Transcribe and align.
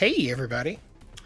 Hey, 0.00 0.30
everybody. 0.30 0.78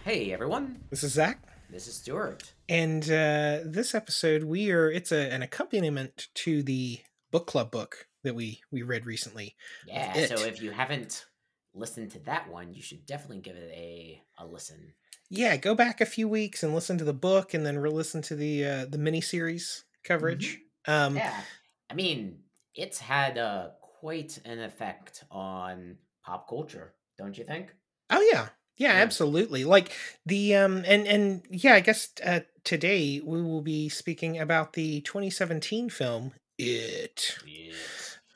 Hey, 0.03 0.33
everyone. 0.33 0.81
This 0.91 1.05
is 1.05 1.13
Zach. 1.13 1.39
This 1.71 1.87
is 1.87 1.95
Stuart. 1.95 2.55
And 2.69 3.05
uh, 3.05 3.61
this 3.65 3.95
episode, 3.95 4.43
we 4.43 4.73
are, 4.73 4.91
it's 4.91 5.13
a, 5.13 5.33
an 5.33 5.43
accompaniment 5.43 6.27
to 6.35 6.61
the 6.61 6.99
book 7.31 7.47
club 7.47 7.71
book 7.71 8.09
that 8.25 8.35
we, 8.35 8.63
we 8.73 8.83
read 8.83 9.07
recently. 9.07 9.55
Yeah. 9.87 10.27
So 10.27 10.45
if 10.45 10.61
you 10.61 10.73
haven't 10.73 11.25
listened 11.73 12.11
to 12.11 12.19
that 12.25 12.51
one, 12.51 12.75
you 12.75 12.83
should 12.83 13.07
definitely 13.07 13.43
give 13.43 13.55
it 13.55 13.71
a, 13.73 14.21
a 14.39 14.45
listen. 14.45 14.95
Yeah, 15.31 15.57
go 15.57 15.77
back 15.77 16.01
a 16.01 16.05
few 16.05 16.27
weeks 16.29 16.65
and 16.65 16.75
listen 16.75 16.99
to 16.99 17.05
the 17.05 17.13
book 17.13 17.55
and 17.55 17.65
then 17.65 17.79
re-listen 17.79 18.23
to 18.23 18.35
the, 18.35 18.67
uh, 18.67 18.87
the 18.87 18.99
mini 18.99 19.21
series 19.21 19.85
coverage. 20.03 20.59
Um, 20.89 21.15
Yeah. 21.15 21.41
I 21.89 21.95
mean, 21.95 22.41
it's 22.75 22.99
had 22.99 23.39
uh, 23.39 23.69
quite 24.01 24.41
an 24.45 24.59
effect 24.59 25.23
on 25.31 25.99
pop 26.27 26.49
culture, 26.49 26.95
don't 27.17 27.39
you 27.39 27.45
think? 27.45 27.73
Oh 28.11 28.31
yeah. 28.33 28.49
Yeah, 28.77 28.95
Yeah. 28.95 29.03
absolutely. 29.03 29.65
Like 29.65 29.93
the 30.27 30.57
um 30.57 30.85
and 30.87 31.07
and 31.07 31.43
yeah, 31.51 31.75
I 31.75 31.81
guess 31.81 32.09
uh, 32.25 32.41
today 32.65 33.21
we 33.25 33.43
will 33.43 33.63
be 33.63 33.89
speaking 33.89 34.39
about 34.39 34.73
the 34.73 35.01
2017 35.03 35.91
film 35.91 36.33
It. 36.59 37.39
Yeah. 37.47 37.73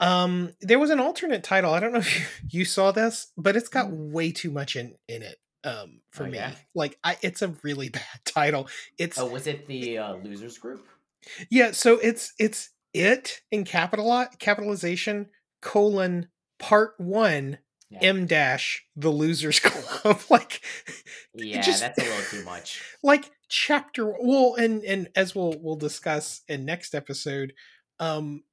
Um 0.00 0.52
there 0.60 0.78
was 0.78 0.90
an 0.90 1.00
alternate 1.00 1.42
title. 1.42 1.72
I 1.74 1.80
don't 1.80 1.92
know 1.92 1.98
if 2.06 2.18
you, 2.52 2.60
you 2.60 2.64
saw 2.64 2.92
this, 2.92 3.32
but 3.36 3.56
it's 3.56 3.68
got 3.68 3.88
Mm. 3.88 4.12
way 4.12 4.32
too 4.32 4.50
much 4.50 4.76
in 4.76 4.94
in 5.08 5.22
it 5.22 5.38
um 5.64 6.00
for 6.12 6.24
Oh, 6.24 6.26
me. 6.26 6.36
yeah? 6.38 6.52
Like 6.74 6.98
I 7.02 7.16
it's 7.22 7.42
a 7.42 7.48
really 7.62 7.88
bad 8.00 8.20
title. 8.24 8.68
It's 8.98 9.18
Oh, 9.18 9.26
was 9.26 9.46
it 9.46 9.66
the 9.66 9.98
uh, 9.98 10.16
Losers 10.16 10.58
Group? 10.58 10.86
yeah, 11.50 11.72
so 11.72 11.98
it's 11.98 12.32
it's 12.38 12.70
it 12.94 13.40
in 13.50 13.64
capital 13.64 14.26
capitalization 14.38 15.26
colon 15.60 16.28
part 16.58 16.94
1 16.98 17.58
Yeah. 17.90 18.00
M 18.02 18.26
dash 18.26 18.84
the 18.96 19.10
losers 19.10 19.60
club 19.62 20.20
like 20.30 20.62
yeah, 21.34 21.60
just- 21.62 21.80
that's 21.80 21.98
a 21.98 22.02
little 22.02 22.24
too 22.24 22.44
much. 22.44 22.82
like 23.02 23.30
chapter 23.48 24.06
well 24.20 24.54
and 24.56 24.84
and 24.84 25.08
as 25.16 25.34
we'll 25.34 25.54
we'll 25.60 25.76
discuss 25.76 26.42
in 26.48 26.64
next 26.66 26.94
episode 26.94 27.54
um 27.98 28.44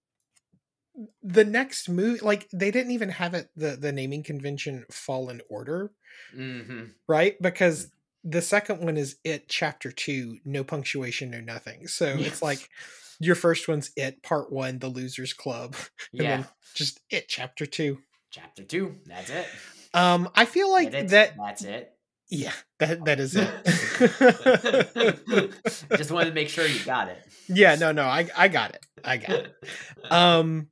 the 1.21 1.43
next 1.43 1.89
movie 1.89 2.19
like 2.21 2.47
they 2.53 2.71
didn't 2.71 2.91
even 2.91 3.09
have 3.09 3.33
it 3.33 3.49
the 3.55 3.75
the 3.75 3.91
naming 3.91 4.23
convention 4.23 4.85
fall 4.89 5.29
in 5.29 5.41
order 5.49 5.91
hmm 6.31 6.85
right 7.07 7.35
because 7.41 7.91
the 8.23 8.41
second 8.41 8.79
one 8.81 8.95
is 8.97 9.17
it 9.23 9.47
chapter 9.49 9.91
2 9.91 10.39
no 10.45 10.63
punctuation 10.63 11.29
no 11.29 11.41
nothing 11.41 11.87
so 11.87 12.17
it's 12.17 12.41
like 12.41 12.69
your 13.19 13.35
first 13.35 13.67
one's 13.67 13.91
it 13.97 14.23
part 14.23 14.51
1 14.51 14.79
the 14.79 14.87
losers 14.87 15.33
club 15.33 15.75
and 16.17 16.21
Yeah. 16.21 16.37
then 16.37 16.45
just 16.73 17.01
it 17.09 17.27
chapter 17.27 17.65
2 17.65 17.97
Chapter 18.35 18.63
two. 18.63 18.95
That's 19.05 19.29
it. 19.29 19.47
um 19.93 20.27
i 20.35 20.43
feel 20.43 20.69
like 20.69 20.93
it? 20.93 21.07
that 21.07 21.37
That's 21.37 21.63
it. 21.63 21.93
yeah 22.29 22.51
that 22.79 23.05
that 23.05 23.17
is 23.21 23.33
it 23.37 23.49
Just 25.97 26.11
wanted 26.11 26.25
to 26.25 26.33
make 26.33 26.49
sure 26.49 26.65
you 26.67 26.83
got 26.83 27.07
it. 27.07 27.17
yeah 27.47 27.75
no 27.75 27.93
no 27.93 28.03
i 28.03 28.27
i 28.35 28.49
got 28.49 28.71
it 28.71 28.85
i 29.05 29.15
got 29.15 29.29
it 29.29 29.55
um 30.11 30.67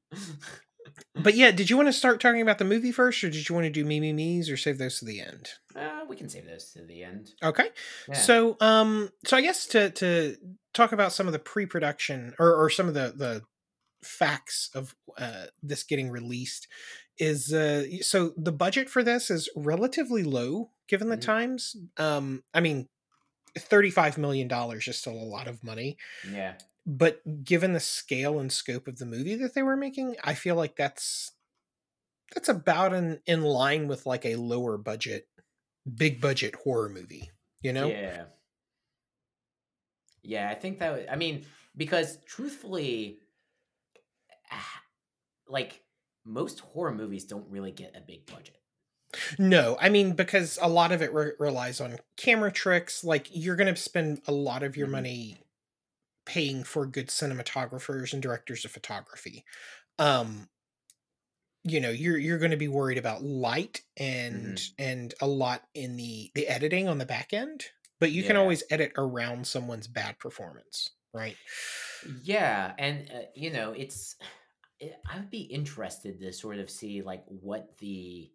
But 1.16 1.36
yeah, 1.36 1.52
did 1.52 1.70
you 1.70 1.78
want 1.78 1.88
to 1.88 1.94
start 1.94 2.20
talking 2.20 2.42
about 2.42 2.58
the 2.58 2.66
movie 2.66 2.92
first, 2.92 3.24
or 3.24 3.30
did 3.30 3.48
you 3.48 3.54
want 3.56 3.66
to 3.66 3.72
do 3.72 3.86
me 3.86 4.00
me 4.00 4.12
me's, 4.14 4.50
or 4.50 4.58
save 4.58 4.78
those 4.80 4.98
to 5.00 5.06
the 5.06 5.22
end? 5.22 5.48
Uh, 5.76 6.02
we 6.10 6.16
can 6.16 6.28
save 6.28 6.46
those 6.48 6.72
to 6.74 6.84
the 6.84 7.04
end. 7.04 7.30
Okay. 7.44 7.70
Yeah. 8.08 8.16
So, 8.16 8.58
um, 8.60 9.10
so 9.26 9.38
I 9.38 9.42
guess 9.42 9.68
to 9.68 9.92
to 9.92 10.36
talk 10.74 10.92
about 10.92 11.14
some 11.14 11.28
of 11.28 11.34
the 11.34 11.40
pre-production 11.40 12.34
or 12.40 12.54
or 12.56 12.70
some 12.70 12.88
of 12.88 12.94
the 12.96 13.14
the 13.16 13.44
facts 14.04 14.70
of 14.76 14.96
uh, 15.18 15.46
this 15.62 15.84
getting 15.84 16.10
released 16.10 16.68
is 17.18 17.54
uh 17.54 17.86
so 18.02 18.34
the 18.38 18.52
budget 18.52 18.90
for 18.90 19.04
this 19.04 19.30
is 19.30 19.50
relatively 19.56 20.24
low 20.24 20.72
given 20.88 21.10
the 21.10 21.18
Mhm. 21.18 21.22
times. 21.22 21.76
Um, 21.98 22.44
I 22.54 22.60
mean, 22.62 22.90
thirty-five 23.58 24.18
million 24.18 24.48
dollars 24.48 24.88
is 24.88 24.98
still 24.98 25.14
a 25.14 25.24
lot 25.36 25.48
of 25.48 25.64
money. 25.64 25.98
yeah. 26.30 26.56
but 26.86 27.22
given 27.46 27.72
the 27.74 27.80
scale 27.80 28.40
and 28.40 28.52
scope 28.52 28.88
of 28.90 28.98
the 28.98 29.06
movie 29.06 29.36
that 29.36 29.54
they 29.54 29.64
were 29.64 29.78
making 29.78 30.18
i 30.22 30.34
feel 30.34 30.56
like 30.56 30.76
that's 30.76 31.32
that's 32.34 32.50
about 32.50 32.94
in 32.94 33.22
in 33.26 33.42
line 33.42 33.88
with 33.88 34.06
like 34.06 34.26
a 34.26 34.36
lower 34.36 34.78
budget 34.78 35.30
big 35.96 36.20
budget 36.20 36.56
horror 36.66 36.90
movie 36.90 37.32
you 37.62 37.72
know 37.72 37.88
Yeah. 37.88 38.26
Yeah, 40.24 40.50
I 40.50 40.56
think 40.56 40.80
that. 40.80 41.12
I 41.12 41.16
mean, 41.16 41.46
because 41.76 42.18
truthfully, 42.26 43.20
ah, 44.52 44.82
like 45.48 45.83
most 46.26 46.60
horror 46.62 46.94
movies 46.94 47.26
don't 47.26 47.50
really 47.50 47.72
get 47.72 47.96
a 47.96 48.02
big 48.02 48.26
budget. 48.26 48.58
no 49.38 49.78
i 49.80 49.90
mean 49.90 50.14
because 50.14 50.58
a 50.62 50.68
lot 50.68 50.92
of 50.92 51.02
it 51.02 51.14
re- 51.14 51.32
relies 51.40 51.80
on 51.80 51.98
camera 52.18 52.52
tricks 52.52 53.04
like 53.04 53.28
you're 53.32 53.56
going 53.56 53.74
to 53.74 53.80
spend 53.80 54.22
a 54.28 54.32
lot 54.32 54.64
of 54.64 54.76
your 54.76 54.88
Mhm. 54.88 54.92
money 54.92 55.38
paying 56.26 56.64
for 56.64 56.86
good 56.86 57.08
cinematographers 57.10 58.14
and 58.14 58.22
directors 58.22 58.66
of 58.66 58.72
photography 58.72 59.46
um 60.00 60.50
you 61.64 61.80
know 61.80 61.90
you're 61.90 62.18
you're 62.18 62.38
going 62.38 62.52
to 62.52 62.58
be 62.58 62.68
worried 62.68 62.98
about 62.98 63.24
light 63.24 63.82
and 63.98 64.62
and 64.78 65.14
a 65.22 65.28
lot 65.28 65.64
in 65.74 65.96
the 65.96 66.32
the 66.36 66.48
editing 66.48 66.88
on 66.88 66.98
the 66.98 67.06
back 67.06 67.34
end 67.34 67.66
but 68.00 68.12
you 68.12 68.24
can 68.24 68.36
always 68.36 68.64
edit 68.70 68.92
around 68.98 69.48
someone's 69.48 69.88
bad 69.88 70.20
performance 70.20 70.90
right 71.14 71.38
Yeah, 72.02 72.74
and 72.78 73.10
uh, 73.12 73.22
you 73.36 73.52
know, 73.52 73.72
it's. 73.72 74.16
It, 74.84 75.00
I'd 75.10 75.30
be 75.32 75.42
interested 75.44 76.20
to 76.20 76.34
sort 76.34 76.58
of 76.60 76.70
see 76.70 77.02
like 77.02 77.24
what 77.28 77.78
the 77.78 78.30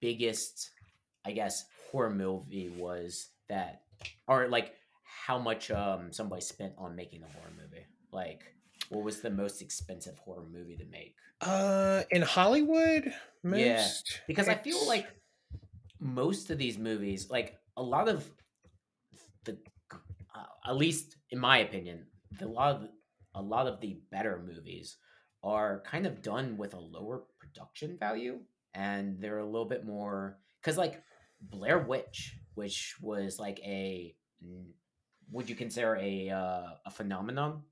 biggest, 0.00 0.70
I 1.24 1.32
guess, 1.32 1.64
horror 1.90 2.10
movie 2.10 2.70
was 2.78 3.28
that, 3.48 3.82
or 4.28 4.48
like 4.48 4.74
how 5.26 5.38
much 5.38 5.70
um 5.70 6.12
somebody 6.12 6.42
spent 6.42 6.74
on 6.78 6.94
making 6.94 7.22
a 7.22 7.26
horror 7.26 7.52
movie. 7.60 7.86
Like, 8.12 8.54
what 8.88 9.02
was 9.02 9.20
the 9.20 9.30
most 9.30 9.62
expensive 9.62 10.16
horror 10.18 10.46
movie 10.50 10.76
to 10.76 10.84
make? 10.84 11.16
uh 11.42 12.02
in 12.10 12.22
hollywood 12.22 13.12
most 13.42 13.60
Yeah, 13.60 13.88
Because 14.26 14.48
I 14.48 14.54
feel 14.54 14.86
like 14.86 15.06
most 16.00 16.48
of 16.50 16.56
these 16.56 16.78
movies, 16.78 17.28
like 17.28 17.58
a 17.76 17.82
lot 17.82 18.08
of 18.08 18.30
the, 19.44 19.58
uh, 20.34 20.70
at 20.70 20.76
least 20.76 21.16
in 21.30 21.38
my 21.38 21.58
opinion, 21.58 22.06
the 22.38 22.46
lot 22.48 22.76
of 22.76 22.88
a 23.34 23.42
lot 23.42 23.66
of 23.66 23.80
the 23.80 23.98
better 24.10 24.42
movies 24.46 24.96
are 25.46 25.80
kind 25.86 26.06
of 26.06 26.22
done 26.22 26.56
with 26.58 26.74
a 26.74 26.80
lower 26.80 27.24
production 27.38 27.98
value, 27.98 28.40
and 28.74 29.20
they're 29.20 29.38
a 29.38 29.46
little 29.46 29.68
bit 29.68 29.86
more 29.86 30.38
because 30.60 30.76
like 30.76 31.02
Blair 31.40 31.78
Witch, 31.78 32.36
which 32.54 32.96
was 33.00 33.38
like 33.38 33.60
a, 33.60 34.16
mm, 34.44 34.66
would 35.30 35.48
you 35.48 35.56
consider 35.56 35.96
a 35.96 36.30
uh, 36.30 36.66
a 36.84 36.90
phenomenon? 36.90 37.62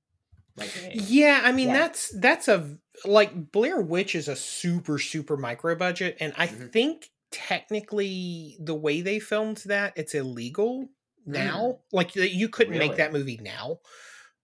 Like 0.57 0.77
a, 0.77 0.93
yeah 0.95 1.41
i 1.45 1.53
mean 1.53 1.69
Yeah. 1.69 1.73
that's 1.73 2.11
that's 2.21 2.49
a 2.49 2.79
like 3.05 3.51
blair 3.51 3.81
witch 3.81 4.15
is 4.15 4.29
a 4.29 4.37
super 4.37 4.99
super 4.99 5.37
micro 5.37 5.75
budget 5.75 6.17
and 6.21 6.33
i 6.39 6.47
Mhm. 6.47 6.73
think 6.73 7.11
technically 7.33 8.57
the 8.61 8.75
way 8.75 9.01
they 9.01 9.19
filmed 9.19 9.57
that 9.67 9.93
it's 9.97 10.15
illegal 10.15 10.89
now 11.27 11.81
like 11.93 12.13
that 12.13 12.31
you 12.31 12.49
couldn't 12.49 12.79
make 12.79 12.95
that 12.97 13.13
movie 13.13 13.39
now 13.43 13.81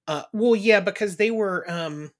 uh 0.09 0.25
well 0.33 0.57
yeah 0.57 0.81
because 0.81 1.17
they 1.17 1.31
were 1.31 1.71
um 1.71 2.11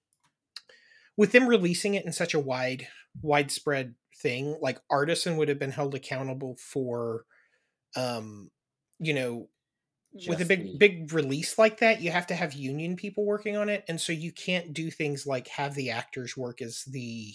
with 1.21 1.33
them 1.33 1.47
releasing 1.47 1.93
it 1.93 2.07
in 2.07 2.13
such 2.13 2.33
a 2.33 2.41
wide 2.41 2.89
widespread 3.21 3.95
thing 4.23 4.57
like 4.63 4.81
artisan 4.89 5.37
would 5.37 5.51
have 5.51 5.59
been 5.59 5.71
held 5.71 5.95
accountable 5.95 6.57
for 6.59 7.27
um 7.95 8.51
you 8.99 9.13
know 9.13 9.47
with 10.27 10.41
a 10.41 10.47
big 10.47 10.79
big 10.79 11.13
release 11.13 11.59
like 11.59 11.81
that 11.81 12.01
you 12.01 12.11
have 12.11 12.27
to 12.27 12.35
have 12.35 12.55
union 12.55 12.97
people 12.97 13.27
working 13.27 13.55
on 13.55 13.69
it 13.69 13.85
and 13.87 14.01
so 14.01 14.15
you 14.15 14.33
can't 14.33 14.73
do 14.73 14.91
things 14.91 15.27
like 15.27 15.47
have 15.49 15.75
the 15.75 15.91
actors 15.91 16.39
work 16.39 16.63
as 16.63 16.85
the 16.85 17.35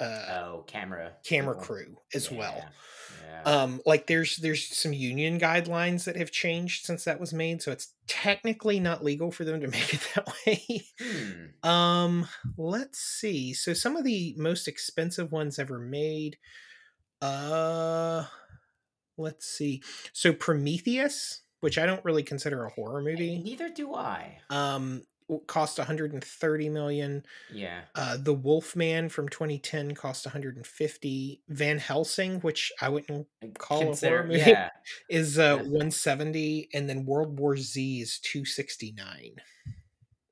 uh 0.00 0.24
oh 0.44 0.64
camera 0.66 1.12
camera 1.24 1.54
crew 1.54 1.96
as 2.14 2.30
well 2.30 2.64
Yeah. 3.22 3.42
um 3.44 3.80
like 3.86 4.06
there's 4.08 4.36
there's 4.38 4.76
some 4.76 4.92
union 4.92 5.38
guidelines 5.38 6.04
that 6.04 6.16
have 6.16 6.32
changed 6.32 6.84
since 6.84 7.04
that 7.04 7.20
was 7.20 7.32
made 7.32 7.62
so 7.62 7.70
it's 7.70 7.92
technically 8.08 8.80
not 8.80 9.04
legal 9.04 9.30
for 9.30 9.44
them 9.44 9.60
to 9.60 9.68
make 9.76 9.94
it 9.94 10.00
that 10.14 10.28
way 10.46 10.84
Hmm. 11.00 11.68
um 11.68 12.28
let's 12.56 12.98
see 12.98 13.52
so 13.54 13.72
some 13.72 13.94
of 13.96 14.04
the 14.04 14.34
most 14.36 14.66
expensive 14.66 15.30
ones 15.30 15.58
ever 15.60 15.78
made 15.78 16.38
uh 17.22 18.24
let's 19.16 19.46
see 19.46 19.82
so 20.12 20.32
prometheus 20.32 21.42
which 21.60 21.78
i 21.78 21.86
don't 21.86 22.04
really 22.04 22.22
consider 22.22 22.64
a 22.64 22.70
horror 22.70 23.00
movie 23.00 23.38
Neither 23.38 23.68
do 23.68 23.94
I. 23.94 24.38
um 24.50 25.02
cost 25.46 25.78
130 25.78 26.68
million 26.68 27.24
Yeah. 27.50 27.82
uh 27.94 28.16
the 28.18 28.34
wolfman 28.34 29.08
from 29.08 29.28
2010 29.28 29.94
cost 29.94 30.26
150 30.26 31.42
van 31.48 31.78
helsing 31.78 32.40
which 32.40 32.70
i 32.80 32.88
wouldn't 32.88 33.26
Call 33.58 33.92
a 33.92 33.96
horror 33.96 34.24
movie. 34.24 34.38
yeah. 34.40 34.68
is 35.08 35.38
uh 35.38 35.56
170 35.56 36.68
and 36.74 36.88
then 36.88 37.06
world 37.06 37.38
war 37.38 37.56
z 37.56 38.00
is 38.00 38.18
269 38.20 39.36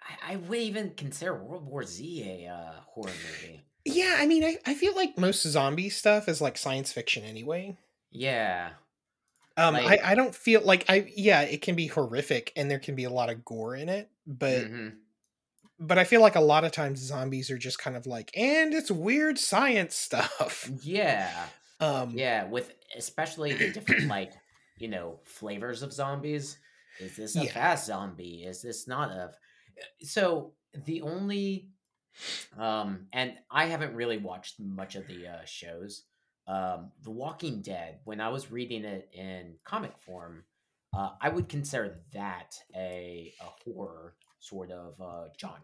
I, 0.01 0.33
I 0.33 0.37
would 0.37 0.59
even 0.59 0.91
consider 0.97 1.35
World 1.35 1.65
War 1.67 1.85
Z 1.85 2.23
a 2.45 2.53
uh, 2.53 2.81
horror 2.87 3.13
movie. 3.31 3.63
yeah 3.85 4.17
i 4.19 4.27
mean 4.27 4.45
I, 4.45 4.59
I 4.67 4.75
feel 4.75 4.95
like 4.95 5.17
most 5.17 5.43
zombie 5.43 5.89
stuff 5.91 6.29
is 6.29 6.41
like 6.41 6.59
science 6.59 6.93
fiction 6.93 7.25
anyway 7.25 7.77
Yeah. 8.11 8.73
Um, 9.57 9.75
Like- 9.75 10.01
I, 10.03 10.13
I 10.13 10.15
don't 10.15 10.35
feel 10.35 10.63
like 10.63 10.85
I 10.89 11.13
yeah, 11.17 11.43
it 11.43 11.63
can 11.63 11.75
be 11.75 11.87
horrific 11.87 12.53
and 12.57 12.71
there 12.71 12.79
can 12.79 12.95
be 12.95 13.05
a 13.05 13.11
lot 13.11 13.31
of 13.31 13.45
gore 13.45 13.75
in 13.77 13.89
it, 13.89 14.11
but 14.27 14.65
Mhm. 14.65 14.97
but 15.79 15.99
I 15.99 16.05
feel 16.05 16.21
like 16.21 16.37
a 16.37 16.41
lot 16.41 16.65
of 16.65 16.73
times 16.73 17.01
zombies 17.01 17.51
are 17.51 17.59
just 17.59 17.79
kind 17.79 17.97
of 17.97 18.07
like, 18.07 18.31
and 18.37 18.73
it's 18.73 18.91
weird 18.91 19.39
science 19.39 19.95
stuff. 19.97 20.71
yeah, 20.83 21.47
Um, 21.81 22.13
yeah, 22.17 22.45
with 22.49 22.73
especially 22.97 23.53
the 23.55 23.73
different 23.73 24.07
like 24.19 24.33
you 24.79 24.89
know 24.89 25.21
flavors 25.25 25.83
of 25.83 25.93
zombies. 25.93 26.59
Is 27.01 27.17
this 27.17 27.37
a 27.37 27.45
Yeah. 27.45 27.53
fast 27.53 27.87
zombie? 27.87 28.45
Is 28.45 28.63
this 28.63 28.87
not 28.87 29.11
a? 29.11 29.33
So 30.03 30.53
the 30.87 31.03
only, 31.03 31.71
um, 32.57 33.09
and 33.13 33.35
I 33.51 33.67
haven't 33.67 33.95
really 33.95 34.19
watched 34.19 34.61
much 34.61 34.95
of 34.95 35.07
the 35.09 35.27
uh, 35.27 35.45
shows. 35.45 36.05
Um, 36.47 36.91
The 37.05 37.11
Walking 37.11 37.63
Dead. 37.63 38.01
When 38.05 38.21
I 38.21 38.29
was 38.29 38.51
reading 38.51 38.85
it 38.85 39.09
in 39.13 39.55
comic 39.65 39.97
form, 39.99 40.45
uh, 40.95 41.11
I 41.21 41.29
would 41.29 41.49
consider 41.49 42.01
that 42.13 42.55
a 42.75 43.33
a 43.41 43.71
horror 43.71 44.15
sort 44.41 44.71
of 44.71 45.01
uh, 45.01 45.29
genre 45.41 45.61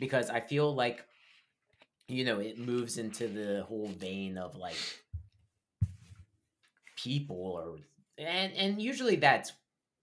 because 0.00 0.30
I 0.30 0.40
feel 0.40 0.74
like 0.74 1.04
you 2.08 2.24
know 2.24 2.40
it 2.40 2.58
moves 2.58 2.98
into 2.98 3.28
the 3.28 3.64
whole 3.68 3.88
vein 3.88 4.38
of 4.38 4.56
like 4.56 4.76
people 6.96 7.36
or 7.36 7.78
and 8.18 8.52
and 8.54 8.82
usually 8.82 9.16
that's 9.16 9.52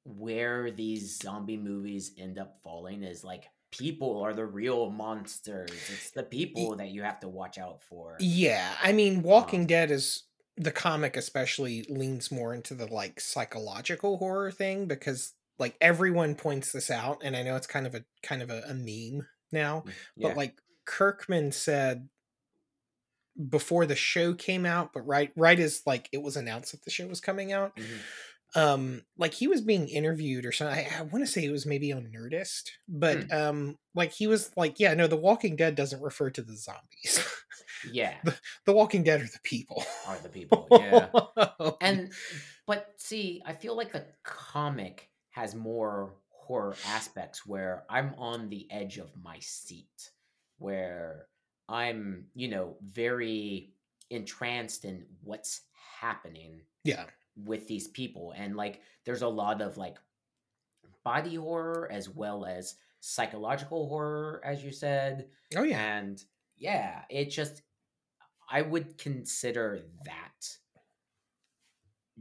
where 0.03 0.71
these 0.71 1.19
zombie 1.19 1.57
movies 1.57 2.11
end 2.17 2.39
up 2.39 2.57
falling 2.63 3.03
is 3.03 3.23
like 3.23 3.45
people 3.71 4.21
are 4.21 4.33
the 4.33 4.45
real 4.45 4.89
monsters. 4.89 5.71
It's 5.71 6.11
the 6.11 6.23
people 6.23 6.75
that 6.75 6.89
you 6.89 7.03
have 7.03 7.19
to 7.21 7.29
watch 7.29 7.57
out 7.57 7.81
for. 7.83 8.17
Yeah, 8.19 8.75
I 8.81 8.91
mean, 8.91 9.23
Walking 9.23 9.61
Um, 9.61 9.67
Dead 9.67 9.91
is 9.91 10.23
the 10.57 10.71
comic 10.71 11.15
especially 11.17 11.83
leans 11.89 12.31
more 12.31 12.53
into 12.53 12.75
the 12.75 12.85
like 12.85 13.19
psychological 13.19 14.17
horror 14.17 14.51
thing 14.51 14.85
because 14.85 15.33
like 15.57 15.75
everyone 15.81 16.35
points 16.35 16.71
this 16.71 16.91
out, 16.91 17.21
and 17.23 17.35
I 17.35 17.43
know 17.43 17.55
it's 17.55 17.67
kind 17.67 17.87
of 17.87 17.95
a 17.95 18.03
kind 18.23 18.41
of 18.41 18.49
a, 18.49 18.61
a 18.67 18.73
meme 18.73 19.27
now, 19.51 19.85
yeah 20.15 20.29
but 20.29 20.37
like 20.37 20.61
Kirkman 20.85 21.51
said 21.51 22.09
before 23.49 23.85
the 23.85 23.95
show 23.95 24.33
came 24.33 24.65
out, 24.65 24.91
but 24.93 25.01
right 25.07 25.31
right 25.35 25.59
as 25.59 25.81
like 25.85 26.09
it 26.11 26.21
was 26.21 26.35
announced 26.35 26.73
that 26.73 26.83
the 26.83 26.91
show 26.91 27.07
was 27.07 27.21
coming 27.21 27.51
out, 27.53 27.75
Mhm. 27.75 27.99
Um 28.55 29.01
like 29.17 29.33
he 29.33 29.47
was 29.47 29.61
being 29.61 29.87
interviewed 29.87 30.45
or 30.45 30.51
something 30.51 30.85
i, 30.91 30.99
I 30.99 31.01
want 31.03 31.25
to 31.25 31.31
say 31.31 31.43
it 31.45 31.51
was 31.51 31.65
maybe 31.65 31.93
on 31.93 32.11
nerdist 32.13 32.71
but 32.87 33.23
Hmm. 33.23 33.31
um 33.33 33.77
like 33.95 34.11
he 34.11 34.27
was 34.27 34.51
like 34.57 34.79
yeah 34.79 34.93
no 34.93 35.07
the 35.07 35.15
walking 35.15 35.55
dead 35.55 35.75
doesn't 35.75 36.01
refer 36.01 36.29
to 36.31 36.41
the 36.41 36.55
zombies. 36.55 37.25
Yeah. 37.91 38.15
The 38.65 38.73
walking 38.73 39.03
dead 39.03 39.21
are 39.21 39.25
the 39.25 39.39
people. 39.43 39.83
Are 40.07 40.17
the 40.21 40.29
people 40.37 40.67
yeah. 40.71 41.07
And 41.81 42.11
but 42.67 42.93
see 42.97 43.41
i 43.45 43.53
feel 43.53 43.75
like 43.75 43.91
the 43.91 44.05
comic 44.23 45.09
has 45.31 45.55
more 45.55 46.13
horror 46.29 46.75
aspects 46.87 47.45
where 47.45 47.85
i'm 47.89 48.13
on 48.17 48.49
the 48.49 48.67
edge 48.71 48.97
of 48.97 49.09
my 49.23 49.37
seat 49.39 50.11
where 50.57 51.27
i'm 51.69 52.25
you 52.35 52.49
know 52.49 52.75
very 52.83 53.73
entranced 54.09 54.85
in 54.85 55.05
what's 55.23 55.61
happening 55.99 56.61
yeah 56.83 57.05
with 57.45 57.67
these 57.67 57.87
people 57.87 58.33
and 58.35 58.55
like 58.55 58.81
there's 59.05 59.21
a 59.21 59.27
lot 59.27 59.61
of 59.61 59.77
like 59.77 59.97
body 61.03 61.35
horror 61.35 61.89
as 61.91 62.09
well 62.09 62.45
as 62.45 62.75
psychological 62.99 63.87
horror 63.87 64.41
as 64.45 64.63
you 64.63 64.71
said 64.71 65.27
oh 65.55 65.63
yeah. 65.63 65.97
and 65.97 66.23
yeah 66.57 67.01
it 67.09 67.29
just 67.29 67.63
i 68.49 68.61
would 68.61 68.97
consider 68.97 69.81
that 70.05 70.57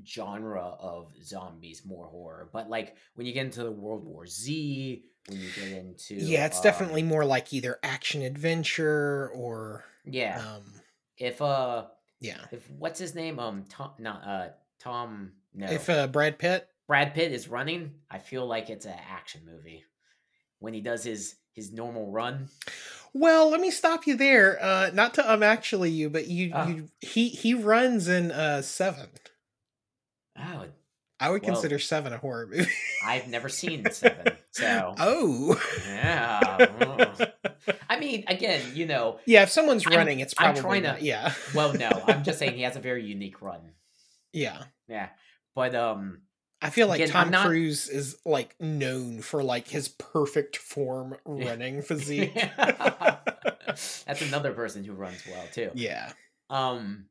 genre 0.06 0.74
of 0.78 1.12
zombies 1.22 1.82
more 1.84 2.06
horror 2.06 2.48
but 2.52 2.70
like 2.70 2.96
when 3.14 3.26
you 3.26 3.32
get 3.32 3.44
into 3.44 3.62
the 3.62 3.70
world 3.70 4.04
war 4.04 4.26
z 4.26 5.04
when 5.28 5.38
you 5.38 5.48
get 5.54 5.68
into 5.72 6.14
yeah 6.14 6.46
it's 6.46 6.58
um, 6.58 6.62
definitely 6.62 7.02
more 7.02 7.24
like 7.24 7.52
either 7.52 7.78
action 7.82 8.22
adventure 8.22 9.30
or 9.34 9.84
yeah. 10.06 10.40
um 10.40 10.62
if 11.18 11.42
uh 11.42 11.84
yeah. 12.20 12.38
if 12.50 12.68
what's 12.70 12.98
his 12.98 13.14
name? 13.14 13.38
Um 13.38 13.64
tom 13.68 13.92
not 13.98 14.26
uh 14.26 14.48
tom 14.80 15.32
no. 15.54 15.66
If 15.66 15.88
uh 15.90 16.06
brad 16.08 16.38
pitt? 16.38 16.66
Brad 16.88 17.14
pitt 17.14 17.30
is 17.32 17.48
running 17.48 17.94
i 18.10 18.18
feel 18.18 18.46
like 18.46 18.68
it's 18.70 18.86
an 18.86 18.96
action 19.10 19.42
movie 19.44 19.84
when 20.58 20.74
he 20.74 20.80
does 20.80 21.04
his 21.04 21.36
his 21.52 21.72
normal 21.72 22.10
run. 22.10 22.48
Well 23.12 23.50
let 23.50 23.60
me 23.60 23.70
stop 23.70 24.06
you 24.06 24.16
there 24.16 24.58
uh 24.62 24.90
not 24.94 25.14
to 25.14 25.32
um 25.32 25.42
actually 25.42 25.90
you 25.90 26.08
but 26.10 26.28
you 26.28 26.50
Ah. 26.54 26.68
you 26.68 26.88
he 27.00 27.28
he 27.28 27.54
runs 27.54 28.08
in 28.08 28.30
uh 28.32 28.62
seven. 28.62 29.08
Oh 30.38 30.66
i 31.22 31.28
would 31.28 31.42
Well, 31.42 31.52
consider 31.52 31.78
seven 31.78 32.12
a 32.12 32.18
horror 32.18 32.46
movie. 32.46 32.70
I've 33.04 33.28
never 33.28 33.48
seen 33.60 33.90
seven 33.90 34.36
so. 34.52 34.94
Oh. 34.98 35.60
Yeah 35.86 36.40
mm. 36.58 37.32
i 37.90 37.98
mean 38.00 38.24
again 38.28 38.62
you 38.74 38.86
know 38.86 39.18
Yeah, 39.26 39.42
if 39.42 39.50
someone's 39.50 39.86
I'm- 39.86 39.96
running, 39.96 40.20
it's 40.20 40.34
I'm 40.38 40.54
probably 40.54 40.80
trying 40.80 40.96
to- 40.98 41.04
yeah, 41.04 41.34
well 41.54 41.72
no 41.74 41.90
i'm 42.06 42.22
just 42.24 42.38
saying 42.40 42.54
he 42.54 42.62
has 42.62 42.76
a 42.76 42.80
very 42.80 43.04
unique 43.04 43.42
run 43.42 43.60
yeah. 44.32 44.64
yeah 44.88 45.08
but 45.54 45.74
um 45.74 46.22
I 46.62 46.68
feel 46.68 46.88
like 46.88 47.00
Again, 47.00 47.12
Tom 47.12 47.30
not- 47.30 47.46
Cruise 47.46 47.88
is 47.88 48.18
like 48.26 48.54
known 48.60 49.22
for 49.22 49.42
like 49.42 49.66
his 49.66 49.88
perfect 49.88 50.58
form 50.58 51.16
running 51.24 51.80
physique. 51.80 52.34
that's 52.56 54.04
another 54.22 54.52
person 54.52 54.84
who 54.84 54.92
runs 54.92 55.22
well 55.26 55.44
too 55.54 55.70
yeah, 55.74 56.12
Um, 56.50 57.06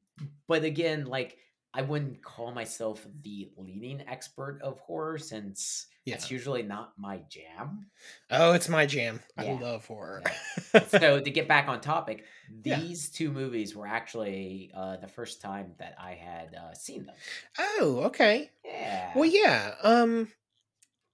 but 0.47 0.63
again, 0.63 1.05
like 1.05 1.37
I 1.73 1.83
wouldn't 1.83 2.23
call 2.23 2.51
myself 2.51 3.05
the 3.23 3.49
leading 3.57 4.01
expert 4.07 4.59
of 4.63 4.79
horror 4.79 5.19
since 5.19 5.85
yeah. 6.03 6.15
it's 6.15 6.31
usually 6.31 6.63
not 6.63 6.93
my 6.97 7.21
jam. 7.29 7.85
Oh, 8.31 8.53
it's 8.53 8.67
my 8.69 8.87
jam. 8.87 9.19
I 9.37 9.51
love 9.53 9.85
horror. 9.85 10.23
So 10.89 11.19
to 11.19 11.29
get 11.31 11.47
back 11.47 11.67
on 11.67 11.81
topic, 11.81 12.25
Yeah. 12.63 12.79
these 12.79 13.09
two 13.09 13.31
movies 13.31 13.75
were 13.75 13.87
actually 13.87 14.71
uh, 14.75 14.97
the 14.97 15.07
first 15.07 15.41
time 15.41 15.73
that 15.79 15.95
I 15.99 16.13
had 16.13 16.55
uh, 16.55 16.73
seen 16.73 17.05
them. 17.05 17.15
oh, 17.59 18.01
okay. 18.05 18.49
Yeah. 18.65 19.11
Well, 19.15 19.25
yeah. 19.29 19.73
Um, 19.83 20.27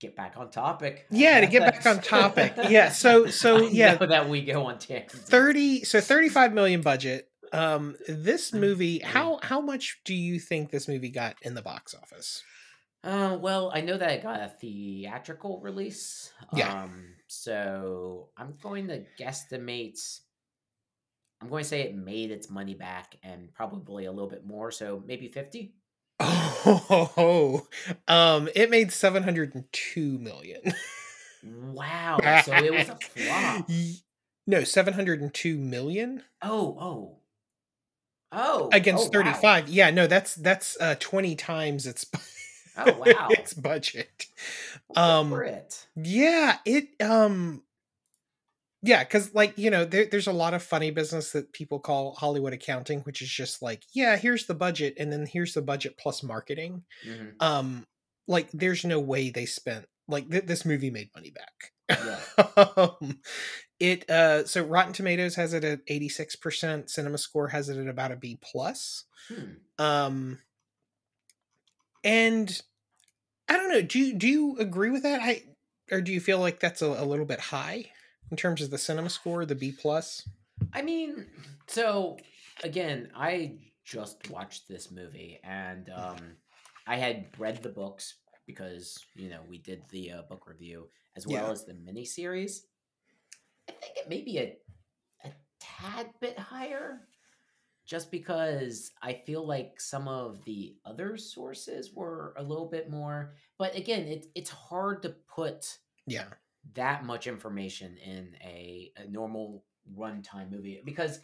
Get 0.02 0.16
back 0.18 0.34
on 0.36 0.52
topic. 0.52 1.06
Yeah, 1.10 1.40
to 1.40 1.48
get 1.48 1.62
back 1.62 1.86
on 1.86 2.02
topic. 2.02 2.54
Yeah, 2.70 2.90
so- 2.90 3.28
so, 3.28 3.62
yeah. 3.62 3.96
that 3.96 4.28
we 4.30 4.42
go 4.44 4.66
on 4.66 4.78
tangents. 4.78 5.16
thirty. 5.16 5.84
So 5.86 6.02
thirty-five 6.02 6.54
million 6.54 6.82
budget. 6.82 7.30
Um, 7.58 7.96
this 8.08 8.52
Mm, 8.52 8.60
movie. 8.60 9.00
How 9.00 9.40
how 9.42 9.62
much 9.62 10.02
do 10.06 10.14
you 10.14 10.40
think 10.40 10.72
this 10.72 10.88
movie 10.88 11.10
got 11.10 11.36
in 11.42 11.54
the 11.56 11.62
box 11.62 11.94
office? 11.94 12.44
Uh, 13.04 13.38
well, 13.40 13.72
I 13.74 13.82
know 13.82 13.98
that 13.98 14.12
it 14.12 14.24
got 14.24 14.42
a 14.42 14.50
theatrical 14.50 15.60
release. 15.62 16.34
Yeah. 16.56 16.84
Um, 16.84 17.14
so 17.28 18.30
I'm 18.36 18.56
going 18.62 18.88
to 18.88 19.04
guesstimate. 19.20 20.20
I'm 21.42 21.50
going 21.50 21.64
to 21.64 21.70
say 21.70 21.82
it 21.82 21.96
made 21.96 22.32
its 22.32 22.50
money 22.50 22.74
back 22.74 23.18
and 23.22 23.54
probably 23.54 24.06
a 24.06 24.12
little 24.12 24.30
bit 24.30 24.46
more. 24.46 24.72
So 24.72 25.04
maybe 25.06 25.28
fifty. 25.28 25.76
Oh, 26.68 27.68
um, 28.08 28.50
it 28.56 28.72
made 28.72 28.92
seven 28.92 29.22
hundred 29.22 29.54
and 29.54 29.66
two 29.72 30.18
million. 30.18 30.62
Wow. 31.44 32.18
So 32.44 32.54
it 32.54 32.74
was 32.74 32.90
a 32.90 32.96
flop. 33.02 33.70
No, 34.48 34.64
702 34.64 35.58
million 35.58 36.24
Oh, 36.42 36.78
oh, 36.80 37.18
oh. 38.32 38.70
against 38.72 39.14
oh, 39.14 39.20
wow. 39.20 39.26
35. 39.34 39.70
Yeah, 39.70 39.92
no, 39.92 40.08
that's 40.08 40.36
that's 40.36 40.78
uh 40.80 40.96
20 41.00 41.36
times 41.36 41.86
its 41.86 42.06
Oh 42.78 42.94
wow. 42.94 43.28
its 43.30 43.54
budget. 43.54 44.26
Um 44.96 45.34
it. 45.34 45.88
yeah, 45.96 46.58
it 46.66 46.90
um 47.02 47.64
yeah, 48.82 49.04
cuz 49.04 49.34
like, 49.34 49.58
you 49.58 49.72
know, 49.72 49.84
there, 49.86 50.06
there's 50.06 50.28
a 50.28 50.34
lot 50.34 50.54
of 50.54 50.62
funny 50.62 50.92
business 50.92 51.32
that 51.32 51.54
people 51.54 51.80
call 51.80 52.14
Hollywood 52.16 52.54
accounting, 52.54 53.00
which 53.02 53.22
is 53.22 53.30
just 53.30 53.62
like, 53.62 53.84
yeah, 53.94 54.16
here's 54.16 54.46
the 54.46 54.54
budget 54.54 54.96
and 55.00 55.12
then 55.12 55.26
here's 55.26 55.54
the 55.54 55.62
budget 55.62 55.98
plus 55.98 56.22
marketing. 56.24 56.84
Mhm. 57.08 57.34
Um 57.40 57.88
like 58.28 58.50
there's 58.52 58.84
no 58.84 59.00
way 59.00 59.30
they 59.30 59.46
spent 59.46 59.88
like 60.08 60.30
th- 60.30 60.46
this 60.46 60.66
movie 60.66 60.92
made 60.92 61.10
money 61.16 61.32
back. 61.32 61.72
Yeah. 61.90 62.20
um, 62.78 63.20
it 63.80 64.10
uh 64.10 64.46
so 64.46 64.64
Rotten 64.64 64.94
Tomatoes 64.94 65.36
has 65.36 65.54
it 65.54 65.64
at 65.64 65.86
86%, 65.86 66.90
Cinema 66.90 67.18
Score 67.18 67.50
has 67.50 67.70
it 67.70 67.78
at 67.78 67.88
about 67.88 68.12
a 68.12 68.16
B 68.16 68.40
plus. 68.42 69.06
Hmm. 69.28 69.84
Um 69.84 70.40
and 72.04 72.62
I 73.50 73.58
don't 73.58 73.70
know, 73.70 73.82
do 73.82 74.00
you 74.00 74.14
do 74.14 74.28
you 74.28 74.58
agree 74.60 74.90
with 74.90 75.04
that? 75.04 75.22
I 75.22 75.44
or 75.92 76.02
do 76.02 76.12
you 76.12 76.20
feel 76.20 76.40
like 76.40 76.60
that's 76.60 76.82
a, 76.82 76.88
a 76.88 77.06
little 77.06 77.26
bit 77.26 77.40
high 77.40 77.86
in 78.32 78.38
terms 78.38 78.62
of 78.62 78.72
the 78.72 78.78
cinema 78.78 79.10
score, 79.10 79.46
the 79.46 79.56
B 79.56 79.72
plus? 79.72 80.28
I 80.74 80.82
mean, 80.82 81.28
so 81.68 82.18
again, 82.64 83.10
I 83.16 83.58
just 83.84 84.30
watched 84.32 84.68
this 84.68 84.90
movie 84.90 85.40
and 85.44 85.90
um, 85.96 86.18
I 86.88 86.96
had 86.96 87.26
read 87.38 87.62
the 87.62 87.70
books 87.70 88.16
because 88.46 88.98
you 89.16 89.30
know 89.30 89.42
we 89.50 89.58
did 89.58 89.84
the 89.92 90.12
uh, 90.12 90.22
book 90.24 90.48
review 90.48 90.88
as 91.16 91.26
well 91.28 91.46
Yeah. 91.46 91.52
as 91.52 91.66
the 91.66 91.74
miniseries. 91.74 92.62
I 93.70 93.72
think 93.74 93.98
it 93.98 94.10
may 94.10 94.22
be 94.22 94.38
a 94.40 94.56
a 95.24 95.32
tad 95.60 96.12
bit 96.22 96.38
higher, 96.38 97.08
just 97.86 98.12
because 98.12 98.92
I 99.02 99.14
feel 99.26 99.46
like 99.48 99.80
some 99.80 100.08
of 100.08 100.44
the 100.46 100.76
other 100.86 101.18
sources 101.18 101.94
were 101.94 102.34
a 102.38 102.44
little 102.44 102.68
bit 102.68 102.90
more. 102.90 103.34
But 103.58 103.76
again, 103.76 104.02
it, 104.08 104.28
it's 104.36 104.50
hard 104.50 105.02
to 105.04 105.16
put 105.34 105.78
Yeah. 106.06 106.26
that 106.74 107.06
much 107.06 107.28
information 107.28 107.98
in 107.98 108.36
a, 108.44 108.92
a 108.98 109.08
normal 109.08 109.64
runtime 109.96 110.52
movie 110.52 110.82
because 110.86 111.20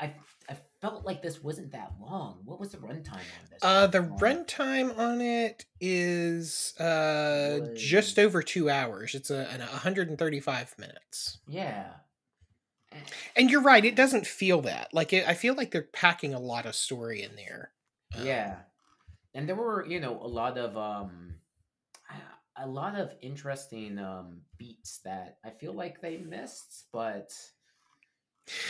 I 0.00 0.14
I 0.48 0.56
felt 0.80 1.04
like 1.06 1.22
this 1.22 1.42
wasn't 1.42 1.72
that 1.72 1.92
long. 2.00 2.40
What 2.44 2.58
was 2.60 2.70
the 2.72 2.78
runtime 2.78 3.14
on 3.14 3.48
this? 3.50 3.58
Uh, 3.62 3.86
the 3.86 4.00
runtime 4.00 4.96
on 4.98 5.20
it 5.20 5.64
is 5.80 6.74
uh 6.78 7.60
just 7.76 8.18
over 8.18 8.42
two 8.42 8.68
hours. 8.68 9.14
It's 9.14 9.30
a, 9.30 9.48
an 9.50 9.60
135 9.60 10.74
minutes. 10.78 11.38
Yeah. 11.46 11.92
And 13.36 13.50
you're 13.50 13.62
right; 13.62 13.84
it 13.84 13.96
doesn't 13.96 14.26
feel 14.26 14.60
that. 14.62 14.92
Like 14.92 15.12
it, 15.12 15.26
I 15.26 15.34
feel 15.34 15.54
like 15.54 15.70
they're 15.70 15.82
packing 15.82 16.34
a 16.34 16.38
lot 16.40 16.66
of 16.66 16.74
story 16.74 17.22
in 17.22 17.36
there. 17.36 17.72
Um, 18.14 18.26
Yeah. 18.26 18.56
And 19.34 19.48
there 19.48 19.56
were, 19.56 19.86
you 19.86 20.00
know, 20.00 20.20
a 20.22 20.26
lot 20.28 20.58
of 20.58 20.76
um 20.76 21.36
a- 22.10 22.64
a 22.64 22.66
lot 22.66 22.96
of 22.96 23.14
interesting 23.22 23.98
um 23.98 24.42
beats 24.58 24.98
that 25.04 25.38
I 25.44 25.50
feel 25.50 25.72
like 25.72 26.00
they 26.00 26.18
missed, 26.18 26.86
but 26.92 27.32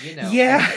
you 0.02 0.16
know, 0.16 0.28
I- 0.28 0.32
yeah, 0.32 0.72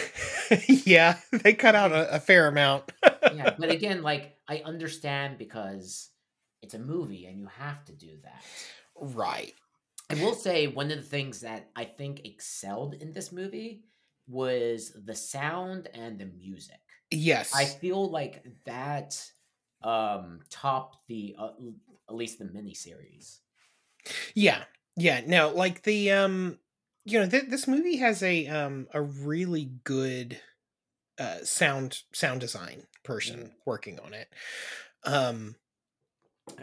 yeah. 0.68 1.18
They 1.32 1.54
cut 1.54 1.76
out 1.76 1.92
a, 1.92 2.16
a 2.16 2.20
fair 2.20 2.48
amount. 2.48 2.92
yeah, 3.04 3.56
but 3.60 3.70
again, 3.70 4.02
like 4.02 4.38
I 4.48 4.62
understand 4.66 5.38
because 5.38 6.10
it's 6.62 6.74
a 6.74 6.80
movie 6.80 7.26
and 7.26 7.40
you 7.40 7.48
have 7.58 7.84
to 7.86 7.94
do 7.94 8.18
that. 8.24 8.44
right. 9.00 9.54
I 10.10 10.14
will 10.16 10.36
say 10.36 10.68
one 10.68 10.92
of 10.92 10.98
the 10.98 11.04
things 11.04 11.42
that 11.42 11.70
I 11.76 11.84
think 11.84 12.22
excelled 12.26 12.94
in 12.94 13.12
this 13.12 13.32
movie 13.32 13.86
was 14.28 14.92
the 15.04 15.16
sound 15.16 15.88
and 15.96 16.20
the 16.20 16.28
music. 16.28 16.80
Yes. 17.10 17.52
I 17.56 17.66
feel 17.66 18.10
like 18.10 18.44
that 18.66 19.20
um 19.82 20.40
topped 20.50 20.98
the 21.08 21.36
uh, 21.38 21.50
at 22.10 22.16
least 22.16 22.40
the 22.40 22.46
miniseries. 22.46 23.40
Yeah, 24.36 24.64
yeah. 24.96 25.22
No, 25.26 25.50
like 25.50 25.82
the 25.84 26.12
um, 26.12 26.60
you 27.06 27.20
know, 27.20 27.28
th- 27.30 27.50
this 27.50 27.68
movie 27.68 27.98
has 27.98 28.24
a 28.24 28.48
um 28.48 28.88
a 28.94 29.02
really 29.02 29.66
good 29.84 30.42
uh 31.20 31.40
sound 31.44 32.04
sound 32.14 32.42
design 32.42 32.88
person 33.04 33.40
Mm. 33.40 33.52
working 33.66 34.00
on 34.00 34.14
it. 34.14 34.30
Um, 35.04 35.56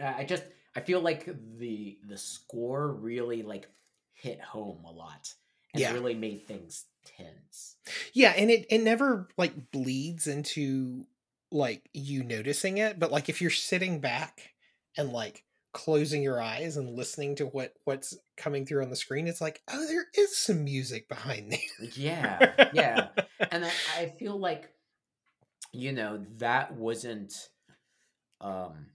I 0.01 0.23
just 0.23 0.43
I 0.75 0.81
feel 0.81 1.01
like 1.01 1.25
the 1.57 1.99
the 2.07 2.17
score 2.17 2.91
really 2.91 3.43
like 3.43 3.69
hit 4.13 4.39
home 4.41 4.83
a 4.85 4.91
lot 4.91 5.33
and 5.73 5.81
Yeah. 5.81 5.93
really 5.93 6.15
made 6.15 6.47
things 6.47 6.85
tense. 7.05 7.77
yeah, 8.13 8.33
and 8.37 8.49
it 8.49 8.65
it 8.69 8.79
never 8.79 9.27
like 9.37 9.71
bleeds 9.71 10.27
into 10.27 11.05
like 11.51 11.89
you 11.93 12.23
noticing 12.23 12.77
it, 12.77 12.99
but 12.99 13.11
like 13.11 13.29
if 13.29 13.41
you're 13.41 13.51
sitting 13.51 13.99
back 13.99 14.53
and 14.97 15.11
like 15.11 15.43
closing 15.73 16.23
your 16.23 16.41
eyes 16.41 16.77
and 16.77 16.95
listening 16.95 17.35
to 17.35 17.45
what 17.45 17.73
what's 17.85 18.17
coming 18.37 18.65
through 18.65 18.83
on 18.83 18.89
the 18.89 18.95
screen, 18.95 19.27
it's 19.27 19.41
like 19.41 19.61
oh, 19.71 19.85
there 19.87 20.05
is 20.15 20.37
some 20.37 20.63
music 20.63 21.09
behind 21.09 21.51
there. 21.51 21.89
Yeah, 21.95 22.69
yeah. 22.73 23.07
and 23.51 23.65
I, 23.65 23.71
I 23.97 24.05
feel 24.19 24.37
like 24.39 24.69
you 25.71 25.91
know 25.91 26.23
that 26.37 26.73
wasn't 26.75 27.33
um 28.41 28.87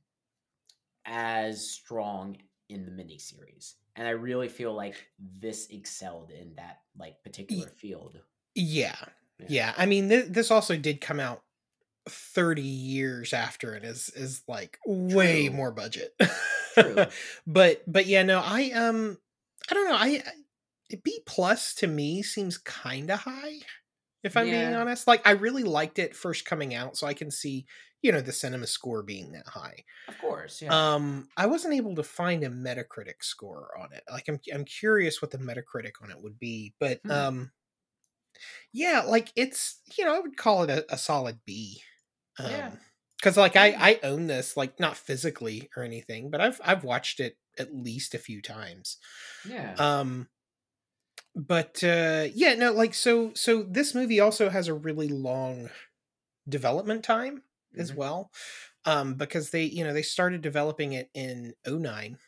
as 1.05 1.69
strong 1.71 2.37
in 2.69 2.85
the 2.85 2.91
miniseries 2.93 3.75
and 3.97 4.07
i 4.07 4.11
really 4.11 4.47
feel 4.49 4.75
like 4.75 4.95
this 5.41 5.67
excelled 5.71 6.31
in 6.31 6.55
that 6.57 6.81
like 6.99 7.23
particular 7.25 7.67
field 7.69 8.21
Yeah. 8.55 8.95
Yeah. 9.41 9.47
Yeah. 9.49 9.75
I 9.79 9.87
mean, 9.87 10.09
th- 10.09 10.27
this 10.29 10.51
also 10.51 10.77
did 10.77 11.01
come 11.01 11.19
out 11.21 11.43
30 12.09 12.61
years 12.63 13.33
after 13.33 13.75
it 13.75 13.85
is 13.85 14.11
is 14.17 14.43
like 14.49 14.79
way 14.87 15.47
True. 15.49 15.57
more 15.57 15.71
budget. 15.71 16.15
True. 16.79 17.09
but 17.47 17.83
but 17.87 18.07
yeah, 18.07 18.23
no, 18.23 18.41
I 18.45 18.71
um 18.73 19.19
I 19.71 19.75
don't 19.75 19.89
know. 19.89 19.97
I 19.97 20.23
I- 20.27 20.33
B 21.05 21.21
plus 21.27 21.75
to 21.77 21.87
me 21.87 22.23
seems 22.23 22.57
kind 22.59 23.11
of 23.11 23.21
high 23.21 23.59
if 24.25 24.37
I'm 24.37 24.51
being 24.51 24.75
honest. 24.75 25.07
Like 25.07 25.27
I 25.27 25.33
really 25.33 25.65
liked 25.65 25.99
it 25.99 26.17
first 26.17 26.45
coming 26.47 26.75
out, 26.75 26.97
so 26.97 27.07
I 27.07 27.15
can 27.15 27.31
see, 27.31 27.67
you 28.03 28.13
know, 28.13 28.21
the 28.23 28.33
cinema 28.33 28.67
score 28.69 29.03
being 29.03 29.33
that 29.33 29.49
high. 29.49 29.85
of 30.09 30.19
course 30.19 30.61
yeah 30.63 30.77
Um 30.77 31.29
I 31.37 31.47
wasn't 31.47 31.75
able 31.75 31.95
to 31.97 32.05
find 32.05 32.45
a 32.45 32.51
Metacritic 32.51 33.23
score 33.25 33.79
on 33.79 33.93
it. 33.95 34.05
Like 34.11 34.29
I'm 34.29 34.41
I'm 34.55 34.65
curious 34.67 35.23
what 35.23 35.31
the 35.33 35.39
Metacritic 35.39 36.03
on 36.03 36.11
it 36.11 36.21
would 36.23 36.39
be, 36.39 36.75
but 36.81 37.03
Hmm. 37.05 37.11
um 37.11 37.53
yeah, 38.73 39.03
like 39.03 39.33
it's 39.37 39.81
you 39.97 40.05
know, 40.05 40.15
I 40.17 40.21
would 40.21 40.37
call 40.37 40.63
it 40.65 40.71
a, 40.71 40.93
a 40.95 40.99
solid 40.99 41.41
B. 41.45 41.83
Um 42.39 42.45
Yeah. 42.45 42.79
Cuz 43.23 43.37
like 43.37 43.57
I 43.57 43.73
I 43.73 44.01
own 44.03 44.27
this 44.29 44.57
like 44.57 44.79
not 44.79 44.97
physically 44.97 45.71
or 45.77 45.83
anything, 45.83 46.31
but 46.31 46.41
I've 46.41 46.61
I've 46.65 46.85
watched 46.85 47.21
it 47.21 47.37
at 47.59 47.75
least 47.75 48.15
a 48.15 48.19
few 48.19 48.41
times. 48.41 48.99
yeah 49.45 49.79
Um 49.79 50.29
but 51.35 51.83
uh 51.85 52.27
yeah, 52.33 52.55
no 52.55 52.73
like 52.73 52.95
so 52.95 53.33
so 53.35 53.63
this 53.63 53.95
movie 53.95 54.21
also 54.21 54.49
has 54.49 54.69
a 54.69 54.75
really 54.75 55.09
long 55.09 55.71
development 56.49 57.05
time 57.05 57.45
as 57.79 57.93
Mhm. 57.93 57.97
well. 57.97 58.31
Um 58.87 59.15
because 59.17 59.51
they, 59.51 59.65
you 59.65 59.85
know, 59.85 59.95
they 59.95 60.03
started 60.03 60.43
developing 60.43 60.95
it 60.95 61.11
in 61.15 61.55
09 61.65 62.19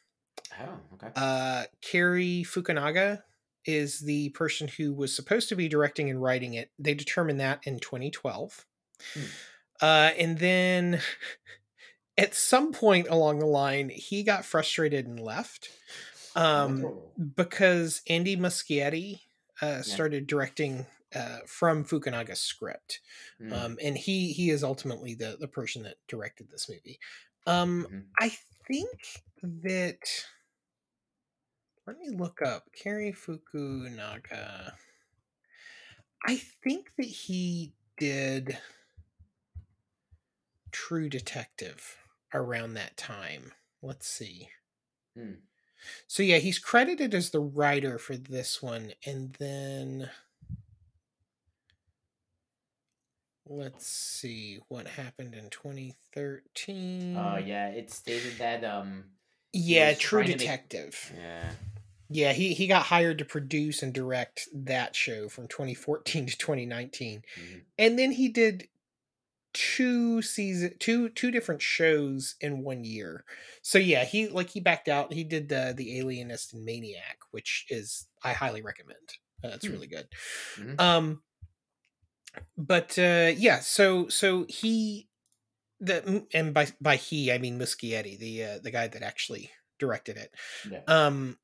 oh 0.58 0.80
okay 0.94 1.12
uh 1.16 1.64
Cary 1.82 2.44
Fukunaga 2.46 3.22
is 3.64 4.00
the 4.00 4.30
person 4.30 4.68
who 4.68 4.94
was 4.94 5.14
supposed 5.14 5.48
to 5.48 5.56
be 5.56 5.68
directing 5.68 6.08
and 6.10 6.22
writing 6.22 6.54
it. 6.54 6.70
They 6.78 6.94
determined 6.94 7.40
that 7.40 7.66
in 7.66 7.78
2012. 7.78 8.66
Hmm. 9.14 9.30
Uh 9.80 10.10
and 10.18 10.38
then 10.38 11.00
at 12.18 12.34
some 12.34 12.72
point 12.72 13.08
along 13.08 13.38
the 13.38 13.46
line 13.46 13.88
he 13.88 14.22
got 14.22 14.44
frustrated 14.44 15.06
and 15.06 15.20
left. 15.20 15.70
Um 16.36 16.84
Oh. 16.84 17.12
because 17.36 18.02
Andy 18.08 18.36
Muschietti 18.36 19.20
uh 19.62 19.82
started 19.82 20.26
directing 20.26 20.86
uh 21.14 21.38
from 21.46 21.84
Fukunaga's 21.84 22.40
script. 22.40 23.00
Mm, 23.40 23.52
Um 23.52 23.78
and 23.82 23.96
he 23.98 24.32
he 24.32 24.50
is 24.50 24.62
ultimately 24.62 25.14
the 25.14 25.36
the 25.40 25.48
person 25.48 25.82
that 25.84 25.96
directed 26.08 26.50
this 26.50 26.68
movie. 26.68 26.98
Um 27.46 27.86
mhm. 27.90 28.04
I 28.20 28.36
think 28.66 28.88
that 29.42 29.98
let 31.86 31.98
me 31.98 32.10
look 32.10 32.40
up 32.42 32.64
Cary 32.72 33.12
Fukunaga. 33.12 34.72
I 36.26 36.36
think 36.36 36.92
that 36.98 37.06
he 37.06 37.72
did 37.98 38.58
True 40.72 41.08
Detective 41.08 41.96
around 42.32 42.74
that 42.74 42.96
time. 42.96 43.52
Let's 43.82 44.06
see. 44.06 44.48
Hmm. 45.16 45.32
So 46.06 46.22
yeah, 46.22 46.38
he's 46.38 46.58
credited 46.58 47.14
as 47.14 47.30
the 47.30 47.40
writer 47.40 47.98
for 47.98 48.16
this 48.16 48.62
one 48.62 48.92
and 49.06 49.34
then 49.38 50.10
let's 53.46 53.86
see 53.86 54.60
what 54.68 54.86
happened 54.86 55.34
in 55.34 55.50
2013. 55.50 57.16
uh 57.16 57.40
yeah 57.44 57.68
it 57.68 57.90
stated 57.90 58.38
that 58.38 58.62
um 58.64 59.04
Yeah, 59.52 59.94
True 59.94 60.22
to 60.22 60.28
make- 60.28 60.38
Detective. 60.38 61.12
yeah 61.16 61.50
Yeah, 62.08 62.32
he 62.32 62.54
he 62.54 62.66
got 62.66 62.84
hired 62.86 63.18
to 63.18 63.24
produce 63.24 63.82
and 63.82 63.92
direct 63.92 64.48
that 64.54 64.94
show 64.94 65.28
from 65.28 65.48
2014 65.48 66.26
to 66.26 66.36
2019. 66.38 67.22
mhm. 67.38 67.62
And 67.78 67.98
then 67.98 68.12
he 68.12 68.28
did 68.28 68.68
two 69.52 70.22
season 70.22 70.76
two 70.78 71.08
two 71.10 71.30
different 71.30 71.62
shows 71.62 72.36
in 72.40 72.62
one 72.62 72.84
year. 72.84 73.24
So 73.62 73.78
yeah, 73.78 74.04
he 74.04 74.28
like 74.28 74.50
he 74.50 74.60
backed 74.60 74.88
out. 74.88 75.12
He 75.12 75.24
did 75.24 75.48
the 75.48 75.74
the 75.76 75.98
Alienist 75.98 76.54
and 76.54 76.64
Maniac, 76.64 77.18
which 77.32 77.66
is 77.70 78.08
I 78.22 78.32
highly 78.32 78.62
recommend. 78.62 79.14
Uh, 79.44 79.48
it's 79.54 79.68
Hmm. 79.68 79.72
really 79.72 79.86
good. 79.88 80.08
Mhm. 80.56 80.76
Um 80.78 81.22
but 82.56 82.98
uh 82.98 83.32
yeah, 83.36 83.60
so 83.60 84.08
so 84.08 84.46
he 84.48 85.08
the 85.80 86.26
and 86.34 86.54
by 86.54 86.68
by 86.80 86.96
he 86.96 87.32
I 87.32 87.38
mean 87.38 87.58
Muschietti, 87.58 88.18
the 88.18 88.44
uh, 88.44 88.58
the 88.60 88.70
guy 88.70 88.88
that 88.88 89.02
actually 89.02 89.50
directed 89.78 90.16
it 90.18 90.34
yeah 90.64 90.84
um 90.88 91.38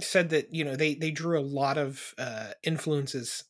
said 0.00 0.30
that 0.30 0.54
you 0.54 0.64
know 0.64 0.76
they 0.76 0.94
they 0.94 1.10
drew 1.12 1.38
a 1.38 1.42
lot 1.42 1.78
of 1.78 2.14
uh 2.18 2.52
influences 2.64 3.44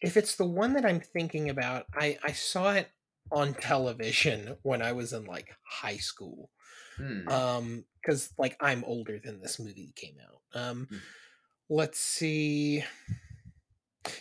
if 0.01 0.17
it's 0.17 0.35
the 0.35 0.45
one 0.45 0.73
that 0.73 0.85
I'm 0.85 0.99
thinking 0.99 1.49
about, 1.49 1.85
I 1.93 2.17
I 2.23 2.31
saw 2.31 2.71
it 2.73 2.89
on 3.31 3.53
television 3.53 4.57
when 4.63 4.81
I 4.81 4.91
was 4.93 5.13
in 5.13 5.25
like 5.25 5.49
high 5.63 5.97
school. 5.97 6.49
Hmm. 6.97 7.27
Um, 7.29 7.85
because 8.01 8.31
like 8.37 8.55
I'm 8.61 8.83
older 8.85 9.19
than 9.23 9.41
this 9.41 9.59
movie 9.59 9.91
came 9.95 10.15
out. 10.25 10.41
Um, 10.59 10.87
Hmm. 10.89 10.97
let's 11.69 11.99
see. 11.99 12.83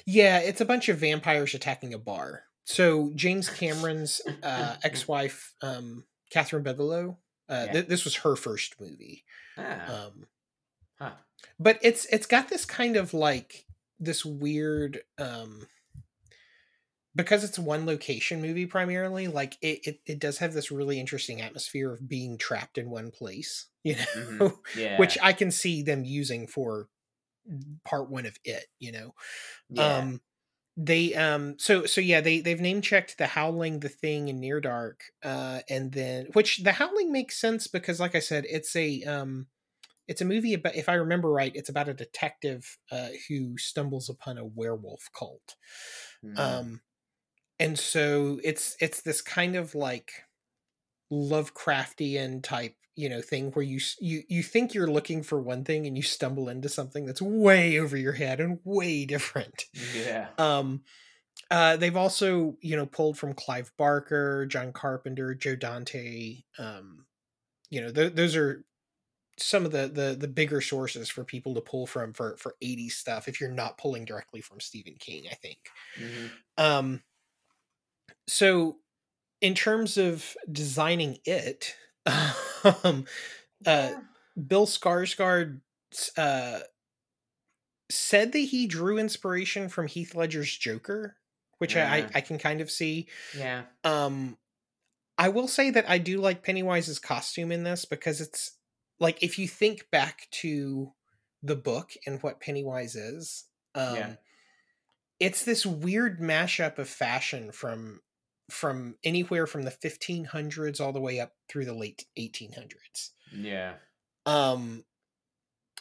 Yeah, 0.05 0.39
it's 0.41 0.61
a 0.61 0.65
bunch 0.65 0.89
of 0.89 0.99
vampires 0.99 1.55
attacking 1.55 1.95
a 1.95 1.99
bar. 1.99 2.43
So 2.65 3.13
James 3.15 3.49
Cameron's 3.49 4.21
uh, 4.43 4.77
ex-wife, 4.83 5.55
um, 5.63 6.05
Kathryn 6.35 6.63
Bigelow. 6.63 7.19
Uh, 7.49 7.65
Yeah. 7.67 7.73
th- 7.73 7.87
this 7.87 8.05
was 8.05 8.17
her 8.17 8.37
first 8.37 8.79
movie. 8.81 9.25
Ah, 9.57 10.07
Um, 10.07 10.27
huh. 10.99 11.13
but 11.59 11.79
it's 11.83 12.05
it's 12.07 12.27
got 12.27 12.49
this 12.49 12.65
kind 12.67 12.97
of 12.97 13.15
like 13.15 13.65
this 13.99 14.25
weird 14.25 15.01
um 15.19 15.67
because 17.19 17.45
it's 17.45 17.61
one 17.61 17.87
location 17.87 18.43
movie 18.43 18.67
primarily 18.67 19.29
like 19.29 19.59
it, 19.63 19.81
it 19.87 20.01
it 20.07 20.21
does 20.21 20.39
have 20.39 20.55
this 20.55 20.73
really 20.73 21.01
interesting 21.01 21.43
atmosphere 21.43 21.93
of 21.93 22.09
being 22.09 22.39
trapped 22.39 22.79
in 22.79 22.91
one 22.91 23.13
place 23.13 23.69
you 23.85 23.97
know 23.97 24.09
Mhm. 24.15 24.55
Yeah. 24.75 24.97
which 24.97 25.19
i 25.23 25.35
can 25.35 25.53
see 25.53 25.83
them 25.83 26.05
using 26.07 26.49
for 26.49 26.89
part 27.85 28.11
one 28.11 28.27
of 28.27 28.37
it 28.45 28.67
you 28.79 28.93
know 28.93 29.15
yeah. 29.69 30.09
um 30.09 30.21
they 30.77 31.15
um 31.15 31.59
so 31.59 31.87
so 31.87 32.01
yeah 32.01 32.21
they 32.21 32.41
they've 32.41 32.61
name 32.61 32.83
checked 32.83 33.19
the 33.19 33.27
howling 33.29 33.81
the 33.81 33.89
thing 33.91 34.31
and 34.31 34.41
near 34.41 34.61
dark 34.61 35.05
uh 35.25 35.61
and 35.71 35.93
then 35.93 36.27
which 36.35 36.59
the 36.59 36.73
howling 36.73 37.13
makes 37.13 37.41
sense 37.41 37.67
because 37.69 38.01
like 38.01 38.15
i 38.15 38.21
said 38.21 38.45
it's 38.49 38.77
a 38.77 39.03
um 39.05 39.49
it's 40.09 40.23
a 40.23 40.27
movie 40.27 40.55
about 40.55 40.77
if 40.77 40.89
i 40.89 40.95
remember 40.95 41.31
right 41.31 41.53
it's 41.57 41.71
about 41.71 41.89
a 41.89 41.95
detective 41.95 42.79
uh 42.93 43.11
who 43.29 43.59
stumbles 43.59 44.09
upon 44.11 44.39
a 44.39 44.45
werewolf 44.47 45.11
cult 45.19 45.57
Mhm. 46.23 46.69
um 46.69 46.81
and 47.61 47.79
so 47.79 48.41
it's 48.45 48.77
it's 48.81 49.03
this 49.03 49.21
kind 49.21 49.57
of 49.57 49.75
like 49.75 50.13
lovecraftian 51.13 52.43
type 52.43 52.75
you 52.95 53.09
know 53.09 53.23
thing 53.23 53.51
where 53.53 53.65
you 53.65 53.81
you 54.01 54.23
you 54.29 54.43
think 54.43 54.75
you're 54.75 54.91
looking 54.91 55.23
for 55.23 55.41
one 55.41 55.65
thing 55.65 55.87
and 55.87 55.97
you 55.97 56.03
stumble 56.03 56.49
into 56.49 56.69
something 56.69 57.07
that's 57.07 57.23
way 57.23 57.79
over 57.79 57.97
your 57.97 58.13
head 58.13 58.41
and 58.41 58.59
way 58.65 59.05
different 59.07 59.65
yeah. 59.95 60.29
um, 60.39 60.83
uh, 61.51 61.77
they've 61.77 61.97
also, 61.97 62.57
you 62.61 62.77
know, 62.77 62.87
pulled 62.87 63.17
from 63.17 63.33
Clive 63.33 63.73
Barker, 63.79 64.45
John 64.47 64.73
Carpenter, 64.73 65.35
Joe 65.35 65.57
Dante. 65.57 66.43
Um, 66.59 67.07
you 67.71 67.81
know, 67.81 67.91
th- 67.91 68.15
those 68.15 68.37
are 68.37 68.65
some 69.39 69.65
of 69.65 69.71
the, 69.71 69.89
the 69.89 70.17
the 70.19 70.29
bigger 70.29 70.61
sources 70.61 71.09
for 71.09 71.25
people 71.25 71.55
to 71.55 71.61
pull 71.61 71.87
from 71.87 72.13
for 72.13 72.37
for 72.37 72.57
80s 72.63 72.93
stuff. 72.93 73.29
If 73.29 73.41
you're 73.41 73.51
not 73.51 73.79
pulling 73.79 74.05
directly 74.05 74.41
from 74.41 74.61
Stephen 74.61 74.97
King, 74.99 75.25
I 75.31 75.35
think. 75.35 75.59
Mhm. 75.99 76.31
Um, 76.59 77.03
so, 78.29 78.77
in 79.41 79.55
terms 79.55 79.97
of 79.99 80.37
designing 80.51 81.19
it, 81.25 81.75
um, 82.07 82.25
uh, 82.85 83.03
Yeah. 83.65 84.01
Bill 84.47 84.67
Skarsgård 84.67 85.61
uh, 86.17 86.61
said 87.91 88.33
that 88.33 88.39
he 88.39 88.67
drew 88.67 88.99
inspiration 88.99 89.69
from 89.69 89.87
Heath 89.89 90.15
Ledger's 90.15 90.57
Joker, 90.57 91.17
which 91.59 91.75
I, 91.77 91.99
I 91.99 92.07
I 92.17 92.21
can 92.21 92.39
kind 92.39 92.61
of 92.61 92.71
see. 92.71 93.09
yeah. 93.37 93.63
Um, 93.83 94.37
I 95.21 95.31
will 95.31 95.49
say 95.49 95.71
that 95.71 95.89
I 95.91 95.99
do 95.99 96.21
like 96.21 96.45
Pennywise's 96.45 97.01
costume 97.01 97.51
in 97.51 97.65
this 97.65 97.85
because 97.85 98.21
it's 98.21 98.53
like 99.01 99.21
if 99.23 99.39
you 99.39 99.49
think 99.49 99.91
back 99.91 100.29
to 100.43 100.93
the 101.43 101.57
book 101.57 101.91
and 102.07 102.23
what 102.23 102.41
Pennywise 102.41 102.95
is, 102.95 103.45
um, 103.75 103.97
Yeah. 103.97 104.15
it's 105.19 105.45
this 105.45 105.67
weird 105.67 106.21
mashup 106.21 106.79
of 106.79 106.89
fashion 106.89 107.51
from 107.51 108.01
from 108.51 108.97
anywhere 109.05 109.47
from 109.47 109.63
the 109.63 109.71
1500s 109.71 110.81
all 110.81 110.93
the 110.93 111.01
way 111.01 111.21
up 111.21 111.35
through 111.49 111.65
the 111.67 111.75
late 111.75 112.07
1800s 112.17 113.13
Yeah. 113.31 113.77
um 114.27 114.85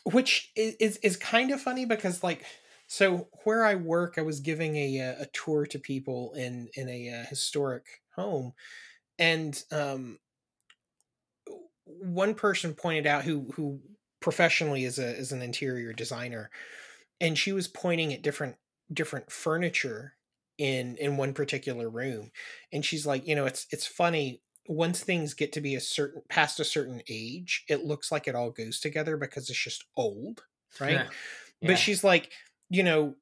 which 0.04 0.52
is 0.56 0.98
is 0.98 1.18
kind 1.18 1.52
of 1.52 1.62
funny 1.62 1.86
because 1.86 2.24
like 2.24 2.46
so 2.88 3.30
where 3.44 3.66
i 3.66 3.76
work 3.76 4.18
i 4.18 4.22
was 4.22 4.40
giving 4.40 4.76
a 4.76 5.02
uh, 5.02 5.24
a 5.24 5.26
tour 5.28 5.66
to 5.66 5.80
people 5.80 6.34
in 6.34 6.70
in 6.76 6.88
a 6.90 7.10
uh, 7.22 7.26
historic 7.26 8.02
home 8.16 8.54
and 9.20 9.64
um 9.72 10.20
one 11.86 12.36
person 12.36 12.74
pointed 12.74 13.08
out 13.08 13.24
who 13.24 13.50
who 13.56 13.82
professionally 14.20 14.84
is 14.84 15.00
a 15.00 15.16
is 15.16 15.32
an 15.32 15.42
interior 15.42 15.94
designer 15.94 16.50
and 17.22 17.38
she 17.38 17.54
was 17.54 17.70
pointing 17.70 18.14
at 18.14 18.24
different 18.24 18.58
different 18.94 19.32
furniture 19.32 20.17
in 20.58 20.96
in 20.98 21.18
one 21.18 21.34
particular 21.34 21.90
room 21.90 22.32
and 22.74 22.84
she's 22.84 23.06
like 23.06 23.28
you 23.28 23.36
know 23.36 23.46
it's 23.46 23.68
it's 23.72 23.86
funny 23.86 24.42
once 24.68 25.02
things 25.02 25.34
get 25.34 25.54
to 25.54 25.62
be 25.62 25.76
a 25.76 25.80
certain 25.80 26.22
past 26.30 26.60
a 26.60 26.66
certain 26.66 27.02
age 27.10 27.64
it 27.70 27.86
looks 27.86 28.12
like 28.12 28.28
it 28.28 28.36
all 28.36 28.50
goes 28.52 28.80
together 28.80 29.18
because 29.18 29.50
it's 29.50 29.64
just 29.64 29.86
old 29.96 30.44
right 30.82 30.92
Yeah. 30.94 31.08
but 31.62 31.78
she's 31.78 32.04
like 32.04 32.32
you 32.70 32.84
know 32.84 33.16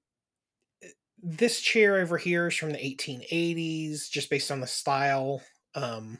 this 1.22 1.60
chair 1.60 1.98
over 1.98 2.18
here 2.18 2.48
is 2.48 2.56
from 2.56 2.72
the 2.72 2.78
1880s 2.78 4.10
just 4.10 4.30
based 4.30 4.52
on 4.52 4.60
the 4.60 4.68
style 4.68 5.42
um 5.76 6.18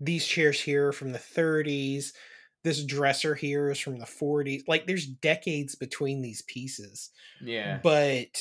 these 0.00 0.26
chairs 0.26 0.60
here 0.60 0.88
are 0.88 0.92
from 0.92 1.12
the 1.12 1.18
30s 1.18 2.12
this 2.64 2.84
dresser 2.84 3.34
here 3.34 3.70
is 3.70 3.78
from 3.78 3.98
the 3.98 4.04
40s 4.04 4.62
like 4.68 4.86
there's 4.86 5.06
decades 5.06 5.74
between 5.76 6.20
these 6.22 6.42
pieces 6.42 7.10
yeah. 7.40 7.78
but 7.82 8.38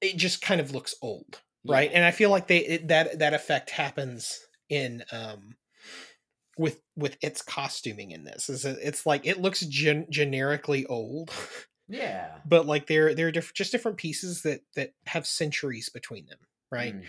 it 0.00 0.16
just 0.16 0.42
kind 0.42 0.60
of 0.60 0.72
looks 0.72 0.94
old 1.02 1.40
right 1.66 1.90
and 1.92 2.04
i 2.04 2.10
feel 2.10 2.30
like 2.30 2.46
they 2.46 2.58
it, 2.58 2.88
that 2.88 3.18
that 3.18 3.34
effect 3.34 3.70
happens 3.70 4.38
in 4.68 5.02
um 5.12 5.56
with 6.56 6.80
with 6.96 7.16
its 7.22 7.40
costuming 7.42 8.10
in 8.10 8.24
this 8.24 8.48
is 8.48 8.64
it's 8.64 9.06
like 9.06 9.24
it 9.26 9.40
looks 9.40 9.60
gen- 9.60 10.06
generically 10.10 10.86
old 10.86 11.30
Yeah. 11.88 12.38
but 12.44 12.66
like 12.66 12.86
they're 12.86 13.14
they're 13.14 13.32
diff- 13.32 13.54
just 13.54 13.72
different 13.72 13.96
pieces 13.96 14.42
that 14.42 14.60
that 14.74 14.92
have 15.06 15.26
centuries 15.26 15.88
between 15.88 16.26
them 16.26 16.38
right 16.70 16.94
Mm. 16.96 17.04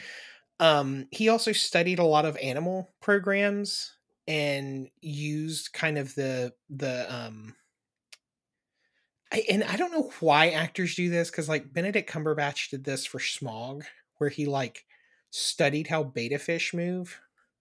um 0.60 1.08
he 1.12 1.30
also 1.30 1.52
studied 1.52 2.00
a 2.00 2.04
lot 2.06 2.26
of 2.26 2.38
animal 2.38 2.90
programs 3.02 3.96
and 4.28 4.90
used 5.02 5.74
kind 5.74 5.98
of 5.98 6.14
the 6.16 6.54
the 6.70 7.14
um 7.14 7.56
I, 9.32 9.44
and 9.50 9.64
I 9.64 9.76
don't 9.76 9.92
know 9.92 10.12
why 10.20 10.50
actors 10.50 10.96
do 10.96 11.10
this 11.10 11.30
because 11.30 11.48
like 11.50 11.72
Benedict 11.72 12.10
Cumberbatch 12.10 12.70
did 12.70 12.84
this 12.84 13.06
for 13.06 13.20
Smaug, 13.20 13.84
where 14.18 14.30
he 14.30 14.46
like 14.46 14.86
studied 15.32 15.88
how 15.88 16.04
betta 16.04 16.40
fish 16.40 16.74
move, 16.74 17.20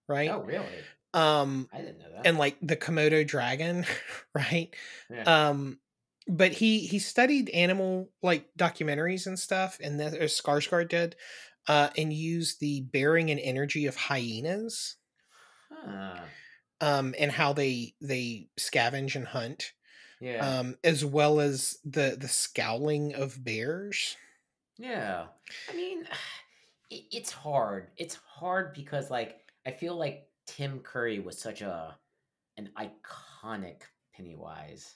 right? 0.09 0.31
Oh, 0.31 0.41
really? 0.43 0.83
Um, 1.15 1.69
I 1.73 1.79
didn't 1.79 1.99
know 1.99 2.11
that. 2.13 2.27
and 2.27 2.39
like 2.39 2.57
the 2.63 2.77
Komodo 2.77 3.27
dragon, 3.27 3.85
right? 4.35 4.75
yeah. 5.11 5.49
Um, 5.49 5.81
but 6.27 6.53
he 6.53 6.81
he 6.87 6.99
studied 6.99 7.49
animal 7.51 8.11
like 8.23 8.49
documentaries 8.59 9.27
and 9.27 9.39
stuff, 9.39 9.79
and 9.83 10.01
that 10.01 10.15
as 10.15 10.39
Skarsgård 10.39 10.89
did, 10.89 11.17
uh, 11.67 11.91
and 11.97 12.13
used 12.13 12.61
the 12.61 12.83
bearing 12.83 13.31
and 13.31 13.41
energy 13.41 13.87
of 13.87 13.97
hyenas, 13.97 14.97
Huh. 15.71 16.27
um, 16.81 17.15
and 17.19 17.31
how 17.33 17.53
they 17.53 17.95
they 18.01 18.49
scavenge 18.59 19.17
and 19.17 19.27
hunt, 19.27 19.73
Yeah. 20.21 20.59
um, 20.59 20.77
as 20.83 21.05
well 21.05 21.41
as 21.41 21.79
the 21.85 22.17
the 22.19 22.29
scowling 22.29 23.15
of 23.15 23.43
bears. 23.45 24.17
Yeah. 24.77 25.27
I 25.71 25.75
mean, 25.77 26.05
it's 26.91 27.31
hard. 27.33 27.89
It's 27.97 28.17
hard 28.27 28.73
because 28.75 29.11
like 29.11 29.41
I 29.67 29.73
feel 29.73 29.97
like 29.97 30.27
Tim 30.47 30.81
Curry 30.81 31.19
was 31.21 31.39
such 31.39 31.61
a 31.63 31.97
an 32.57 32.71
iconic 32.77 33.83
Pennywise. 34.15 34.95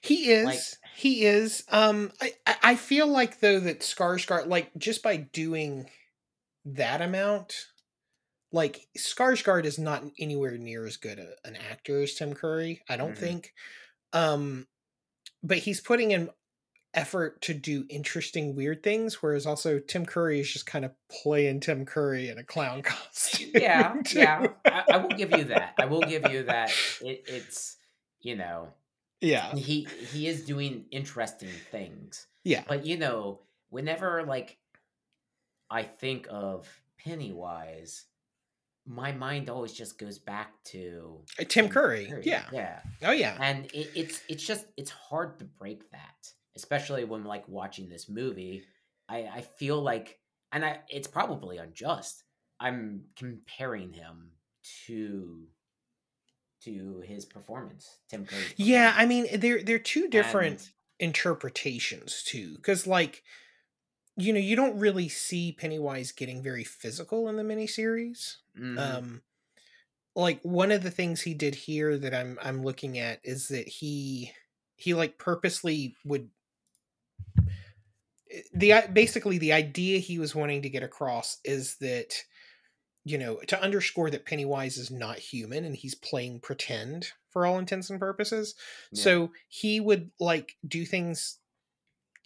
He 0.00 0.30
is. 0.30 0.44
Like- 0.46 0.60
he 0.96 1.24
is. 1.24 1.64
Um, 1.70 2.12
I 2.20 2.32
I 2.62 2.74
feel 2.76 3.06
like 3.06 3.40
though 3.40 3.60
that 3.60 3.80
Skarsgård, 3.80 4.46
like 4.48 4.70
just 4.78 5.02
by 5.02 5.16
doing 5.16 5.88
that 6.64 7.00
amount, 7.00 7.54
like 8.52 8.86
Skarsgård 8.98 9.64
is 9.64 9.78
not 9.78 10.04
anywhere 10.18 10.56
near 10.56 10.86
as 10.86 10.96
good 10.96 11.18
a, 11.18 11.34
an 11.46 11.56
actor 11.70 12.02
as 12.02 12.14
Tim 12.14 12.34
Curry. 12.34 12.82
I 12.88 12.96
don't 12.96 13.14
Mhm. 13.14 13.18
think. 13.18 13.52
Um, 14.12 14.66
but 15.42 15.58
he's 15.58 15.80
putting 15.80 16.10
in 16.12 16.30
effort 16.94 17.42
to 17.42 17.52
do 17.52 17.84
interesting, 17.90 18.56
weird 18.56 18.82
things, 18.82 19.22
whereas 19.22 19.44
also 19.46 19.78
Tim 19.78 20.06
Curry 20.06 20.40
is 20.40 20.50
just 20.50 20.66
kind 20.66 20.84
of 20.84 20.92
playing 21.10 21.60
Tim 21.60 21.84
Curry 21.84 22.28
in 22.30 22.38
a 22.38 22.44
clown 22.44 22.82
costume. 22.82 23.50
Yeah, 23.54 23.94
too. 24.04 24.18
yeah. 24.20 24.46
I, 24.64 24.84
I 24.92 24.96
will 24.98 25.10
give 25.10 25.30
you 25.36 25.44
that. 25.44 25.74
I 25.78 25.84
will 25.84 26.00
give 26.02 26.30
you 26.32 26.44
that. 26.44 26.70
It, 27.02 27.24
it's 27.26 27.76
you 28.20 28.34
know, 28.36 28.68
Yeah. 29.20 29.54
He 29.54 29.86
he 30.12 30.26
is 30.26 30.44
doing 30.44 30.86
interesting 30.90 31.50
things. 31.70 32.26
Yeah. 32.44 32.62
But 32.66 32.86
you 32.86 32.96
know, 32.96 33.40
whenever 33.68 34.24
like 34.24 34.56
I 35.70 35.82
think 35.82 36.26
of 36.30 36.66
Pennywise, 36.98 38.04
my 38.86 39.10
mind 39.12 39.50
always 39.50 39.72
just 39.72 39.98
goes 39.98 40.18
back 40.18 40.52
to 40.64 41.20
Uh, 41.40 41.44
Tim 41.48 41.68
Curry. 41.68 42.12
Yeah. 42.22 42.44
yeah. 42.52 42.80
Oh 43.02 43.10
yeah. 43.12 43.36
And 43.40 43.66
it, 43.66 43.90
it's 43.94 44.22
it's 44.28 44.46
just 44.46 44.66
it's 44.76 44.90
hard 44.90 45.38
to 45.40 45.44
break 45.44 45.90
that, 45.90 46.30
especially 46.54 47.04
when 47.04 47.24
like 47.24 47.46
watching 47.48 47.88
this 47.88 48.08
movie. 48.08 48.64
I 49.08 49.18
I 49.32 49.40
feel 49.40 49.80
like, 49.82 50.18
and 50.52 50.64
I 50.64 50.80
it's 50.88 51.08
probably 51.08 51.58
unjust. 51.58 52.22
I'm 52.60 53.04
comparing 53.16 53.92
him 53.92 54.30
to 54.86 55.46
to 56.62 57.02
his 57.06 57.24
performance, 57.24 57.98
Tim 58.08 58.24
Curry. 58.26 58.42
Yeah, 58.56 58.92
I 58.96 59.06
mean 59.06 59.26
they're 59.38 59.62
they're 59.62 59.78
two 59.78 60.08
different 60.08 60.60
And- 60.60 60.70
interpretations 60.98 62.22
too 62.22 62.56
cuz 62.62 62.86
like 62.86 63.22
you 64.16 64.32
know, 64.32 64.40
you 64.40 64.56
don't 64.56 64.78
really 64.78 65.08
see 65.08 65.52
Pennywise 65.52 66.12
getting 66.12 66.42
very 66.42 66.64
physical 66.64 67.28
in 67.28 67.36
the 67.36 67.42
miniseries. 67.42 68.36
Mhm. 68.56 68.78
Um 68.78 69.22
like 70.14 70.40
one 70.42 70.72
of 70.72 70.82
the 70.82 70.90
things 70.90 71.22
he 71.22 71.34
did 71.34 71.54
here 71.54 71.98
that 71.98 72.14
I'm 72.14 72.38
I'm 72.42 72.62
looking 72.62 72.98
at 72.98 73.20
is 73.24 73.48
that 73.48 73.68
he 73.68 74.32
he 74.76 74.94
like 74.94 75.18
purposely 75.18 75.96
would 76.04 76.30
eh, 78.30 78.42
the 78.54 78.72
i- 78.72 78.86
basically 78.86 79.38
the 79.38 79.52
idea 79.52 79.98
he 79.98 80.18
was 80.18 80.34
wanting 80.34 80.62
to 80.62 80.68
get 80.68 80.82
across 80.82 81.38
is 81.44 81.76
that 81.78 82.14
you 83.04 83.18
know 83.18 83.38
to 83.48 83.60
underscore 83.62 84.10
that 84.10 84.26
Pennywise 84.26 84.78
is 84.78 84.90
not 84.90 85.18
human 85.18 85.64
and 85.64 85.76
he's 85.76 85.94
playing 85.94 86.40
pretend 86.40 87.12
for 87.30 87.46
all 87.46 87.58
intents 87.58 87.90
and 87.90 88.00
purposes. 88.00 88.54
Yeah. 88.90 89.02
So 89.02 89.32
he 89.48 89.80
would 89.80 90.12
like 90.20 90.56
do 90.66 90.84
things 90.86 91.40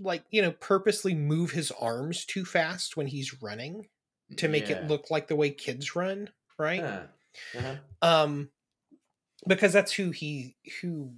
like 0.00 0.24
you 0.30 0.42
know 0.42 0.52
purposely 0.52 1.14
move 1.14 1.52
his 1.52 1.70
arms 1.72 2.24
too 2.26 2.44
fast 2.44 2.96
when 2.96 3.06
he's 3.06 3.42
running 3.42 3.88
to 4.36 4.48
make 4.48 4.68
Yeah. 4.68 4.70
it 4.70 4.82
look 4.82 5.10
like 5.10 5.28
the 5.28 5.36
way 5.36 5.50
kids 5.50 5.96
run, 5.96 6.30
right? 6.58 6.86
Huh. 6.86 7.06
Uh-huh. 7.54 7.80
um 8.02 8.50
because 9.46 9.72
that's 9.72 9.92
who 9.92 10.10
he 10.10 10.56
who 10.80 11.14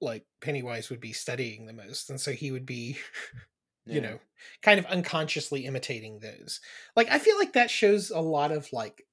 like 0.00 0.26
pennywise 0.40 0.90
would 0.90 1.00
be 1.00 1.12
studying 1.12 1.66
the 1.66 1.72
most 1.72 2.10
and 2.10 2.20
so 2.20 2.32
he 2.32 2.52
would 2.52 2.66
be 2.66 2.98
you 3.88 4.00
Yeah. 4.00 4.02
know 4.02 4.20
kind 4.62 4.78
of 4.80 4.86
unconsciously 4.86 5.66
imitating 5.66 6.20
those 6.20 6.60
like 6.96 7.10
i 7.10 7.18
feel 7.18 7.38
like 7.38 7.54
that 7.54 7.70
shows 7.70 8.10
a 8.10 8.20
lot 8.20 8.52
of 8.52 8.72
like 8.72 9.06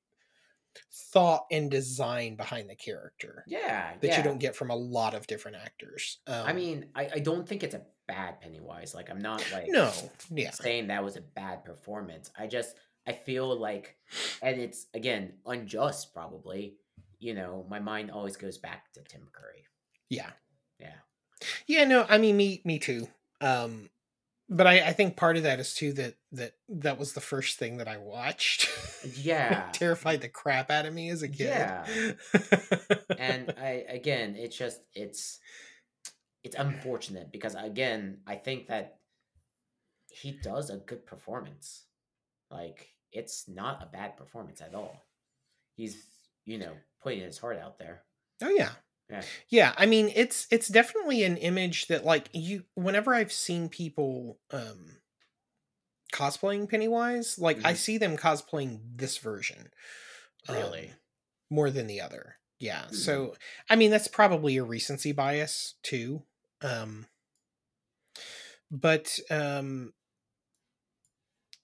thought 0.93 1.45
and 1.51 1.71
design 1.71 2.35
behind 2.35 2.69
the 2.69 2.75
character 2.75 3.45
Yeah, 3.45 3.97
that 4.01 4.09
yeah. 4.09 4.17
you 4.17 4.23
don't 4.23 4.39
get 4.39 4.55
from 4.55 4.71
a 4.71 4.75
lot 4.75 5.13
of 5.13 5.27
different 5.27 5.57
actors 5.57 6.21
um, 6.27 6.45
I 6.45 6.53
mean, 6.53 6.91
I, 6.95 7.09
I 7.15 7.19
don't 7.19 7.47
think 7.47 7.63
it's 7.63 7.75
a 7.75 7.85
bad 8.07 8.41
Pennywise. 8.41 8.93
Like, 8.95 9.09
I'm 9.09 9.19
not 9.19 9.45
like 9.51 9.67
no 9.67 9.91
yeah 10.31 10.51
saying 10.51 10.87
that 10.87 11.03
was 11.03 11.15
a 11.17 11.21
bad 11.21 11.65
performance. 11.65 12.31
I 12.37 12.47
just 12.47 12.75
I 13.07 13.13
feel 13.13 13.55
like, 13.59 13.95
and 14.41 14.59
it's 14.59 14.87
again 14.93 15.33
unjust. 15.45 16.13
Probably, 16.13 16.75
you 17.19 17.33
know, 17.33 17.65
my 17.69 17.79
mind 17.79 18.11
always 18.11 18.35
goes 18.37 18.57
back 18.57 18.91
to 18.93 19.01
Tim 19.03 19.27
Curry. 19.31 19.65
yeah 20.09 20.31
Yeah, 20.79 20.93
yeah 21.67 21.85
no 21.85 22.05
i 22.09 22.17
mean 22.17 22.37
me 22.37 22.61
me 22.65 22.79
too 22.79 23.07
um 23.41 23.89
but 24.47 24.67
I, 24.67 24.81
I 24.89 24.93
think 24.93 25.17
part 25.17 25.37
of 25.37 25.43
that 25.43 25.59
is 25.59 25.73
too 25.73 25.91
that 25.93 26.13
that 26.33 26.53
that 26.69 26.99
was 26.99 27.13
the 27.13 27.19
first 27.21 27.57
thing 27.57 27.77
that 27.77 27.87
I 27.87 27.97
watched. 27.97 28.69
Yeah. 29.15 29.69
terrified 29.71 30.21
the 30.21 30.29
crap 30.29 30.69
out 30.71 30.85
of 30.85 30.93
me 30.93 31.09
as 31.09 31.21
a 31.23 31.27
kid. 31.27 31.47
Yeah. 31.47 31.85
and 33.19 33.53
I 33.59 33.85
again, 33.89 34.35
it's 34.35 34.55
just 34.57 34.81
it's 34.93 35.39
it's 36.45 36.55
unfortunate 36.55 37.31
because 37.31 37.55
again, 37.55 38.19
I 38.25 38.35
think 38.35 38.67
that 38.67 38.99
he 40.09 40.31
does 40.41 40.69
a 40.69 40.77
good 40.77 41.05
performance. 41.05 41.83
Like 42.49 42.89
it's 43.11 43.47
not 43.47 43.81
a 43.83 43.87
bad 43.87 44.15
performance 44.15 44.61
at 44.61 44.73
all. 44.75 45.05
He's 45.75 45.97
you 46.45 46.57
know 46.57 46.73
putting 47.01 47.19
his 47.21 47.37
heart 47.39 47.57
out 47.57 47.79
there. 47.79 48.03
oh 48.43 48.49
yeah, 48.49 48.71
Yeah. 49.09 49.23
yeah. 49.49 49.73
I 49.77 49.85
mean, 49.87 50.11
it's 50.15 50.47
it's 50.51 50.67
definitely 50.69 51.23
an 51.23 51.37
image 51.37 51.87
that 51.87 52.05
like 52.05 52.29
you. 52.33 52.63
Whenever 52.75 53.13
I've 53.13 53.33
seen 53.33 53.67
people 53.67 54.39
um 54.51 54.97
cosplaying 56.13 56.69
Pennywise, 56.69 57.37
like 57.39 57.57
I 57.65 57.73
Mhm. 57.73 57.77
see 57.77 57.97
them 57.97 58.17
cosplaying 58.17 58.81
this 58.95 59.17
version, 59.17 59.71
um, 60.47 60.55
Really. 60.55 60.93
more 61.49 61.69
than 61.71 61.87
the 61.87 62.01
other. 62.01 62.37
Yeah. 62.59 62.87
Hmm. 62.87 62.93
So 62.95 63.35
I 63.69 63.75
mean, 63.75 63.91
that's 63.91 64.07
probably 64.07 64.57
a 64.57 64.63
recency 64.63 65.11
bias 65.11 65.75
too. 65.83 66.23
Um, 66.61 67.07
but 68.71 69.19
um, 69.29 69.93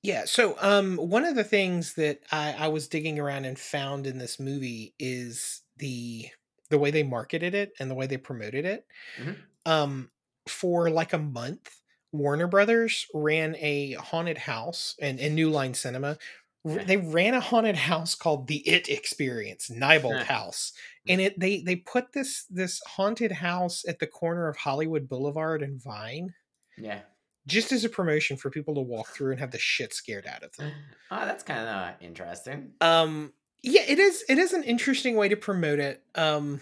yeah. 0.03 0.25
So 0.25 0.55
um, 0.59 0.97
one 0.97 1.25
of 1.25 1.35
the 1.35 1.43
things 1.43 1.93
that 1.95 2.21
I, 2.31 2.53
I 2.53 2.67
was 2.69 2.87
digging 2.87 3.19
around 3.19 3.45
and 3.45 3.57
found 3.57 4.07
in 4.07 4.17
this 4.17 4.39
movie 4.39 4.95
is 4.99 5.61
the 5.77 6.27
the 6.69 6.79
way 6.79 6.89
they 6.89 7.03
marketed 7.03 7.53
it 7.53 7.73
and 7.79 7.91
the 7.91 7.95
way 7.95 8.07
they 8.07 8.17
promoted 8.17 8.65
it. 8.65 8.87
Mhm. 9.17 9.51
Um, 9.65 10.11
for 10.47 10.89
like 10.89 11.13
a 11.13 11.19
month, 11.19 11.81
Warner 12.11 12.47
Brothers 12.47 13.07
ran 13.13 13.55
a 13.57 13.93
haunted 13.93 14.39
house 14.39 14.95
and 15.01 15.19
in 15.19 15.35
New 15.35 15.49
Line 15.51 15.73
Cinema. 15.75 16.17
They 16.63 16.97
ran 16.97 17.33
a 17.33 17.39
haunted 17.39 17.75
house 17.75 18.13
called 18.13 18.47
the 18.47 18.57
It 18.67 18.87
Experience, 18.87 19.69
Neibolt 19.69 20.19
Huh. 20.19 20.23
House, 20.25 20.73
and 21.07 21.19
it 21.19 21.39
they 21.39 21.61
they 21.61 21.75
put 21.77 22.13
this 22.13 22.45
this 22.49 22.79
haunted 22.85 23.31
house 23.31 23.83
at 23.87 23.97
the 23.99 24.05
corner 24.07 24.47
of 24.47 24.57
Hollywood 24.57 25.09
Boulevard 25.09 25.63
and 25.63 25.81
Vine 25.81 26.33
Yeah. 26.77 27.01
just 27.47 27.71
as 27.71 27.83
a 27.83 27.89
promotion 27.89 28.37
for 28.37 28.51
people 28.51 28.75
to 28.75 28.81
walk 28.81 29.07
through 29.09 29.31
and 29.31 29.39
have 29.39 29.49
the 29.51 29.57
shit 29.57 29.91
scared 29.93 30.27
out 30.27 30.43
of 30.43 30.55
them. 30.57 30.71
Oh, 31.11 31.25
that's 31.25 31.43
kind 31.43 31.67
of 31.67 31.95
interesting. 32.01 32.71
Um, 32.79 33.33
yeah, 33.63 33.81
it 33.87 33.99
is. 33.99 34.23
It 34.29 34.37
is 34.37 34.53
an 34.53 34.63
interesting 34.63 35.15
way 35.15 35.29
to 35.29 35.35
promote 35.35 35.79
it. 35.79 36.03
Um, 36.15 36.61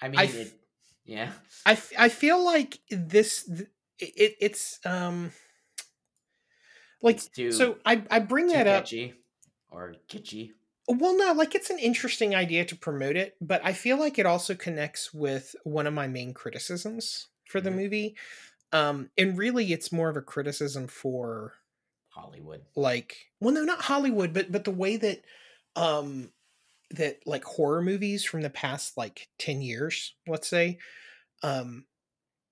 I 0.00 0.08
mean, 0.08 0.18
I 0.20 0.24
f- 0.24 0.34
it, 0.34 0.52
yeah. 1.04 1.32
I, 1.66 1.72
f- 1.72 1.92
I 1.98 2.08
feel 2.08 2.42
like 2.44 2.78
this 2.90 3.44
th- 3.44 3.68
it, 3.98 4.36
it's 4.40 4.78
um 4.86 5.32
like 7.02 7.22
too, 7.32 7.38
so 7.48 7.78
I 7.84 8.04
I 8.10 8.18
bring 8.20 8.48
that 8.48 8.66
up. 8.66 8.92
or 9.70 9.94
kitschy. 10.08 10.54
Well, 10.88 11.16
no, 11.16 11.32
like 11.32 11.54
it's 11.54 11.70
an 11.70 11.78
interesting 11.80 12.34
idea 12.34 12.64
to 12.64 12.76
promote 12.76 13.16
it, 13.16 13.36
but 13.40 13.60
I 13.64 13.72
feel 13.72 13.98
like 13.98 14.18
it 14.18 14.26
also 14.26 14.54
connects 14.54 15.12
with 15.12 15.56
one 15.64 15.86
of 15.86 15.94
my 15.94 16.06
main 16.06 16.32
criticisms 16.32 17.28
for 17.48 17.60
the 17.60 17.70
Mhm. 17.70 17.76
movie. 17.76 18.16
Um, 18.72 19.10
and 19.18 19.38
really, 19.38 19.72
it's 19.72 19.92
more 19.92 20.10
of 20.10 20.16
a 20.16 20.22
criticism 20.22 20.88
for 20.88 21.54
Hollywood. 22.08 22.66
like 22.74 23.16
well 23.40 23.54
no 23.54 23.64
not 23.64 23.80
hollywood 23.82 24.32
but 24.32 24.50
but 24.52 24.64
the 24.64 24.70
way 24.70 24.96
that 24.96 25.22
um 25.76 26.32
that 26.90 27.26
like 27.26 27.44
horror 27.44 27.82
movies 27.82 28.24
from 28.24 28.42
the 28.42 28.50
past 28.50 28.96
like 28.96 29.28
10 29.38 29.62
years 29.62 30.16
let's 30.28 30.48
say 30.48 30.78
um 31.42 31.86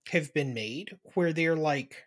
have 0.09 0.33
been 0.35 0.55
made 0.55 0.99
where 1.15 1.33
they're 1.33 1.57
like 1.57 2.05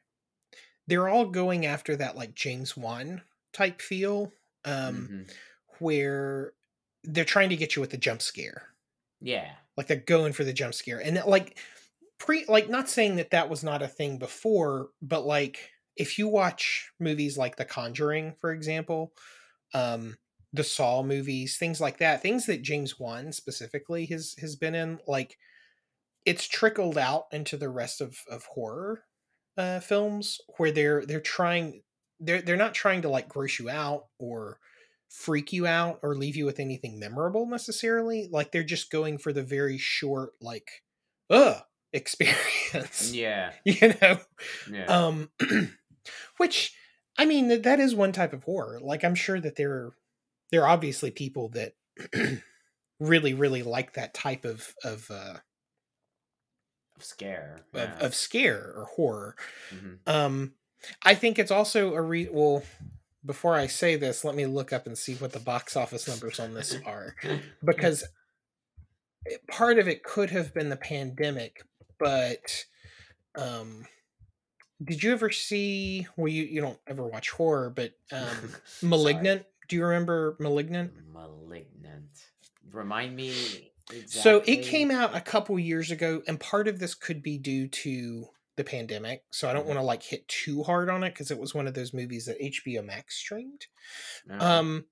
they're 0.88 1.10
all 1.10 1.26
going 1.26 1.66
after 1.66 1.96
that 1.96 2.16
like 2.16 2.36
james 2.36 2.78
wan 2.78 3.22
type 3.54 3.82
feel 3.82 4.32
um 4.66 5.10
Mhm. 5.10 5.32
where 5.80 6.54
they're 7.04 7.26
trying 7.26 7.50
to 7.50 7.58
get 7.58 7.76
you 7.76 7.82
with 7.82 7.92
the 7.92 7.98
jump 7.98 8.22
scare 8.22 8.70
Yeah. 9.20 9.58
like 9.76 9.88
they're 9.88 9.98
going 9.98 10.34
for 10.34 10.44
the 10.44 10.54
jump 10.54 10.74
scare 10.74 11.00
and 11.02 11.18
that, 11.18 11.28
like 11.28 11.60
pre 12.18 12.46
like 12.48 12.70
not 12.70 12.90
saying 12.90 13.16
that 13.18 13.32
that 13.32 13.50
was 13.50 13.64
not 13.64 13.82
a 13.82 13.88
thing 13.88 14.18
before 14.18 14.90
but 15.02 15.26
like 15.26 15.72
if 15.96 16.18
you 16.18 16.28
watch 16.28 16.92
movies 17.00 17.38
like 17.38 17.56
the 17.58 17.66
conjuring 17.66 18.34
for 18.40 18.52
example 18.52 19.14
um 19.74 20.18
the 20.54 20.64
saw 20.64 21.04
movies 21.04 21.58
things 21.58 21.82
like 21.82 22.00
that 22.00 22.22
things 22.22 22.46
that 22.48 22.62
james 22.64 23.00
wan 23.00 23.32
specifically 23.34 24.06
has 24.08 24.36
has 24.40 24.56
been 24.56 24.76
in 24.76 25.00
like 25.08 25.38
it's 26.26 26.48
trickled 26.48 26.98
out 26.98 27.28
into 27.34 27.58
the 27.58 27.70
rest 27.70 28.02
of 28.02 28.20
of 28.30 28.46
horror 28.46 29.06
uh 29.58 29.80
films 29.80 30.40
where 30.58 30.72
they're 30.72 31.06
they're 31.06 31.20
trying 31.22 31.82
they're 32.20 32.42
they're 32.42 32.56
not 32.58 32.74
trying 32.74 33.02
to 33.02 33.10
like 33.10 33.28
gross 33.30 33.60
you 33.60 33.70
out 33.70 34.06
or 34.20 34.60
freak 35.10 35.54
you 35.54 35.66
out 35.66 36.00
or 36.04 36.16
leave 36.16 36.36
you 36.36 36.46
with 36.46 36.60
anything 36.60 37.00
memorable 37.00 37.46
necessarily 37.46 38.28
like 38.32 38.52
they're 38.52 38.64
just 38.64 38.92
going 38.92 39.18
for 39.18 39.32
the 39.34 39.44
very 39.44 39.78
short 39.78 40.32
like 40.42 40.70
uh 41.30 41.60
experience 41.94 43.14
Yeah. 43.14 43.54
you 43.66 43.94
know 44.02 44.20
Yeah. 44.72 44.86
um 44.86 45.32
which 46.38 46.76
i 47.18 47.26
mean 47.26 47.48
that 47.48 47.64
that 47.64 47.80
is 47.80 47.96
one 47.96 48.12
type 48.12 48.34
of 48.34 48.44
horror 48.44 48.80
like 48.82 49.04
i'm 49.04 49.16
sure 49.16 49.40
that 49.40 49.56
there 49.56 49.72
are 49.72 49.94
there 50.52 50.64
are 50.64 50.68
obviously 50.70 51.12
people 51.12 51.50
that 51.50 51.74
really 53.00 53.34
really 53.34 53.64
like 53.64 53.94
that 53.94 54.14
type 54.14 54.46
of 54.46 54.74
of 54.84 55.10
uh 55.12 55.38
Scare. 57.00 57.62
of, 57.74 57.80
yeah. 57.80 57.98
of 58.06 58.16
scare 58.16 58.74
or 58.76 58.86
horror 58.96 59.36
Mhm. 59.74 59.98
um 60.08 60.54
i 61.04 61.14
think 61.16 61.40
it's 61.40 61.52
also 61.52 61.94
a 61.96 62.02
re 62.02 62.28
well 62.32 62.64
before 63.26 63.56
i 63.56 63.68
say 63.68 63.96
this 63.96 64.24
let 64.24 64.36
me 64.36 64.46
look 64.46 64.72
up 64.72 64.86
and 64.88 64.98
see 64.98 65.16
what 65.16 65.32
the 65.34 65.40
box 65.40 65.76
office 65.76 66.08
numbers 66.08 66.40
on 66.40 66.54
this 66.54 66.76
are 66.86 67.16
because 67.66 68.04
part 69.50 69.80
of 69.80 69.88
it 69.88 70.04
could 70.04 70.30
have 70.30 70.54
been 70.54 70.70
the 70.70 70.78
pandemic 70.78 71.64
but 72.00 72.66
um 73.38 73.86
did 74.84 75.04
you 75.04 75.12
ever 75.12 75.30
see 75.32 76.08
well 76.16 76.28
you 76.28 76.44
you 76.44 76.62
don't 76.62 76.80
ever 76.88 77.06
watch 77.06 77.32
horror 77.32 77.70
but 77.70 77.92
um 78.12 78.54
malignant 78.82 79.44
do 79.68 79.76
you 79.76 79.84
remember 79.84 80.36
malignant 80.40 80.94
malignant 81.12 82.06
remind 82.72 83.16
me 83.16 83.72
exactly. 83.92 84.22
so 84.22 84.44
it 84.46 84.64
came 84.64 84.92
out 84.92 85.16
a 85.16 85.22
couple 85.22 85.58
years 85.60 85.92
ago 85.92 86.22
and 86.28 86.40
part 86.40 86.68
of 86.68 86.80
this 86.80 86.94
could 86.96 87.22
be 87.24 87.38
due 87.38 87.68
to 87.68 88.28
the 88.56 88.64
pandemic 88.64 89.24
so 89.32 89.48
i 89.50 89.54
don't 89.54 89.64
Mhm. 89.64 89.68
want 89.68 89.80
to 89.80 89.84
like 89.84 90.04
hit 90.04 90.28
too 90.28 90.64
hard 90.64 90.90
on 90.90 91.04
it 91.04 91.10
because 91.14 91.30
it 91.32 91.38
was 91.38 91.54
one 91.54 91.68
of 91.68 91.74
those 91.74 91.94
movies 91.94 92.26
that 92.26 92.40
hbo 92.42 92.84
max 92.84 93.16
streamed 93.16 93.68
No. 94.26 94.40
um 94.40 94.86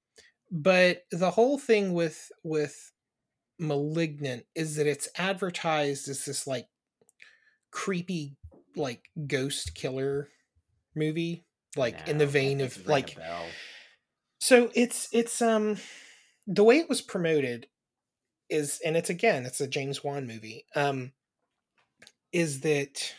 but 0.51 1.05
the 1.11 1.31
whole 1.31 1.57
thing 1.57 1.93
with 1.93 2.31
with 2.43 2.91
malignant 3.57 4.45
is 4.53 4.75
that 4.75 4.85
it's 4.87 5.09
advertised 5.17 6.07
as 6.09 6.25
this 6.25 6.45
like 6.45 6.67
creepy 7.71 8.37
like 8.75 9.09
ghost 9.27 9.73
killer 9.75 10.29
movie 10.95 11.45
like 11.75 12.07
in 12.07 12.17
the 12.17 12.27
vein 12.27 12.61
of 12.61 12.85
like 12.87 13.17
so 14.39 14.69
it's 14.75 15.07
it's 15.11 15.41
um 15.41 15.77
the 16.47 16.63
way 16.63 16.77
it 16.77 16.87
was 16.89 17.01
promoted 17.01 17.67
is 18.49 18.79
and 18.85 18.95
it's 18.97 19.09
again 19.09 19.45
it's 19.45 19.61
a 19.61 19.67
James 19.67 20.03
Wan 20.03 20.27
movie 20.27 20.65
um 20.75 21.13
is 22.31 22.61
that 22.61 23.15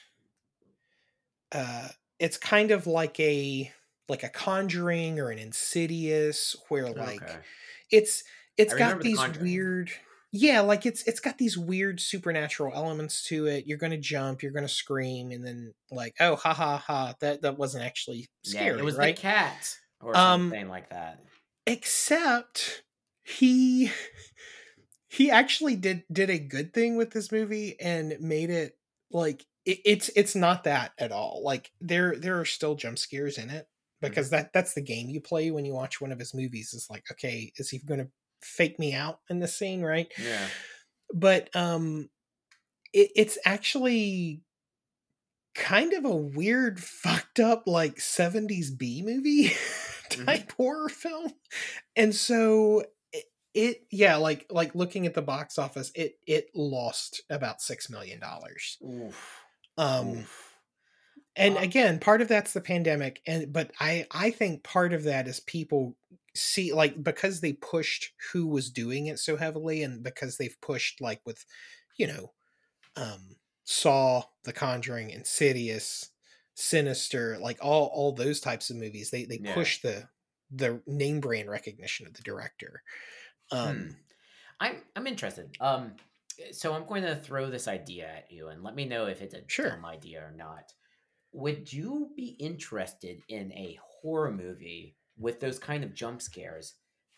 uh 1.53 1.89
it's 2.19 2.37
kind 2.37 2.71
of 2.71 2.87
like 2.87 3.19
a 3.21 3.73
like 4.09 4.23
a 4.23 4.29
conjuring 4.29 5.19
or 5.21 5.31
an 5.31 5.39
insidious 5.39 6.57
where 6.69 6.89
like 6.91 7.23
Okay. 7.23 7.45
it's 7.91 8.25
it's 8.57 8.73
I 8.73 8.75
got 8.75 9.01
remember 9.01 9.05
The 9.05 9.11
these 9.11 9.29
weird 9.29 9.91
yeah 10.33 10.61
like 10.61 10.87
it's 10.87 11.03
it's 11.05 11.21
got 11.21 11.39
these 11.39 11.57
weird 11.57 12.01
supernatural 12.01 12.75
elements 12.75 13.25
to 13.29 13.47
it 13.47 13.67
you're 13.67 13.79
gonna 13.79 13.99
jump 13.99 14.43
you're 14.43 14.53
gonna 14.53 14.69
scream 14.69 15.31
and 15.31 15.45
then 15.47 15.75
like 15.91 16.15
oh 16.21 16.37
ha 16.37 16.53
ha 16.55 16.79
ha 16.79 17.15
that 17.21 17.43
that 17.43 17.59
wasn't 17.59 17.85
actually 17.85 18.29
scary 18.43 18.73
yeah, 18.73 18.75
it 18.79 18.83
was 18.83 18.99
right 18.99 19.15
the 19.15 19.15
cat 19.15 19.79
or 20.01 20.15
Um, 20.15 20.17
something 20.17 20.69
like 20.69 20.91
that. 20.91 21.23
except 21.67 22.85
he 23.25 23.91
he 25.17 25.31
actually 25.31 25.77
did 25.77 26.05
did 26.13 26.31
a 26.31 26.39
good 26.39 26.75
thing 26.75 26.97
with 26.97 27.11
this 27.11 27.33
movie 27.33 27.77
and 27.81 28.17
made 28.21 28.51
it 28.51 28.77
like 29.11 29.45
it, 29.65 29.79
it's 29.85 30.11
it's 30.15 30.35
not 30.35 30.65
that 30.65 30.93
at 30.99 31.13
all 31.13 31.41
like 31.43 31.71
there 31.81 32.15
there 32.17 32.39
are 32.39 32.45
still 32.45 32.75
jump 32.75 32.99
scares 32.99 33.39
in 33.39 33.49
it 33.49 33.67
because 34.03 34.31
that 34.31 34.53
that's 34.53 34.75
the 34.75 34.83
game 34.83 35.09
you 35.09 35.21
play 35.21 35.51
when 35.51 35.65
you 35.65 35.73
watch 35.73 36.01
one 36.01 36.13
of 36.13 36.19
his 36.19 36.35
movies 36.35 36.75
is 36.75 36.87
like 36.91 37.05
okay 37.11 37.51
is 37.57 37.71
he 37.71 37.79
going 37.79 38.01
to 38.01 38.09
fake 38.43 38.79
me 38.79 38.95
out 38.95 39.21
in 39.31 39.39
this 39.41 39.57
scene? 39.57 39.83
Right? 39.83 40.13
Yeah. 40.23 40.47
but 41.15 41.55
um 41.57 42.09
it, 42.93 43.11
it's 43.17 43.39
actually 43.45 44.43
kind 45.55 45.93
of 45.95 46.05
a 46.05 46.15
weird 46.15 46.79
fucked 46.85 47.41
up 47.41 47.65
like 47.67 47.97
70s 47.97 48.77
b 48.77 49.03
movie 49.03 49.53
type 50.11 50.53
horror 50.53 50.89
film. 50.89 51.33
And 51.97 52.15
so 52.15 52.85
it, 53.57 53.87
yeah 53.91 54.17
like 54.17 54.47
like 54.51 54.75
looking 54.75 55.07
at 55.07 55.15
the 55.15 55.23
box 55.23 55.59
office 55.59 55.91
it 55.95 56.19
it 56.27 56.49
lost 56.55 57.23
about 57.31 57.63
six 57.63 57.89
million 57.89 58.21
dollars 58.21 58.77
um 59.79 60.09
Oof. 60.09 60.59
and 61.37 61.57
again 61.57 61.99
part 61.99 62.21
of 62.21 62.29
that's 62.29 62.53
the 62.53 62.61
pandemic 62.61 63.23
and 63.27 63.53
but 63.53 63.71
i 63.81 64.07
i 64.11 64.31
think 64.31 64.63
part 64.63 64.93
of 64.93 65.05
that 65.05 65.27
is 65.27 65.41
people 65.41 65.97
see 66.35 66.73
like 66.75 67.03
because 67.03 67.41
they 67.41 67.55
pushed 67.55 68.13
who 68.33 68.47
was 68.47 68.71
doing 68.71 69.07
it 69.07 69.19
so 69.19 69.37
heavily 69.37 69.83
and 69.83 70.03
because 70.03 70.37
they've 70.37 70.61
pushed 70.61 71.01
like 71.01 71.21
with 71.25 71.45
you 71.97 72.07
know 72.07 72.33
um 72.97 73.37
saw 73.65 74.23
the 74.45 74.53
conjuring 74.53 75.09
insidious 75.11 76.11
sinister 76.55 77.39
like 77.39 77.59
all 77.63 77.87
all 77.87 78.13
those 78.13 78.39
types 78.41 78.69
of 78.69 78.77
movies 78.77 79.11
they 79.11 79.25
they 79.25 79.41
Yeah. 79.43 79.55
push 79.55 79.81
the 79.81 80.09
the 80.51 80.81
name 80.87 81.21
brand 81.21 81.51
recognition 81.51 82.07
of 82.07 82.15
the 82.15 82.23
director 82.23 82.83
um 83.51 83.89
Hmm. 83.89 83.97
I'm 84.61 84.85
I'm 84.97 85.07
interested. 85.07 85.57
Um, 85.61 85.97
so 86.53 86.75
I'm 86.75 86.87
going 86.87 87.03
to 87.05 87.17
throw 87.17 87.51
this 87.51 87.69
idea 87.69 88.09
at 88.09 88.31
you, 88.33 88.49
and 88.49 88.63
let 88.63 88.75
me 88.75 88.87
know 88.87 89.07
if 89.07 89.23
it's 89.23 89.35
a 89.35 89.43
Sure. 89.47 89.71
dumb 89.71 89.85
idea 89.87 90.25
or 90.25 90.33
not. 90.33 90.75
Would 91.33 91.73
you 91.73 92.13
be 92.17 92.31
interested 92.31 93.23
in 93.29 93.53
a 93.53 93.79
horror 93.83 94.33
movie 94.33 94.99
with 95.19 95.41
those 95.41 95.59
kind 95.59 95.85
of 95.85 95.95
jump 95.95 96.23
scares, 96.23 96.77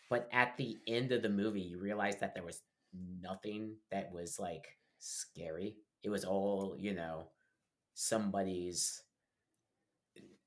but 0.09 0.29
at 0.33 0.57
the 0.57 0.81
end 0.87 1.11
of 1.13 1.21
the 1.23 1.29
movie 1.29 1.61
you 1.61 1.79
realize 1.79 2.17
that 2.19 2.33
there 2.35 2.45
was 2.45 2.63
nothing 2.93 3.77
that 3.91 4.11
was 4.11 4.39
like 4.39 4.77
scary? 4.99 5.77
It 6.03 6.09
was 6.09 6.25
all 6.25 6.77
you 6.79 6.93
know, 6.93 7.31
somebody's 7.95 9.03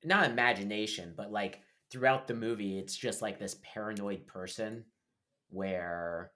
not 0.03 0.29
imagination, 0.29 1.13
but 1.15 1.31
like 1.31 1.61
throughout 1.89 2.27
the 2.27 2.33
movie, 2.33 2.77
it's 2.77 2.95
just 2.95 3.21
like 3.21 3.39
this 3.39 3.59
paranoid 3.63 4.27
person 4.27 4.85
where 5.53 6.31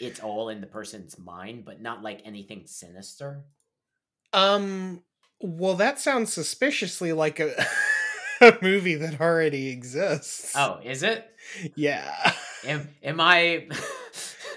it's 0.00 0.20
all 0.20 0.48
in 0.48 0.60
the 0.60 0.66
person's 0.66 1.18
mind, 1.18 1.64
but 1.64 1.80
not 1.80 2.02
like 2.02 2.22
anything 2.24 2.62
sinister. 2.66 3.44
um 4.32 5.02
well 5.40 5.74
that 5.74 5.98
sounds 5.98 6.32
suspiciously 6.32 7.12
like 7.12 7.40
a 7.40 7.50
a 8.40 8.56
movie 8.62 8.94
that 8.94 9.20
already 9.20 9.68
exists 9.68 10.52
Oh, 10.56 10.80
is 10.84 11.02
it? 11.02 11.26
yeah 11.74 12.32
Am, 12.64 12.88
am 13.02 13.20
I 13.20 13.68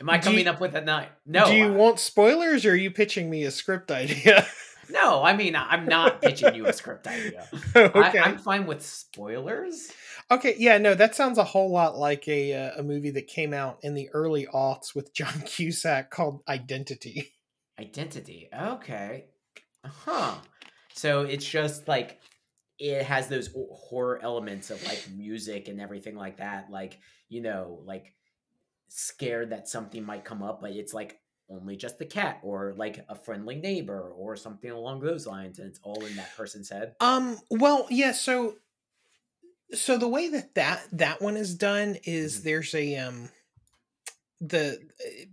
am 0.00 0.08
I 0.10 0.18
Do 0.18 0.24
coming 0.24 0.44
you- 0.46 0.50
up 0.50 0.60
with 0.60 0.74
a 0.74 0.80
night? 0.80 1.10
No. 1.26 1.46
do 1.46 1.54
you 1.54 1.66
I- 1.66 1.70
want 1.70 1.98
spoilers 2.00 2.64
or 2.64 2.72
are 2.72 2.76
you 2.76 2.90
pitching 2.90 3.28
me 3.30 3.44
a 3.44 3.50
script 3.50 3.90
idea 3.90 4.46
no, 4.90 5.22
I 5.22 5.36
mean 5.36 5.54
I'm 5.56 5.86
not 5.86 6.22
pitching 6.22 6.54
you 6.54 6.66
a 6.66 6.72
script 6.72 7.06
idea. 7.06 7.46
okay 7.76 8.18
I, 8.18 8.22
I'm 8.24 8.38
fine 8.38 8.66
with 8.66 8.82
spoilers. 8.84 9.90
Okay 10.30 10.54
yeah 10.58 10.78
no 10.78 10.94
that 10.94 11.14
sounds 11.14 11.38
a 11.38 11.44
whole 11.44 11.70
lot 11.70 11.96
like 11.96 12.26
a 12.28 12.52
uh, 12.52 12.80
a 12.80 12.82
movie 12.82 13.10
that 13.10 13.26
came 13.26 13.54
out 13.54 13.78
in 13.82 13.94
the 13.94 14.08
early 14.10 14.46
aughts 14.52 14.94
with 14.94 15.12
john 15.14 15.42
cusack 15.46 16.10
called 16.10 16.42
identity 16.48 17.32
Identity. 17.78 18.48
Okay. 18.52 19.26
Huh. 19.84 20.34
So 20.94 21.22
it's 21.22 21.44
just 21.44 21.86
like 21.86 22.18
it 22.78 23.04
has 23.04 23.28
those 23.28 23.50
horror 23.72 24.20
elements 24.22 24.70
of 24.70 24.84
like 24.84 25.08
music 25.14 25.68
and 25.68 25.80
everything 25.80 26.16
like 26.16 26.38
that. 26.38 26.70
Like, 26.70 26.98
you 27.28 27.40
know, 27.40 27.80
like 27.84 28.14
scared 28.88 29.50
that 29.50 29.68
something 29.68 30.04
might 30.04 30.24
come 30.24 30.42
up, 30.42 30.60
but 30.60 30.72
it's 30.72 30.92
like 30.92 31.20
only 31.50 31.76
just 31.76 31.98
the 31.98 32.04
cat 32.04 32.40
or 32.42 32.74
like 32.76 33.04
a 33.08 33.14
friendly 33.14 33.54
neighbor 33.54 34.12
or 34.16 34.34
something 34.34 34.70
along 34.70 35.00
those 35.00 35.26
lines. 35.26 35.60
And 35.60 35.68
it's 35.68 35.80
all 35.84 36.04
in 36.04 36.16
that 36.16 36.36
person's 36.36 36.68
head. 36.68 36.94
Um. 37.00 37.38
Well, 37.48 37.86
yeah. 37.90 38.12
So, 38.12 38.56
so 39.72 39.98
the 39.98 40.08
way 40.08 40.28
that 40.28 40.54
that 40.54 40.86
that 40.92 41.20
one 41.20 41.36
is 41.36 41.54
done 41.54 41.96
is 42.04 42.40
Mhm. 42.40 42.42
there's 42.42 42.74
a 42.74 42.96
um, 42.96 43.30
the 44.40 44.78
uh, 45.04 45.26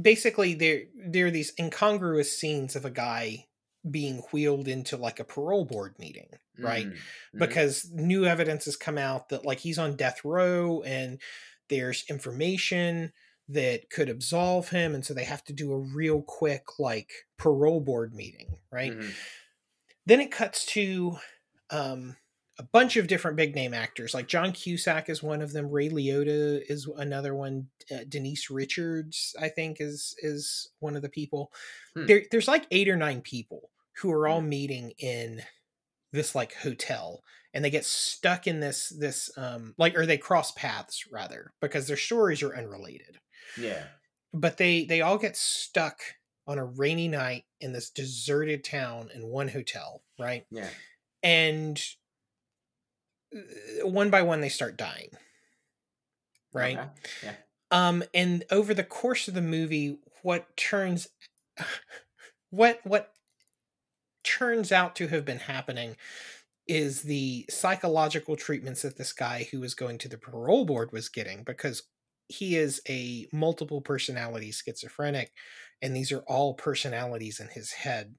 basically 0.00 0.54
there 0.54 0.84
there 0.96 1.26
are 1.26 1.30
these 1.30 1.52
incongruous 1.58 2.38
scenes 2.38 2.76
of 2.76 2.84
a 2.84 2.90
guy 2.90 3.46
being 3.90 4.18
wheeled 4.32 4.68
into 4.68 4.96
like 4.96 5.18
a 5.20 5.24
parole 5.24 5.64
board 5.64 5.98
meeting, 5.98 6.28
right? 6.62 6.88
Mm, 6.88 7.02
mhm. 7.32 7.38
Because 7.38 7.90
new 7.92 8.24
evidence 8.24 8.64
has 8.66 8.76
come 8.76 8.96
out 8.98 9.28
that 9.30 9.44
like 9.44 9.58
he's 9.58 9.78
on 9.78 9.96
death 9.96 10.24
row 10.24 10.82
and 10.82 11.20
there's 11.68 12.04
information 12.08 13.12
that 13.48 13.90
could 13.90 14.08
absolve 14.08 14.68
him, 14.70 14.94
and 14.94 15.04
so 15.04 15.14
they 15.14 15.24
have 15.24 15.44
to 15.44 15.52
do 15.52 15.72
a 15.72 15.78
real 15.78 16.22
quick 16.22 16.78
like 16.78 17.12
parole 17.38 17.80
board 17.80 18.14
meeting, 18.14 18.58
right? 18.70 18.94
Mhm. 18.94 19.22
then 20.06 20.20
it 20.20 20.30
cuts 20.30 20.64
to 20.66 21.16
um, 21.70 22.16
a 22.62 22.68
bunch 22.72 22.96
of 22.96 23.06
different 23.06 23.36
big 23.36 23.54
name 23.54 23.74
actors. 23.74 24.14
Like 24.14 24.28
john 24.28 24.52
cusack 24.52 25.08
is 25.08 25.22
one 25.22 25.42
of 25.42 25.52
them. 25.52 25.70
Ray 25.70 25.88
liotta 25.88 26.62
is 26.68 26.88
another 26.96 27.34
one. 27.34 27.68
Uh, 27.90 28.04
denise 28.08 28.48
richards 28.50 29.34
i 29.40 29.48
think 29.48 29.78
is 29.80 30.14
is 30.22 30.70
one 30.78 30.96
of 30.96 31.02
the 31.02 31.08
people. 31.08 31.52
Hmm. 31.94 32.06
there, 32.06 32.22
there's 32.30 32.48
like 32.48 32.66
eight 32.70 32.88
or 32.88 32.96
nine 32.96 33.20
people 33.20 33.70
who 34.00 34.10
are 34.12 34.26
all 34.28 34.40
meeting 34.40 34.92
in 34.98 35.42
this 36.12 36.34
like 36.34 36.54
hotel 36.54 37.22
and 37.54 37.64
they 37.64 37.70
get 37.70 37.84
stuck 37.84 38.46
in 38.46 38.60
this 38.60 38.90
this 38.90 39.30
um 39.36 39.74
like 39.78 39.96
or 39.96 40.06
they 40.06 40.18
cross 40.18 40.52
paths 40.52 41.04
rather 41.10 41.52
because 41.60 41.86
their 41.86 41.96
stories 41.96 42.42
are 42.42 42.56
unrelated. 42.56 43.18
Yeah. 43.58 43.84
but 44.32 44.56
they 44.56 44.84
they 44.84 45.00
all 45.02 45.18
get 45.18 45.36
stuck 45.36 46.00
on 46.46 46.58
a 46.58 46.64
rainy 46.64 47.08
night 47.08 47.44
in 47.60 47.72
this 47.72 47.90
deserted 47.90 48.64
town 48.64 49.10
in 49.14 49.26
one 49.26 49.48
hotel 49.48 50.02
right? 50.18 50.44
Yeah. 50.50 50.68
and 51.22 51.82
one 53.82 54.10
by 54.10 54.22
one 54.22 54.40
they 54.40 54.48
start 54.48 54.76
dying 54.76 55.10
right 56.52 56.78
Okay. 56.78 56.88
Yeah. 57.22 57.34
um 57.70 58.02
and 58.14 58.44
over 58.50 58.74
the 58.74 58.84
course 58.84 59.28
of 59.28 59.34
the 59.34 59.40
movie 59.42 59.98
what 60.22 60.56
turns 60.56 61.08
what 62.50 62.80
what 62.84 63.12
turns 64.24 64.70
out 64.70 64.94
to 64.96 65.08
have 65.08 65.24
been 65.24 65.38
happening 65.40 65.96
is 66.68 67.02
the 67.02 67.44
psychological 67.50 68.36
treatments 68.36 68.82
that 68.82 68.96
this 68.96 69.12
guy 69.12 69.48
who 69.50 69.60
was 69.60 69.74
going 69.74 69.98
to 69.98 70.08
the 70.08 70.16
parole 70.18 70.64
board 70.64 70.92
was 70.92 71.08
getting 71.08 71.42
because 71.42 71.82
he 72.28 72.56
is 72.56 72.80
a 72.88 73.26
multiple 73.32 73.80
personality 73.80 74.52
schizophrenic 74.52 75.32
and 75.82 75.94
these 75.96 76.12
are 76.12 76.20
all 76.20 76.54
personalities 76.54 77.40
in 77.40 77.48
his 77.48 77.72
head 77.72 78.14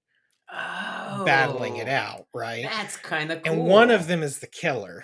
oh, 0.53 1.23
battling 1.25 1.77
it 1.77 1.87
out, 1.89 2.27
right? 2.33 2.63
That's 2.63 2.97
kind 2.97 3.31
of 3.31 3.43
cool. 3.43 3.53
And 3.53 3.65
one 3.65 3.91
of 3.91 4.07
them 4.07 4.23
is 4.23 4.39
the 4.39 4.47
killer. 4.47 5.03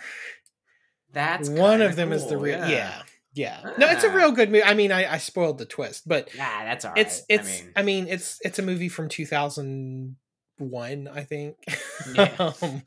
That's 1.11 1.49
one 1.49 1.81
of 1.81 1.95
them 1.95 2.11
is 2.11 2.27
the 2.27 2.37
real. 2.37 2.67
Yeah. 2.69 3.01
yeah, 3.33 3.73
No, 3.77 3.87
it's 3.89 4.03
a 4.03 4.11
real 4.11 4.31
good 4.31 4.51
movie. 4.51 4.63
I 4.63 4.73
mean, 4.75 4.91
I, 4.91 5.13
I 5.13 5.17
spoiled 5.17 5.57
the 5.57 5.65
twist, 5.65 6.07
but 6.07 6.29
Yeah, 6.35 6.65
that's 6.65 6.85
all 6.85 6.91
right. 6.91 6.99
it's 7.01 7.23
it's. 7.29 7.63
I 7.75 7.79
I 7.79 7.83
mean, 7.83 8.05
mean, 8.05 8.13
it's 8.13 8.37
it's 8.41 8.59
a 8.59 8.61
movie 8.61 8.89
from 8.89 9.09
two 9.09 9.25
thousand 9.25 10.17
one, 10.57 11.07
I 11.07 11.23
think. 11.23 11.57
Yeah. 12.13 12.51
um, 12.61 12.83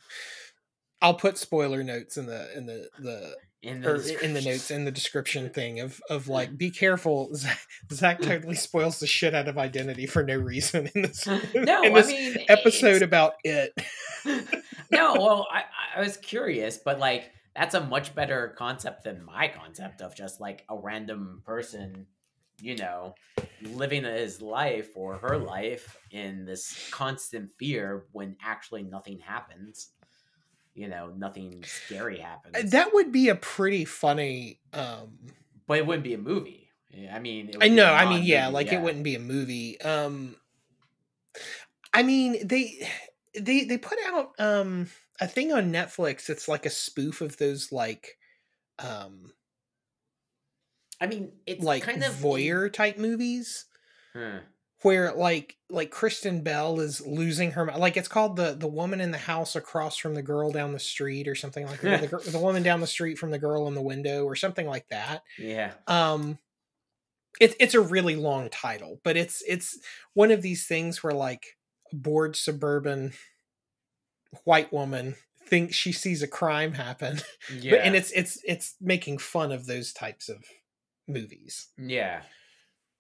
I'll 1.01 1.15
put 1.15 1.37
spoiler 1.37 1.83
notes 1.83 2.17
in 2.17 2.27
the 2.27 2.57
in 2.57 2.67
the 2.67 2.89
the 2.99 3.37
in 3.63 3.81
the, 3.81 4.25
in 4.25 4.35
the 4.35 4.41
notes 4.41 4.71
in 4.71 4.85
the 4.85 4.91
description 4.91 5.49
thing 5.55 5.81
of 5.81 6.01
of 6.11 6.29
like 6.29 6.57
be 6.57 6.71
careful. 6.71 7.31
Zach, 7.35 7.59
Zach 7.93 8.21
totally 8.21 8.57
spoils 8.57 9.01
the 9.01 9.07
shit 9.07 9.35
out 9.35 9.49
of 9.49 9.57
identity 9.57 10.07
for 10.07 10.23
no 10.23 10.37
reason 10.37 10.91
in 10.95 11.03
this 11.03 11.27
no, 11.55 11.83
in 11.83 11.97
I 11.97 12.03
mean 12.03 12.37
episode 12.49 13.03
about 13.03 13.35
it. 13.45 13.73
no, 14.91 15.15
well, 15.15 15.47
I, 15.51 15.65
I 15.97 16.01
was 16.01 16.17
curious, 16.17 16.79
but 16.85 16.99
like 16.99 17.31
that's 17.55 17.75
a 17.75 17.85
much 17.85 18.15
better 18.15 18.55
concept 18.57 19.05
than 19.05 19.25
my 19.25 19.49
concept 19.49 20.01
of 20.01 20.15
just 20.15 20.41
like 20.41 20.65
a 20.69 20.77
random 20.77 21.43
person, 21.45 22.07
you 22.61 22.77
know, 22.77 23.15
living 23.63 24.05
his 24.05 24.41
life 24.41 24.91
or 24.97 25.19
her 25.19 25.39
life 25.39 25.99
in 26.11 26.45
this 26.47 26.89
constant 26.91 27.51
fear 27.59 28.07
when 28.13 28.37
actually 28.43 28.83
nothing 28.83 29.19
happens. 29.19 29.91
You 30.75 30.89
know, 30.89 31.09
nothing 31.09 31.67
scary 31.67 32.19
happens. 32.19 32.71
That 32.71 32.93
would 32.95 33.13
be 33.13 33.29
a 33.29 33.35
pretty 33.35 33.85
funny. 33.85 34.61
um 34.73 35.19
but 35.67 35.79
it 35.79 35.87
wouldn't 35.87 36.05
be 36.05 36.15
a 36.15 36.19
movie. 36.19 36.71
I 37.11 37.19
mean, 37.19 37.49
it 37.49 37.57
would 37.57 37.65
I 37.65 37.69
know. 37.69 37.93
I 37.95 38.05
mean, 38.05 38.25
yeah, 38.25 38.49
like 38.49 38.73
it 38.73 38.81
wouldn't 38.81 39.05
be 39.05 39.15
a 39.15 39.19
movie. 39.21 39.81
Um 39.81 40.37
I 41.93 42.03
mean, 42.03 42.47
they 42.47 42.89
they 43.39 43.65
they 43.65 43.79
put 43.79 43.99
out 44.07 44.33
um 44.39 44.89
a 45.21 45.29
thing 45.29 45.53
on 45.53 45.73
Netflix. 45.73 46.29
It's 46.31 46.49
like 46.49 46.67
a 46.67 46.71
spoof 46.71 47.21
of 47.21 47.37
those 47.37 47.73
like 47.73 48.19
um 48.79 49.33
I 51.01 51.07
mean, 51.07 51.41
it's 51.47 51.65
like 51.65 51.83
kind 51.83 52.03
of 52.05 52.15
voyeur 52.15 52.73
type 52.73 52.97
movies 52.97 53.67
Huh. 54.15 54.43
Where 54.83 55.13
like 55.13 55.57
like 55.71 55.91
Kristen 55.91 56.43
Bell 56.43 56.81
is 56.81 57.05
losing 57.07 57.53
her 57.53 57.67
like 57.77 57.97
it's 57.97 58.09
called 58.09 58.37
the 58.37 58.53
the 58.55 58.67
woman 58.67 59.01
in 59.01 59.11
the 59.11 59.19
house 59.19 59.57
across 59.57 59.97
from 59.97 60.15
the 60.15 60.23
girl 60.23 60.51
down 60.51 60.73
the 60.73 60.79
street 60.79 61.29
or 61.29 61.35
something 61.35 61.67
like 61.67 61.81
that. 61.81 62.11
the, 62.11 62.31
the 62.31 62.39
woman 62.39 62.63
down 62.63 62.81
the 62.81 62.87
street 62.87 63.19
from 63.19 63.31
the 63.31 63.39
girl 63.39 63.67
in 63.69 63.75
the 63.75 63.83
window 63.83 64.25
or 64.25 64.35
something 64.37 64.67
like 64.67 64.89
that. 64.89 65.23
Yeah. 65.39 65.73
um 65.87 66.39
it's 67.41 67.55
it's 67.59 67.75
a 67.75 67.81
really 67.81 68.15
long 68.15 68.51
title 68.51 69.01
but 69.05 69.17
it's 69.17 69.43
it's 69.49 69.79
one 70.13 70.31
of 70.31 70.43
these 70.43 70.67
things 70.67 71.03
where 71.03 71.15
like 71.15 71.57
a 71.91 71.97
bored 71.97 72.37
suburban 72.37 73.13
white 74.45 74.73
woman 74.73 75.15
thinks 75.47 75.75
she 75.75 75.93
sees 75.93 76.23
a 76.23 76.29
crime 76.29 76.73
happen 76.75 77.21
Yeah. 77.59 77.71
but, 77.77 77.81
and 77.81 77.97
it's 77.97 78.11
it's 78.13 78.39
it's 78.45 78.75
making 78.81 79.19
fun 79.19 79.51
of 79.53 79.67
those 79.67 79.93
types 79.93 80.29
of 80.29 80.45
movies 81.09 81.69
Yeah. 81.79 82.23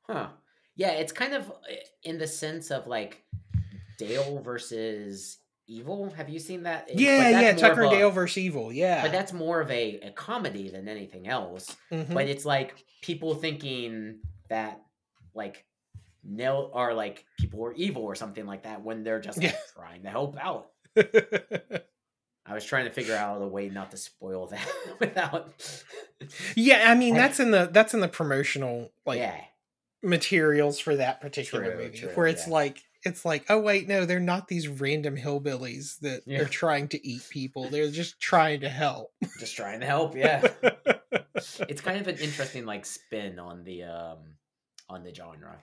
Huh. 0.08 0.28
Yeah, 0.76 0.90
it's 0.92 1.12
kind 1.12 1.34
of 1.34 1.50
uh, 1.50 1.54
in 2.02 2.18
the 2.18 2.26
sense 2.26 2.70
of 2.70 2.86
like 2.86 3.22
Dale 3.98 4.40
versus 4.40 5.38
Evil. 5.68 6.10
Have 6.16 6.28
you 6.28 6.38
seen 6.38 6.64
that? 6.64 6.88
Yeah 6.92 7.28
yeah 7.40 7.52
tucker 7.52 7.82
and 7.82 7.90
dale 7.92 8.10
versus 8.10 8.38
evil 8.38 8.72
yeah 8.72 9.00
But 9.02 9.12
that's 9.12 9.32
more 9.32 9.60
of 9.60 9.70
a, 9.70 10.00
a 10.00 10.10
comedy 10.10 10.68
than 10.70 10.88
anything 10.88 11.28
else. 11.28 11.74
Mhm. 11.90 12.12
But 12.12 12.26
it's 12.28 12.44
like 12.44 12.84
people 13.00 13.34
thinking 13.34 14.18
that 14.48 14.82
like 15.34 15.64
no 16.24 16.70
are 16.74 16.92
like 16.92 17.24
people 17.38 17.64
are 17.64 17.72
evil 17.74 18.02
or 18.02 18.14
something 18.16 18.44
like 18.44 18.64
that 18.64 18.82
when 18.82 19.02
they're 19.04 19.20
just 19.20 19.38
like, 19.38 19.52
Yeah. 19.52 19.56
trying 19.74 20.02
to 20.02 20.10
help 20.10 20.36
out. 20.38 20.70
I 22.44 22.54
was 22.54 22.64
trying 22.64 22.84
to 22.84 22.90
figure 22.90 23.16
out 23.16 23.40
a 23.40 23.46
way 23.46 23.68
not 23.68 23.92
to 23.92 23.96
spoil 23.96 24.46
that 24.48 24.68
without 25.00 25.52
yeah 26.54 26.84
i 26.90 26.94
mean 26.94 27.14
that's 27.14 27.40
in 27.40 27.50
the 27.50 27.68
that's 27.72 27.94
in 27.94 28.00
the 28.00 28.08
promotional 28.08 28.90
like 29.06 29.18
yeah. 29.18 29.40
Materials 30.02 30.78
for 30.78 30.96
that 30.96 31.20
particular 31.20 31.64
True, 31.72 31.76
movie 31.84 31.98
true, 31.98 32.08
where 32.14 32.26
it's 32.26 32.46
yeah. 32.46 32.52
like 32.52 32.82
it's 33.04 33.24
like 33.24 33.44
oh 33.48 33.60
wait 33.60 33.88
no 33.88 34.04
they're 34.04 34.20
not 34.20 34.48
these 34.48 34.68
random 34.68 35.16
hillbillies 35.16 35.98
that 36.00 36.22
Yeah. 36.26 36.38
they're 36.38 36.48
trying 36.48 36.88
to 36.88 37.06
eat 37.06 37.22
people 37.30 37.68
they're 37.68 37.90
just 37.90 38.20
trying 38.20 38.60
to 38.60 38.68
help 38.68 39.12
Just 39.40 39.56
trying 39.56 39.80
to 39.80 39.86
help, 39.86 40.16
yeah. 40.16 40.46
it's 41.68 41.80
kind 41.80 42.00
of 42.00 42.08
an 42.08 42.16
interesting 42.16 42.64
like 42.66 42.84
spin 42.86 43.38
on 43.38 43.64
the 43.64 43.84
um 43.84 44.18
on 44.88 45.02
the 45.04 45.14
genre. 45.14 45.56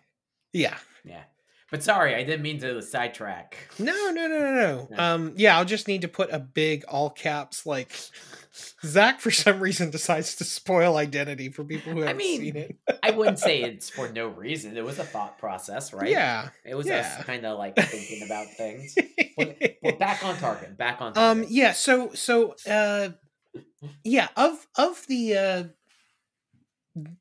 yeah 0.53 0.77
Yeah. 1.05 1.23
But 1.71 1.83
sorry, 1.83 2.15
I 2.15 2.23
didn't 2.23 2.41
mean 2.41 2.59
to 2.61 2.81
sidetrack. 2.81 3.57
no 3.77 3.93
no 4.11 4.27
no 4.27 4.39
no 4.39 4.53
no 4.55 4.87
Yeah. 4.91 5.13
um 5.13 5.33
yeah 5.37 5.57
i'll 5.57 5.65
just 5.65 5.87
need 5.87 6.01
to 6.01 6.07
put 6.07 6.31
a 6.31 6.39
big 6.39 6.83
all 6.87 7.09
caps 7.11 7.65
like 7.65 7.91
zach 8.85 9.19
for 9.21 9.29
some 9.31 9.59
reason 9.59 9.89
decides 9.91 10.35
to 10.37 10.43
spoil 10.43 10.97
identity 10.97 11.49
for 11.49 11.63
people 11.63 11.93
who 11.93 11.99
I 12.03 12.07
haven't 12.07 12.17
mean, 12.17 12.41
seen 12.41 12.55
it 12.57 12.77
I 13.03 13.11
wouldn't 13.11 13.39
say 13.39 13.61
it's 13.69 13.89
for 13.89 14.09
no 14.09 14.27
reason. 14.27 14.75
It 14.75 14.83
was 14.83 14.99
a 14.99 15.03
thought 15.03 15.37
process, 15.37 15.93
right? 15.93 16.09
yeah 16.09 16.49
It 16.65 16.75
was 16.75 16.87
yeah. 16.87 17.17
us 17.19 17.25
kind 17.25 17.45
of 17.45 17.57
like 17.59 17.75
thinking 17.75 18.23
about 18.25 18.47
things. 18.57 18.95
But, 19.37 19.57
but 19.83 19.99
back 19.99 20.23
on 20.25 20.35
target. 20.37 20.77
Back 20.77 21.01
on 21.01 21.17
um 21.17 21.45
yeah 21.47 21.71
so 21.73 22.11
so 22.13 22.55
uh 22.69 23.09
yeah 24.03 24.27
of 24.35 24.67
of 24.77 25.05
the 25.07 25.37
uh 25.37 25.63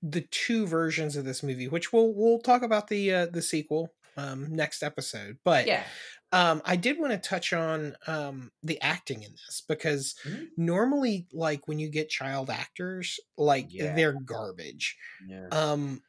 the 0.02 0.22
two 0.22 0.66
versions 0.66 1.14
of 1.16 1.24
this 1.24 1.42
movie 1.42 1.68
which 1.68 1.92
we'll 1.92 2.12
we'll 2.14 2.40
talk 2.40 2.62
about 2.62 2.88
the 2.88 3.12
uh 3.14 3.26
the 3.26 3.42
sequel 3.42 3.92
um 4.18 4.54
next 4.54 4.82
episode 4.82 5.38
but 5.44 5.66
yeah. 5.66 5.84
um 6.32 6.60
i 6.64 6.76
did 6.76 6.98
want 6.98 7.12
to 7.12 7.18
touch 7.18 7.52
on 7.52 7.96
um 8.06 8.50
the 8.62 8.80
acting 8.82 9.22
in 9.22 9.32
this 9.32 9.62
because 9.68 10.14
Mhm. 10.26 10.48
normally 10.56 11.26
like 11.32 11.68
when 11.68 11.78
you 11.78 11.88
get 11.88 12.08
child 12.10 12.50
actors 12.50 13.20
like 13.38 13.66
Yeah. 13.70 13.94
they're 13.94 14.12
garbage 14.14 14.96
Yeah. 15.26 15.48
um 15.52 16.02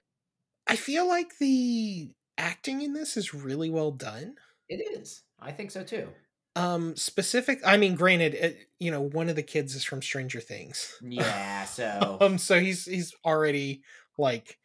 i 0.68 0.76
feel 0.76 1.08
like 1.08 1.38
the 1.40 2.12
acting 2.38 2.82
in 2.82 2.94
this 2.94 3.18
is 3.18 3.34
really 3.34 3.70
well 3.70 3.92
done 3.92 4.36
It 4.70 5.00
is. 5.00 5.24
I 5.40 5.52
think 5.52 5.72
so 5.72 5.84
too. 5.84 6.10
um 6.56 6.96
specific 6.96 7.60
i 7.66 7.78
mean 7.78 7.96
granted 7.96 8.34
it, 8.34 8.70
you 8.80 8.92
know 8.92 9.02
one 9.02 9.30
of 9.30 9.36
the 9.36 9.44
kids 9.44 9.76
is 9.76 9.84
from 9.84 10.02
stranger 10.02 10.40
things 10.42 10.98
Yeah. 11.02 11.66
So 11.66 12.18
um 12.22 12.38
so 12.38 12.60
he's 12.60 12.86
he's 12.86 13.14
already 13.24 13.84
like 14.18 14.58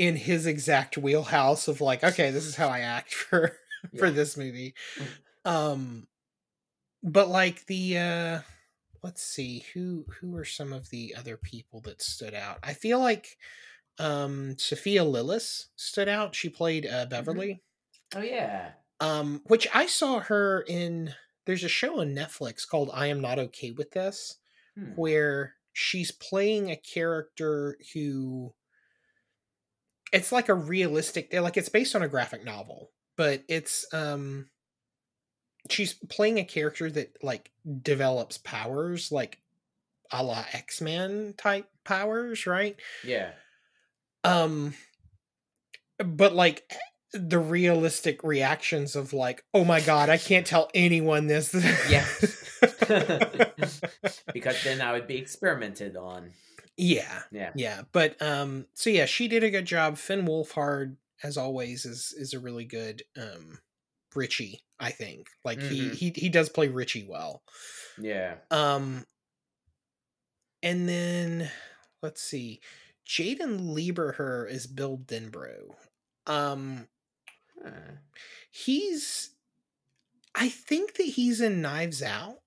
in 0.00 0.16
his 0.16 0.46
exact 0.46 0.96
wheelhouse 0.96 1.68
of 1.68 1.82
like 1.82 2.02
okay 2.02 2.30
this 2.30 2.46
is 2.46 2.56
how 2.56 2.68
i 2.68 2.80
act 2.80 3.12
for 3.28 3.54
for 3.98 4.06
Yeah. 4.08 4.14
this 4.14 4.34
movie 4.36 4.74
um 5.44 6.06
but 7.02 7.28
like 7.28 7.66
the 7.66 7.98
uh 7.98 8.40
let's 9.02 9.22
see 9.22 9.64
who 9.74 10.06
who 10.20 10.34
are 10.36 10.44
some 10.46 10.72
of 10.72 10.88
the 10.88 11.14
other 11.18 11.36
people 11.36 11.80
that 11.82 12.00
stood 12.00 12.32
out 12.34 12.58
i 12.62 12.72
feel 12.72 12.98
like 12.98 13.36
um 13.98 14.56
sophia 14.58 15.02
lillis 15.04 15.66
stood 15.76 16.08
out 16.08 16.34
she 16.34 16.48
played 16.48 16.86
uh 16.86 17.06
beverly 17.06 17.62
Oh 18.16 18.22
yeah. 18.22 18.72
um 19.00 19.42
which 19.48 19.68
i 19.74 19.86
saw 19.86 20.20
her 20.20 20.64
in 20.66 21.14
there's 21.46 21.64
a 21.64 21.68
show 21.68 22.00
on 22.00 22.14
netflix 22.14 22.66
called 22.66 22.90
i 22.94 23.06
am 23.08 23.20
not 23.20 23.38
okay 23.38 23.70
with 23.70 23.90
this 23.92 24.38
Hmm. 24.76 24.92
where 24.94 25.54
she's 25.72 26.12
playing 26.12 26.70
a 26.70 26.76
character 26.76 27.76
who 27.92 28.54
it's 30.12 30.32
like 30.32 30.48
a 30.48 30.54
realistic 30.54 31.32
like 31.32 31.56
it's 31.56 31.68
based 31.68 31.94
on 31.94 32.02
a 32.02 32.08
graphic 32.08 32.44
novel 32.44 32.90
but 33.16 33.42
it's 33.48 33.86
um 33.92 34.48
she's 35.68 35.94
playing 36.08 36.38
a 36.38 36.44
character 36.44 36.90
that 36.90 37.16
like 37.22 37.50
develops 37.82 38.38
powers 38.38 39.12
like 39.12 39.38
a 40.12 40.22
la 40.22 40.44
x-men 40.52 41.34
type 41.36 41.68
powers 41.84 42.46
right 42.46 42.76
Yeah. 43.04 43.30
um 44.24 44.74
but 45.98 46.34
like 46.34 46.64
the 47.12 47.38
realistic 47.38 48.22
reactions 48.22 48.94
of 48.96 49.12
like 49.12 49.44
oh 49.52 49.64
my 49.64 49.80
god 49.80 50.08
i 50.08 50.16
can't 50.18 50.46
tell 50.46 50.70
anyone 50.74 51.26
this 51.26 51.52
Yeah. 51.88 52.06
because 54.32 54.62
then 54.64 54.80
I 54.80 54.92
would 54.92 55.06
be 55.06 55.16
experimented 55.16 55.96
on. 55.96 56.32
Yeah 56.80 57.22
Yeah. 57.30 57.52
yeah 57.54 57.82
but 57.92 58.20
um 58.22 58.66
so 58.74 58.90
yeah 58.90 59.06
she 59.06 59.28
did 59.28 59.44
a 59.44 59.50
good 59.50 59.66
job 59.66 59.98
finn 59.98 60.24
wolfhard 60.26 60.96
as 61.22 61.36
always 61.36 61.84
is 61.84 62.14
is 62.16 62.32
a 62.32 62.40
really 62.40 62.64
good 62.64 63.02
um 63.20 63.58
richie 64.14 64.60
i 64.80 64.90
think 64.90 65.28
like 65.44 65.62
he 65.62 65.90
Mhm. 65.90 65.94
he 65.94 66.10
he 66.16 66.28
does 66.28 66.48
play 66.48 66.68
richie 66.68 67.06
well 67.08 67.42
Yeah. 68.00 68.36
um 68.50 69.04
and 70.62 70.88
then 70.88 71.50
let's 72.02 72.22
see 72.22 72.60
Jaeden 73.06 73.74
Lieberher 73.74 74.48
is 74.48 74.66
bill 74.66 74.98
Denbrough. 74.98 75.74
um 76.26 76.86
Huh. 77.62 77.96
he's 78.50 79.30
i 80.34 80.48
think 80.48 80.94
that 80.96 81.04
he's 81.04 81.40
in 81.40 81.60
knives 81.60 82.02
out 82.02 82.39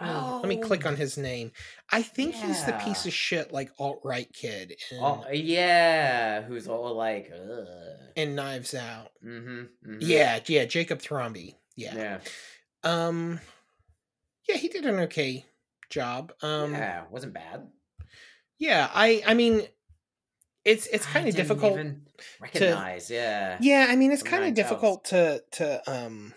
Let 0.00 0.10
me, 0.10 0.32
let 0.40 0.48
me 0.48 0.56
click 0.56 0.84
Oh, 0.84 0.88
on 0.88 0.96
his 0.96 1.16
name. 1.16 1.52
I 1.90 2.02
think 2.02 2.34
he's 2.34 2.64
the 2.64 2.72
piece 2.84 3.06
of 3.06 3.12
shit 3.12 3.52
like 3.52 3.70
alt 3.78 4.00
right 4.02 4.30
kid 4.32 4.74
in 4.90 4.98
Oh, 5.00 5.24
yeah. 5.32 6.42
Who's 6.42 6.66
all 6.66 6.94
like, 6.96 7.30
ugh. 7.32 7.66
in 8.16 8.34
Knives 8.34 8.74
Out. 8.74 9.10
Mm-hmm. 9.24 9.48
mm-hmm. 9.50 9.98
Yeah, 10.00 10.40
yeah, 10.46 10.64
Jacob 10.64 11.00
Thrombey. 11.00 11.54
Yeah. 11.76 11.94
Yeah. 11.94 12.18
Um 12.82 13.40
yeah, 14.48 14.56
he 14.56 14.68
did 14.68 14.84
an 14.84 14.98
okay 15.00 15.44
job. 15.90 16.32
Um 16.42 16.72
yeah. 16.72 17.04
Wasn't 17.10 17.32
bad. 17.32 17.68
yeah, 18.58 18.90
I 18.92 19.22
I 19.26 19.34
mean 19.34 19.62
it's 20.64 20.86
it's 20.88 21.06
kind 21.06 21.28
of 21.28 21.34
difficult 21.34 21.74
even 21.74 22.02
recognize. 22.40 23.10
Yeah. 23.10 23.58
Yeah, 23.60 23.86
I 23.88 23.96
mean 23.96 24.10
it's 24.12 24.22
kind 24.22 24.44
of 24.44 24.54
difficult 24.54 25.04
to 25.06 25.42
to 25.52 25.90
um 25.90 26.34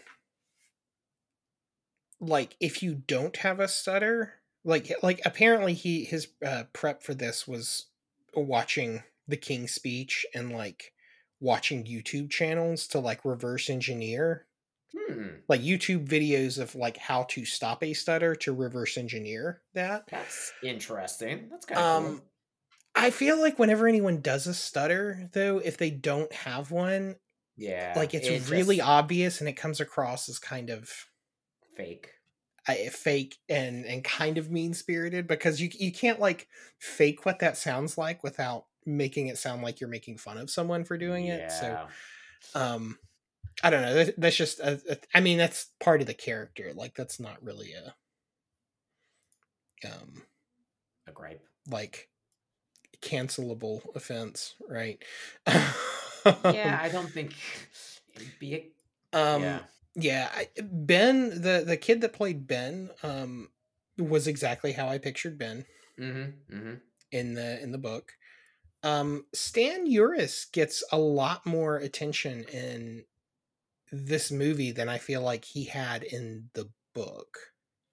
like 2.20 2.56
if 2.60 2.82
you 2.84 2.96
don't 2.96 3.36
have 3.38 3.60
a 3.60 3.68
stutter, 3.68 4.34
like 4.64 4.92
like 5.04 5.22
apparently 5.26 5.74
he 5.74 6.04
his 6.04 6.28
uh, 6.46 6.64
prep 6.74 7.02
for 7.04 7.14
this 7.14 7.48
was 7.48 7.88
watching 8.36 9.04
the 9.28 9.38
King's 9.38 9.72
speech 9.74 10.26
and 10.34 10.52
like 10.52 10.94
watching 11.40 11.84
YouTube 11.86 12.30
channels 12.30 12.88
to 12.88 13.00
like 13.00 13.24
reverse 13.26 13.70
engineer 13.70 14.46
Hmm. 14.98 15.28
like 15.50 15.60
YouTube 15.62 16.08
videos 16.08 16.58
of 16.58 16.74
like 16.74 16.96
how 16.96 17.24
to 17.24 17.44
stop 17.44 17.84
a 17.84 17.92
stutter 17.94 18.36
to 18.36 18.54
reverse 18.54 18.98
engineer 18.98 19.62
that. 19.74 20.06
That's 20.10 20.54
interesting. 20.64 21.50
That's 21.52 21.66
kind 21.66 21.78
of 21.80 21.86
Um 21.86 22.06
cool. 22.20 22.26
I 22.96 23.10
feel 23.10 23.38
like 23.40 23.60
whenever 23.60 23.86
anyone 23.88 24.22
does 24.22 24.48
a 24.48 24.54
stutter 24.54 25.30
though, 25.34 25.58
if 25.60 25.76
they 25.78 25.90
don't 25.92 26.32
have 26.32 26.72
one, 26.72 27.18
Yeah. 27.58 27.94
like 27.98 28.14
it's 28.14 28.28
it 28.30 28.50
really 28.50 28.78
just 28.78 28.88
obvious 28.88 29.40
and 29.42 29.50
it 29.50 29.58
comes 29.58 29.82
across 29.82 30.30
as 30.30 30.40
kind 30.40 30.70
of 30.70 30.90
fake. 31.78 32.10
uh, 32.68 32.74
fake 32.92 33.38
and 33.48 33.86
and 33.86 34.04
kind 34.04 34.38
of 34.38 34.52
mean 34.52 34.74
spirited 34.74 35.28
because 35.28 35.62
you 35.62 35.70
you 35.80 35.92
can't 35.92 36.20
like 36.20 36.48
fake 36.80 37.26
what 37.26 37.40
that 37.40 37.56
sounds 37.58 37.98
like 37.98 38.24
without 38.24 38.66
making 38.86 39.28
it 39.28 39.38
sound 39.38 39.62
like 39.62 39.80
you're 39.80 39.90
making 39.90 40.18
fun 40.18 40.38
of 40.38 40.50
someone 40.50 40.84
for 40.84 40.98
doing 40.98 41.28
it. 41.28 41.52
So 41.52 41.78
um 42.56 42.98
I 43.64 43.70
don't 43.70 43.82
know. 43.82 43.94
That, 43.94 44.20
that's 44.20 44.36
just 44.36 44.60
a, 44.60 44.80
a, 44.90 44.98
I 45.14 45.20
mean 45.22 45.38
that's 45.38 45.68
part 45.80 46.02
of 46.02 46.08
the 46.08 46.14
character. 46.14 46.72
Like 46.76 46.96
that's 46.96 47.20
not 47.20 47.44
really 47.44 47.74
a 47.74 47.96
um 49.88 50.24
A 51.08 51.12
gripe. 51.12 51.42
like 51.70 52.10
cancelable 53.02 53.82
offense, 53.96 54.56
right? 54.70 55.02
Yeah, 56.26 56.80
I 56.82 56.90
don't 56.90 57.10
think 57.10 57.34
it'd 58.16 58.40
be 58.40 58.56
a 59.14 59.18
Um 59.18 59.42
yeah. 59.44 59.60
Yeah, 59.98 60.30
I, 60.34 60.48
Ben 60.62 61.42
the 61.42 61.64
the 61.66 61.78
kid 61.78 62.02
that 62.02 62.14
played 62.14 62.48
Ben 62.48 62.92
um 63.04 63.50
was 63.98 64.28
exactly 64.28 64.72
how 64.72 64.88
I 64.88 65.00
pictured 65.00 65.38
Ben. 65.38 65.66
Mm-hmm. 66.00 66.56
Mm-hmm. 66.56 66.74
in 67.12 67.34
the 67.34 67.62
in 67.62 67.72
the 67.72 67.80
book. 67.80 68.14
Um, 68.84 69.26
Stan 69.34 69.88
Uris 69.90 70.52
gets 70.52 70.84
a 70.92 71.00
lot 71.00 71.46
more 71.46 71.78
attention 71.78 72.44
in 72.54 73.06
this 73.92 74.32
movie 74.32 74.72
than 74.72 74.90
I 74.90 75.00
feel 75.00 75.22
like 75.22 75.46
he 75.46 75.64
had 75.66 76.04
in 76.04 76.50
the 76.54 76.70
book. 76.94 77.40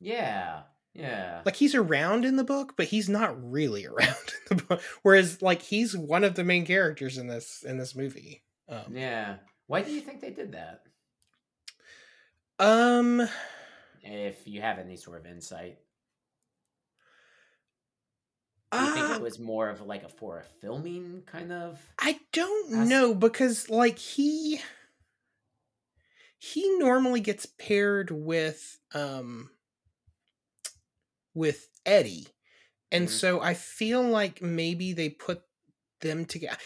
Yeah. 0.00 0.64
Yeah. 0.92 1.40
Like 1.46 1.56
he's 1.56 1.74
around 1.74 2.26
in 2.26 2.36
the 2.36 2.44
book, 2.44 2.74
but 2.76 2.86
he's 2.86 3.08
not 3.08 3.34
really 3.42 3.86
around 3.92 4.34
in 4.50 4.58
the 4.58 4.62
book. 4.62 4.82
Whereas 5.02 5.40
like 5.40 5.62
he's 5.62 5.96
one 5.96 6.24
of 6.24 6.34
the 6.34 6.44
main 6.44 6.66
characters 6.66 7.16
in 7.16 7.26
this 7.26 7.64
in 7.66 7.78
this 7.78 7.96
movie. 7.96 8.42
Um, 8.68 8.92
yeah. 8.92 9.36
Why 9.66 9.80
do 9.80 9.90
you 9.90 10.02
think 10.02 10.20
they 10.20 10.30
did 10.30 10.52
that? 10.52 10.82
Um 12.58 13.28
If 14.02 14.46
you 14.46 14.60
have 14.60 14.78
any 14.78 14.96
sort 14.96 15.20
of 15.20 15.26
insight. 15.26 15.78
Do 18.72 18.80
you 18.80 18.88
think 18.88 19.08
uh, 19.10 19.14
it 19.14 19.20
was 19.20 19.38
more 19.38 19.68
of 19.68 19.80
like 19.82 20.02
a 20.02 20.08
for 20.08 20.38
a 20.40 20.44
filming 20.60 21.22
kind 21.26 21.52
of 21.52 21.80
I 21.98 22.18
don't 22.32 22.74
As- 22.74 22.88
know 22.88 23.14
because 23.14 23.70
like 23.70 23.98
he 23.98 24.60
he 26.38 26.78
normally 26.78 27.20
gets 27.20 27.46
paired 27.46 28.10
with 28.10 28.78
um 28.92 29.50
with 31.34 31.68
Eddie. 31.84 32.28
And 32.92 33.08
Mhm. 33.08 33.10
so 33.10 33.40
I 33.40 33.54
feel 33.54 34.02
like 34.02 34.42
maybe 34.42 34.92
they 34.92 35.08
put 35.10 35.42
them 36.00 36.24
together. 36.26 36.58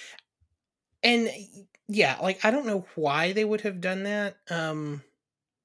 And 1.02 1.30
yeah, 1.88 2.18
like 2.20 2.44
I 2.44 2.50
don't 2.50 2.66
know 2.66 2.86
why 2.94 3.32
they 3.32 3.44
would 3.44 3.62
have 3.62 3.80
done 3.80 4.02
that. 4.04 4.36
Um 4.50 5.02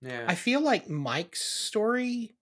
Yeah. 0.04 0.26
I 0.28 0.36
feel 0.36 0.62
like 0.62 0.89
Mike's 0.89 1.41
story 1.41 2.36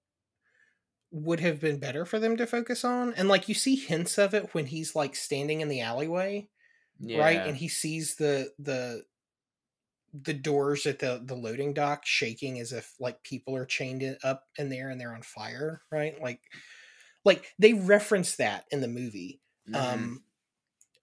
would 1.11 1.41
have 1.41 1.59
been 1.59 1.79
better 1.79 2.05
for 2.05 2.19
them 2.19 2.37
to 2.37 2.47
focus 2.47 2.83
on. 2.83 3.13
And 3.15 3.27
like 3.29 3.47
you 3.49 3.53
see 3.55 3.75
hints 3.75 4.17
of 4.17 4.33
it 4.33 4.53
when 4.53 4.65
he's 4.67 4.95
like 4.95 5.15
standing 5.15 5.61
in 5.61 5.67
the 5.67 5.81
alleyway 5.81 6.47
yeah. 7.01 7.19
right 7.19 7.47
and 7.47 7.57
he 7.57 7.67
sees 7.67 8.15
the 8.15 8.51
the 8.59 9.03
the 10.13 10.33
doors 10.33 10.85
at 10.85 10.99
the 10.99 11.21
the 11.23 11.35
loading 11.35 11.73
dock 11.73 12.01
shaking 12.05 12.59
as 12.59 12.71
if 12.71 12.93
like 12.99 13.23
people 13.23 13.55
are 13.55 13.65
chained 13.65 14.03
in, 14.03 14.17
up 14.23 14.43
in 14.57 14.69
there 14.69 14.89
and 14.89 14.99
they're 14.99 15.13
on 15.13 15.21
fire 15.21 15.81
right 15.91 16.21
like 16.21 16.41
like 17.23 17.45
they 17.57 17.73
reference 17.73 18.35
that 18.35 18.65
in 18.71 18.81
the 18.81 18.87
movie 18.87 19.39
Mhm. 19.69 19.75
um 19.75 20.23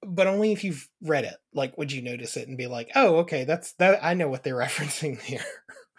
but 0.03 0.27
only 0.27 0.53
if 0.53 0.63
you've 0.63 0.89
read 1.03 1.25
it 1.25 1.37
like 1.55 1.77
would 1.79 1.91
you 1.91 2.03
notice 2.03 2.37
it 2.37 2.49
and 2.49 2.59
be 2.59 2.67
like 2.67 2.91
oh 2.95 3.17
okay 3.19 3.45
that's 3.45 3.73
that 3.75 3.99
i 4.05 4.15
know 4.15 4.29
what 4.29 4.43
they're 4.43 4.57
referencing 4.67 5.19
there 5.29 5.45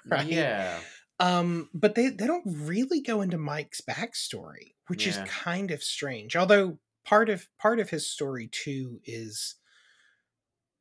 right 0.11 0.29
Yeah. 0.29 0.85
um 1.19 1.69
but 1.73 1.95
they 1.95 2.09
they 2.09 2.27
don't 2.27 2.45
really 2.47 3.01
go 3.01 3.21
into 3.21 3.37
mike's 3.37 3.81
backstory 3.81 4.75
which 4.87 5.05
Yeah. 5.05 5.07
is 5.07 5.19
kind 5.19 5.71
of 5.71 5.83
strange 5.83 6.35
although 6.35 6.79
part 7.05 7.29
of 7.29 7.47
part 7.59 7.79
of 7.79 7.89
his 7.89 8.09
story 8.11 8.47
too 8.47 9.01
is 9.05 9.55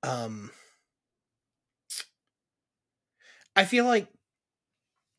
um 0.03 0.51
i 3.57 3.65
feel 3.65 3.85
like 3.85 4.09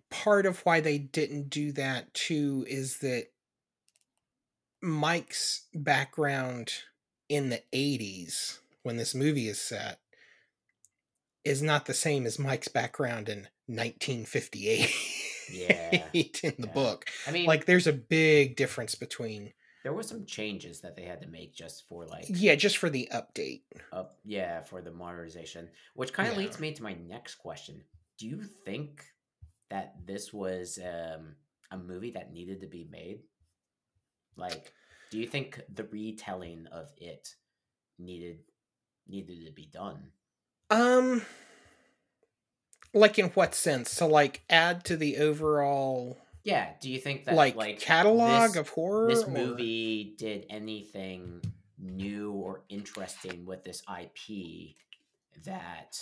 part 0.09 0.45
of 0.45 0.59
why 0.65 0.79
they 0.79 0.97
didn't 0.97 1.49
do 1.49 1.71
that 1.71 2.13
too 2.13 2.65
is 2.67 2.99
that 2.99 3.27
mike's 4.81 5.67
background 5.73 6.83
in 7.27 7.49
the 7.49 7.63
80s 7.73 8.59
when 8.83 8.97
this 8.97 9.13
movie 9.15 9.47
is 9.47 9.61
set 9.61 9.99
is 11.43 11.61
not 11.61 11.85
the 11.85 11.93
same 11.93 12.25
as 12.25 12.39
mike's 12.39 12.67
background 12.69 13.27
in 13.29 13.49
1958 13.69 14.89
Yeah, 15.51 16.07
in 16.13 16.55
the 16.59 16.67
yeah. 16.67 16.73
book. 16.73 17.05
I 17.27 17.31
mean, 17.31 17.45
like 17.45 17.65
there's 17.65 17.87
a 17.87 17.93
big 17.93 18.55
difference 18.55 18.95
between 18.95 19.53
there 19.83 19.93
were 19.93 20.03
some 20.03 20.25
changes 20.25 20.81
that 20.81 20.95
they 20.97 21.03
had 21.03 21.21
to 21.21 21.27
make 21.27 21.53
just 21.55 21.87
for 21.87 22.05
like 22.05 22.25
yeah 22.27 22.55
just 22.55 22.77
for 22.77 22.89
the 22.89 23.09
update. 23.13 23.61
Up 23.93 24.17
yeah 24.25 24.61
for 24.61 24.81
the 24.81 24.91
modernization 24.91 25.69
which 25.95 26.11
kind 26.13 26.27
of 26.29 26.35
Yeah. 26.35 26.39
leads 26.41 26.59
me 26.59 26.73
to 26.73 26.83
my 26.83 26.93
next 26.93 27.35
question. 27.35 27.83
Do 28.17 28.27
you 28.27 28.43
think 28.65 29.05
that 29.69 29.95
this 30.05 30.33
was 30.33 30.77
um, 30.83 31.35
a 31.71 31.77
movie 31.77 32.11
that 32.11 32.33
needed 32.33 32.61
to 32.61 32.67
be 32.67 32.87
made? 32.91 33.21
Like 34.35 34.73
do 35.11 35.17
you 35.17 35.27
think 35.27 35.59
the 35.73 35.85
retelling 35.85 36.67
of 36.71 36.91
it 36.97 37.35
needed 37.97 38.39
needed 39.07 39.45
to 39.45 39.51
be 39.51 39.65
done? 39.71 40.11
Um 40.69 41.23
like 42.93 43.19
in 43.19 43.27
what 43.29 43.53
sense 43.55 43.95
to 43.95 44.05
like 44.05 44.41
add 44.49 44.83
to 44.85 44.97
the 44.97 45.17
overall 45.17 46.17
yeah 46.43 46.69
do 46.81 46.89
you 46.89 46.99
think 46.99 47.25
that 47.25 47.35
like, 47.35 47.55
like 47.55 47.79
catalog 47.79 48.49
this- 48.51 48.57
of 48.57 48.69
horror 48.69 49.07
this 49.09 49.23
or- 49.23 49.31
movie 49.31 50.15
did 50.17 50.45
anything 50.49 51.41
new 51.77 52.31
or 52.33 52.61
interesting 52.69 53.45
with 53.45 53.63
this 53.63 53.81
IP 53.89 54.75
that 55.45 55.97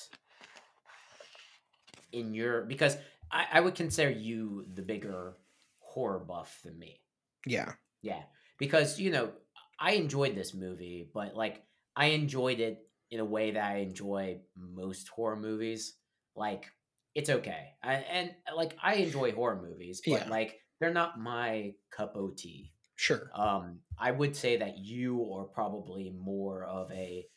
in 2.11 2.33
your 2.33 2.61
because 2.63 2.97
I, 3.31 3.45
I 3.53 3.59
would 3.59 3.75
consider 3.75 4.09
you 4.09 4.65
the 4.73 4.81
bigger 4.81 5.38
horror 5.79 6.19
buff 6.19 6.59
than 6.63 6.77
me. 6.79 7.01
yeah 7.45 7.73
Yeah. 8.01 8.21
Because, 8.57 8.99
you 8.99 9.11
know, 9.11 9.31
I 9.79 9.91
enjoyed 9.93 10.33
this 10.33 10.53
movie, 10.53 11.09
but 11.13 11.35
like 11.35 11.61
I 11.95 12.07
enjoyed 12.07 12.59
it 12.59 12.88
in 13.11 13.19
a 13.19 13.25
way 13.25 13.51
that 13.51 13.63
I 13.63 13.77
enjoy 13.77 14.39
most 14.55 15.07
horror 15.09 15.35
movies. 15.35 15.93
Like 16.35 16.71
it's 17.18 17.30
okay. 17.30 17.72
I, 17.84 17.95
and 17.95 18.36
like 18.55 18.78
I 18.82 18.95
enjoy 18.95 19.34
horror 19.34 19.61
movies, 19.61 20.01
but 20.07 20.22
Yeah. 20.22 20.30
like 20.30 20.59
they're 20.80 20.93
not 20.93 21.20
my 21.20 21.74
cup 21.91 22.15
of 22.15 22.36
tea. 22.38 22.74
sure 22.95 23.32
Um, 23.34 23.82
I 23.99 24.11
would 24.11 24.36
say 24.36 24.57
that 24.57 24.78
you 24.78 25.34
are 25.34 25.45
probably 25.45 26.11
more 26.11 26.63
of 26.63 26.91
a 26.91 27.28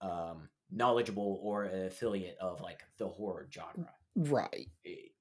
um, 0.00 0.48
knowledgeable 0.70 1.40
or 1.42 1.64
an 1.64 1.86
affiliate 1.86 2.38
of 2.40 2.60
like 2.60 2.82
the 2.98 3.08
horror 3.08 3.48
genre. 3.52 3.92
right 4.16 4.68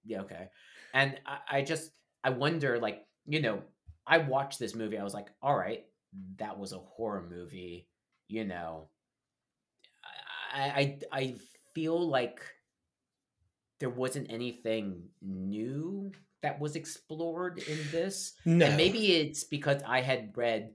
Yeah, 0.03 0.21
okay. 0.21 0.49
And 0.93 1.19
I, 1.25 1.39
I 1.49 1.61
just 1.61 1.91
I 2.23 2.31
wonder, 2.31 2.79
like, 2.79 3.05
you 3.25 3.41
know, 3.41 3.63
I 4.05 4.19
watched 4.19 4.59
this 4.59 4.75
movie, 4.75 4.97
I 4.97 5.03
was 5.03 5.13
like, 5.13 5.29
all 5.41 5.55
right, 5.55 5.85
that 6.37 6.57
was 6.57 6.73
a 6.73 6.79
horror 6.79 7.27
movie, 7.29 7.89
you 8.27 8.45
know. 8.45 8.89
I 10.53 10.99
I, 11.11 11.19
I 11.19 11.35
feel 11.73 12.07
like 12.07 12.41
there 13.81 13.89
wasn't 13.89 14.31
anything 14.31 15.03
new 15.21 16.11
that 16.41 16.59
was 16.61 16.77
explored 16.77 17.59
in 17.59 17.77
this. 17.91 18.33
No. 18.45 18.65
And 18.67 18.77
maybe 18.77 19.17
it's 19.17 19.43
because 19.43 19.81
I 19.85 19.99
had 20.01 20.31
read 20.37 20.71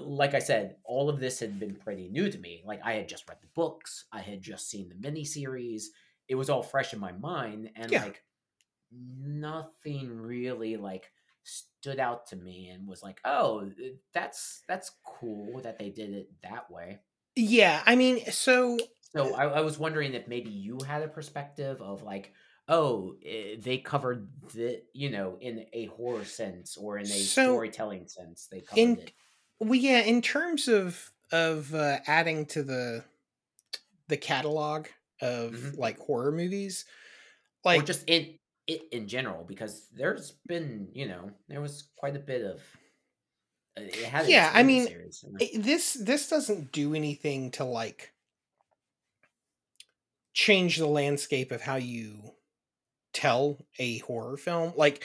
like 0.00 0.34
I 0.34 0.38
said, 0.38 0.76
all 0.84 1.08
of 1.08 1.18
this 1.20 1.40
had 1.40 1.58
been 1.58 1.74
pretty 1.74 2.08
new 2.08 2.30
to 2.30 2.38
me. 2.38 2.62
Like 2.64 2.80
I 2.84 2.92
had 2.92 3.08
just 3.08 3.28
read 3.28 3.38
the 3.40 3.48
books, 3.54 4.04
I 4.12 4.20
had 4.20 4.42
just 4.42 4.68
seen 4.70 4.88
the 4.88 4.94
miniseries. 5.10 5.84
It 6.28 6.34
was 6.36 6.50
all 6.50 6.62
fresh 6.62 6.92
in 6.92 7.00
my 7.00 7.12
mind, 7.12 7.70
and 7.74 7.90
Yeah. 7.90 8.04
like 8.04 8.22
nothing 8.92 10.10
really 10.20 10.76
like 10.76 11.10
stood 11.42 11.98
out 11.98 12.26
to 12.28 12.36
me 12.36 12.68
and 12.68 12.86
was 12.86 13.02
like, 13.02 13.20
oh, 13.24 13.70
that's 14.12 14.62
that's 14.68 14.90
cool 15.04 15.60
that 15.62 15.78
they 15.78 15.90
did 15.90 16.12
it 16.12 16.28
that 16.42 16.70
way. 16.70 16.98
Yeah, 17.36 17.82
I 17.86 17.96
mean, 17.96 18.24
so 18.30 18.78
So 19.08 19.34
I, 19.34 19.46
I 19.46 19.60
was 19.62 19.78
wondering 19.78 20.14
if 20.14 20.28
maybe 20.28 20.50
you 20.50 20.82
had 20.82 21.02
a 21.02 21.08
perspective 21.08 21.80
of 21.80 22.02
like, 22.02 22.34
oh, 22.68 23.16
eh, 23.24 23.56
they 23.58 23.78
covered 23.78 24.30
the, 24.52 24.82
you 24.92 25.10
know, 25.10 25.38
in 25.40 25.66
a 25.72 25.86
horror 25.86 26.24
sense 26.26 26.76
or 26.76 26.98
in 26.98 27.10
a 27.10 27.26
So, 27.26 27.64
storytelling 27.66 28.06
sense, 28.08 28.46
they 28.48 28.60
covered 28.60 28.98
in 28.98 29.08
it. 29.08 29.12
well, 29.60 29.74
yeah, 29.74 30.00
in 30.00 30.22
terms 30.22 30.68
of 30.68 31.12
of 31.32 31.74
uh, 31.74 31.98
adding 32.06 32.46
to 32.46 32.62
the 32.62 33.04
the 34.08 34.16
catalog 34.16 34.88
of 35.20 35.72
Mhm. 35.72 35.78
like 35.78 35.98
horror 35.98 36.32
movies, 36.32 36.84
or 37.72 37.82
like 37.82 37.82
just 37.82 38.04
in 38.08 38.38
it 38.66 38.82
in 38.92 39.08
general 39.08 39.44
because 39.44 39.88
there's 39.90 40.32
been 40.46 40.90
you 40.92 41.06
know 41.06 41.30
there 41.48 41.60
was 41.60 41.90
quite 41.96 42.16
a 42.16 42.20
bit 42.20 42.42
of 42.44 42.62
it 43.76 44.08
had 44.08 44.26
yeah, 44.26 44.50
I 44.54 44.62
mean, 44.62 44.88
and- 44.88 45.38
it- 45.38 45.62
this 45.62 45.94
this 45.94 46.28
doesn't 46.28 46.72
do 46.72 46.94
anything 46.94 47.50
to 47.52 47.64
like 47.64 48.12
change 50.38 50.76
the 50.78 50.86
landscape 50.86 51.50
of 51.52 51.60
how 51.62 51.76
you 51.76 52.32
tell 53.12 53.58
a 53.78 53.98
horror 53.98 54.36
film 54.36 54.72
like 54.76 55.04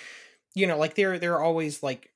you 0.56 0.68
know 0.68 0.78
like 0.78 0.96
there 0.96 1.20
there 1.20 1.36
are 1.36 1.44
always 1.44 1.82
like 1.84 2.14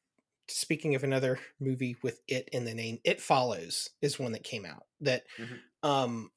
speaking 0.49 0.95
of 0.95 1.03
another 1.03 1.39
movie 1.59 1.97
with 2.03 2.21
it 2.27 2.49
in 2.53 2.65
the 2.65 2.73
name 2.73 2.99
it 3.03 3.21
follows 3.21 3.89
is 4.01 4.19
one 4.19 4.33
that 4.33 4.43
came 4.43 4.65
out 4.65 4.85
that 5.01 5.23
Mhm. 5.39 5.61
um 5.83 6.31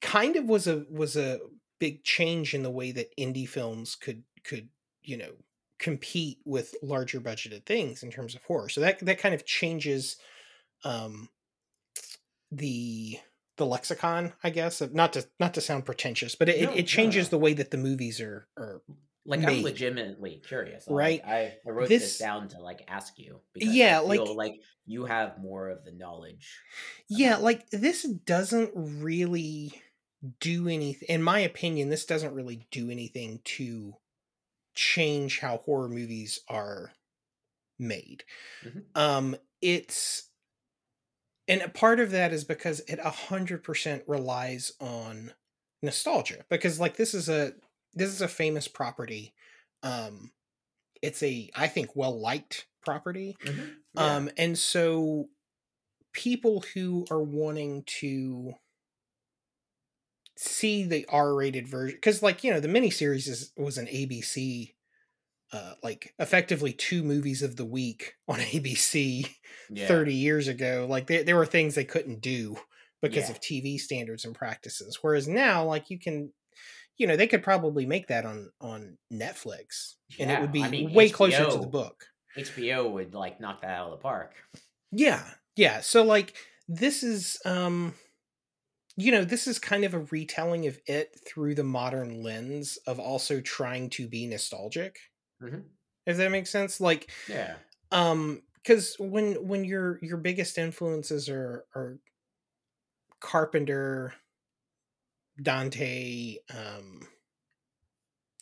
kind 0.00 0.36
of 0.36 0.44
was 0.46 0.66
a 0.66 0.84
was 0.90 1.16
a 1.16 1.40
big 1.78 2.04
change 2.04 2.54
in 2.54 2.62
the 2.62 2.70
way 2.70 2.92
that 2.92 3.16
indie 3.16 3.48
films 3.48 3.94
could 3.94 4.24
could 4.44 4.68
you 5.02 5.16
know 5.16 5.32
compete 5.78 6.38
with 6.44 6.74
larger 6.82 7.20
budgeted 7.20 7.66
things 7.66 8.02
in 8.02 8.10
terms 8.10 8.34
of 8.34 8.42
horror 8.44 8.68
so 8.68 8.80
that 8.80 8.98
that 9.00 9.18
kind 9.18 9.34
of 9.34 9.44
changes 9.44 10.16
um 10.84 11.28
the 12.50 13.18
the 13.58 13.66
lexicon 13.66 14.32
i 14.42 14.50
guess 14.50 14.80
not 14.92 15.12
to 15.12 15.26
not 15.38 15.54
to 15.54 15.60
sound 15.60 15.84
pretentious 15.84 16.34
but 16.34 16.48
it, 16.48 16.56
it- 16.56 16.66
No, 16.66 16.72
it 16.74 16.86
changes 16.86 17.26
no. 17.26 17.30
the 17.36 17.42
way 17.42 17.52
that 17.54 17.70
the 17.70 17.76
movies 17.78 18.20
are 18.20 18.48
are 18.56 18.82
like 19.24 19.38
made. 19.38 19.58
I'm 19.58 19.62
legitimately 19.62 20.42
curious, 20.44 20.88
like, 20.88 20.96
Right. 20.98 21.22
I, 21.24 21.54
I 21.64 21.70
wrote 21.70 21.88
this, 21.88 22.02
This- 22.02 22.18
down 22.18 22.48
to 22.48 22.58
like 22.60 22.82
ask 22.88 23.16
you 23.20 23.38
because 23.54 23.72
Yeah, 23.72 24.00
like- 24.00 24.18
like 24.20 24.54
you 24.84 25.04
have 25.04 25.38
more 25.38 25.68
of 25.68 25.84
the 25.84 25.92
knowledge. 25.92 26.58
Yeah, 27.08 27.36
like 27.36 27.70
this 27.70 28.02
doesn't 28.02 28.72
really 28.74 29.80
do 30.40 30.66
anything. 30.66 31.06
In 31.08 31.22
my 31.22 31.38
opinion, 31.38 31.88
this 31.88 32.04
doesn't 32.04 32.34
really 32.34 32.66
do 32.72 32.90
anything 32.90 33.38
to 33.44 33.94
change 34.74 35.38
how 35.38 35.58
horror 35.58 35.88
movies 35.88 36.40
are 36.48 36.90
made. 37.78 38.24
Mhm. 38.64 38.84
Um, 38.96 39.36
it's 39.60 40.30
and 41.48 41.62
a 41.62 41.68
part 41.68 42.00
of 42.00 42.10
that 42.10 42.32
is 42.32 42.44
because 42.44 42.80
it 42.80 42.98
a 43.02 43.10
hundred 43.10 43.62
percent 43.64 44.02
relies 44.06 44.72
on 44.80 45.32
nostalgia. 45.82 46.44
Because 46.48 46.78
like 46.80 46.96
this 46.96 47.14
is 47.14 47.28
a 47.28 47.54
this 47.94 48.10
is 48.10 48.20
a 48.20 48.28
famous 48.28 48.68
property. 48.68 49.34
Um, 49.82 50.32
it's 51.02 51.22
a 51.22 51.50
I 51.54 51.68
think 51.68 51.96
well 51.96 52.18
liked 52.18 52.66
property. 52.84 53.36
Mhm. 53.44 53.74
Yeah. 53.94 54.16
Um, 54.16 54.30
and 54.36 54.58
so 54.58 55.28
people 56.12 56.64
who 56.74 57.06
are 57.10 57.22
wanting 57.22 57.84
to 57.84 58.54
see 60.36 60.84
the 60.84 61.06
R-rated 61.08 61.68
version, 61.68 61.96
because 61.96 62.22
like 62.22 62.42
you 62.44 62.52
know 62.52 62.60
the 62.60 62.68
miniseries 62.68 63.28
is 63.28 63.52
was 63.56 63.78
an 63.78 63.86
ABC, 63.86 64.74
uh, 65.52 65.74
like 65.82 66.14
effectively 66.18 66.72
two 66.72 67.02
movies 67.02 67.42
of 67.42 67.56
the 67.56 67.64
week 67.64 68.14
on 68.28 68.38
ABC 68.40 69.28
yeah. 69.70 69.86
thirty 69.86 70.14
years 70.14 70.48
ago. 70.48 70.86
Like 70.88 71.06
there 71.06 71.24
there 71.24 71.36
were 71.36 71.46
things 71.46 71.74
they 71.74 71.84
couldn't 71.84 72.20
do 72.20 72.56
because 73.00 73.28
Yeah. 73.28 73.32
of 73.36 73.40
TV 73.40 73.78
standards 73.78 74.24
and 74.24 74.34
practices. 74.34 74.98
Whereas 75.02 75.28
now, 75.28 75.64
like 75.64 75.90
you 75.90 75.98
can. 75.98 76.32
You 76.98 77.06
know, 77.06 77.16
they 77.16 77.26
could 77.26 77.42
probably 77.42 77.86
make 77.86 78.08
that 78.08 78.26
on 78.26 78.52
on 78.60 78.98
Netflix, 79.12 79.94
and 80.20 80.30
it 80.30 80.40
would 80.40 80.52
be 80.52 80.62
I 80.62 80.68
mean, 80.68 80.92
way 80.92 81.08
closer 81.08 81.50
to 81.50 81.58
the 81.58 81.66
book. 81.66 82.04
HBO 82.36 82.92
would 82.92 83.14
like 83.14 83.40
knock 83.40 83.62
that 83.62 83.70
out 83.70 83.86
of 83.86 83.92
the 83.92 84.02
park. 84.02 84.34
Yeah. 84.92 85.24
Yeah. 85.56 85.80
So 85.80 86.02
like 86.04 86.34
this 86.68 87.02
is 87.02 87.38
um 87.46 87.94
you 88.96 89.10
know, 89.10 89.24
this 89.24 89.46
is 89.46 89.58
kind 89.58 89.84
of 89.84 89.94
a 89.94 90.00
retelling 90.10 90.66
of 90.66 90.78
it 90.86 91.18
through 91.26 91.54
the 91.54 91.64
modern 91.64 92.22
lens 92.22 92.78
of 92.86 93.00
also 93.00 93.40
trying 93.40 93.88
to 93.90 94.06
be 94.06 94.26
nostalgic. 94.26 94.98
Mhm. 95.42 95.64
If 96.06 96.16
that 96.16 96.30
makes 96.30 96.50
sense. 96.50 96.80
Like 96.80 97.10
Yeah. 97.28 97.56
um 97.90 98.42
cuz 98.64 98.96
when 98.98 99.46
when 99.46 99.64
your 99.64 99.98
your 100.02 100.16
biggest 100.16 100.58
influences 100.58 101.28
are 101.28 101.64
are 101.74 101.98
Carpenter, 103.20 104.14
Dante, 105.40 106.36
um 106.50 107.08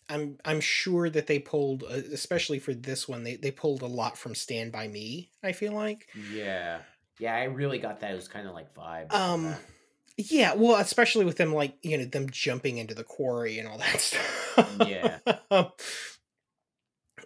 I'm 0.08 0.38
I'm 0.44 0.60
sure 0.60 1.08
that 1.08 1.28
they 1.28 1.38
pulled 1.38 1.84
uh, 1.84 2.02
especially 2.12 2.58
for 2.58 2.74
this 2.74 3.08
one 3.08 3.22
they 3.22 3.36
they 3.36 3.52
pulled 3.52 3.82
a 3.82 3.86
lot 3.86 4.18
from 4.18 4.34
Stand 4.34 4.72
by 4.72 4.88
Me, 4.88 5.30
I 5.42 5.52
feel 5.52 5.72
like. 5.72 6.08
Yeah. 6.32 6.80
Yeah, 7.18 7.34
I 7.34 7.44
really 7.44 7.78
got 7.78 8.00
that. 8.00 8.12
It 8.12 8.14
was 8.14 8.28
kind 8.28 8.48
of 8.48 8.54
like 8.54 8.74
from 8.74 9.06
Um, 9.10 9.54
yeah, 10.16 10.54
well, 10.54 10.76
especially 10.76 11.24
with 11.24 11.36
them 11.36 11.54
like 11.54 11.74
you 11.82 11.96
know 11.98 12.04
them 12.06 12.28
jumping 12.30 12.78
into 12.78 12.94
the 12.94 13.04
quarry 13.04 13.58
and 13.58 13.68
all 13.68 13.78
that 13.78 14.00
stuff. 14.00 14.78
Yeah. 14.86 15.18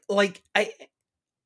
Like 0.08 0.42
I, 0.54 0.72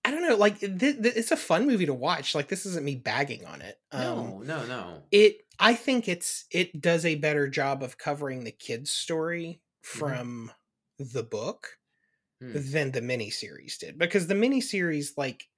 I 0.05 0.11
don't 0.11 0.23
know. 0.23 0.37
Like 0.37 0.61
th- 0.61 0.79
th- 0.81 0.99
it's 1.17 1.33
a 1.33 1.37
fun 1.37 1.67
movie 1.67 1.87
to 1.87 1.95
watch. 1.95 2.35
Like 2.35 2.49
this 2.49 2.67
isn't 2.67 2.85
me 2.85 2.97
bagging 2.97 3.45
on 3.47 3.63
it. 3.63 3.79
Um, 3.93 4.39
no, 4.41 4.43
no, 4.43 4.67
no. 4.67 5.03
it. 5.13 5.39
I 5.59 5.75
think 5.75 6.09
it's 6.09 6.47
it 6.53 6.81
does 6.81 7.05
a 7.05 7.17
better 7.17 7.49
job 7.49 7.83
of 7.83 7.99
covering 7.99 8.45
the 8.45 8.53
kids' 8.53 8.91
story 8.91 9.63
Mm-hmm. 9.95 9.99
from 10.01 10.53
the 10.99 11.23
book 11.23 11.79
Hmm. 12.41 12.63
than 12.73 12.93
the 12.93 13.01
miniseries 13.01 13.79
did 13.79 13.99
because 13.99 14.27
the 14.29 14.35
miniseries 14.35 15.13
like 15.17 15.49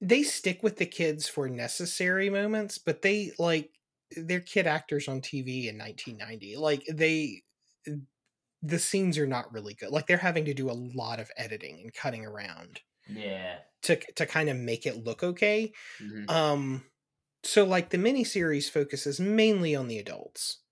they 0.00 0.22
stick 0.22 0.62
with 0.62 0.76
the 0.76 0.86
kids 0.86 1.28
for 1.28 1.48
necessary 1.48 2.30
moments 2.30 2.78
but 2.78 3.02
they 3.02 3.32
like 3.38 3.70
they're 4.16 4.40
kid 4.40 4.66
actors 4.66 5.08
on 5.08 5.20
tv 5.20 5.66
in 5.66 5.78
1990 5.78 6.56
like 6.56 6.84
they 6.92 7.42
the 8.62 8.78
scenes 8.78 9.18
are 9.18 9.26
not 9.26 9.52
really 9.52 9.74
good 9.74 9.90
like 9.90 10.06
they're 10.06 10.16
having 10.18 10.44
to 10.44 10.54
do 10.54 10.70
a 10.70 10.72
lot 10.72 11.20
of 11.20 11.30
editing 11.36 11.80
and 11.80 11.94
cutting 11.94 12.24
around 12.26 12.80
Yeah. 13.06 13.60
to 13.82 13.96
to 14.14 14.26
kind 14.26 14.48
of 14.48 14.56
make 14.56 14.86
it 14.86 15.04
look 15.04 15.22
okay 15.22 15.72
Mhm. 16.00 16.26
um 16.28 16.84
so 17.44 17.64
like 17.64 17.90
the 17.90 17.98
miniseries 17.98 18.70
focuses 18.70 19.20
mainly 19.20 19.76
on 19.76 19.88
the 19.88 19.98
adults 19.98 20.62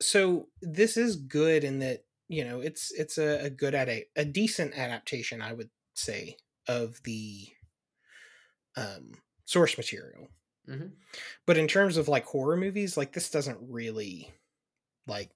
so 0.00 0.48
this 0.62 0.96
is 0.96 1.16
good 1.16 1.64
in 1.64 1.80
that 1.80 2.04
you 2.28 2.44
know 2.44 2.60
it's 2.60 2.92
it's 2.92 3.18
a, 3.18 3.46
a 3.46 3.50
good 3.50 3.74
at 3.74 3.88
a, 3.88 4.06
a 4.16 4.24
decent 4.24 4.74
adaptation 4.78 5.42
i 5.42 5.52
would 5.52 5.70
say 5.94 6.36
of 6.68 7.02
the 7.04 7.48
um 8.76 9.12
source 9.44 9.76
material 9.76 10.28
Mhm. 10.66 10.98
but 11.46 11.56
in 11.58 11.68
terms 11.68 11.96
of 11.96 12.08
like 12.08 12.24
horror 12.26 12.56
movies 12.56 12.96
like 12.96 13.12
this 13.12 13.30
doesn't 13.30 13.58
really 13.70 14.32
like 15.06 15.32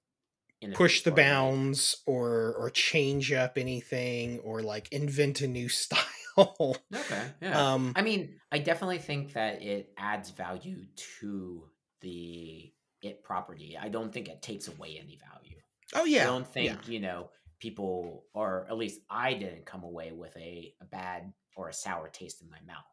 push 0.73 1.01
the 1.01 1.11
bounds 1.11 2.01
or 2.05 2.55
or 2.57 2.69
change 2.69 3.31
up 3.31 3.57
anything 3.57 4.39
or 4.39 4.61
like 4.61 4.91
invent 4.91 5.41
a 5.41 5.47
new 5.47 5.69
style 5.83 6.03
Okay. 6.37 7.23
Yeah. 7.41 7.73
um 7.73 7.93
I 7.95 8.01
mean, 8.01 8.39
I 8.51 8.59
definitely 8.59 8.97
think 8.99 9.33
that 9.33 9.61
it 9.61 9.93
adds 9.97 10.31
value 10.31 10.85
to 11.19 11.63
the 12.01 12.71
it 13.01 13.23
property. 13.23 13.77
I 13.79 13.89
don't 13.89 14.11
think 14.11 14.29
it 14.29 14.41
takes 14.41 14.67
away 14.67 14.99
any 15.01 15.19
value. 15.31 15.57
oh 15.95 16.05
yeah 16.05 16.23
I 16.23 16.25
don't 16.25 16.47
think, 16.47 16.69
yeah. 16.87 16.91
you 16.91 16.99
know, 16.99 17.29
people 17.59 18.25
or 18.33 18.65
at 18.69 18.77
least 18.77 19.01
I 19.09 19.33
didn't 19.33 19.65
come 19.65 19.83
away 19.83 20.11
with 20.11 20.35
a, 20.37 20.73
a 20.81 20.85
bad 20.85 21.31
or 21.55 21.69
a 21.69 21.73
sour 21.73 22.09
taste 22.09 22.41
in 22.41 22.49
my 22.49 22.59
mouth. 22.65 22.83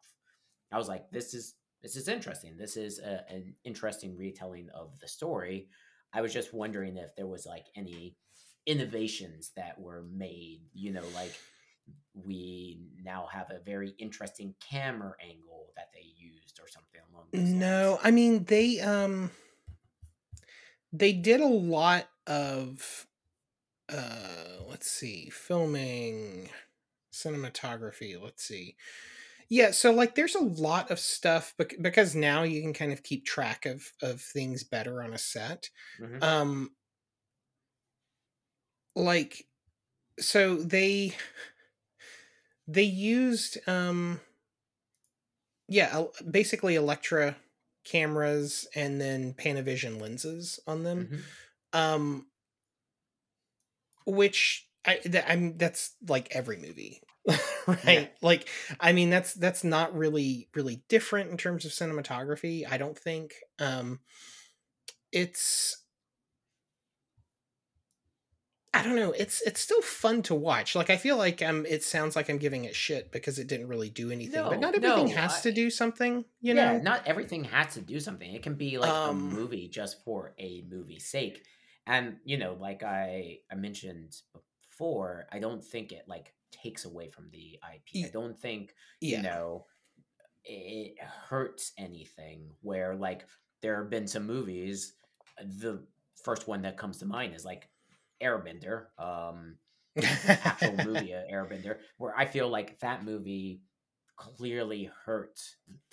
I 0.72 0.78
was 0.78 0.88
like, 0.88 1.10
this 1.10 1.34
is 1.34 1.54
this 1.82 1.96
is 1.96 2.08
interesting. 2.08 2.56
This 2.56 2.76
is 2.76 2.98
a, 2.98 3.24
an 3.30 3.54
interesting 3.64 4.16
retelling 4.16 4.68
of 4.74 4.98
the 5.00 5.08
story. 5.08 5.68
I 6.12 6.20
was 6.22 6.32
just 6.32 6.52
wondering 6.52 6.96
if 6.96 7.14
there 7.16 7.26
was 7.26 7.46
like 7.46 7.66
any 7.76 8.16
innovations 8.66 9.52
that 9.56 9.80
were 9.80 10.02
made, 10.02 10.62
you 10.72 10.92
know, 10.92 11.06
like 11.14 11.34
we 12.14 12.80
now 13.02 13.26
have 13.32 13.50
a 13.50 13.60
very 13.60 13.90
interesting 13.98 14.54
camera 14.60 15.14
angle 15.22 15.72
that 15.76 15.88
they 15.94 16.06
used 16.16 16.60
or 16.60 16.68
something 16.68 17.00
along 17.12 17.28
those 17.34 17.54
No, 17.58 17.92
lines. 17.92 18.00
I 18.02 18.10
mean 18.10 18.44
they 18.44 18.80
um 18.80 19.30
they 20.92 21.12
did 21.12 21.40
a 21.40 21.46
lot 21.46 22.08
of 22.26 23.06
uh 23.88 24.58
let's 24.68 24.90
see 24.90 25.30
filming 25.30 26.50
cinematography 27.12 28.20
let's 28.22 28.44
see 28.44 28.76
yeah 29.50 29.70
so 29.72 29.92
like 29.92 30.14
there's 30.14 30.36
a 30.36 30.40
lot 30.44 30.90
of 30.90 30.98
stuff 31.00 31.54
bec- 31.58 31.76
because 31.82 32.14
now 32.16 32.42
you 32.44 32.62
can 32.62 32.72
kind 32.72 32.92
of 32.92 33.02
keep 33.02 33.26
track 33.26 33.66
of 33.66 33.92
of 34.02 34.20
things 34.22 34.64
better 34.64 35.02
on 35.02 35.12
a 35.12 35.18
set 35.18 35.70
Mhm. 35.98 36.22
um 36.22 36.76
like 38.94 39.46
so 40.20 40.56
they 40.56 41.14
they 42.66 42.82
used 42.84 43.58
um 43.68 44.20
yeah 45.68 46.04
basically 46.30 46.76
Alexa 46.76 47.36
cameras 47.84 48.66
and 48.74 49.00
then 49.00 49.32
panavision 49.34 50.00
lenses 50.00 50.60
on 50.66 50.82
them 50.82 51.08
Mhm. 51.10 51.30
um 51.72 52.26
which 54.06 54.68
I, 54.84 55.00
that, 55.06 55.30
I'm 55.30 55.56
that's 55.58 55.94
like 56.08 56.34
every 56.34 56.56
movie, 56.56 57.02
right? 57.66 58.12
Like, 58.22 58.48
I 58.80 58.92
mean, 58.92 59.10
that's 59.10 59.34
that's 59.34 59.62
not 59.64 59.94
really 59.96 60.48
really 60.54 60.82
different 60.88 61.30
in 61.30 61.36
terms 61.36 61.64
of 61.64 61.72
cinematography. 61.72 62.64
I 62.70 62.78
don't 62.78 62.98
think. 62.98 63.34
Um, 63.58 64.00
it's 65.12 65.76
I 68.72 68.84
don't 68.84 68.94
know. 68.94 69.10
It's 69.10 69.40
it's 69.42 69.60
still 69.60 69.82
fun 69.82 70.22
to 70.22 70.34
watch. 70.34 70.76
Like 70.76 70.90
I 70.90 70.96
feel 70.96 71.16
like 71.16 71.42
um, 71.42 71.66
it 71.66 71.82
sounds 71.82 72.14
like 72.14 72.28
I'm 72.30 72.38
giving 72.38 72.64
it 72.64 72.76
shit 72.76 73.10
because 73.10 73.40
it 73.40 73.48
didn't 73.48 73.66
really 73.66 73.90
do 73.90 74.12
anything. 74.12 74.42
but 74.44 74.60
not 74.60 74.76
everything 74.76 75.08
no, 75.08 75.16
has 75.16 75.38
I- 75.38 75.40
to 75.42 75.52
do 75.52 75.70
something. 75.70 76.24
You 76.40 76.54
yeah, 76.54 76.72
know. 76.74 76.78
not 76.78 77.02
everything 77.06 77.44
has 77.44 77.74
to 77.74 77.80
do 77.80 77.98
something. 77.98 78.32
It 78.32 78.44
can 78.44 78.54
be 78.54 78.78
like 78.78 78.90
Um, 78.90 79.10
a 79.32 79.34
movie 79.34 79.68
just 79.68 80.04
for 80.04 80.34
a 80.38 80.64
movie's 80.70 81.04
sake. 81.06 81.42
And 81.86 82.18
you 82.24 82.38
know, 82.38 82.56
like 82.60 82.84
I 82.84 83.38
I 83.50 83.56
mentioned 83.56 84.14
before, 84.70 85.26
I 85.32 85.40
don't 85.40 85.64
think 85.64 85.90
it 85.90 86.04
like 86.06 86.32
takes 86.52 86.84
away 86.84 87.08
from 87.08 87.28
the 87.32 87.58
IP. 87.74 88.06
I 88.06 88.10
don't 88.10 88.38
think 88.38 88.74
yeah. 89.00 89.16
you 89.16 89.22
know 89.22 89.66
it 90.44 90.94
hurts 91.28 91.72
anything 91.78 92.50
where 92.62 92.94
like 92.94 93.26
there 93.62 93.76
have 93.80 93.90
been 93.90 94.06
some 94.06 94.26
movies 94.26 94.94
the 95.60 95.82
first 96.24 96.48
one 96.48 96.62
that 96.62 96.78
comes 96.78 96.98
to 96.98 97.06
mind 97.06 97.34
is 97.34 97.44
like 97.44 97.68
airbender 98.22 98.84
um 98.98 99.56
actual 100.02 100.76
movie 100.84 101.14
uh, 101.14 101.22
airbender 101.32 101.76
where 101.98 102.16
i 102.16 102.24
feel 102.24 102.48
like 102.48 102.78
that 102.80 103.04
movie 103.04 103.60
clearly 104.16 104.90
hurt 105.04 105.40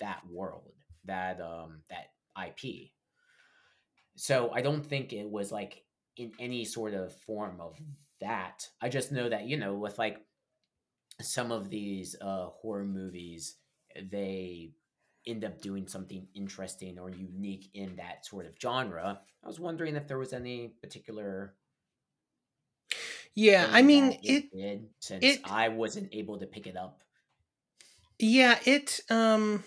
that 0.00 0.20
world 0.30 0.72
that 1.04 1.40
um 1.40 1.80
that 1.90 2.08
ip 2.46 2.90
so 4.16 4.50
i 4.54 4.60
don't 4.60 4.84
think 4.84 5.12
it 5.12 5.28
was 5.28 5.50
like 5.50 5.82
in 6.16 6.32
any 6.38 6.64
sort 6.64 6.94
of 6.94 7.14
form 7.26 7.60
of 7.60 7.76
that 8.20 8.66
i 8.80 8.88
just 8.88 9.12
know 9.12 9.28
that 9.28 9.46
you 9.46 9.56
know 9.56 9.74
with 9.74 9.98
like 9.98 10.18
some 11.20 11.50
of 11.52 11.70
these 11.70 12.16
uh 12.20 12.46
horror 12.46 12.84
movies 12.84 13.56
they 14.10 14.70
end 15.26 15.44
up 15.44 15.60
doing 15.60 15.86
something 15.86 16.26
interesting 16.34 16.98
or 16.98 17.10
unique 17.10 17.70
in 17.74 17.96
that 17.96 18.24
sort 18.24 18.46
of 18.46 18.54
genre 18.60 19.20
i 19.42 19.46
was 19.46 19.58
wondering 19.60 19.96
if 19.96 20.06
there 20.06 20.18
was 20.18 20.32
any 20.32 20.68
particular 20.82 21.54
yeah. 23.34 23.68
I 23.70 23.82
mean, 23.82 24.18
it. 24.22 24.46
since 25.00 25.24
it- 25.24 25.40
i 25.44 25.68
wasn't 25.68 26.08
able 26.12 26.38
to 26.38 26.46
pick 26.46 26.66
it 26.66 26.76
up 26.76 27.02
Yeah, 28.18 28.58
it 28.64 29.00
um 29.10 29.64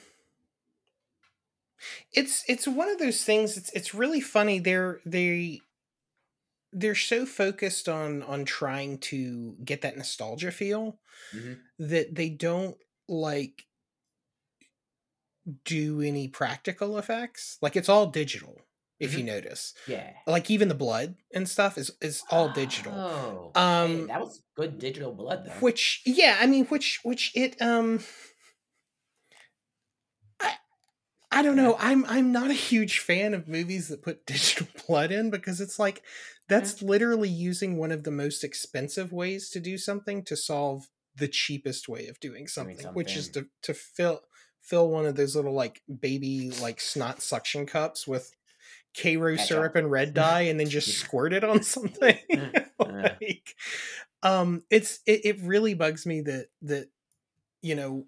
it's 2.14 2.44
it's 2.48 2.68
one 2.68 2.90
of 2.90 3.00
those 3.00 3.24
things 3.24 3.58
it's 3.58 3.72
it's 3.72 3.94
really 3.94 4.22
funny 4.22 4.60
they're 4.60 5.00
they 5.06 5.62
they're 6.74 6.96
so 6.96 7.26
focused 7.26 7.90
on 7.90 8.24
on 8.24 8.46
trying 8.46 8.98
to 9.00 9.56
get 9.64 9.82
that 9.82 9.98
nostalgia 9.98 10.52
feel 10.52 11.00
Mhm. 11.34 11.60
that 11.80 12.16
they 12.16 12.30
don't 12.30 12.78
like 13.08 13.66
do 15.66 16.02
any 16.02 16.28
practical 16.28 16.98
effects. 16.98 17.58
Like 17.62 17.76
it's 17.76 17.90
all 17.90 18.08
digital 18.08 18.62
if 19.00 19.18
you 19.18 19.24
notice. 19.24 19.74
yeah 19.88 20.14
Like 20.28 20.52
even 20.52 20.68
the 20.68 20.76
blood 20.76 21.16
and 21.34 21.50
stuff 21.50 21.78
is 21.78 21.92
is 22.02 22.24
all 22.30 22.50
digital. 22.50 22.94
oh 22.94 23.52
Um, 23.60 24.02
hey, 24.02 24.06
that 24.06 24.20
was 24.22 24.44
good 24.56 24.78
digital 24.80 25.12
blood 25.14 25.46
though 25.46 25.52
which 25.60 26.02
yeah 26.06 26.38
i 26.40 26.46
mean 26.46 26.66
which 26.66 27.00
which 27.04 27.32
it 27.36 27.60
um 27.62 28.00
i 30.40 30.54
i 31.32 31.42
don't 31.42 31.56
know 31.56 31.76
i'm 31.80 32.06
i'm 32.06 32.32
not 32.32 32.50
a 32.52 32.54
huge 32.54 33.00
fan 33.00 33.34
of 33.34 33.48
movies 33.48 33.88
that 33.88 34.04
put 34.04 34.26
digital 34.34 34.68
blood 34.88 35.12
in 35.12 35.30
because 35.32 35.60
it's 35.62 35.80
like 35.80 36.04
that's 36.52 36.82
literally 36.82 37.30
using 37.30 37.78
one 37.78 37.92
of 37.92 38.04
the 38.04 38.12
most 38.12 38.44
expensive 38.44 39.14
ways 39.14 39.50
to 39.52 39.60
do 39.60 39.78
something 39.78 40.24
to 40.26 40.36
solve 40.36 40.90
the 41.16 41.28
cheapest 41.28 41.88
way 41.88 42.08
of 42.08 42.20
doing 42.20 42.48
something, 42.48 42.86
which 42.94 43.16
is 43.16 43.30
to 43.30 43.48
to 43.64 43.74
fill 43.74 44.22
fill 44.62 44.90
one 44.90 45.06
of 45.06 45.16
those 45.16 45.36
little 45.36 45.54
like 45.54 45.82
baby 46.00 46.52
like 46.62 46.82
snot 46.82 47.22
suction 47.22 47.66
cups 47.66 48.06
with 48.06 48.36
Karo 48.94 49.36
Ketchup. 49.36 49.48
syrup 49.48 49.76
and 49.76 49.90
red 49.90 50.14
dye 50.14 50.42
and 50.42 50.60
then 50.60 50.70
just 50.70 50.98
squirt 50.98 51.34
it 51.34 51.44
on 51.44 51.64
something. 51.64 52.18
like 52.80 53.56
um 54.24 54.64
it's 54.70 55.00
it, 55.06 55.26
it 55.26 55.42
really 55.42 55.74
bugs 55.74 56.06
me 56.06 56.22
that 56.22 56.48
that 56.64 56.90
you 57.62 57.76
know 57.76 58.06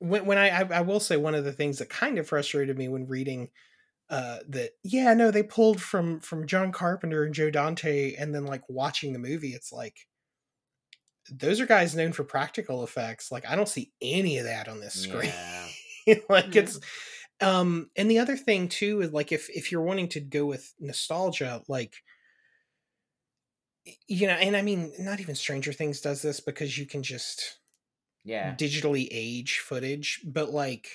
when 0.00 0.26
when 0.26 0.38
I, 0.38 0.48
I 0.48 0.62
I 0.78 0.80
will 0.80 1.00
say 1.00 1.16
one 1.16 1.34
of 1.34 1.44
the 1.44 1.52
things 1.52 1.78
that 1.78 1.88
kind 1.88 2.18
of 2.18 2.28
frustrated 2.28 2.76
me 2.76 2.88
when 2.88 3.06
reading 3.06 3.50
uh 4.10 4.38
that 4.48 4.70
yeah 4.82 5.12
no 5.14 5.30
they 5.30 5.42
pulled 5.42 5.80
from 5.80 6.20
from 6.20 6.46
John 6.46 6.72
Carpenter 6.72 7.24
and 7.24 7.34
Joe 7.34 7.50
Dante 7.50 8.14
and 8.14 8.34
then 8.34 8.46
like 8.46 8.62
watching 8.68 9.12
the 9.12 9.18
movie 9.18 9.50
it's 9.50 9.72
like 9.72 10.06
those 11.30 11.60
are 11.60 11.66
guys 11.66 11.94
known 11.94 12.12
for 12.12 12.24
practical 12.24 12.84
effects 12.84 13.30
like 13.30 13.48
I 13.48 13.54
don't 13.54 13.68
see 13.68 13.92
any 14.00 14.38
of 14.38 14.44
that 14.44 14.68
on 14.68 14.80
this 14.80 14.94
screen. 14.94 15.32
Yeah. 16.06 16.14
like 16.30 16.56
it's 16.56 16.80
um 17.40 17.90
and 17.96 18.10
the 18.10 18.18
other 18.18 18.36
thing 18.36 18.68
too 18.68 19.00
is 19.02 19.12
like 19.12 19.30
if 19.30 19.48
if 19.50 19.70
you're 19.70 19.82
wanting 19.82 20.08
to 20.08 20.20
go 20.20 20.46
with 20.46 20.74
nostalgia 20.80 21.62
like 21.68 21.94
you 24.06 24.26
know 24.26 24.34
and 24.34 24.56
i 24.56 24.62
mean 24.62 24.92
not 24.98 25.20
even 25.20 25.34
stranger 25.34 25.72
things 25.72 26.00
does 26.00 26.22
this 26.22 26.40
because 26.40 26.76
you 26.76 26.86
can 26.86 27.02
just 27.02 27.58
yeah. 28.24 28.54
digitally 28.54 29.08
age 29.10 29.60
footage 29.60 30.20
but 30.24 30.50
like 30.50 30.88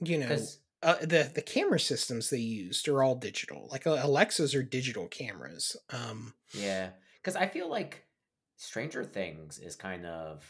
you 0.00 0.18
know 0.18 0.36
uh, 0.82 0.96
the 1.00 1.30
the 1.34 1.42
camera 1.42 1.80
systems 1.80 2.30
they 2.30 2.38
used 2.38 2.88
are 2.88 3.02
all 3.02 3.14
digital 3.16 3.68
like 3.70 3.86
uh, 3.86 3.98
alexas 4.02 4.54
are 4.54 4.62
digital 4.62 5.06
cameras 5.08 5.76
um 5.90 6.34
Yeah, 6.52 6.90
because 7.20 7.36
I 7.36 7.46
feel 7.46 7.68
like 7.68 8.04
Stranger 8.56 9.04
Things 9.04 9.58
is 9.58 9.76
kind 9.76 10.06
of 10.06 10.44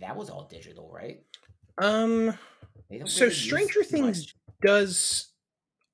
that 0.00 0.14
was 0.16 0.28
all 0.30 0.44
digital, 0.50 0.90
right? 0.92 1.22
um 1.80 2.36
don't 2.90 3.08
So 3.08 3.28
Stranger 3.30 3.82
Things- 3.82 4.18
much. 4.20 4.34
does 4.62 5.28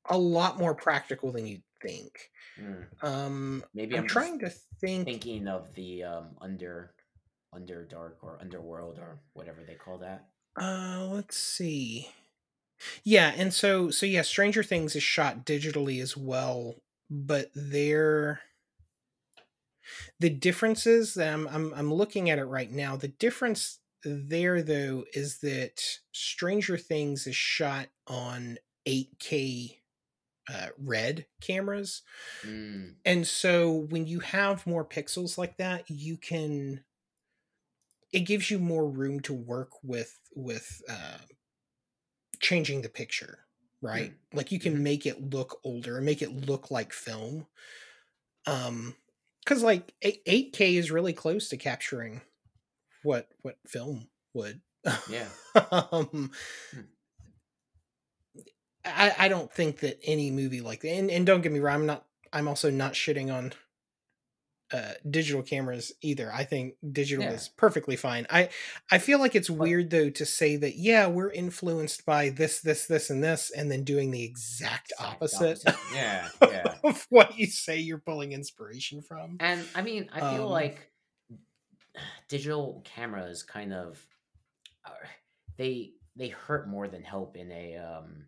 a 0.09 0.17
lot 0.19 0.59
more 0.59 0.75
practical 0.75 1.33
than 1.33 1.47
you'd 1.47 1.63
think 1.83 2.31
Mm, 2.61 2.87
um 3.03 3.65
Maybe 3.75 3.97
i'm, 3.97 4.05
I'm, 4.05 4.09
trying 4.09 4.39
to 4.39 4.49
think 4.81 5.05
thinking 5.05 5.47
of 5.47 5.75
the 5.75 6.05
um 6.05 6.29
under 6.41 6.95
Underdark 7.55 8.15
or 8.23 8.39
Underworld 8.41 8.99
or 8.99 9.19
whatever 9.33 9.63
they 9.67 9.75
call 9.75 9.99
that. 9.99 10.27
Uh, 10.61 11.07
let's 11.11 11.37
see. 11.39 12.09
Yeah, 13.05 13.33
and 13.37 13.53
so 13.53 13.91
so 13.91 14.07
yeah, 14.07 14.23
Stranger 14.23 14.63
Things 14.63 14.95
is 14.97 15.03
shot 15.03 15.45
digitally 15.47 16.01
as 16.03 16.17
well, 16.17 16.75
but 17.11 17.51
they're 17.55 18.41
the 20.21 20.31
differences 20.31 21.15
that 21.15 21.33
I'm 21.33 21.47
I'm 21.49 21.73
I'm 21.75 21.93
looking 21.95 22.31
at 22.31 22.39
it 22.39 22.45
right 22.45 22.71
now. 22.71 22.97
The 22.97 23.09
difference 23.09 23.81
there 24.05 24.63
though 24.63 25.05
is 25.13 25.39
that 25.41 25.81
Stranger 26.13 26.79
Things 26.79 27.27
is 27.27 27.37
shot 27.37 27.89
on 28.07 28.59
8K 28.87 29.83
uh, 30.53 30.69
red 30.79 31.27
cameras. 31.41 32.03
Mm, 32.45 32.97
And 33.05 33.27
so 33.27 33.73
when 33.73 34.07
you 34.07 34.21
have 34.21 34.67
more 34.67 34.85
pixels 34.85 35.39
like 35.39 35.57
that, 35.59 35.89
you 35.89 36.17
can 36.19 36.85
it 38.13 38.21
gives 38.21 38.51
you 38.51 38.59
more 38.59 38.89
room 38.89 39.21
to 39.21 39.35
work 39.35 39.71
with 39.83 40.19
with 40.35 40.83
uh 40.89 41.19
changing 42.41 42.83
the 42.83 42.89
picture, 42.89 43.41
right? 43.81 44.13
Like 44.33 44.53
you 44.53 44.61
can 44.61 44.77
Mhm. 44.77 44.81
make 44.81 45.07
it 45.07 45.21
look 45.35 45.61
older 45.65 45.97
and 45.97 46.07
make 46.07 46.23
it 46.23 46.33
look 46.33 46.71
like 46.71 46.93
film. 46.93 47.47
Um 48.47 48.97
cuz 49.45 49.63
like 49.63 49.93
8- 50.03 50.23
8K 50.27 50.77
is 50.77 50.91
really 50.91 51.13
close 51.13 51.49
to 51.49 51.57
capturing 51.57 52.23
what 53.03 53.29
what 53.43 53.59
film 53.67 54.09
would. 54.35 54.61
Yeah. 55.09 55.29
um 55.71 56.31
Hmm. 56.73 56.81
I, 58.85 59.15
I 59.19 59.29
don't 59.29 59.53
think 59.53 59.81
that 59.81 59.99
any 60.05 60.31
movie 60.31 60.61
like 60.61 60.81
that 60.83 60.91
and, 60.91 61.11
and 61.11 61.27
don't 61.27 61.41
get 61.41 61.53
me 61.53 61.59
wrong, 61.59 61.81
I'm 61.81 61.87
not 61.87 62.07
I'm 62.33 62.49
also 62.49 62.71
not 62.71 62.93
shitting 62.93 63.33
on 63.33 63.53
uh, 64.73 64.93
digital 65.09 65.43
cameras 65.43 65.93
either. 66.03 66.33
I 66.33 66.43
think 66.45 66.75
digital 66.93 67.25
Yeah. 67.25 67.33
is 67.35 67.49
perfectly 67.49 67.95
fine. 67.97 68.27
I 68.31 68.49
I 68.91 68.99
feel 68.99 69.19
like 69.21 69.35
it's 69.37 69.49
weird 69.49 69.91
though 69.91 70.11
to 70.11 70.27
say 70.27 70.57
that 70.57 70.77
yeah 70.77 71.07
we're 71.07 71.31
influenced 71.31 72.05
by 72.05 72.31
this 72.31 72.61
this 72.61 72.87
this 72.87 73.09
and 73.11 73.23
this 73.23 73.51
and 73.57 73.71
then 73.71 73.85
doing 73.85 74.11
the 74.11 74.25
exact, 74.25 74.93
Exact 74.93 74.93
opposite, 75.23 75.63
Yeah, 75.95 76.29
yeah. 76.43 76.75
of 76.85 77.07
what 77.11 77.39
you 77.39 77.47
say 77.47 77.79
you're 77.79 77.99
pulling 77.99 78.33
inspiration 78.33 79.03
from. 79.03 79.37
And 79.41 79.65
I 79.75 79.83
mean, 79.83 80.09
I 80.13 80.21
feel 80.35 80.45
Um, 80.47 80.51
like 80.51 80.91
digital 82.29 82.83
cameras 82.85 83.43
kind 83.43 83.73
of 83.73 84.05
are- 84.85 85.09
they 85.57 85.93
they 86.17 86.29
hurt 86.29 86.69
more 86.69 86.89
than 86.89 87.03
help 87.03 87.37
in 87.37 87.51
a 87.53 87.77
um 87.77 88.27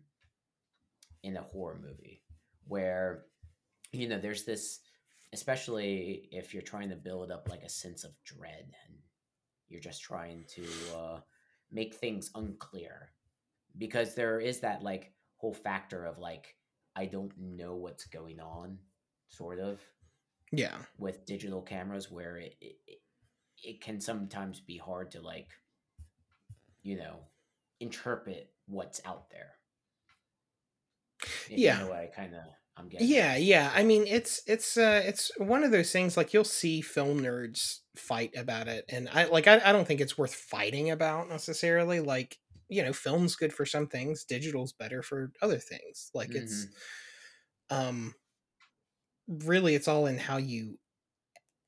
in 1.23 1.35
a 1.37 1.41
horror 1.41 1.79
movie 1.81 2.23
where 2.67 3.25
you 3.91 4.07
know 4.07 4.19
there's 4.19 4.45
this 4.45 4.79
especially 5.33 6.27
if 6.31 6.53
you're 6.53 6.63
trying 6.63 6.89
to 6.89 6.95
build 6.95 7.31
up 7.31 7.49
like 7.49 7.63
a 7.63 7.69
sense 7.69 8.03
of 8.03 8.11
dread 8.23 8.73
and 8.87 8.97
you're 9.67 9.81
just 9.81 10.01
trying 10.01 10.45
to 10.47 10.65
uh 10.95 11.19
make 11.71 11.95
things 11.95 12.31
unclear 12.35 13.11
because 13.77 14.15
there 14.15 14.39
is 14.39 14.59
that 14.61 14.83
like 14.83 15.13
whole 15.37 15.53
factor 15.53 16.05
of 16.05 16.17
like 16.19 16.55
I 16.95 17.05
don't 17.05 17.31
know 17.37 17.75
what's 17.75 18.05
going 18.05 18.39
on 18.39 18.79
sort 19.29 19.59
of 19.59 19.81
Yeah, 20.51 20.77
with 20.97 21.25
digital 21.25 21.61
cameras 21.61 22.11
where 22.11 22.37
it, 22.37 22.55
it 22.61 22.75
it- 22.87 23.81
can 23.81 23.99
sometimes 23.99 24.59
be 24.61 24.77
hard 24.77 25.11
to 25.11 25.21
like 25.21 25.49
you 26.81 26.97
know 26.97 27.19
interpret 27.79 28.53
what's 28.67 29.01
out 29.05 29.29
there 29.29 29.55
if 31.49 31.57
Yeah. 31.57 31.73
you 31.73 31.83
know 31.83 31.87
what 31.89 31.99
i 31.99 32.05
kind 32.07 32.33
of 32.35 32.43
i'm 32.79 32.87
getting 32.87 33.07
yeah, 33.07 33.35
yeah. 33.35 33.71
I 33.73 33.83
mean, 33.83 34.05
it's 34.07 34.41
it's 34.47 34.77
uh 34.77 35.01
it's 35.05 35.31
one 35.37 35.63
of 35.63 35.71
those 35.71 35.91
things 35.91 36.17
like 36.17 36.33
you'll 36.33 36.43
see 36.43 36.81
film 36.81 37.21
nerds 37.21 37.79
fight 37.95 38.31
about 38.37 38.67
it, 38.67 38.85
and 38.89 39.09
I 39.13 39.25
like 39.25 39.47
I, 39.47 39.61
I 39.63 39.71
don't 39.71 39.87
think 39.87 40.01
it's 40.01 40.17
worth 40.17 40.33
fighting 40.33 40.89
about 40.89 41.29
necessarily. 41.29 41.99
Like 41.99 42.37
you 42.69 42.83
know, 42.83 42.93
film's 42.93 43.35
good 43.35 43.51
for 43.51 43.65
some 43.65 43.87
things, 43.87 44.23
digital's 44.23 44.73
better 44.73 45.01
for 45.01 45.31
other 45.41 45.57
things. 45.57 46.11
Like 46.13 46.33
it's 46.33 46.67
um 47.69 48.13
really 49.27 49.75
it's 49.75 49.87
all 49.87 50.07
in 50.07 50.17
how 50.17 50.37
you 50.37 50.79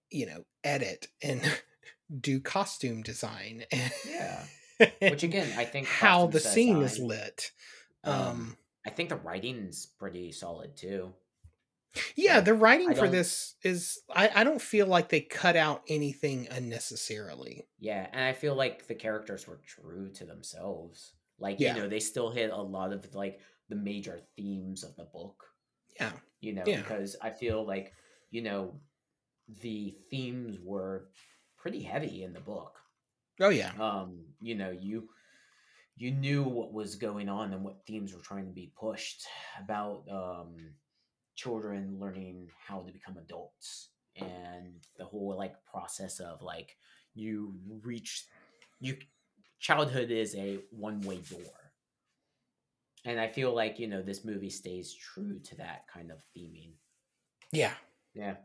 you 0.10 0.26
know 0.26 0.44
edit 0.64 1.08
and 1.22 1.42
do 2.20 2.40
costume 2.40 3.02
design 3.02 3.64
yeah 4.06 4.44
which 5.00 5.24
again 5.24 5.48
i 5.58 5.64
think 5.64 5.88
how 5.88 6.28
the 6.28 6.40
scene 6.40 6.82
is 6.82 7.00
lit 7.00 7.52
um, 8.04 8.22
um 8.22 8.58
i 8.86 8.90
think 8.90 9.10
the 9.10 9.16
writing's 9.16 9.86
pretty 9.98 10.32
solid 10.32 10.76
too 10.76 11.14
yeah 12.16 12.36
like, 12.36 12.46
the 12.46 12.54
writing 12.54 12.96
for 12.96 13.08
this 13.10 13.56
is 13.64 14.00
I, 14.14 14.30
I 14.36 14.44
don't 14.46 14.62
feel 14.62 14.88
like 14.88 15.10
they 15.10 15.22
cut 15.22 15.56
out 15.58 15.82
anything 15.90 16.48
unnecessarily 16.50 17.68
yeah 17.80 18.08
and 18.14 18.24
i 18.24 18.34
feel 18.34 18.56
like 18.56 18.88
the 18.88 18.96
characters 18.96 19.48
were 19.48 19.60
true 19.66 20.10
to 20.14 20.26
themselves 20.26 21.14
like 21.38 21.60
Yeah. 21.60 21.76
you 21.76 21.82
know 21.82 21.90
they 21.90 22.00
still 22.00 22.32
hit 22.32 22.50
a 22.52 22.62
lot 22.62 22.94
of 22.94 23.14
like 23.14 23.40
the 23.70 23.76
major 23.76 24.22
themes 24.38 24.84
of 24.84 24.96
the 24.96 25.06
book 25.06 25.44
yeah 26.00 26.12
you 26.42 26.54
know, 26.54 26.64
Yeah. 26.66 26.78
because 26.78 27.16
I 27.22 27.30
feel 27.30 27.64
like, 27.66 27.94
you 28.32 28.42
know, 28.42 28.74
the 29.62 29.96
themes 30.10 30.58
were 30.64 31.10
pretty 31.56 31.82
heavy 31.84 32.24
in 32.24 32.34
the 32.34 32.40
book. 32.40 32.74
oh 33.40 33.50
yeah 33.50 33.72
Um, 33.80 34.26
you 34.42 34.56
know, 34.56 34.72
you 34.72 35.08
you 35.98 36.12
knew 36.12 36.44
what 36.44 36.74
was 36.74 36.96
going 36.96 37.30
on 37.30 37.54
and 37.54 37.64
what 37.64 37.86
themes 37.86 38.14
were 38.14 38.22
trying 38.22 38.48
to 38.48 38.54
be 38.54 38.72
pushed 38.80 39.24
about 39.64 40.04
um 40.12 40.56
children 41.36 41.98
learning 42.00 42.48
how 42.68 42.80
to 42.82 42.92
become 42.92 43.18
adults 43.18 43.90
and 44.16 44.74
the 44.98 45.06
whole 45.06 45.36
like 45.38 45.54
process 45.66 46.20
of 46.20 46.42
like 46.42 46.76
you 47.14 47.54
reach 47.84 48.26
you 48.80 48.98
childhood 49.60 50.10
is 50.12 50.36
a 50.36 50.60
one-way 50.72 51.18
door. 51.18 51.40
And 53.06 53.20
i 53.20 53.28
feel 53.28 53.56
like 53.56 53.80
you 53.80 53.88
know 53.88 54.02
this 54.02 54.26
movie 54.26 54.50
stays 54.50 54.94
true 54.94 55.40
to 55.40 55.56
that 55.58 55.86
kind 55.92 56.12
of 56.12 56.18
theming. 56.36 56.74
Yeah. 57.52 57.74
Yeah. 58.14 58.36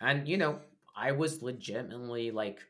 And 0.00 0.28
you 0.28 0.36
know 0.36 0.60
i 0.96 1.12
was 1.12 1.42
legitimately 1.42 2.30
like 2.30 2.60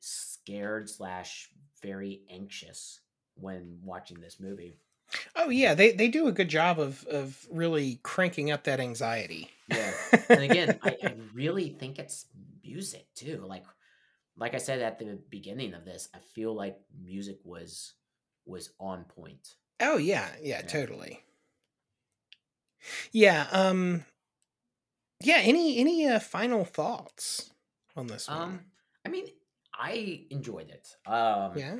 scared 0.00 0.88
slash 0.88 1.48
very 1.82 2.22
anxious 2.30 3.00
when 3.40 3.78
watching 3.84 4.20
this 4.20 4.38
movie 4.40 4.76
oh 5.36 5.48
yeah 5.48 5.74
they 5.74 5.92
they 5.92 6.08
do 6.08 6.26
a 6.28 6.32
good 6.32 6.48
job 6.48 6.78
of 6.78 7.04
of 7.06 7.46
really 7.50 7.98
cranking 8.02 8.50
up 8.50 8.64
that 8.64 8.80
anxiety 8.80 9.50
yeah 9.68 9.92
and 10.30 10.42
again 10.42 10.78
I, 10.82 10.90
I 10.90 11.14
really 11.34 11.70
think 11.70 11.98
it's 11.98 12.26
music 12.62 13.06
too 13.14 13.44
like 13.46 13.64
like 14.36 14.54
i 14.54 14.58
said 14.58 14.80
at 14.82 14.98
the 14.98 15.18
beginning 15.30 15.74
of 15.74 15.84
this 15.84 16.08
i 16.14 16.18
feel 16.18 16.54
like 16.54 16.78
music 17.02 17.38
was 17.44 17.94
was 18.46 18.70
on 18.78 19.04
point 19.04 19.54
Oh 19.80 19.96
yeah, 19.96 20.28
yeah, 20.42 20.60
Yeah. 20.62 20.66
totally. 20.66 21.22
Yeah, 23.12 23.46
um 23.52 24.04
yeah, 25.20 25.38
any 25.38 25.78
any 25.78 26.06
uh, 26.06 26.18
final 26.18 26.64
thoughts 26.64 27.50
on 27.96 28.06
this 28.06 28.28
one? 28.28 28.38
um 28.38 28.60
i 29.04 29.08
mean 29.08 29.26
i 29.74 30.26
enjoyed 30.30 30.70
it 30.70 30.96
um 31.06 31.52
yeah. 31.56 31.76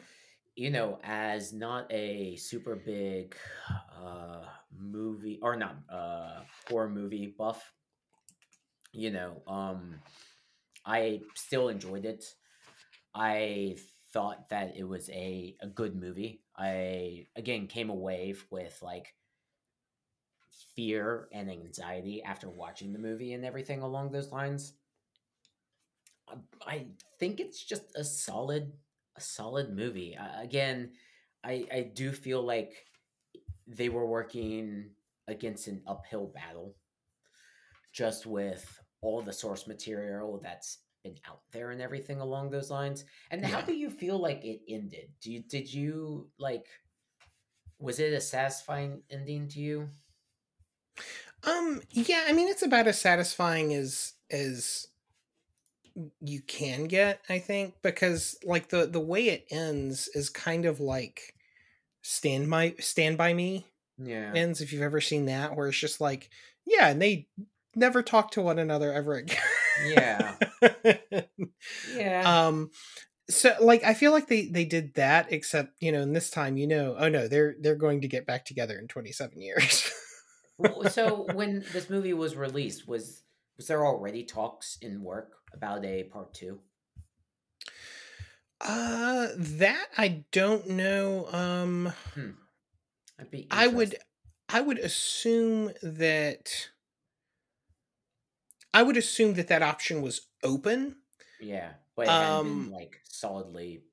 You 0.59 0.71
know 0.71 0.99
as 1.05 1.53
not 1.53 1.87
a 1.93 2.35
super 2.37 2.75
big 2.75 3.37
uh 4.03 4.45
movie 4.77 5.39
or 5.41 5.55
not 5.57 5.77
uh 5.89 6.41
horror 6.69 6.89
movie 6.91 7.33
buff 7.39 7.73
you 8.93 9.11
know 9.11 9.43
um 9.47 9.95
i 10.87 11.21
still 11.35 11.69
enjoyed 11.69 12.05
it. 12.07 12.25
I 13.15 13.77
thought 14.13 14.49
that 14.51 14.77
it 14.77 14.85
was 14.85 15.11
a 15.11 15.57
a 15.61 15.69
good 15.69 15.97
movie. 15.97 16.43
I 16.57 17.27
again 17.37 17.67
came 17.69 17.91
away 17.91 18.35
with 18.51 18.79
like 18.83 19.15
fear 20.75 21.29
and 21.33 21.51
anxiety 21.51 22.23
after 22.23 22.49
watching 22.51 22.93
the 22.93 22.99
movie 22.99 23.33
and 23.33 23.45
everything 23.45 23.83
along 23.83 24.11
those 24.13 24.31
lines. 24.33 24.75
I- 26.29 26.37
i 26.67 26.87
think 27.19 27.41
it's 27.41 27.63
just 27.65 27.95
a 27.97 28.05
solid 28.05 28.73
a 29.19 29.21
solid 29.21 29.75
movie. 29.75 30.16
Uh, 30.16 30.41
again, 30.41 30.93
I 31.45 31.66
I 31.73 31.83
do 31.83 32.12
feel 32.12 32.43
like 32.43 32.87
they 33.66 33.89
were 33.89 34.07
working 34.07 34.95
against 35.29 35.69
an 35.69 35.83
uphill 35.87 36.27
battle, 36.29 36.77
just 37.93 38.27
with 38.27 38.81
all 39.01 39.23
the 39.23 39.33
source 39.33 39.66
material 39.66 40.41
that's 40.43 40.79
been 41.05 41.19
out 41.27 41.43
there 41.53 41.71
and 41.71 41.81
everything 41.81 42.21
along 42.21 42.51
those 42.51 42.71
lines. 42.71 43.05
And 43.31 43.45
how 43.45 43.61
do 43.61 43.75
you 43.75 43.91
feel 43.91 44.19
like 44.19 44.45
it 44.45 44.62
ended? 44.69 45.12
Do 45.21 45.33
you 45.33 45.43
did 45.43 45.73
you 45.73 46.31
like? 46.39 46.66
Was 47.81 47.99
it 47.99 48.12
a 48.12 48.21
satisfying 48.21 49.03
ending 49.11 49.49
to 49.49 49.61
you? 49.61 49.91
Um 51.45 51.83
yeah, 51.91 52.25
I 52.27 52.33
mean 52.33 52.49
it's 52.49 52.62
about 52.62 52.89
as 52.89 53.01
satisfying 53.01 53.73
as 53.73 54.14
as 54.31 54.89
you 56.20 56.40
can 56.42 56.84
get, 56.84 57.20
I 57.28 57.38
think, 57.38 57.74
because 57.82 58.36
like 58.44 58.68
the 58.68 58.86
the 58.86 59.01
way 59.01 59.28
it 59.28 59.46
ends 59.51 60.09
is 60.14 60.30
kind 60.30 60.64
of 60.64 60.80
like 60.80 61.34
Stand 62.03 62.51
by 62.51 62.74
Stand 62.78 63.18
by 63.18 63.34
Me 63.34 63.66
Yeah. 63.99 64.32
ends 64.34 64.61
if 64.61 64.72
you've 64.72 64.82
ever 64.82 65.01
seen 65.01 65.26
that 65.26 65.57
where 65.57 65.68
it's 65.68 65.78
just 65.78 66.01
like 66.01 66.30
yeah, 66.66 66.88
and 66.88 67.01
they 67.01 67.28
never 67.74 68.03
talk 68.03 68.32
to 68.32 68.42
one 68.42 68.59
another 68.59 68.92
ever 68.92 69.14
again. 69.14 69.38
Yeah. 69.86 70.34
Yeah. 71.94 72.46
um 72.46 72.70
so 73.30 73.55
like 73.61 73.84
i 73.84 73.94
feel 73.94 74.11
like 74.12 74.26
they 74.28 74.46
they 74.46 74.64
did 74.64 74.94
that 74.94 75.32
except 75.32 75.72
you 75.80 75.92
know 75.92 76.01
and 76.01 76.16
this 76.16 76.30
time 76.30 76.57
you 76.57 76.66
know 76.66 76.96
oh 76.99 77.09
no 77.09 77.28
they're 77.28 77.55
they're 77.61 77.76
going 77.76 78.01
to 78.01 78.09
get 78.09 78.26
back 78.26 78.44
together 78.44 78.78
in 78.78 78.88
27 78.88 79.40
years 79.40 79.90
so 80.88 81.26
when 81.34 81.64
this 81.72 81.88
movie 81.90 82.14
was 82.14 82.36
released, 82.36 82.88
was 82.88 83.22
was 83.57 83.66
there 83.66 83.86
already 83.86 84.24
talks 84.24 84.78
in 84.80 85.03
work 85.03 85.38
about 85.53 85.84
a 85.84 86.05
part 86.05 86.34
two? 86.34 86.61
uh 88.61 89.28
that 89.36 89.86
i 89.96 90.24
don't 90.32 90.68
know 90.68 91.26
um 91.32 91.92
I'd 93.18 93.30
be 93.30 93.46
i 93.51 93.66
would 93.68 93.96
i 94.49 94.61
would 94.61 94.78
assume 94.78 95.72
that 95.82 96.70
i 98.74 98.82
would 98.82 98.96
assume 98.96 99.34
that 99.34 99.49
that 99.49 99.62
option 99.62 100.03
was 100.03 100.26
open 100.42 100.96
yeah, 101.40 101.74
but 101.94 102.09
um, 102.09 102.64
been 102.64 102.70
like 102.70 103.01
solidly 103.05 103.84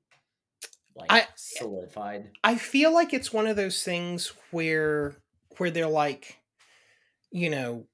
like 0.94 1.10
I- 1.10 1.28
solidified. 1.36 2.30
I 2.42 2.56
feel 2.56 2.92
like 2.92 3.12
it's 3.12 3.32
one 3.32 3.46
of 3.46 3.56
those 3.56 3.82
things 3.82 4.28
where 4.50 5.16
where 5.58 5.70
they're 5.70 5.86
like, 5.88 6.38
you 7.30 7.50
know, 7.50 7.86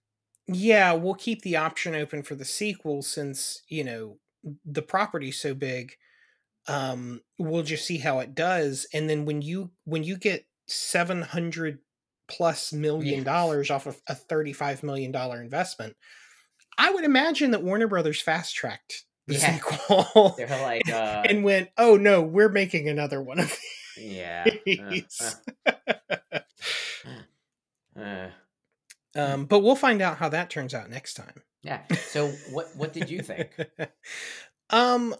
yeah, 0.46 0.92
we'll 0.92 1.14
keep 1.14 1.42
the 1.42 1.56
option 1.56 1.94
open 1.94 2.22
for 2.22 2.34
the 2.34 2.44
sequel 2.44 3.02
since, 3.02 3.62
you 3.68 3.84
know, 3.84 4.18
the 4.64 4.82
property's 4.82 5.40
so 5.40 5.54
big. 5.54 5.92
Um, 6.68 7.22
we'll 7.38 7.62
just 7.64 7.86
see 7.86 7.98
how 7.98 8.20
it 8.20 8.34
does. 8.34 8.86
And 8.92 9.10
then 9.10 9.24
when 9.24 9.42
you 9.42 9.72
when 9.84 10.04
you 10.04 10.16
get 10.16 10.46
seven 10.68 11.22
hundred 11.22 11.80
plus 12.28 12.72
million 12.72 13.18
Yeah. 13.18 13.24
dollars 13.24 13.70
off 13.70 13.86
of 13.86 14.00
a 14.08 14.14
thirty-five 14.14 14.82
million 14.82 15.12
dollar 15.12 15.42
investment, 15.42 15.96
I 16.78 16.90
would 16.90 17.04
imagine 17.04 17.50
that 17.52 17.62
Warner 17.62 17.88
Brothers 17.88 18.20
fast 18.20 18.54
tracked 18.54 19.04
the 19.26 19.34
Yeah. 19.34 19.56
sequel 19.56 20.34
They're 20.36 20.48
like, 20.62 20.88
uh, 20.88 21.22
and 21.28 21.44
went, 21.44 21.70
"Oh 21.78 21.96
no, 21.96 22.22
we're 22.22 22.48
making 22.48 22.88
another 22.88 23.22
one 23.22 23.40
of 23.40 23.58
yeah. 23.96 24.56
uh, 24.78 24.82
these." 24.88 25.36
uh, 25.66 26.40
uh, 27.96 28.30
um, 29.16 29.44
but 29.44 29.60
we'll 29.60 29.76
find 29.76 30.00
out 30.00 30.18
how 30.18 30.28
that 30.28 30.50
turns 30.50 30.74
out 30.74 30.90
next 30.90 31.14
time. 31.14 31.42
yeah. 31.62 31.80
So 31.92 32.28
what 32.50 32.68
what 32.76 32.92
did 32.92 33.10
you 33.10 33.20
think? 33.20 33.50
um 34.70 35.14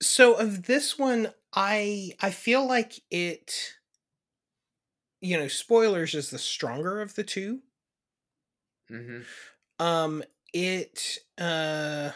so 0.00 0.34
of 0.34 0.64
this 0.64 0.98
one 0.98 1.32
I 1.54 2.12
I 2.20 2.30
feel 2.30 2.66
like 2.66 3.00
it 3.10 3.74
you 5.20 5.38
know, 5.38 5.46
spoilers 5.46 6.14
is 6.14 6.30
the 6.30 6.38
stronger 6.38 7.00
of 7.00 7.14
the 7.14 7.22
two. 7.22 7.60
mm-hmm. 8.90 9.20
Um 9.78 10.22
it 10.52 11.18
uh 11.38 12.10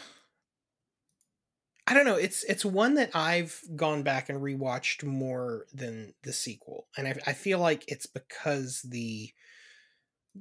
I 1.89 1.93
don't 1.93 2.05
know, 2.05 2.17
it's 2.17 2.43
it's 2.43 2.65
one 2.65 2.95
that 2.95 3.15
I've 3.15 3.61
gone 3.75 4.03
back 4.03 4.27
and 4.27 4.41
rewatched 4.41 5.03
more 5.05 5.65
than 5.73 6.15
the 6.23 6.33
sequel. 6.33 6.87
And 6.97 7.07
I 7.07 7.15
I 7.27 7.33
feel 7.33 7.59
like 7.59 7.85
it's 7.87 8.07
because 8.07 8.81
the 8.81 9.31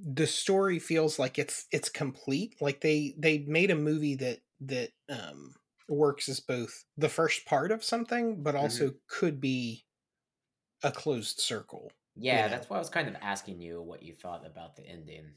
the 0.04 0.26
story 0.26 0.78
feels 0.78 1.18
like 1.18 1.38
it's 1.38 1.66
it's 1.70 1.88
complete. 1.88 2.56
Like 2.60 2.80
they 2.80 3.14
they 3.18 3.38
made 3.38 3.70
a 3.70 3.76
movie 3.76 4.16
that 4.16 4.40
that 4.60 4.90
um 5.08 5.54
works 5.88 6.28
as 6.28 6.40
both 6.40 6.84
the 6.96 7.08
first 7.08 7.46
part 7.46 7.70
of 7.70 7.84
something 7.84 8.42
but 8.42 8.56
also 8.56 8.94
could 9.08 9.40
be 9.40 9.84
a 10.82 10.90
closed 10.92 11.40
circle. 11.40 11.92
Yeah, 12.16 12.48
know. 12.48 12.48
that's 12.48 12.68
why 12.70 12.76
I 12.76 12.78
was 12.78 12.88
kind 12.88 13.08
of 13.08 13.16
asking 13.20 13.60
you 13.60 13.82
what 13.82 14.02
you 14.02 14.14
thought 14.14 14.46
about 14.46 14.76
the 14.76 14.86
ending. 14.86 15.34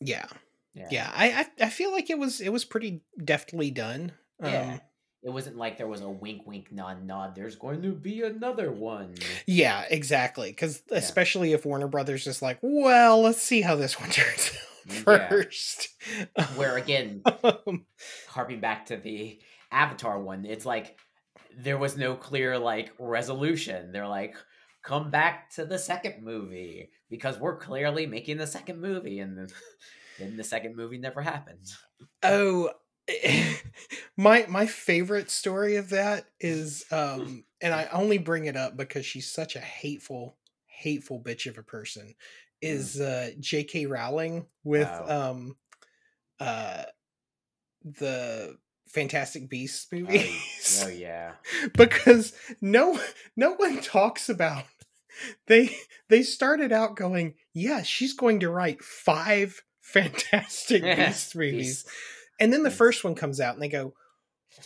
Yeah. 0.00 0.26
Yeah. 0.72 0.90
Yeah. 0.90 1.10
I 1.14 1.30
I, 1.60 1.66
I 1.66 1.70
feel 1.70 1.92
like 1.92 2.10
it 2.10 2.18
was 2.18 2.40
it 2.40 2.52
was 2.52 2.64
pretty 2.64 3.02
deftly 3.22 3.70
done. 3.70 4.12
Yeah. 4.40 4.78
It 5.24 5.30
wasn't 5.30 5.56
like 5.56 5.78
there 5.78 5.86
was 5.86 6.02
a 6.02 6.08
wink, 6.08 6.46
wink, 6.46 6.70
nod, 6.70 7.02
nod. 7.04 7.34
There's 7.34 7.56
going 7.56 7.80
to 7.82 7.92
be 7.92 8.22
another 8.22 8.70
one. 8.70 9.14
Yeah, 9.46 9.84
exactly. 9.90 10.50
Because 10.50 10.82
Yeah. 10.90 10.98
especially 10.98 11.52
if 11.54 11.64
Warner 11.64 11.88
Brothers 11.88 12.26
is 12.26 12.42
like, 12.42 12.58
well, 12.60 13.22
let's 13.22 13.40
see 13.42 13.62
how 13.62 13.74
this 13.74 13.98
one 13.98 14.10
turns 14.10 14.52
out 14.90 14.94
Yeah. 15.06 15.28
first. 15.28 15.88
Where 16.56 16.76
again, 16.76 17.22
Um, 17.42 17.86
harping 18.28 18.60
back 18.60 18.86
to 18.86 18.98
the 18.98 19.40
Avatar 19.72 20.20
one, 20.20 20.44
it's 20.44 20.66
like 20.66 20.98
there 21.56 21.78
was 21.78 21.96
no 21.96 22.14
clear 22.16 22.58
like 22.58 22.92
resolution. 22.98 23.92
They're 23.92 24.06
like, 24.08 24.36
come 24.82 25.10
back 25.10 25.48
to 25.54 25.64
the 25.64 25.78
second 25.78 26.22
movie 26.22 26.90
because 27.08 27.38
we're 27.38 27.56
clearly 27.56 28.04
making 28.06 28.36
the 28.36 28.46
second 28.46 28.80
movie, 28.80 29.20
and 29.20 29.38
then, 29.38 29.46
then 30.18 30.36
the 30.36 30.44
second 30.44 30.76
movie 30.76 30.98
never 30.98 31.22
happened. 31.22 31.64
oh, 32.22 32.70
my 34.16 34.46
my 34.48 34.66
favorite 34.66 35.30
story 35.30 35.76
of 35.76 35.90
that 35.90 36.26
is, 36.40 36.84
um, 36.90 37.44
and 37.60 37.74
I 37.74 37.88
only 37.92 38.18
bring 38.18 38.46
it 38.46 38.56
up 38.56 38.76
because 38.76 39.04
she's 39.06 39.30
such 39.30 39.56
a 39.56 39.60
hateful, 39.60 40.36
hateful 40.66 41.20
bitch 41.20 41.46
of 41.46 41.58
a 41.58 41.62
person. 41.62 42.14
Is 42.62 42.98
uh, 43.00 43.30
J.K. 43.38 43.86
Rowling 43.86 44.46
with 44.62 44.88
Oh. 44.90 45.30
um, 45.30 45.56
uh, 46.40 46.84
the 47.84 48.56
Fantastic 48.88 49.48
Beasts 49.50 49.86
Oh, 49.92 49.96
movies? 49.96 50.82
oh 50.84 50.88
yeah, 50.88 51.32
because 51.76 52.32
no 52.60 52.98
no 53.36 53.52
one 53.54 53.80
talks 53.82 54.28
about 54.28 54.64
they 55.46 55.76
they 56.08 56.22
started 56.22 56.72
out 56.72 56.96
going 56.96 57.34
yeah 57.52 57.82
she's 57.82 58.14
going 58.14 58.40
to 58.40 58.50
write 58.50 58.82
five 58.82 59.62
fantastic 59.80 60.82
beast 60.82 61.36
movies 61.36 61.84
Beast. 61.84 61.88
And 62.40 62.52
then 62.52 62.62
the 62.62 62.70
first 62.70 63.04
one 63.04 63.14
comes 63.14 63.40
out 63.40 63.54
and 63.54 63.62
they 63.62 63.68
go 63.68 63.92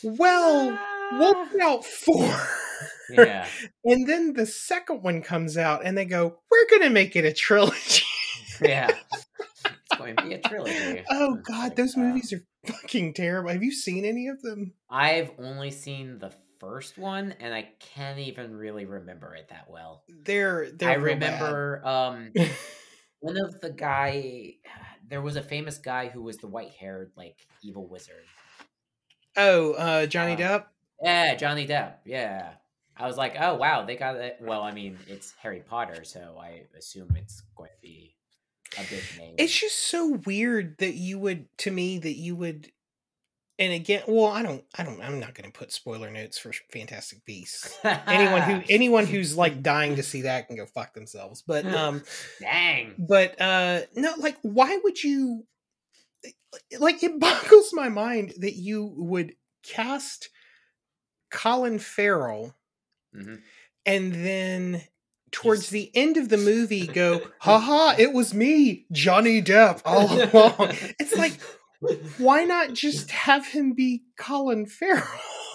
well 0.03 0.79
we'll 1.13 1.35
Ah. 1.37 1.49
put 1.51 1.61
out 1.61 1.85
four 1.85 2.37
yeah, 3.11 3.47
and 3.85 4.07
then 4.09 4.35
the 4.35 4.47
second 4.47 5.03
one 5.03 5.23
comes 5.23 5.57
out 5.57 5.85
and 5.85 5.97
they 5.97 6.05
go 6.05 6.39
we're 6.51 6.79
gonna 6.79 6.91
make 6.91 7.17
it 7.17 7.25
a 7.25 7.33
trilogy 7.33 8.05
yeah. 8.63 8.91
It's 9.91 9.99
going 9.99 10.17
to 10.17 10.23
be 10.25 10.35
a 10.35 10.41
trilogy. 10.41 11.03
oh 11.11 11.37
It's 11.39 11.49
god 11.49 11.63
like, 11.65 11.77
those 11.77 11.97
uh, 11.97 12.01
movies 12.01 12.33
are 12.35 12.45
fucking 12.67 13.15
terrible 13.15 13.51
have 13.51 13.63
you 13.63 13.73
seen 13.73 14.05
any 14.05 14.29
of 14.29 14.41
them 14.43 14.75
I've 14.91 15.31
only 15.39 15.71
seen 15.71 16.19
the 16.19 16.31
first 16.61 16.99
one, 16.99 17.35
and 17.41 17.55
I 17.55 17.69
can't 17.95 18.19
even 18.19 18.55
really 18.57 18.85
remember 18.85 19.35
it 19.35 19.49
that 19.49 19.71
well. 19.71 20.03
they're 20.25 20.71
they're 20.73 20.91
I 20.91 20.95
real 20.95 21.17
bad. 21.17 21.41
remember 21.41 21.83
um 21.87 22.33
one 23.21 23.37
of 23.39 23.61
the 23.61 23.71
guy. 23.71 24.55
There 25.09 25.23
was 25.23 25.37
a 25.37 25.43
famous 25.43 25.79
guy 25.79 26.09
who 26.09 26.23
was 26.23 26.37
the 26.39 26.47
white-haired 26.49 27.13
like 27.17 27.37
evil 27.63 27.87
wizard. 27.89 28.25
oh 29.37 29.73
uh 29.73 30.07
johnny 30.07 30.33
Uh, 30.35 30.37
depp 30.37 30.65
Yeah, 31.03 31.35
Johnny 31.37 31.67
Depp. 31.67 31.95
Yeah, 32.05 32.51
I 32.97 33.07
was 33.07 33.17
like, 33.17 33.37
oh 33.39 33.55
wow, 33.55 33.85
they 33.85 33.95
got 33.97 34.17
it. 34.17 34.39
Well, 34.41 34.63
I 34.63 34.73
mean, 34.73 34.99
it's 35.07 35.33
Harry 35.41 35.61
Potter, 35.61 36.03
so 36.03 36.37
I 36.41 36.63
assume 36.77 37.15
it's 37.17 37.43
going 37.57 37.71
to 37.71 37.81
be 37.81 38.17
a 38.77 38.83
big 38.91 39.05
name. 39.17 39.35
It's 39.39 39.57
just 39.57 39.79
so 39.79 40.19
weird 40.27 40.77
that 40.79 40.95
you 40.95 41.19
would 41.21 41.47
to 41.59 41.71
me 41.71 41.99
that 42.01 42.17
you 42.17 42.35
would 42.35 42.73
and 43.59 43.73
again 43.73 44.03
well 44.07 44.27
I 44.27 44.43
don't 44.43 44.63
I 44.77 44.83
don't 44.85 45.01
I'm 45.03 45.19
not 45.21 45.35
going 45.35 45.51
to 45.51 45.59
put 45.59 45.73
spoiler 45.73 46.11
notes 46.11 46.39
for 46.39 46.53
Fantastic 46.73 47.25
Beasts. 47.25 47.77
Anyone 47.85 48.43
who 48.43 48.63
anyone 48.69 49.07
who's 49.07 49.37
like 49.37 49.63
dying 49.63 49.97
to 49.97 50.03
see 50.03 50.23
that 50.23 50.47
can 50.47 50.57
go 50.57 50.67
fuck 50.67 50.95
themselves. 50.95 51.43
But 51.47 51.67
um 51.75 52.03
dang. 52.41 52.95
but 52.99 53.41
uh 53.41 53.81
no 53.95 54.13
like 54.19 54.37
why 54.43 54.79
would 54.85 55.03
you 55.03 55.45
like 56.79 57.03
it 57.03 57.19
boggles 57.21 57.73
my 57.73 57.89
mind 57.89 58.35
that 58.39 58.55
you 58.55 58.93
would 58.97 59.35
cast 59.65 60.29
Colin 61.31 61.79
Farrell 61.79 62.55
Mhm. 63.17 63.41
and 63.87 64.13
then 64.13 64.83
towards 65.31 65.71
the 65.71 65.91
end 65.95 66.17
of 66.19 66.29
the 66.29 66.37
movie 66.37 66.87
go 66.87 67.21
haha 67.39 67.95
it 67.99 68.13
was 68.13 68.33
me 68.35 68.87
Johnny 68.93 69.41
Depp 69.43 69.81
all 69.85 70.07
along 70.13 70.75
it's 70.99 71.15
like 71.17 71.39
why 72.19 72.45
not 72.45 72.75
just 72.75 73.11
have 73.11 73.47
him 73.47 73.73
be 73.73 74.03
Colin 74.19 74.67
Farrell? 74.67 75.05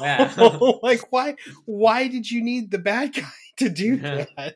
Yeah. 0.01 0.33
like 0.81 1.11
why 1.11 1.35
why 1.65 2.07
did 2.07 2.29
you 2.31 2.41
need 2.43 2.71
the 2.71 2.79
bad 2.79 3.13
guy 3.13 3.29
to 3.57 3.69
do 3.69 3.97
that? 4.37 4.55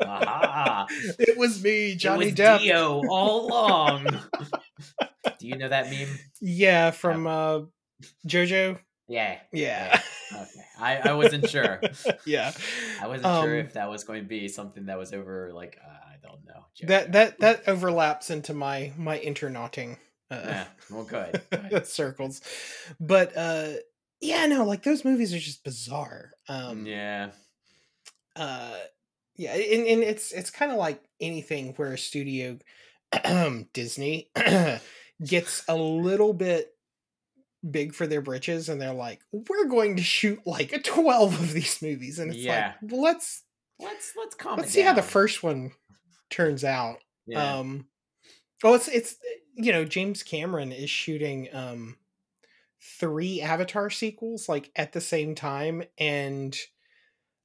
Aha. 0.00 0.86
It 1.18 1.36
was 1.36 1.62
me, 1.62 1.94
Johnny 1.96 2.28
it 2.28 2.38
was 2.38 2.46
Depp. 2.46 2.58
Dio 2.60 3.02
all 3.08 3.46
along. 3.48 4.06
Do 5.38 5.46
you 5.46 5.56
know 5.58 5.68
that 5.68 5.90
meme? 5.90 6.08
Yeah, 6.40 6.90
from 6.92 7.26
uh 7.26 7.60
Jojo. 8.26 8.78
Yeah. 9.08 9.38
Yeah. 9.52 10.00
Okay. 10.32 10.60
I, 10.78 10.96
I 11.10 11.12
wasn't 11.14 11.48
sure. 11.50 11.80
yeah. 12.24 12.52
I 13.02 13.08
wasn't 13.08 13.24
sure 13.26 13.58
Um, 13.60 13.66
if 13.66 13.72
that 13.72 13.90
was 13.90 14.04
going 14.04 14.22
to 14.22 14.28
be 14.28 14.46
something 14.46 14.86
that 14.86 14.96
was 14.96 15.12
over 15.12 15.50
like 15.52 15.76
uh, 15.84 15.88
I 15.90 16.16
don't 16.22 16.44
know. 16.46 16.64
That 16.86 17.12
that 17.12 17.40
that 17.40 17.62
overlaps 17.68 18.30
into 18.30 18.54
my 18.54 18.92
my 18.96 19.18
internauting 19.18 19.96
uh, 20.30 20.42
Yeah. 20.44 20.66
Well, 20.90 21.04
good. 21.04 21.42
good. 21.70 21.86
circles. 22.00 22.40
But 23.00 23.36
uh 23.36 23.72
yeah, 24.20 24.46
no, 24.46 24.64
like 24.64 24.82
those 24.82 25.04
movies 25.04 25.32
are 25.34 25.38
just 25.38 25.64
bizarre. 25.64 26.32
Um 26.48 26.86
yeah. 26.86 27.30
uh 28.36 28.76
yeah 29.36 29.54
and, 29.54 29.86
and 29.86 30.02
it's 30.02 30.32
it's 30.32 30.50
kind 30.50 30.70
of 30.70 30.78
like 30.78 31.02
anything 31.20 31.72
where 31.76 31.92
a 31.92 31.98
studio 31.98 32.58
disney 33.72 34.30
gets 35.24 35.64
a 35.68 35.74
little 35.76 36.32
bit 36.32 36.74
big 37.68 37.94
for 37.94 38.06
their 38.06 38.20
britches 38.22 38.68
and 38.68 38.80
they're 38.80 38.92
like 38.94 39.20
we're 39.32 39.66
going 39.66 39.96
to 39.96 40.02
shoot 40.02 40.38
like 40.46 40.82
12 40.84 41.40
of 41.40 41.52
these 41.52 41.82
movies 41.82 42.18
and 42.18 42.30
it's 42.32 42.40
Yeah. 42.40 42.74
like 42.82 42.92
well, 42.92 43.02
let's 43.02 43.42
Let's 43.78 44.12
let's 44.16 44.34
calm 44.34 44.58
let's 44.58 44.72
see 44.72 44.82
how 44.82 44.92
the 44.92 45.02
first 45.02 45.42
one 45.42 45.72
turns 46.28 46.64
out 46.64 46.98
Yeah. 47.26 47.58
um 47.60 47.86
oh 48.64 48.74
it's 48.74 48.88
it's 48.88 49.16
you 49.54 49.72
know 49.72 49.84
james 49.84 50.22
cameron 50.22 50.72
is 50.72 50.90
shooting 50.90 51.48
um 51.52 51.96
three 52.98 53.40
avatar 53.40 53.90
sequels 53.90 54.48
like 54.48 54.70
at 54.76 54.92
the 54.92 55.00
same 55.00 55.34
time 55.34 55.82
and 55.98 56.56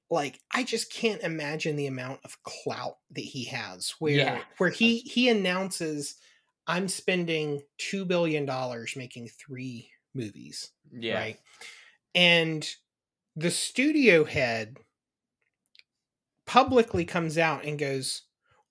like 0.10 0.40
i 0.54 0.64
just 0.64 0.92
can't 0.94 1.22
imagine 1.24 1.76
the 1.76 1.88
amount 1.88 2.20
of 2.24 2.42
clout 2.44 2.98
that 3.12 3.22
he 3.22 3.46
has 3.46 3.94
where 4.00 4.14
Yeah. 4.14 4.42
where 4.58 4.70
he 4.70 5.00
he 5.00 5.30
announces 5.30 6.16
i'm 6.68 6.88
spending 6.88 7.62
2 7.80 8.06
billion 8.06 8.46
dollars 8.46 8.94
making 8.96 9.28
three 9.28 9.90
movies 10.14 10.72
yeah. 10.92 11.16
right 11.18 11.40
and 12.14 12.70
the 13.36 13.52
studio 13.52 14.24
head 14.24 14.78
publicly 16.46 17.04
comes 17.04 17.38
out 17.38 17.66
and 17.66 17.78
goes 17.80 18.22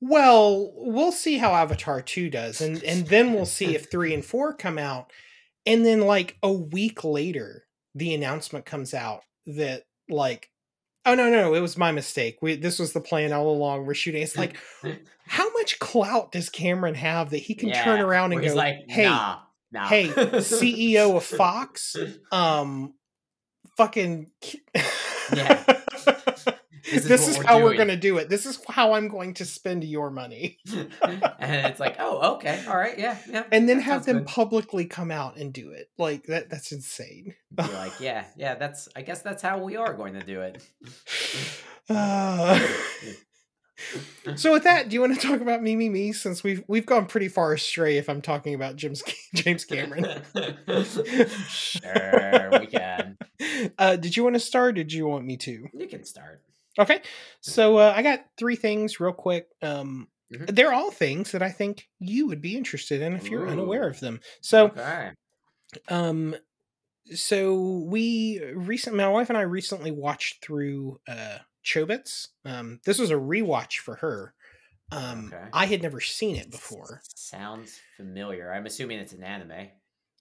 well 0.09 0.73
we'll 0.75 1.13
see 1.13 1.39
how 1.39 1.53
avatar 1.53 2.01
2 2.01 2.31
does 2.31 2.61
and 2.61 2.83
and 2.85 3.07
then 3.07 3.33
we'll 3.33 3.47
see 3.47 3.75
if 3.75 3.91
3 3.91 4.15
and 4.15 4.25
4 4.25 4.55
come 4.55 4.79
out 4.79 5.13
and 5.67 5.85
then 5.85 6.01
like 6.03 6.37
a 6.43 6.53
week 6.53 7.05
later 7.05 7.65
the 7.95 8.15
announcement 8.15 8.65
comes 8.65 8.93
out 8.95 9.23
that 9.47 9.85
like 10.09 10.51
oh 11.07 11.15
no 11.15 11.31
no 11.31 11.55
it 11.55 11.61
was 11.61 11.77
my 11.77 11.93
mistake 11.93 12.39
we 12.43 12.57
this 12.57 12.79
was 12.79 12.93
the 12.93 13.01
plan 13.01 13.33
all 13.33 13.51
along 13.51 13.87
we're 13.87 13.95
shooting 13.95 14.23
it's 14.23 14.37
like 14.37 14.57
how 15.27 15.51
much 15.53 15.79
clout 15.79 16.33
does 16.33 16.49
cameron 16.49 16.95
have 16.95 17.31
that 17.31 17.39
he 17.39 17.55
can 17.55 17.73
turn 17.73 18.01
around 18.01 18.33
and 18.33 18.43
go 18.43 18.55
like, 18.55 18.85
hey 18.89 19.05
nah, 19.05 19.39
Nah. 19.75 19.89
hey, 19.89 20.07
CEO 20.07 21.17
of 21.17 21.25
Fox, 21.25 21.97
um, 22.31 22.95
fucking. 23.77 24.31
Yeah. 25.35 25.65
This 26.91 27.05
This 27.05 27.23
is, 27.23 27.29
is 27.29 27.37
what 27.39 27.47
we're 27.47 27.53
how 27.53 27.63
we're 27.63 27.77
going 27.77 27.89
to 27.89 27.97
do 27.97 28.19
it. 28.19 28.29
This 28.29 28.47
is 28.47 28.61
how 28.69 28.93
I'm 28.93 29.09
going 29.09 29.35
to 29.35 29.45
spend 29.45 29.85
your 29.85 30.11
money. 30.11 30.59
and 31.03 31.67
it's 31.67 31.81
like, 31.81 31.97
oh, 31.99 32.35
okay, 32.35 32.63
all 32.69 32.77
right, 32.77 32.99
yeah, 32.99 33.17
yeah. 33.29 33.45
And 33.51 33.69
then 33.69 33.81
have 33.81 34.05
them 34.05 34.19
good. 34.19 34.27
publicly 34.27 34.85
come 34.85 35.11
out 35.11 35.37
and 35.37 35.53
do 35.53 35.71
it. 35.71 35.89
Like 35.99 36.25
that 36.25 36.51
that's 36.51 36.73
insane. 36.73 37.35
Be 37.55 37.63
like, 37.63 38.01
yeah, 38.01 38.25
yeah. 38.37 38.55
That's. 38.55 38.89
I 38.95 39.03
guess 39.03 39.23
that's 39.23 39.43
how 39.43 39.59
we 39.59 39.77
are 39.77 39.95
going 39.95 40.15
to 40.15 40.21
do 40.21 40.43
it. 40.43 40.63
Uh, 41.89 42.59
so 44.37 44.53
with 44.53 44.65
that, 44.65 44.89
do 44.89 44.95
you 44.95 45.01
want 45.01 45.19
to 45.19 45.27
talk 45.27 45.41
about 45.41 45.63
Me 45.63 45.77
Me 45.77 45.89
Me 45.89 46.13
since 46.13 46.45
we've 46.45 46.63
we've 46.69 46.87
gone 46.87 47.07
pretty 47.07 47.29
far 47.29 47.53
astray 47.55 47.97
if 47.97 48.09
I'm 48.11 48.21
talking 48.21 48.55
about 48.55 48.77
James 48.77 49.03
James 49.35 49.65
Cameron. 49.65 50.23
sure, 51.49 52.51
we 52.61 52.67
can. 52.67 53.17
Uh, 53.79 53.97
did 53.97 54.17
you 54.17 54.23
want 54.23 54.35
to 54.35 54.41
start? 54.41 54.79
Or 54.79 54.85
did 54.85 54.93
you 54.93 55.07
want 55.07 55.25
me 55.25 55.37
to? 55.39 55.69
You 55.73 55.87
can 55.87 56.05
start. 56.05 56.43
Okay, 56.79 57.03
so 57.41 57.79
uh, 57.79 57.93
I 57.95 58.03
got 58.03 58.27
three 58.37 58.57
things 58.57 58.99
real 59.01 59.13
quick. 59.13 59.49
Um, 59.63 60.09
Mhm. 60.33 60.49
They're 60.49 60.73
all 60.73 60.91
things 60.91 61.33
that 61.33 61.43
I 61.43 61.51
think 61.51 61.89
you 62.01 62.27
would 62.27 62.41
be 62.41 62.57
interested 62.57 63.01
in 63.01 63.15
if 63.15 63.31
you're 63.31 63.49
unaware 63.49 63.87
of 63.89 64.01
them. 64.01 64.21
So, 64.41 64.75
okay. 64.77 65.15
um, 65.89 66.37
so 67.15 67.85
we 67.89 68.43
recent 68.55 68.97
my 68.97 69.09
wife 69.09 69.31
and 69.31 69.39
I 69.39 69.43
recently 69.43 69.93
watched 69.93 70.45
through 70.45 71.01
uh 71.09 71.41
Chobits. 71.65 72.29
Um, 72.45 72.81
this 72.87 72.99
was 72.99 73.11
a 73.11 73.15
rewatch 73.17 73.79
for 73.81 73.97
her. 73.97 74.35
Um, 74.93 75.35
Okay. 75.35 75.51
I 75.53 75.67
had 75.67 75.83
never 75.83 76.01
seen 76.01 76.37
it 76.37 76.51
before. 76.51 77.05
Sounds 77.15 77.79
familiar. 77.97 78.53
I'm 78.53 78.67
assuming 78.67 78.99
it's 78.99 79.13
an 79.13 79.23
anime. 79.23 79.71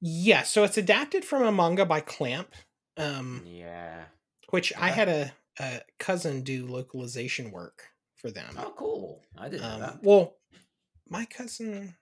Yeah, 0.02 0.44
so 0.44 0.64
it's 0.64 0.78
adapted 0.78 1.24
from 1.26 1.44
a 1.44 1.52
manga 1.52 1.86
by 1.86 2.02
Clamp. 2.02 2.54
Um, 2.98 3.44
Yeah. 3.44 4.10
which 4.50 4.74
I 4.78 4.90
had 4.90 5.10
a, 5.10 5.34
a 5.60 5.82
cousin 6.00 6.42
do 6.44 6.68
localization 6.68 7.52
work 7.52 7.84
for 8.16 8.32
them. 8.32 8.56
Oh, 8.58 8.74
cool. 8.78 9.24
I 9.38 9.50
didn't 9.50 9.62
know 9.62 9.74
Um, 9.76 9.80
that. 9.82 10.04
well, 10.04 10.38
my 11.10 11.26
cousin, 11.26 11.96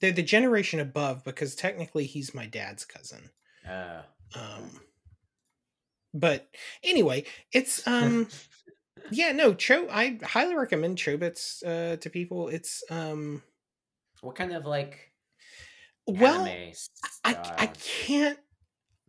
they're 0.00 0.12
the 0.12 0.22
generation 0.22 0.80
above 0.80 1.24
because 1.24 1.54
technically 1.54 2.06
he's 2.06 2.34
my 2.34 2.46
dad's 2.46 2.84
cousin. 2.84 3.30
Uh, 3.66 4.02
Um, 4.34 4.80
but 6.14 6.48
anyway, 6.82 7.24
it's 7.52 7.86
um, 7.86 8.28
yeah, 9.10 9.32
no, 9.32 9.54
Cho. 9.54 9.88
I 9.90 10.18
highly 10.22 10.54
recommend 10.54 10.98
Chobits 10.98 11.62
uh, 11.64 11.96
to 11.96 12.10
people. 12.10 12.48
It's 12.48 12.82
um, 12.90 13.42
what 14.20 14.36
kind 14.36 14.52
of 14.52 14.66
like 14.66 15.12
well, 16.06 16.46
I? 16.46 16.74
I 17.24 17.66
can't. 17.66 18.38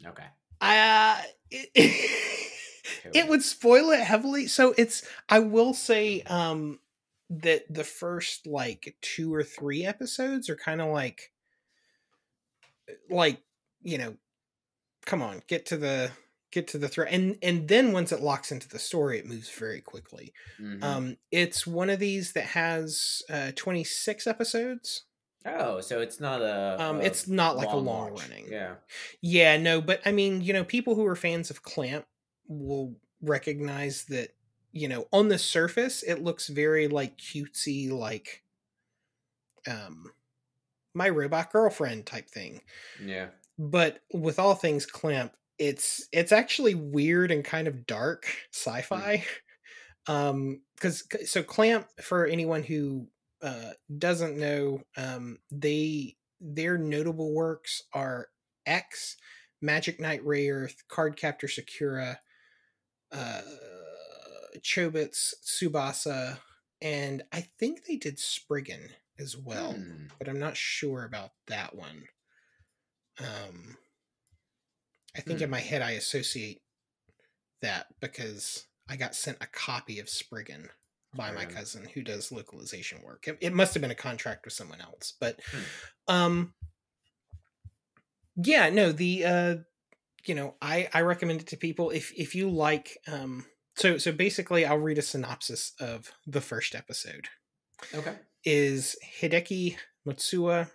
Okay. 0.06 0.26
Uh, 0.60 1.22
it, 1.50 1.70
it 3.14 3.28
would 3.28 3.44
spoil 3.44 3.92
it 3.92 4.02
heavily. 4.02 4.48
So 4.48 4.74
it's. 4.78 5.08
I 5.30 5.40
will 5.40 5.74
say 5.74 6.22
um 6.24 6.80
that 7.30 7.64
the 7.74 7.84
first 7.84 8.46
like 8.46 8.96
two 9.02 9.34
or 9.34 9.44
three 9.44 9.86
episodes 9.86 10.50
are 10.50 10.56
kind 10.58 10.82
of 10.82 10.90
like 10.90 11.32
like 13.10 13.42
you 13.84 13.98
know 13.98 14.16
come 15.06 15.22
on 15.22 15.42
get 15.48 15.66
to 15.68 15.78
the 15.78 16.12
get 16.52 16.68
to 16.68 16.78
the 16.78 16.88
threat 16.90 17.12
and 17.12 17.38
and 17.42 17.68
then 17.68 17.92
once 17.94 18.12
it 18.12 18.22
locks 18.22 18.52
into 18.52 18.68
the 18.68 18.80
story 18.80 19.18
it 19.18 19.26
moves 19.26 19.50
very 19.50 19.82
quickly 19.82 20.34
Mhm. 20.60 20.84
um 20.84 21.18
it's 21.32 21.66
one 21.66 21.90
of 21.90 22.00
these 22.00 22.34
that 22.34 22.44
has 22.46 23.22
uh 23.30 23.52
26 23.56 24.28
episodes 24.28 25.06
oh, 25.46 25.80
so 25.82 26.02
it's 26.02 26.20
not 26.20 26.42
a. 26.42 26.82
um 26.82 26.98
a 26.98 27.04
it's 27.04 27.28
not 27.28 27.56
like 27.56 27.72
a 27.72 27.78
long 27.78 28.12
running 28.14 28.48
Yeah. 28.52 28.76
yeah 29.22 29.58
no 29.58 29.80
but 29.82 30.02
i 30.06 30.12
mean 30.12 30.42
you 30.42 30.52
know 30.54 30.64
people 30.66 30.96
who 30.96 31.06
are 31.08 31.16
fans 31.16 31.50
of 31.50 31.64
clamp 31.64 32.06
will 32.52 32.96
recognize 33.22 34.06
that 34.06 34.30
you 34.72 34.88
know 34.88 35.08
on 35.12 35.28
the 35.28 35.38
surface 35.38 36.04
it 36.04 36.24
looks 36.24 36.48
very 36.48 36.88
like 36.88 37.18
cutesy 37.18 37.90
like 37.92 38.44
um 39.68 40.12
my 40.94 41.10
robot 41.10 41.52
girlfriend 41.52 42.06
type 42.06 42.30
thing 42.30 42.62
Yeah. 43.04 43.30
but 43.58 44.02
with 44.14 44.40
all 44.40 44.56
things 44.56 44.86
clamp 44.86 45.34
it's 45.58 46.08
it's 46.12 46.32
actually 46.32 46.74
weird 46.76 47.32
and 47.32 47.46
kind 47.46 47.68
of 47.68 47.86
dark 47.86 48.26
sci-fi 48.52 49.24
um 50.08 50.62
because 50.76 51.04
so 51.26 51.44
clamp 51.44 51.88
for 52.02 52.26
anyone 52.26 52.64
who 52.64 53.08
uh 53.44 53.72
doesn't 53.98 54.38
know 54.38 54.82
um 54.98 55.38
they 55.52 56.18
their 56.40 56.78
notable 56.78 57.34
works 57.34 57.84
are 57.94 58.30
x 58.66 59.18
magic 59.62 60.00
knight 60.00 60.24
rayearth 60.26 60.76
card 60.88 61.16
captor 61.16 61.48
sakura 61.48 62.20
uh 63.12 63.42
chobits 64.60 65.34
tsubasa 65.46 66.40
and 66.82 67.24
i 67.32 67.42
think 67.60 67.86
they 67.86 67.96
did 67.98 68.20
spriggan 68.20 68.90
as 69.20 69.36
well 69.38 69.74
Hmm. 69.76 70.06
but 70.20 70.28
I'm 70.30 70.40
not 70.40 70.56
sure 70.56 71.04
about 71.04 71.32
that 71.48 71.76
one. 71.76 72.08
Um, 73.20 73.78
I 75.16 75.22
think 75.22 75.42
in 75.42 75.48
Hmm. 75.48 75.52
my 75.52 75.60
head 75.60 75.82
I 75.82 75.92
associate 75.92 76.62
that 77.62 77.88
because 78.00 78.66
I 78.90 78.96
got 78.96 79.16
sent 79.16 79.38
a 79.42 79.48
copy 79.48 80.00
of 80.00 80.10
Spriggan 80.10 80.70
by 81.16 81.32
my 81.32 81.46
cousin 81.46 81.86
who 81.86 82.02
does 82.04 82.32
localization 82.32 83.02
work. 83.04 83.28
It, 83.28 83.38
it 83.42 83.54
must 83.54 83.74
have 83.74 83.82
been 83.82 83.92
a 83.92 83.96
contract 83.96 84.46
with 84.46 84.54
someone 84.54 84.82
else, 84.82 85.14
but 85.20 85.40
Hmm. 85.52 85.64
um, 86.08 86.54
yeah, 88.36 88.70
no, 88.70 88.92
the 88.92 89.26
uh, 89.26 89.56
you 90.26 90.36
know, 90.36 90.56
I 90.62 90.88
I 90.94 91.02
recommend 91.02 91.42
it 91.42 91.48
to 91.48 91.58
people 91.58 91.90
if 91.90 92.12
if 92.18 92.36
you 92.36 92.50
like 92.50 92.98
um. 93.08 93.46
So, 93.76 93.98
so 93.98 94.12
basically, 94.12 94.66
I'll 94.66 94.78
read 94.78 94.98
a 94.98 95.02
synopsis 95.02 95.72
of 95.80 96.12
the 96.28 96.42
first 96.42 96.76
episode 96.76 97.30
Okay. 97.96 98.16
is 98.44 98.98
Hideki 99.22 99.78
Motosuwa 100.06 100.70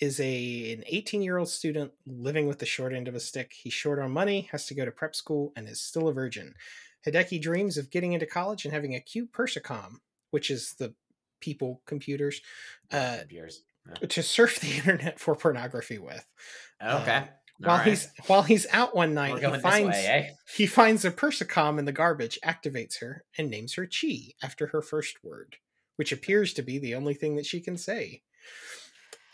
is 0.00 0.18
a 0.18 0.72
an 0.72 0.82
18 0.86 1.22
year 1.22 1.38
old 1.38 1.48
student 1.48 1.92
living 2.06 2.46
with 2.48 2.58
the 2.58 2.66
short 2.66 2.92
end 2.92 3.06
of 3.08 3.14
a 3.14 3.20
stick. 3.20 3.52
He's 3.54 3.72
short 3.72 3.98
on 4.00 4.10
money, 4.10 4.48
has 4.50 4.66
to 4.66 4.74
go 4.74 4.84
to 4.84 4.90
prep 4.90 5.14
school, 5.14 5.52
and 5.56 5.68
is 5.68 5.80
still 5.80 6.08
a 6.08 6.12
virgin. 6.12 6.54
Hideki 7.06 7.40
dreams 7.40 7.78
of 7.78 7.90
getting 7.90 8.12
into 8.12 8.26
college 8.26 8.64
and 8.64 8.74
having 8.74 8.94
a 8.94 9.00
cute 9.00 9.32
Persocom, 9.32 9.96
which 10.30 10.50
is 10.50 10.74
the 10.74 10.94
people 11.40 11.82
computers, 11.86 12.40
uh, 12.90 13.18
Years. 13.28 13.62
to 14.08 14.22
surf 14.22 14.60
the 14.60 14.72
internet 14.76 15.18
for 15.20 15.34
pornography 15.36 15.98
with. 15.98 16.26
Okay. 16.82 17.28
While 17.58 17.78
Alright. 17.78 17.88
he's 17.88 18.08
while 18.26 18.42
he's 18.42 18.66
out 18.72 18.94
one 18.94 19.14
night, 19.14 19.38
he 19.38 19.60
finds 19.60 19.96
way, 19.96 20.06
eh? 20.06 20.30
he 20.54 20.66
finds 20.66 21.04
a 21.04 21.10
Persocom 21.10 21.78
in 21.78 21.84
the 21.84 21.92
garbage, 21.92 22.38
activates 22.44 22.98
her, 23.00 23.24
and 23.38 23.50
names 23.50 23.74
her 23.74 23.86
Chi 23.86 24.32
after 24.42 24.68
her 24.68 24.82
first 24.82 25.22
word, 25.22 25.56
which 25.96 26.12
appears 26.12 26.52
to 26.54 26.62
be 26.62 26.78
the 26.78 26.94
only 26.94 27.14
thing 27.14 27.36
that 27.36 27.46
she 27.46 27.60
can 27.60 27.76
say. 27.76 28.22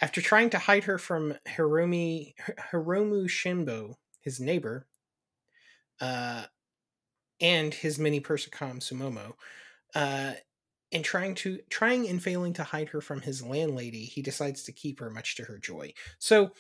After 0.01 0.21
trying 0.21 0.51
to 0.51 0.59
hide 0.59 0.85
her 0.85 0.99
from 0.99 1.35
Hiromi, 1.49 2.35
Hiromu 2.73 3.29
Shinbo, 3.29 3.95
his 4.21 4.39
neighbor, 4.39 4.87
uh, 6.01 6.45
and 7.41 7.73
his 7.73 7.99
mini 7.99 8.21
Persocom 8.21 8.81
Sumomo, 8.81 9.35
uh, 9.95 10.35
and 10.93 11.05
trying 11.05 11.35
to 11.37 11.59
trying 11.69 12.09
and 12.09 12.23
failing 12.23 12.53
to 12.55 12.65
hide 12.65 12.91
her 12.91 13.01
from 13.01 13.21
his 13.21 13.43
landlady, 13.43 14.05
he 14.05 14.23
decides 14.23 14.63
to 14.65 14.73
keep 14.73 15.01
her, 15.01 15.11
much 15.11 15.37
to 15.37 15.45
her 15.45 15.59
joy. 15.59 15.93
So 16.19 16.53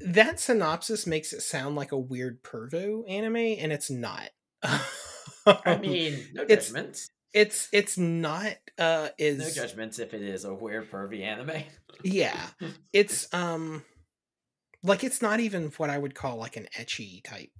that 0.00 0.40
synopsis 0.40 1.06
makes 1.06 1.32
it 1.32 1.42
sound 1.42 1.76
like 1.76 1.92
a 1.92 1.98
weird 1.98 2.42
pervo 2.42 3.08
anime, 3.08 3.36
and 3.36 3.72
it's 3.72 3.90
not. 3.90 4.30
I 4.62 5.78
mean, 5.80 6.26
no 6.34 6.42
it's- 6.42 6.66
judgments. 6.68 7.10
it's 7.32 7.68
it's 7.72 7.96
not 7.96 8.54
uh 8.78 9.08
is 9.18 9.38
No 9.38 9.50
judgments 9.66 9.98
if 9.98 10.12
it 10.14 10.22
is 10.22 10.44
a 10.44 10.52
weird 10.52 10.90
pervy 10.90 11.22
anime. 11.22 11.62
yeah 12.02 12.48
it's 12.92 13.32
um 13.32 13.84
like 14.82 15.04
it's 15.04 15.22
not 15.22 15.38
even 15.40 15.68
what 15.76 15.90
i 15.90 15.96
would 15.98 16.14
call 16.14 16.36
like 16.38 16.56
an 16.56 16.66
ecchi 16.78 17.22
type 17.24 17.50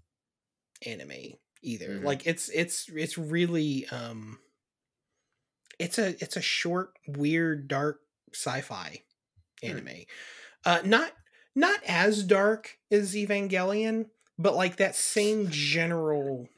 anime 0.84 1.34
either 1.62 1.88
Mhm. 2.00 2.04
like 2.04 2.26
it's 2.26 2.48
it's 2.50 2.86
it's 2.94 3.16
really 3.18 3.86
um 3.92 4.38
it's 5.78 5.98
a 5.98 6.08
it's 6.22 6.36
a 6.36 6.42
short 6.42 6.90
weird 7.06 7.68
dark 7.68 8.00
sci-fi 8.34 9.02
Hmm. 9.62 9.70
anime 9.70 10.04
uh 10.64 10.80
not 10.84 11.12
not 11.54 11.80
as 11.86 12.22
dark 12.24 12.78
as 12.90 13.14
evangelion 13.14 14.06
but 14.38 14.54
like 14.54 14.76
that 14.76 14.94
same 14.94 15.48
general 15.50 16.48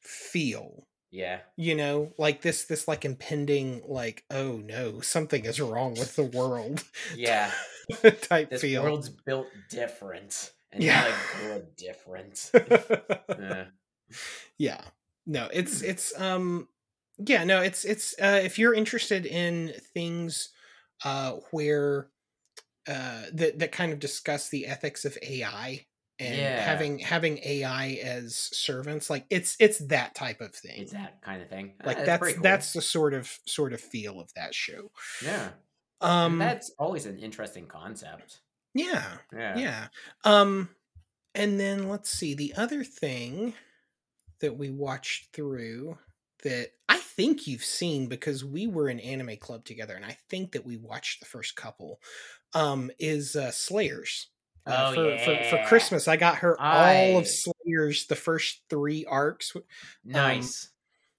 feel 0.00 0.86
Yeah. 1.10 1.40
you 1.56 1.74
know 1.74 2.12
like 2.18 2.42
this 2.42 2.64
this 2.64 2.86
like 2.88 3.04
impending 3.04 3.82
like 3.86 4.24
oh 4.30 4.56
no 4.56 5.00
something 5.00 5.44
is 5.44 5.60
wrong 5.60 5.92
with 5.94 6.16
the 6.16 6.24
world 6.24 6.84
Yeah. 7.16 7.50
type 8.22 8.50
This 8.50 8.60
feel 8.60 8.82
world's 8.84 9.08
built 9.08 9.48
different. 9.68 10.52
And 10.70 10.82
Yeah. 10.82 11.14
good 11.40 11.76
different. 11.76 12.50
Yeah. 13.38 13.64
yeah 14.58 14.80
no 15.26 15.48
it's 15.52 15.82
it's 15.82 16.18
um 16.20 16.68
yeah 17.18 17.44
no 17.44 17.60
it's 17.60 17.84
it's 17.84 18.14
uh 18.20 18.40
if 18.42 18.58
you're 18.58 18.74
interested 18.74 19.26
in 19.26 19.72
things 19.94 20.50
uh 21.04 21.32
where 21.50 22.08
uh 22.88 23.22
that 23.32 23.58
that 23.58 23.72
kind 23.72 23.92
of 23.92 23.98
discuss 24.00 24.48
the 24.48 24.66
ethics 24.66 25.04
of 25.04 25.16
AI 25.22 25.86
and 26.18 26.36
Yeah. 26.36 26.60
having 26.60 26.98
having 26.98 27.38
AI 27.44 27.98
as 28.02 28.34
servants. 28.36 29.08
Like 29.10 29.24
it's 29.30 29.56
it's 29.60 29.78
that 29.86 30.14
type 30.14 30.40
of 30.40 30.54
thing. 30.54 30.80
It's 30.82 30.92
that 30.92 31.20
kind 31.22 31.42
of 31.42 31.48
thing. 31.48 31.74
Ah, 31.80 31.86
like 31.86 31.96
that's 31.98 32.06
that's 32.06 32.32
cool. 32.34 32.42
that's 32.42 32.72
the 32.72 32.82
sort 32.82 33.14
of 33.14 33.30
sort 33.46 33.72
of 33.72 33.80
feel 33.80 34.20
of 34.20 34.32
that 34.34 34.54
show. 34.54 34.90
yeah. 35.24 35.50
Um 36.00 36.38
that's 36.38 36.70
always 36.78 37.06
an 37.06 37.18
interesting 37.18 37.66
concept. 37.66 38.40
yeah. 38.74 39.04
Yeah. 39.32 39.58
Yeah. 39.58 39.86
Um 40.24 40.70
and 41.34 41.58
then 41.58 41.88
let's 41.88 42.10
see 42.10 42.34
the 42.34 42.52
other 42.56 42.84
thing 42.84 43.54
that 44.40 44.58
we 44.58 44.70
watched 44.70 45.32
through 45.32 45.96
that 46.42 46.72
I 46.88 46.98
think 46.98 47.46
you've 47.46 47.64
seen 47.64 48.08
because 48.08 48.44
we 48.44 48.66
were 48.66 48.88
in 48.88 48.98
anime 49.00 49.36
club 49.36 49.64
together 49.64 49.94
and 49.94 50.04
I 50.04 50.16
think 50.28 50.52
that 50.52 50.66
we 50.66 50.76
watched 50.76 51.20
the 51.20 51.26
first 51.26 51.54
couple 51.56 52.00
um 52.54 52.90
is 52.98 53.36
uh 53.36 53.50
Slayers. 53.50 54.28
Uh, 54.66 54.92
Oh, 54.92 54.94
for, 54.94 55.18
for 55.18 55.44
for. 55.58 55.64
Christmas 55.64 56.06
I 56.06 56.16
got 56.16 56.36
her 56.36 56.60
all 56.60 57.18
of 57.18 57.26
Slayers 57.26 58.06
the 58.06 58.14
first 58.14 58.62
3 58.70 59.04
arcs. 59.06 59.56
Nice. 60.04 60.70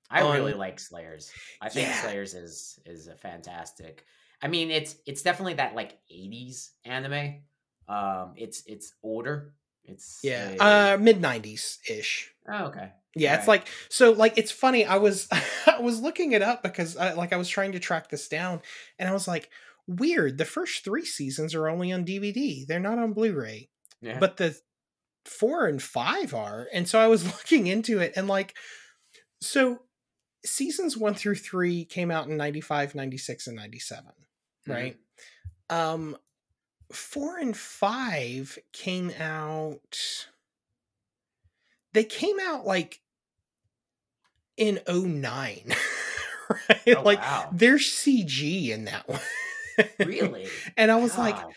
I 0.10 0.22
really 0.34 0.54
like 0.54 0.80
Slayers. 0.80 1.32
I 1.62 1.70
think 1.70 1.88
Yeah. 1.88 2.02
Slayers 2.02 2.34
is 2.36 2.80
is 2.86 3.08
a 3.08 3.16
fantastic. 3.16 4.06
I 4.42 4.48
mean, 4.48 4.72
it's 4.72 4.96
it's 5.06 5.24
definitely 5.24 5.56
that 5.56 5.76
like 5.76 5.98
'80s 6.12 6.70
anime. 6.86 7.42
Um, 7.88 8.34
it's 8.38 8.64
it's 8.66 8.94
older. 9.04 9.54
It's 9.86 10.20
Yeah. 10.24 10.52
a- 10.60 10.94
Uh 10.94 10.98
mid 10.98 11.20
90s 11.22 11.80
ish. 11.90 12.32
oh, 12.48 12.66
okay. 12.66 12.92
Yeah, 13.16 13.38
it's 13.38 13.48
like 13.48 13.68
so 13.90 14.12
like 14.12 14.38
it's 14.38 14.52
funny. 14.52 14.86
I 14.86 14.98
was 14.98 15.28
I 15.68 15.80
was 15.80 16.00
looking 16.00 16.32
it 16.32 16.42
up 16.42 16.64
because 16.64 16.96
I, 16.98 17.14
like 17.14 17.34
I 17.34 17.38
was 17.38 17.50
trying 17.50 17.74
to 17.74 17.80
track 17.80 18.10
this 18.10 18.28
down 18.28 18.62
and 19.00 19.10
I 19.10 19.14
was 19.14 19.28
like 19.28 19.50
weird. 19.88 20.38
The 20.38 20.46
first 20.46 20.84
3 20.84 21.06
seasons 21.06 21.54
are 21.56 21.68
only 21.70 21.92
on 21.92 22.06
DVD. 22.06 22.66
They're 22.66 22.80
not 22.80 22.98
on 23.00 23.14
Blu-ray. 23.14 23.70
Yeah. 24.02 24.20
But 24.20 24.38
the 24.38 24.58
4 25.26 25.68
and 25.68 25.82
5 25.82 26.34
are. 26.34 26.68
And 26.74 26.88
so 26.88 27.00
I 27.00 27.08
was 27.08 27.26
looking 27.38 27.68
into 27.68 28.00
it 28.00 28.14
and 28.16 28.28
like 28.28 28.56
so 29.42 29.80
seasons 30.46 30.98
1 30.98 31.14
through 31.16 31.36
3 31.36 31.86
came 31.86 32.12
out 32.12 32.28
in 32.28 32.38
95, 32.38 32.96
96 32.96 33.48
and 33.48 33.56
97, 33.58 34.12
Mhm. 34.68 34.74
right? 34.74 34.98
Um 35.70 36.18
4 36.92 37.38
and 37.40 37.58
5 37.58 38.60
came 38.72 39.10
out 39.20 40.28
they 41.94 42.04
came 42.04 42.40
out 42.40 42.66
like 42.66 43.02
in 44.58 44.80
09 44.88 45.74
right 46.50 46.96
Oh, 46.98 47.02
like 47.02 47.20
wow. 47.20 47.50
there's 47.52 47.86
cg 47.90 48.70
in 48.70 48.86
that 48.86 49.08
one 49.10 49.20
really. 50.00 50.48
and 50.78 50.92
i 50.92 50.96
was 50.96 51.18
like 51.18 51.36
God. 51.36 51.46
Weird. 51.46 51.56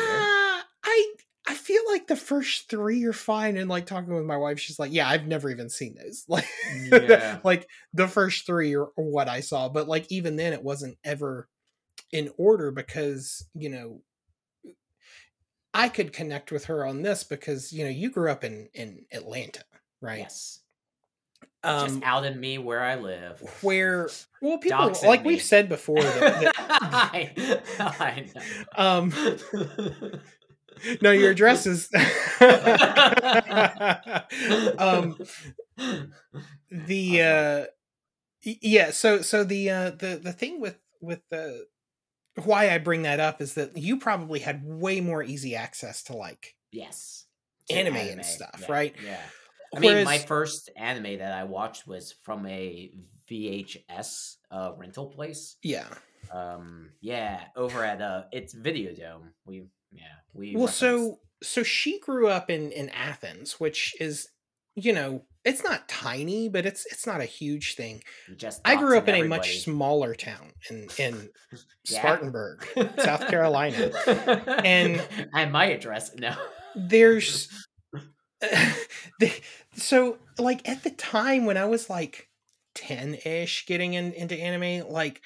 ah 0.00 0.64
i 0.84 1.14
i 1.48 1.54
feel 1.54 1.82
like 1.88 2.06
the 2.06 2.16
first 2.16 2.68
three 2.68 3.04
are 3.04 3.12
fine 3.12 3.56
and 3.56 3.68
like 3.70 3.86
talking 3.86 4.14
with 4.14 4.24
my 4.24 4.36
wife 4.36 4.58
she's 4.60 4.78
like 4.78 4.92
yeah 4.92 5.08
i've 5.08 5.26
never 5.26 5.50
even 5.50 5.68
seen 5.70 5.94
those 5.94 6.24
like 6.28 6.46
Yeah. 6.90 7.38
like 7.44 7.68
the 7.94 8.08
first 8.08 8.44
three 8.46 8.74
are, 8.74 8.84
are 8.84 8.92
what 8.96 9.28
i 9.28 9.40
saw 9.40 9.68
but 9.68 9.88
like 9.88 10.06
even 10.10 10.36
then 10.36 10.52
it 10.52 10.62
wasn't 10.62 10.98
ever 11.04 11.48
in 12.12 12.30
order 12.36 12.70
because 12.70 13.46
you 13.54 13.68
know 13.70 14.00
i 15.74 15.88
could 15.88 16.12
connect 16.12 16.50
with 16.52 16.66
her 16.66 16.86
on 16.86 17.02
this 17.02 17.24
because 17.24 17.72
you 17.72 17.84
know 17.84 17.90
you 17.90 18.10
grew 18.10 18.30
up 18.30 18.44
in 18.44 18.68
in 18.74 19.04
atlanta 19.12 19.62
right 20.00 20.20
Yes. 20.20 20.60
Um 21.64 22.00
Just 22.00 22.24
in 22.24 22.40
me 22.40 22.58
where 22.58 22.82
I 22.82 22.96
live. 22.96 23.40
where 23.62 24.08
well 24.40 24.58
people 24.58 24.78
Doxing 24.78 25.06
like 25.06 25.22
me. 25.22 25.28
we've 25.28 25.42
said 25.42 25.68
before 25.68 26.00
that, 26.02 26.52
I, 26.58 27.32
I 27.78 28.26
that, 28.34 28.44
um 28.76 29.10
know. 29.10 29.36
no 31.02 31.10
your 31.10 31.32
address 31.32 31.66
is 31.66 31.88
um 34.78 35.16
the 36.70 37.22
uh 37.22 37.64
yeah 38.42 38.90
so 38.90 39.22
so 39.22 39.44
the 39.44 39.70
uh 39.70 39.90
the 39.90 40.20
the 40.22 40.32
thing 40.32 40.60
with 40.60 40.78
with 41.00 41.20
the 41.30 41.66
why 42.44 42.70
i 42.70 42.78
bring 42.78 43.02
that 43.02 43.18
up 43.18 43.40
is 43.40 43.54
that 43.54 43.76
you 43.76 43.98
probably 43.98 44.38
had 44.38 44.62
way 44.64 45.00
more 45.00 45.22
easy 45.22 45.56
access 45.56 46.02
to 46.04 46.16
like 46.16 46.54
yes. 46.70 47.24
To 47.68 47.74
Anime 47.76 47.96
and 47.96 48.24
stuff, 48.24 48.60
yeah, 48.62 48.72
right? 48.72 48.94
Yeah. 49.04 49.20
I 49.76 49.80
mean, 49.80 50.04
my 50.04 50.18
first 50.18 50.70
anime 50.76 51.18
that 51.18 51.32
I 51.32 51.44
watched 51.44 51.86
was 51.86 52.14
from 52.22 52.46
a 52.46 52.90
VHS 53.30 54.36
uh, 54.50 54.72
rental 54.76 55.06
place. 55.06 55.56
yeah 55.62 55.86
Um, 56.32 56.90
yeah, 57.00 57.44
over 57.56 57.84
at 57.84 58.00
uh, 58.02 58.24
it's 58.32 58.54
Videodome. 58.54 59.32
We 59.46 59.66
yeah 59.92 60.02
we. 60.34 60.54
well 60.54 60.66
referenced- 60.66 60.78
so 60.78 61.18
so 61.42 61.62
she 61.62 61.98
grew 62.00 62.28
up 62.28 62.50
in 62.50 62.70
in 62.72 62.88
athens 62.90 63.58
which 63.60 63.94
is 64.00 64.28
you 64.74 64.92
know 64.92 65.22
it's 65.44 65.62
not 65.64 65.88
tiny 65.88 66.48
but 66.48 66.66
it's 66.66 66.84
it's 66.92 67.06
not 67.06 67.20
a 67.20 67.24
huge 67.24 67.74
thing 67.76 68.02
i 68.64 68.74
grew 68.76 68.98
up 68.98 69.08
in 69.08 69.14
a 69.14 69.22
much 69.22 69.60
smaller 69.60 70.14
town 70.14 70.52
in 70.68 70.88
in 70.98 71.30
Yeah. 71.88 72.00
spartanburg 72.00 72.66
South 72.98 73.28
Carolina. 73.28 73.90
And- 74.64 75.00
and 75.32 75.52
my 75.52 75.66
address 75.66 76.14
no. 76.16 76.34
there's 76.76 77.48
so 79.74 80.18
like 80.38 80.66
at 80.68 80.82
the 80.84 80.90
time 80.90 81.44
when 81.44 81.56
i 81.56 81.64
was 81.64 81.90
like 81.90 82.28
10ish 82.74 83.66
getting 83.66 83.94
in, 83.94 84.12
into 84.12 84.36
anime 84.36 84.88
like 84.88 85.22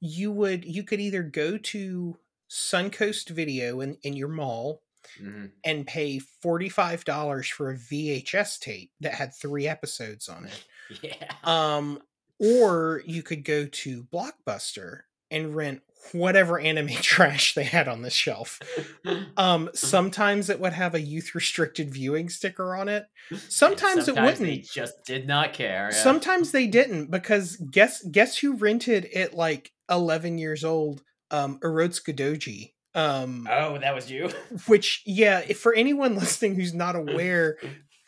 you 0.00 0.30
would 0.30 0.64
you 0.64 0.82
could 0.84 1.00
either 1.00 1.22
go 1.22 1.56
to 1.58 2.18
suncoast 2.50 3.30
video 3.30 3.80
in, 3.80 3.96
in 4.02 4.14
your 4.14 4.28
mall 4.28 4.82
Mhm. 5.20 5.50
and 5.64 5.84
pay 5.84 6.20
$45 6.44 7.50
for 7.50 7.72
a 7.72 7.76
vhs 7.76 8.60
tape 8.60 8.92
that 9.00 9.14
had 9.14 9.34
three 9.34 9.66
episodes 9.66 10.28
on 10.28 10.46
it 10.46 10.64
Yeah. 11.02 11.32
um 11.42 12.00
or 12.38 13.02
you 13.04 13.22
could 13.24 13.44
go 13.44 13.66
to 13.66 14.04
blockbuster 14.04 15.00
and 15.30 15.56
rent 15.56 15.82
whatever 16.12 16.58
anime 16.58 16.88
trash 17.00 17.54
they 17.54 17.62
had 17.64 17.86
on 17.88 18.02
the 18.02 18.10
shelf 18.10 18.58
um 19.36 19.70
sometimes 19.74 20.50
it 20.50 20.58
would 20.60 20.72
have 20.72 20.94
a 20.94 21.00
youth 21.00 21.34
restricted 21.34 21.92
viewing 21.92 22.28
sticker 22.28 22.74
on 22.74 22.88
it 22.88 23.04
And 23.30 23.40
sometimes 23.48 24.08
it 24.08 24.16
wouldn't. 24.20 24.64
just 24.64 25.04
did 25.06 25.26
not 25.26 25.52
care. 25.52 25.88
yeah. 25.92 25.96
sometimes 26.02 26.50
they 26.52 26.66
didn't 26.66 27.10
because 27.10 27.56
guess 27.56 28.02
guess 28.04 28.36
who 28.38 28.56
rented 28.56 29.08
it 29.12 29.32
like 29.34 29.70
11 29.90 30.38
years 30.38 30.64
old 30.64 31.02
um 31.30 31.58
Urotsuka 31.62 32.14
Doji 32.16 32.72
um 32.94 33.48
Oh, 33.50 33.78
that 33.78 33.94
was 33.94 34.10
you. 34.10 34.28
which 34.66 35.02
yeah 35.06 35.42
if 35.48 35.58
for 35.60 35.72
anyone 35.74 36.14
listening 36.16 36.56
who's 36.56 36.74
not 36.74 36.94
aware 36.96 37.56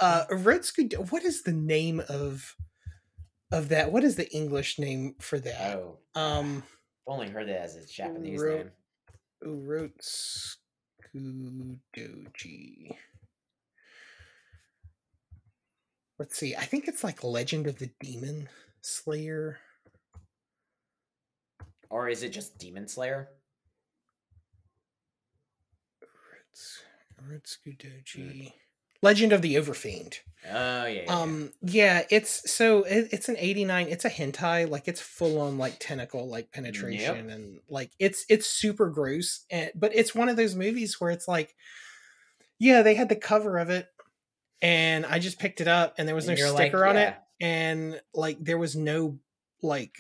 uh 0.01 0.25
Urotsuka 0.31 1.11
what 1.11 1.25
is 1.25 1.43
the 1.45 1.53
name 1.53 2.03
of 2.09 2.55
of 3.53 3.69
that 3.69 3.93
what 3.93 4.03
is 4.05 4.17
the 4.17 4.29
english 4.35 4.79
name 4.79 5.15
for 5.21 5.39
that 5.39 5.77
Oh, 5.77 5.99
um 6.15 6.65
only 7.07 7.29
heard 7.29 7.49
it 7.49 7.61
as 7.61 7.77
its 7.77 7.93
Japanese 7.93 8.41
Ro- 8.41 8.57
name. 8.57 8.71
Urotsuku 9.45 10.57
Doji. 11.97 12.97
Let's 16.19 16.37
see. 16.39 16.55
I 16.55 16.65
think 16.65 16.87
it's 16.89 17.03
like 17.05 17.23
Legend 17.25 17.67
of 17.67 17.79
the 17.79 17.91
Demon 18.01 18.49
Slayer. 18.83 19.59
Or 21.91 22.09
is 22.09 22.23
it 22.23 22.31
just 22.31 22.59
Demon 22.59 22.89
Slayer? 22.89 23.29
Urots- 26.03 26.83
Urotsuku 27.23 27.77
Doji. 27.79 28.53
Legend 29.05 29.33
of 29.35 29.43
the 29.43 29.55
Overfiend. 29.57 30.15
Oh 30.51 30.85
yeah. 30.85 30.87
yeah, 30.87 31.03
yeah. 31.07 31.19
Um 31.21 31.53
yeah, 31.63 32.03
it's 32.11 32.51
so 32.51 32.83
it, 32.85 33.09
it's 33.13 33.29
an 33.29 33.37
89, 33.39 33.89
it's 33.89 34.05
a 34.05 34.11
hentai, 34.11 34.69
like 34.69 34.89
it's 34.89 35.01
full 35.01 35.41
on 35.41 35.59
like 35.59 35.77
tentacle 35.79 36.29
like 36.29 36.51
penetration 36.53 37.31
and 37.31 37.61
like 37.69 37.91
it's 37.99 38.25
it's 38.29 38.47
super 38.47 38.89
gross 38.91 39.45
and 39.51 39.71
but 39.75 39.95
it's 39.95 40.15
one 40.15 40.29
of 40.29 40.37
those 40.37 40.55
movies 40.55 41.01
where 41.01 41.11
it's 41.11 41.29
like 41.29 41.55
yeah, 42.59 42.83
they 42.83 42.95
had 42.95 43.09
the 43.09 43.17
cover 43.17 43.59
of 43.59 43.69
it 43.71 43.89
and 44.63 45.05
I 45.05 45.19
just 45.19 45.39
picked 45.39 45.61
it 45.61 45.69
up 45.69 45.95
and 45.99 46.09
there 46.09 46.15
was 46.15 46.29
And 46.29 46.39
no 46.39 46.45
you're 46.45 46.53
like, 46.55 46.69
sticker 46.69 46.87
on 46.87 46.97
it 46.97 47.15
and 47.41 48.01
like 48.15 48.39
there 48.41 48.59
was 48.59 48.75
no 48.75 49.19
like 49.63 49.95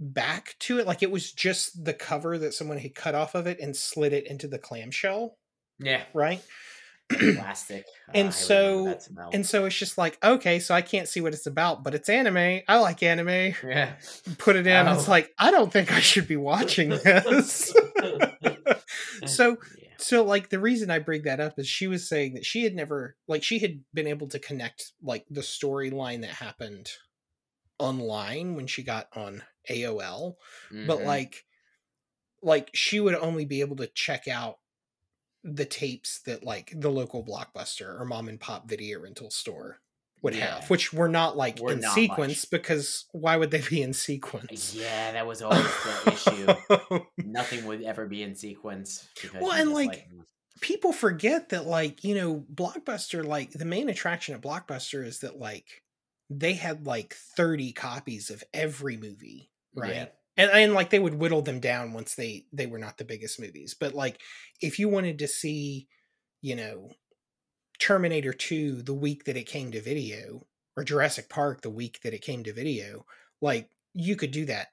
back 0.00 0.56
to 0.60 0.78
it 0.78 0.86
like 0.86 1.02
it 1.02 1.10
was 1.10 1.32
just 1.32 1.84
the 1.84 1.94
cover 1.94 2.36
that 2.36 2.52
someone 2.54 2.78
had 2.78 2.94
cut 2.94 3.14
off 3.14 3.34
of 3.34 3.46
it 3.46 3.60
and 3.60 3.74
slid 3.76 4.12
it 4.12 4.26
into 4.26 4.48
the 4.48 4.58
clamshell 4.58 5.36
Yeah. 5.78 6.02
right 6.12 6.42
Plastic. 7.10 7.84
And 8.08 8.16
remember 8.16 8.32
so- 8.32 8.98
and 9.32 9.46
so 9.46 9.64
it's 9.66 9.76
just 9.76 9.98
like 9.98 10.18
okay 10.24 10.58
so 10.58 10.74
i 10.74 10.80
can't 10.82 11.08
see 11.08 11.20
what 11.20 11.34
it's 11.34 11.46
about 11.46 11.82
but 11.84 11.94
it's 11.94 12.08
anime 12.08 12.60
i 12.68 12.78
like 12.78 13.02
anime 13.02 13.54
yeah. 13.64 13.94
put 14.38 14.56
it 14.56 14.66
in 14.66 14.86
it's 14.88 15.08
Oh. 15.08 15.10
like 15.10 15.30
i 15.38 15.50
don't 15.50 15.72
think 15.72 15.92
i 15.92 16.00
should 16.00 16.26
be 16.28 16.36
watching 16.36 16.88
this 16.90 17.72
so 19.26 19.56
yeah. 19.80 19.88
so 19.98 20.24
like 20.24 20.48
the 20.50 20.58
reason 20.58 20.90
i 20.90 20.98
bring 20.98 21.22
that 21.22 21.40
up 21.40 21.58
is 21.58 21.66
she 21.68 21.86
was 21.86 22.08
saying 22.08 22.34
that 22.34 22.44
she 22.46 22.64
had 22.64 22.74
never 22.74 23.16
like 23.28 23.42
she 23.42 23.58
had 23.58 23.80
been 23.94 24.06
able 24.06 24.28
to 24.28 24.38
connect 24.38 24.92
like 25.02 25.24
the 25.30 25.40
storyline 25.42 26.22
that 26.22 26.30
happened 26.30 26.88
online 27.78 28.54
when 28.54 28.66
she 28.66 28.82
got 28.82 29.06
on 29.14 29.42
aol 29.70 30.34
but 30.86 30.98
Mhm. 31.00 31.04
like 31.06 31.44
like 32.42 32.70
she 32.74 33.00
would 33.00 33.14
only 33.14 33.44
be 33.44 33.60
able 33.60 33.76
to 33.76 33.86
check 33.94 34.26
out 34.28 34.56
the 35.44 35.64
tapes 35.64 36.20
that 36.20 36.44
like 36.44 36.72
the 36.74 36.90
local 36.90 37.24
blockbuster 37.24 38.00
or 38.00 38.04
mom 38.04 38.28
and 38.28 38.38
pop 38.40 38.68
video 38.68 39.00
rental 39.00 39.30
store 39.30 39.80
would 40.22 40.34
Yeah. 40.36 40.60
have, 40.60 40.70
which 40.70 40.92
were 40.92 41.08
not 41.08 41.36
like 41.36 41.58
Were 41.58 41.72
in 41.72 41.80
not 41.80 41.94
sequence 41.94 42.44
much. 42.44 42.50
because 42.50 43.06
why 43.12 43.36
would 43.36 43.50
they 43.50 43.60
be 43.60 43.82
in 43.82 43.92
sequence? 43.92 44.72
Yeah, 44.74 45.12
that 45.12 45.26
was 45.26 45.42
always 45.42 45.64
the 45.64 46.12
issue. 46.12 47.04
Nothing 47.24 47.64
would 47.66 47.82
ever 47.82 48.06
be 48.06 48.22
in 48.22 48.36
sequence. 48.36 49.08
Well, 49.40 49.50
and, 49.52 49.70
just 49.70 49.74
like, 49.86 50.08
People 50.60 50.92
forget 50.92 51.48
that 51.48 51.66
like, 51.66 52.04
you 52.04 52.14
know, 52.14 52.44
Blockbuster 52.54 53.24
like 53.26 53.50
the 53.50 53.64
main 53.64 53.88
attraction 53.88 54.34
at 54.36 54.42
Blockbuster 54.42 55.04
is 55.04 55.20
that 55.20 55.36
like 55.40 55.82
they 56.30 56.52
had 56.52 56.86
like 56.86 57.14
30 57.36 57.72
copies 57.72 58.30
of 58.30 58.44
every 58.54 58.96
movie, 58.96 59.50
right? 59.74 59.90
Yeah. 59.92 60.06
And 60.36 60.50
and 60.50 60.74
like 60.74 60.90
they 60.90 60.98
would 60.98 61.14
whittle 61.14 61.42
them 61.42 61.60
down 61.60 61.92
once 61.92 62.14
they 62.14 62.44
they 62.52 62.66
were 62.66 62.78
not 62.78 62.98
the 62.98 63.04
biggest 63.04 63.40
movies 63.40 63.74
but 63.78 63.94
like 63.94 64.20
if 64.60 64.78
you 64.78 64.88
wanted 64.88 65.18
to 65.18 65.28
see 65.28 65.88
you 66.40 66.56
know 66.56 66.90
terminator 67.78 68.32
2 68.32 68.82
the 68.82 68.94
week 68.94 69.24
that 69.24 69.36
it 69.36 69.44
came 69.44 69.72
to 69.72 69.80
video 69.80 70.46
or 70.76 70.84
jurassic 70.84 71.28
park 71.28 71.60
the 71.62 71.70
week 71.70 72.00
that 72.02 72.14
it 72.14 72.22
came 72.22 72.42
to 72.44 72.52
video 72.52 73.04
like 73.40 73.68
you 73.94 74.16
could 74.16 74.30
do 74.30 74.44
that 74.44 74.68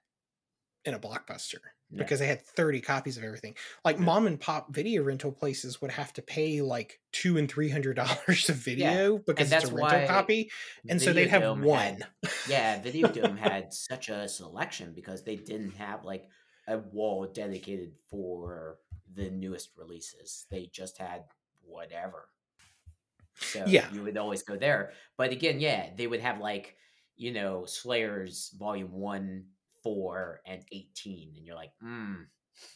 in 0.85 0.93
a 0.93 0.99
blockbuster 0.99 1.59
Yeah. 1.91 2.03
because 2.03 2.19
they 2.19 2.27
had 2.27 2.45
30 2.45 2.81
copies 2.81 3.17
of 3.17 3.23
everything 3.23 3.55
like 3.83 3.97
Yeah. 3.97 4.03
mom 4.03 4.27
and 4.27 4.39
pop 4.39 4.71
video 4.73 5.01
rental 5.01 5.31
places 5.31 5.81
would 5.81 5.89
have 5.91 6.13
to 6.13 6.21
pay 6.21 6.61
like 6.61 6.99
two 7.11 7.37
and 7.37 7.49
three 7.49 7.69
hundred 7.69 7.95
dollars 7.95 8.47
a 8.49 8.53
video 8.53 9.17
because 9.17 9.51
it's 9.51 9.65
a 9.69 9.73
rental 9.73 10.07
copy 10.07 10.51
and 10.87 11.01
so 11.01 11.13
they'd 11.13 11.29
have 11.29 11.59
one 11.59 11.77
had- 11.79 12.07
yeah, 12.47 12.79
Videodome 12.83 13.37
had 13.37 13.73
such 13.73 14.09
a 14.09 14.27
selection 14.29 14.93
because 14.93 15.23
they 15.23 15.35
didn't 15.35 15.75
have 15.77 16.05
like 16.05 16.25
a 16.67 16.77
wall 16.77 17.25
dedicated 17.25 17.93
for 18.11 18.77
the 19.15 19.31
newest 19.31 19.71
releases. 19.75 20.45
They 20.51 20.69
just 20.71 20.99
had 20.99 21.23
whatever. 21.63 22.29
So 23.37 23.63
Yeah. 23.65 23.91
you 23.91 24.03
would 24.03 24.17
always 24.17 24.43
go 24.43 24.55
there. 24.57 24.91
But 25.17 25.31
again, 25.31 25.59
yeah, 25.59 25.89
they 25.95 26.05
would 26.05 26.19
have 26.19 26.39
like, 26.39 26.75
you 27.15 27.31
know, 27.31 27.65
Slayers 27.65 28.53
volume 28.57 28.91
one, 28.91 29.45
four, 29.83 30.41
and 30.45 30.61
eighteen. 30.71 31.33
And 31.37 31.45
you're 31.45 31.55
like, 31.55 31.71
hmm. 31.81 32.15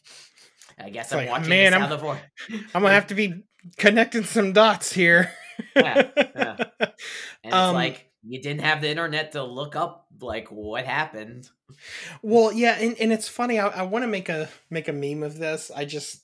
I 0.80 0.90
guess 0.90 1.06
It's 1.08 1.14
I'm 1.14 1.20
like, 1.20 1.30
watching 1.30 1.50
man, 1.50 1.74
I'm- 1.74 1.82
Sound 1.84 1.94
of 1.94 2.04
War. 2.04 2.20
i'm 2.74 2.82
gonna 2.82 2.94
have 2.94 3.08
to 3.08 3.16
be 3.16 3.44
connecting 3.78 4.24
some 4.24 4.54
dots 4.54 4.92
here 4.92 5.32
Yeah, 5.76 6.10
yeah. 6.18 6.56
And 6.80 6.92
it's 7.44 7.54
Um, 7.54 7.76
like 7.76 8.10
you 8.24 8.42
didn't 8.42 8.62
have 8.62 8.82
the 8.82 8.90
internet 8.90 9.34
to 9.34 9.44
look 9.44 9.76
up 9.76 10.08
like 10.22 10.48
what 10.50 10.86
happened. 10.86 11.50
Well, 12.22 12.54
yeah, 12.54 12.78
and, 12.80 12.96
and 13.00 13.12
it's 13.12 13.28
funny. 13.28 13.60
I, 13.60 13.68
I 13.68 13.82
want 13.84 14.04
to 14.04 14.08
make 14.08 14.30
a 14.30 14.48
make 14.70 14.88
a 14.88 14.94
meme 14.94 15.24
of 15.24 15.38
this. 15.38 15.70
I 15.76 15.84
just 15.86 16.24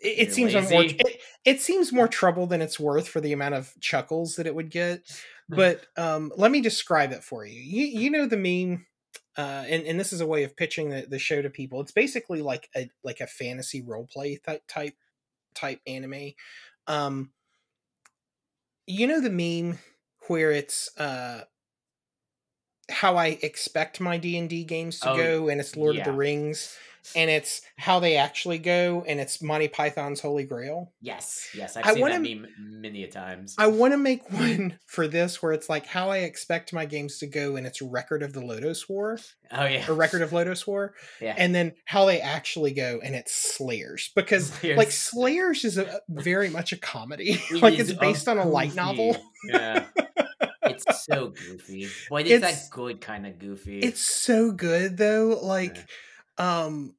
it, 0.00 0.28
it 0.28 0.32
seems 0.32 0.54
more 0.54 0.84
it, 0.84 1.02
it 1.44 1.60
seems 1.60 1.92
more 1.92 2.06
trouble 2.08 2.46
than 2.46 2.62
it's 2.62 2.78
worth 2.78 3.08
for 3.08 3.20
the 3.20 3.32
amount 3.32 3.56
of 3.56 3.72
chuckles 3.80 4.36
that 4.36 4.46
it 4.46 4.54
would 4.54 4.70
get. 4.70 5.02
But 5.48 5.84
um, 5.96 6.30
let 6.36 6.50
me 6.52 6.60
describe 6.60 7.10
it 7.12 7.24
for 7.24 7.44
you. 7.44 7.60
You 7.60 7.84
you 8.02 8.10
know 8.10 8.26
the 8.26 8.36
meme, 8.36 8.86
uh, 9.38 9.64
and 9.68 9.86
and 9.86 10.00
this 10.00 10.12
is 10.12 10.20
a 10.20 10.26
way 10.26 10.42
of 10.42 10.56
pitching 10.56 10.90
the, 10.90 11.06
the 11.08 11.18
show 11.18 11.40
to 11.40 11.48
people. 11.48 11.80
It's 11.80 11.92
basically 11.92 12.42
like 12.42 12.68
a 12.76 12.90
like 13.04 13.20
a 13.20 13.26
fantasy 13.28 13.82
role 13.82 14.06
play 14.12 14.36
type 14.36 14.64
type 14.66 14.94
type 15.54 15.80
anime. 15.86 16.32
Um, 16.88 17.32
you 18.86 19.06
know 19.06 19.20
the 19.20 19.30
meme 19.30 19.78
where 20.26 20.50
it's 20.50 20.90
uh 20.98 21.44
how 22.90 23.16
I 23.16 23.38
expect 23.42 24.00
my 24.00 24.18
D 24.18 24.36
and 24.38 24.48
D 24.48 24.64
games 24.64 25.00
to 25.00 25.10
Oh, 25.10 25.16
go, 25.16 25.48
and 25.48 25.60
it's 25.60 25.76
Lord 25.76 25.96
of 25.96 26.04
the 26.04 26.12
Rings, 26.12 26.76
and 27.16 27.30
it's 27.30 27.62
how 27.76 28.00
they 28.00 28.16
actually 28.16 28.58
go, 28.58 29.04
and 29.06 29.20
it's 29.20 29.42
Monty 29.42 29.68
Python's 29.68 30.20
Holy 30.20 30.44
Grail. 30.44 30.92
Yes, 31.00 31.48
yes, 31.54 31.76
I've 31.76 31.84
I 31.86 31.94
seen 31.94 32.04
that 32.04 32.10
wanna- 32.12 32.20
meme 32.20 32.46
many 32.58 33.04
a 33.04 33.10
times. 33.10 33.54
I 33.58 33.66
want 33.68 33.92
to 33.92 33.98
make 33.98 34.30
one 34.32 34.78
for 34.86 35.08
this 35.08 35.42
where 35.42 35.52
it's 35.52 35.68
like 35.68 35.86
how 35.86 36.10
I 36.10 36.18
expect 36.18 36.72
my 36.72 36.84
games 36.86 37.18
to 37.18 37.26
go, 37.26 37.56
and 37.56 37.66
it's 37.66 37.80
Record 37.82 38.22
of 38.22 38.32
the 38.32 38.40
Lodoss 38.40 38.88
War 38.88 39.18
oh 39.52 39.64
yeah, 39.64 39.88
or 39.88 39.94
Record 39.94 40.22
of 40.22 40.30
Lodoss 40.30 40.66
War, 40.66 40.94
yeah. 41.20 41.34
and 41.36 41.54
then 41.54 41.72
how 41.84 42.04
they 42.06 42.20
actually 42.20 42.72
go, 42.72 43.00
and 43.02 43.14
it's 43.14 43.34
Slayers 43.34 44.10
because 44.14 44.50
like 44.64 44.90
Slayers. 44.90 45.18
Slayers 45.18 45.64
is 45.64 45.78
a, 45.78 46.00
very 46.08 46.48
much 46.48 46.72
a 46.72 46.76
comedy, 46.76 47.40
It 47.50 47.62
like 47.62 47.78
it's 47.78 47.92
based 47.92 48.28
on 48.28 48.38
a 48.38 48.44
light 48.46 48.74
novel. 48.74 49.16
Yeah, 49.44 49.84
it's 50.62 51.04
so 51.04 51.28
goofy, 51.28 51.88
but 52.08 52.22
it's, 52.22 52.30
It's- 52.30 52.68
that 52.68 52.70
good 52.74 53.00
kind 53.00 53.26
of 53.26 53.38
goofy. 53.38 53.80
It's 53.80 54.00
so 54.00 54.52
good 54.52 54.96
though, 54.96 55.38
like. 55.42 55.76
Yeah. 55.76 55.82
Um 56.38 56.94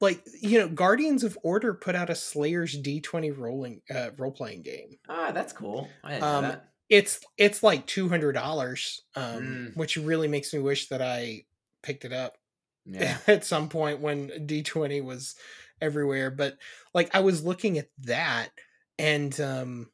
like 0.00 0.22
you 0.42 0.58
know 0.58 0.68
guardians 0.68 1.24
of 1.24 1.38
order 1.44 1.74
put 1.74 1.94
out 1.94 2.10
a 2.10 2.14
slayers 2.14 2.80
d20 2.80 3.30
rolling 3.30 3.82
uh 3.90 4.10
role-playing 4.18 4.62
game 4.62 4.98
ah, 5.08 5.30
that's 5.32 5.52
cool. 5.52 5.98
I 6.02 6.10
didn't 6.12 6.26
Um, 6.26 6.42
know 6.42 6.48
that. 6.48 6.74
it's 6.88 7.20
it's 7.38 7.62
like 7.62 7.86
$200 7.86 9.02
um 9.16 9.60
Mm. 9.66 9.74
which 9.74 9.96
really 9.96 10.28
makes 10.28 10.52
me 10.52 10.60
wish 10.60 10.88
that 10.88 11.00
i 11.02 11.44
picked 11.82 12.04
it 12.04 12.12
up 12.12 12.36
Yeah, 12.84 13.18
at 13.26 13.44
some 13.44 13.68
point 13.68 14.00
when 14.00 14.46
d20 14.46 15.00
was 15.02 15.34
everywhere 15.80 16.30
but 16.30 16.58
like 16.94 17.14
i 17.14 17.20
was 17.20 17.44
looking 17.44 17.78
at 17.78 17.88
that 17.98 18.50
and 18.98 19.40
um 19.40 19.90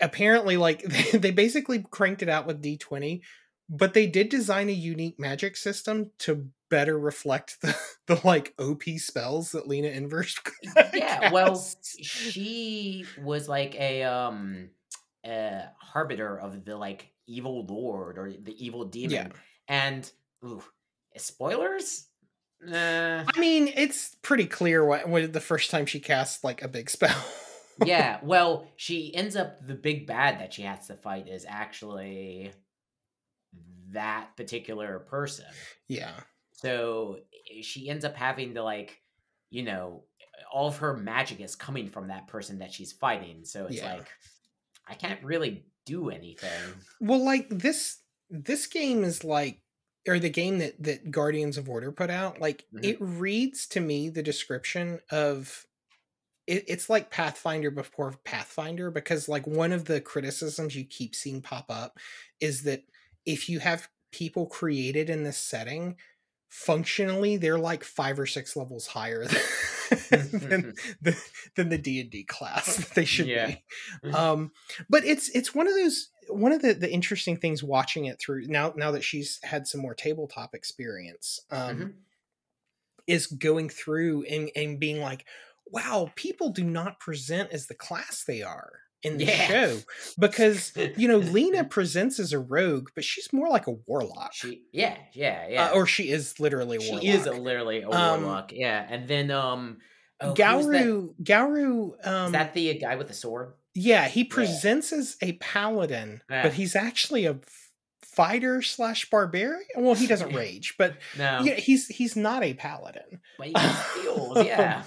apparently 0.00 0.56
like 0.56 0.82
they 1.12 1.30
basically 1.30 1.84
cranked 1.90 2.22
it 2.22 2.28
out 2.28 2.46
with 2.46 2.62
d20 2.62 3.22
but 3.68 3.94
they 3.94 4.06
did 4.06 4.28
design 4.28 4.68
a 4.68 4.72
unique 4.72 5.18
magic 5.18 5.56
system 5.56 6.10
to 6.18 6.48
better 6.70 6.98
reflect 6.98 7.58
the, 7.62 7.76
the 8.06 8.20
like 8.24 8.54
op 8.58 8.82
spells 8.98 9.52
that 9.52 9.66
lina 9.68 9.88
inverse 9.88 10.38
yeah. 10.94 11.32
Well, 11.32 11.62
she 12.02 13.04
was 13.22 13.48
like 13.48 13.74
a 13.76 14.02
um, 14.04 14.70
a 15.24 15.64
harbiter 15.94 16.40
of 16.40 16.64
the 16.64 16.76
like 16.76 17.10
evil 17.26 17.64
lord 17.66 18.18
or 18.18 18.32
the 18.32 18.54
evil 18.64 18.84
demon, 18.84 19.10
Yeah. 19.10 19.28
and 19.68 20.10
ooh, 20.44 20.62
spoilers. 21.16 22.06
Nah. 22.60 23.22
i 23.32 23.38
mean 23.38 23.68
it's 23.76 24.16
pretty 24.20 24.44
clear 24.46 24.84
what, 24.84 25.08
what 25.08 25.32
the 25.32 25.40
first 25.40 25.70
time 25.70 25.86
she 25.86 26.00
casts 26.00 26.42
like 26.42 26.60
a 26.60 26.66
big 26.66 26.90
spell 26.90 27.14
yeah, 27.86 28.18
well, 28.22 28.66
she 28.74 29.14
ends 29.14 29.36
up 29.36 29.64
the 29.64 29.74
big 29.74 30.06
bad 30.06 30.40
that 30.40 30.52
she 30.52 30.62
has 30.62 30.88
to 30.88 30.94
fight 30.94 31.28
is 31.28 31.46
actually 31.48 32.50
that 33.92 34.36
particular 34.36 35.00
person. 35.00 35.46
yeah 35.88 36.20
So 36.52 37.20
eh, 37.50 37.62
she 37.62 37.88
ends 37.88 38.04
up 38.04 38.16
having 38.16 38.54
to 38.54 38.62
like, 38.62 39.00
you 39.50 39.62
know, 39.62 40.04
all 40.52 40.68
of 40.68 40.78
her 40.78 40.96
magic 40.96 41.40
is 41.40 41.54
coming 41.56 41.88
from 41.88 42.08
that 42.08 42.26
person 42.26 42.58
that 42.60 42.72
she's 42.72 42.92
fighting. 42.92 43.44
So 43.44 43.66
it's 43.66 43.76
Yeah. 43.76 43.94
like 43.96 44.08
I 44.86 44.94
can't 44.94 45.22
really 45.22 45.66
do 45.84 46.10
anything. 46.10 46.50
Well, 47.00 47.22
like 47.24 47.48
this 47.50 48.02
this 48.30 48.66
game 48.66 49.04
is 49.04 49.24
like 49.24 49.62
or 50.06 50.18
the 50.18 50.30
game 50.30 50.58
that 50.58 50.82
that 50.82 51.10
Guardians 51.10 51.58
of 51.58 51.68
Order 51.68 51.92
put 51.92 52.10
out, 52.10 52.40
like 52.40 52.66
Mhm. 52.72 52.84
it 52.84 52.96
reads 53.00 53.66
to 53.68 53.80
me 53.80 54.08
the 54.08 54.22
description 54.22 55.00
of 55.10 55.66
it, 56.46 56.64
it's 56.66 56.88
like 56.88 57.10
Pathfinder 57.10 57.70
before 57.70 58.12
Pathfinder 58.24 58.90
because 58.90 59.28
like 59.28 59.46
one 59.46 59.72
of 59.72 59.84
the 59.84 60.00
criticisms 60.00 60.74
you 60.74 60.84
keep 60.84 61.14
seeing 61.14 61.42
pop 61.42 61.66
up 61.70 61.98
is 62.40 62.62
that 62.62 62.84
if 63.28 63.48
you 63.48 63.60
have 63.60 63.88
people 64.10 64.46
created 64.46 65.10
in 65.10 65.22
this 65.22 65.36
setting, 65.36 65.96
functionally 66.48 67.36
they're 67.36 67.58
like 67.58 67.84
five 67.84 68.18
or 68.18 68.26
six 68.26 68.56
levels 68.56 68.86
higher 68.86 69.26
than, 70.10 70.30
than, 70.32 70.74
than 71.56 71.68
the 71.68 71.78
D&D 71.78 72.24
class 72.24 72.76
that 72.76 72.94
they 72.94 73.04
should 73.04 73.26
Yeah. 73.26 73.46
be. 73.46 73.64
Um 74.14 74.50
but 74.88 75.04
it's 75.04 75.28
it's 75.30 75.54
one 75.54 75.68
of 75.68 75.74
those 75.74 76.08
one 76.28 76.52
of 76.52 76.62
the 76.62 76.72
the 76.74 76.90
interesting 76.90 77.36
things 77.36 77.62
watching 77.62 78.06
it 78.06 78.18
through 78.18 78.46
now 78.48 78.72
now 78.76 78.90
that 78.92 79.04
she's 79.04 79.38
had 79.42 79.66
some 79.66 79.80
more 79.82 79.94
tabletop 79.94 80.54
experience 80.54 81.40
um 81.50 81.78
Mhm. 81.78 81.92
is 83.06 83.26
going 83.26 83.68
through 83.68 84.24
and 84.24 84.50
and 84.56 84.78
being 84.80 85.00
like 85.00 85.24
wow 85.66 86.10
people 86.16 86.50
do 86.50 86.64
not 86.64 87.00
present 87.00 87.50
as 87.50 87.66
the 87.66 87.74
class 87.74 88.24
they 88.24 88.42
are 88.42 88.80
in 89.02 89.16
the 89.18 89.24
Yeah. 89.26 89.46
show 89.46 89.78
because 90.18 90.72
you 90.96 91.06
know 91.06 91.18
lina 91.18 91.62
presents 91.76 92.18
as 92.18 92.32
a 92.32 92.38
rogue 92.38 92.88
but 92.94 93.04
she's 93.04 93.32
more 93.32 93.48
like 93.48 93.66
a 93.68 93.72
warlock 93.86 94.32
She 94.32 94.64
yeah, 94.72 94.96
yeah, 95.12 95.46
yeah. 95.48 95.64
uh, 95.66 95.74
or 95.74 95.86
she 95.86 96.10
is 96.10 96.40
literally 96.40 96.78
a 96.78 96.80
she 96.80 96.90
warlock 96.90 97.04
is 97.04 97.26
a, 97.26 97.32
literally 97.32 97.82
a 97.82 97.90
Um, 97.90 98.22
warlock. 98.22 98.52
Yeah. 98.52 98.84
And 98.88 99.06
then 99.08 99.30
um 99.30 99.78
oh? 100.20 100.34
Gourry 100.34 101.14
Gourry 101.22 101.92
um 102.06 102.26
Is 102.26 102.32
that 102.32 102.54
the 102.54 102.74
guy 102.78 102.96
with 102.96 103.08
the 103.08 103.14
sword? 103.14 103.52
Yeah, 103.74 104.08
he 104.08 104.24
presents 104.24 104.92
as 104.92 105.16
a 105.22 105.34
paladin, 105.34 106.20
Yeah. 106.28 106.42
but 106.42 106.54
he's 106.54 106.74
actually 106.74 107.26
a 107.26 107.38
fighter 108.02 108.60
slash 108.62 109.08
barbarian. 109.08 109.62
Well, 109.76 109.94
he 109.94 110.08
doesn't 110.08 110.34
rage, 110.34 110.74
but 110.76 110.96
No. 111.16 111.42
yeah, 111.44 111.54
he's 111.54 111.86
he's 111.86 112.16
not 112.16 112.42
a 112.42 112.54
paladin. 112.54 113.20
But 113.38 113.46
he 113.48 113.54
steals, 114.00 114.44
yeah. 114.44 114.82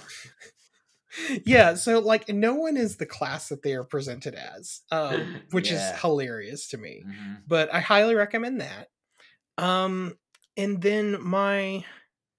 Yeah, 1.44 1.74
so 1.74 1.98
like 1.98 2.28
no 2.28 2.54
one 2.54 2.76
is 2.76 2.96
the 2.96 3.06
class 3.06 3.48
that 3.50 3.62
they 3.62 3.74
are 3.74 3.84
presented 3.84 4.34
as, 4.34 4.80
um, 4.90 5.42
which 5.50 5.70
Yeah. 5.70 5.94
is 5.94 6.00
hilarious 6.00 6.68
to 6.68 6.78
me. 6.78 7.04
Mhm. 7.06 7.42
But 7.46 7.72
I 7.72 7.80
highly 7.80 8.14
recommend 8.14 8.60
that. 8.60 8.88
Um, 9.58 10.18
and 10.56 10.80
then 10.82 11.22
my 11.22 11.84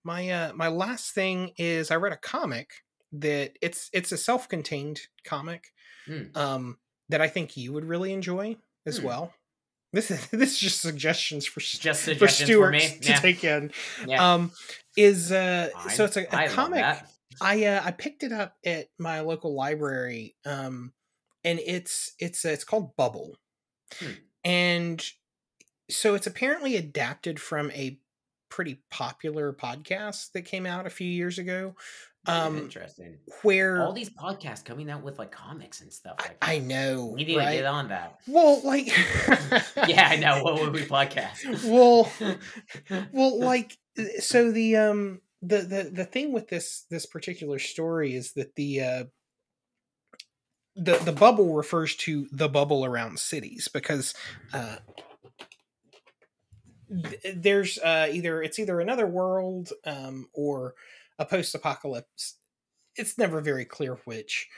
my 0.03 0.29
uh 0.29 0.53
my 0.53 0.67
last 0.67 1.13
thing 1.13 1.51
is 1.57 1.91
I 1.91 1.95
read 1.95 2.13
a 2.13 2.17
comic 2.17 2.71
that 3.13 3.53
it's 3.61 3.89
it's 3.93 4.11
a 4.11 4.17
self-contained 4.17 5.01
comic 5.23 5.71
Mm. 6.07 6.35
um, 6.35 6.77
that 7.09 7.21
I 7.21 7.29
think 7.29 7.55
you 7.55 7.71
would 7.71 7.85
really 7.85 8.11
enjoy 8.11 8.57
as 8.85 8.97
Hmm. 8.97 9.05
well. 9.05 9.33
This 9.93 10.11
is 10.11 10.27
this 10.31 10.51
is 10.53 10.59
just 10.59 10.81
suggestions 10.81 11.45
for 11.45 11.59
Just 11.61 12.01
for 12.01 12.11
suggestions 12.11 12.49
for, 12.49 12.53
Stuart 12.53 12.71
me. 12.71 12.99
to 13.03 13.13
take 13.21 13.43
in. 13.43 13.71
yeah. 14.07 14.33
Um, 14.33 14.51
is 14.97 15.31
uh, 15.31 15.69
so 15.91 16.05
it's 16.05 16.17
a, 16.17 16.21
love 16.31 16.49
comic. 16.49 16.81
that. 16.81 17.09
I 17.41 17.65
uh, 17.65 17.81
I 17.83 17.91
picked 17.91 18.23
it 18.23 18.31
up 18.31 18.55
at 18.65 18.87
my 18.99 19.21
local 19.21 19.53
library, 19.55 20.35
um, 20.45 20.93
and 21.43 21.59
it's 21.59 22.13
it's 22.19 22.45
uh, 22.45 22.49
it's 22.49 22.63
called 22.63 22.95
Bubble, 22.95 23.37
Hmm. 23.99 24.11
and 24.43 25.05
so 25.89 26.15
it's 26.15 26.27
apparently 26.27 26.75
adapted 26.77 27.39
from 27.39 27.69
a 27.71 27.99
pretty 28.49 28.81
popular 28.91 29.51
podcast 29.53 30.31
that 30.33 30.43
came 30.43 30.65
out 30.65 30.85
a 30.85 30.89
few 30.89 31.07
years 31.07 31.37
ago, 31.39 31.75
um, 32.27 32.57
Interesting. 32.57 33.17
where 33.41 33.81
All 33.83 33.93
these 33.93 34.09
podcasts 34.11 34.63
coming 34.63 34.89
out 34.89 35.01
with 35.03 35.17
like 35.19 35.31
comics 35.31 35.81
and 35.81 35.91
stuff 35.91 36.15
I, 36.19 36.23
like 36.27 36.37
I 36.41 36.59
that. 36.59 36.65
know 36.65 37.07
We 37.07 37.25
need 37.25 37.33
to 37.33 37.41
get 37.41 37.65
on 37.65 37.89
that. 37.89 38.19
Well, 38.27 38.61
like 38.63 38.87
yeah, 39.87 40.07
I 40.09 40.15
know. 40.17 40.43
What 40.43 40.61
would 40.61 40.71
we 40.73 40.81
podcast? 40.85 41.63
well, 41.69 42.09
well, 43.11 43.39
like 43.39 43.77
uh, 43.99 44.03
so 44.19 44.51
the 44.51 44.77
um 44.77 45.19
the 45.43 45.59
the 45.61 45.83
the 45.91 46.05
thing 46.05 46.31
with 46.31 46.47
this 46.49 46.83
this 46.89 47.05
particular 47.05 47.59
story 47.59 48.15
is 48.15 48.33
that 48.33 48.55
the 48.55 48.81
uh 48.81 49.03
the 50.75 50.97
the 50.97 51.11
bubble 51.11 51.53
refers 51.53 51.95
to 51.95 52.27
the 52.31 52.49
bubble 52.49 52.83
around 52.85 53.19
cities 53.19 53.67
because 53.67 54.13
uh 54.53 54.77
th- 56.89 57.35
there's 57.35 57.77
uh 57.79 58.07
either 58.11 58.41
it's 58.41 58.59
either 58.59 58.79
another 58.79 59.07
world 59.07 59.71
um 59.85 60.29
or 60.33 60.75
a 61.19 61.25
post-apocalypse 61.25 62.39
it's 62.97 63.17
never 63.17 63.41
very 63.41 63.65
clear 63.65 63.95
which. 64.05 64.49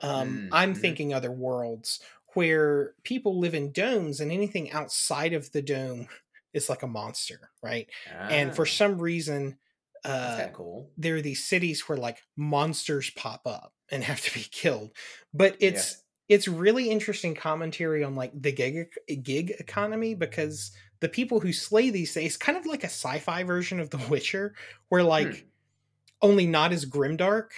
Um 0.00 0.44
Mm, 0.44 0.52
i'm 0.52 0.74
mhm. 0.74 0.76
thinking 0.76 1.14
other 1.14 1.32
worlds 1.32 2.02
where 2.34 2.94
people 3.04 3.38
live 3.40 3.54
in 3.54 3.72
domes 3.72 4.20
and 4.20 4.32
anything 4.32 4.72
outside 4.72 5.32
of 5.34 5.52
the 5.52 5.62
dome 5.62 6.08
is 6.54 6.68
like 6.70 6.82
a 6.82 6.88
monster 6.88 7.50
right? 7.62 7.88
And 8.28 8.54
for 8.54 8.66
Ah, 8.66 8.66
some 8.66 9.00
reason 9.00 9.58
uh 10.04 10.48
cool. 10.52 10.90
there 10.96 11.16
are 11.16 11.20
these 11.22 11.44
cities 11.44 11.88
where 11.88 11.98
like 11.98 12.22
monsters 12.36 13.10
pop 13.10 13.42
up 13.46 13.72
and 13.90 14.02
have 14.04 14.20
to 14.20 14.32
be 14.34 14.40
killed 14.50 14.90
but 15.32 15.56
it's 15.60 16.02
it's 16.28 16.48
really 16.48 16.90
interesting 16.90 17.34
commentary 17.34 18.02
on 18.02 18.14
like 18.14 18.32
the 18.34 18.52
gig 18.52 18.88
gig 19.22 19.50
economy 19.58 20.14
because 20.14 20.72
the 21.00 21.08
people 21.08 21.40
who 21.40 21.52
slay 21.52 21.90
these 21.90 22.12
things 22.14 22.36
kind 22.36 22.56
of 22.58 22.64
like 22.66 22.82
a 22.82 22.86
sci-fi 22.86 23.42
version 23.44 23.78
of 23.80 23.90
the 23.90 23.98
witcher 24.10 24.54
where 24.88 25.02
like 25.04 25.28
Hmm. 25.28 26.28
only 26.30 26.46
not 26.46 26.72
as 26.72 26.86
grimdark 26.86 27.48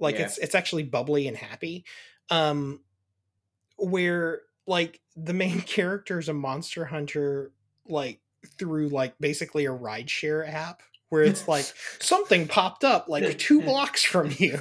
like 0.00 0.16
Yeah. 0.16 0.26
it's 0.26 0.38
it's 0.38 0.54
actually 0.54 0.84
bubbly 0.84 1.26
and 1.28 1.36
happy 1.36 1.84
um 2.30 2.80
where 3.76 4.42
like 4.66 5.00
the 5.16 5.34
main 5.34 5.60
character 5.76 6.18
is 6.18 6.28
a 6.28 6.34
monster 6.34 6.84
hunter 6.84 7.52
like 7.86 8.20
through 8.58 8.88
like 8.88 9.14
basically 9.18 9.66
a 9.66 9.70
rideshare 9.70 10.48
app 10.48 10.82
where 11.10 11.22
it's 11.24 11.48
like 11.48 11.64
something 12.00 12.46
popped 12.48 12.84
up 12.84 13.08
like 13.08 13.38
two 13.38 13.62
blocks 13.68 14.02
from 14.04 14.30
you 14.38 14.60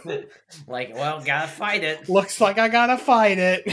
like, 0.68 0.94
well, 0.95 1.22
gotta 1.24 1.48
fight 1.48 1.84
it. 1.84 2.07
looks 2.10 2.40
like 2.41 2.57
i 2.57 2.68
gotta 2.69 2.98
fight 2.98 3.38
it 3.38 3.64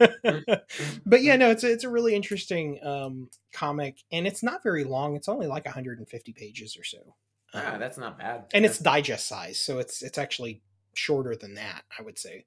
but 1.06 1.22
yeah 1.22 1.36
no 1.36 1.50
it's 1.50 1.64
a, 1.64 1.70
it's 1.72 1.84
a 1.84 1.88
really 1.88 2.14
interesting 2.14 2.78
um 2.84 3.28
comic 3.52 3.98
and 4.12 4.26
it's 4.26 4.42
not 4.42 4.62
very 4.62 4.84
long 4.84 5.16
it's 5.16 5.28
only 5.28 5.46
like 5.46 5.64
150 5.64 6.32
pages 6.32 6.76
or 6.76 6.84
so 6.84 7.14
ah, 7.54 7.74
Um, 7.74 7.80
that's 7.80 7.98
not 7.98 8.18
bad. 8.18 8.44
and 8.52 8.64
it's 8.64 8.78
digest 8.78 9.26
size 9.26 9.58
so 9.58 9.78
it's 9.78 10.02
it's 10.02 10.18
actually 10.18 10.62
shorter 10.94 11.34
than 11.36 11.54
that 11.54 11.82
i 11.98 12.02
would 12.02 12.18
say 12.18 12.44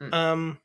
Hmm. 0.00 0.14
um 0.14 0.58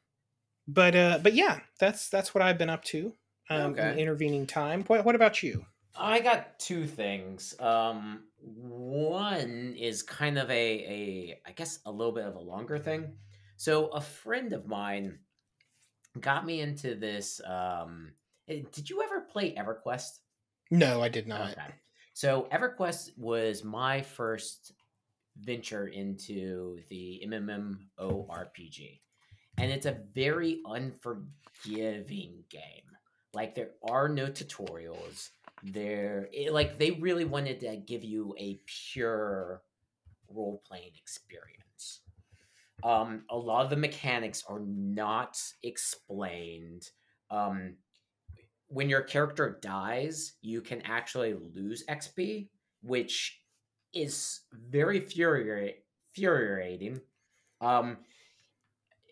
but 0.68 0.96
uh 0.96 1.20
but 1.22 1.34
yeah 1.34 1.60
that's 1.80 2.10
that's 2.10 2.34
what 2.34 2.42
i've 2.42 2.58
been 2.58 2.70
up 2.70 2.84
to 2.86 3.14
um 3.50 3.60
in 3.76 3.80
Okay. 3.80 3.94
the 3.94 3.98
intervening 4.00 4.48
time 4.48 4.84
what, 4.88 5.06
what 5.06 5.16
about 5.16 5.44
you 5.44 5.66
I 5.98 6.20
got 6.20 6.60
two 6.60 6.86
things. 6.86 7.56
Um, 7.60 8.24
one 8.40 9.76
is 9.78 10.04
kind 10.04 10.38
of 10.38 10.50
a, 10.50 10.54
a, 10.54 11.42
I 11.46 11.52
guess, 11.52 11.80
a 11.86 11.92
little 11.92 12.14
bit 12.14 12.26
of 12.26 12.36
a 12.36 12.40
longer 12.40 12.78
thing. 12.78 13.14
So 13.58 13.88
a 13.88 14.02
friend 14.02 14.54
of 14.54 14.68
mine 14.68 15.20
got 16.20 16.46
me 16.46 16.62
into 16.62 16.96
this. 16.96 17.42
Um, 17.46 18.12
eh, 18.48 18.62
did 18.72 18.90
you 18.90 19.02
ever 19.04 19.22
play 19.22 19.56
EverQuest? 19.56 20.20
no 20.72 21.00
i 21.00 21.08
did 21.08 21.28
not 21.28 21.52
Okay. 21.52 21.62
So 22.14 22.48
EverQuest 22.52 23.18
was 23.18 23.64
my 23.64 24.02
first 24.02 24.72
venture 25.38 25.88
into 25.88 26.80
the 26.90 27.22
MMORPG. 27.28 29.02
And 29.58 29.72
it's 29.72 29.86
a 29.86 29.98
very 30.14 30.62
unforgiving 30.66 32.44
game. 32.50 32.62
Like 33.34 33.54
there 33.54 33.72
are 33.90 34.08
no 34.08 34.28
tutorials. 34.28 35.30
There 35.64 36.30
it, 36.32 36.54
like 36.54 36.78
they 36.78 36.92
really 36.92 37.26
wanted 37.26 37.60
to 37.62 37.78
give 37.78 38.04
you 38.04 38.36
a 38.38 38.60
pure 38.66 39.62
role 40.30 40.62
playing 40.68 40.92
experience. 40.98 42.02
Um, 42.84 43.24
a 43.30 43.38
lot 43.38 43.64
of 43.64 43.70
the 43.70 43.78
mechanics 43.78 44.44
are 44.48 44.60
not 44.60 45.42
explained. 45.64 46.90
Um, 47.32 47.76
when 48.68 48.90
your 48.90 49.02
character 49.02 49.58
dies, 49.62 50.34
you 50.42 50.62
can 50.62 50.82
actually 50.82 51.34
lose 51.34 51.86
XP, 51.88 52.50
which 52.82 53.40
is 53.94 54.42
very 54.52 55.00
furiating. 55.00 55.76
Infuriating. 56.16 57.02
Um, 57.60 57.98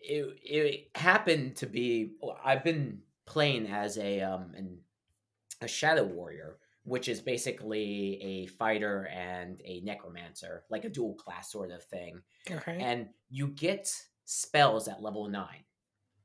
it, 0.02 0.38
it 0.42 0.90
happened 0.94 1.56
to 1.56 1.66
be. 1.66 2.12
I've 2.42 2.64
been 2.64 3.00
playing 3.26 3.66
as 3.66 3.98
a 3.98 4.22
um 4.22 4.52
an, 4.56 4.78
a 5.64 5.68
shadow 5.68 6.04
warrior, 6.04 6.58
which 6.84 7.08
is 7.08 7.20
basically 7.20 8.20
a 8.22 8.46
fighter 8.46 9.08
and 9.12 9.60
a 9.64 9.80
necromancer, 9.80 10.64
like 10.70 10.84
a 10.84 10.88
dual 10.90 11.14
class 11.14 11.50
sort 11.50 11.70
of 11.70 11.82
thing 11.84 12.20
okay 12.50 12.78
and 12.80 13.08
you 13.30 13.48
get 13.48 13.92
spells 14.24 14.86
at 14.88 15.02
level 15.02 15.28
nine. 15.28 15.64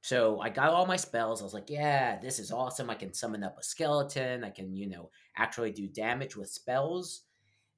So 0.01 0.39
I 0.39 0.49
got 0.49 0.69
all 0.69 0.85
my 0.85 0.95
spells. 0.95 1.41
I 1.41 1.43
was 1.43 1.53
like, 1.53 1.69
yeah, 1.69 2.19
this 2.19 2.39
is 2.39 2.51
awesome. 2.51 2.89
I 2.89 2.95
can 2.95 3.13
summon 3.13 3.43
up 3.43 3.57
a 3.59 3.63
skeleton. 3.63 4.45
I 4.45 4.49
can, 4.49 4.73
you 4.73 4.87
know, 4.87 5.09
actually 5.35 5.71
do 5.71 5.87
damage 5.87 6.37
with 6.37 6.49
spells. 6.49 7.23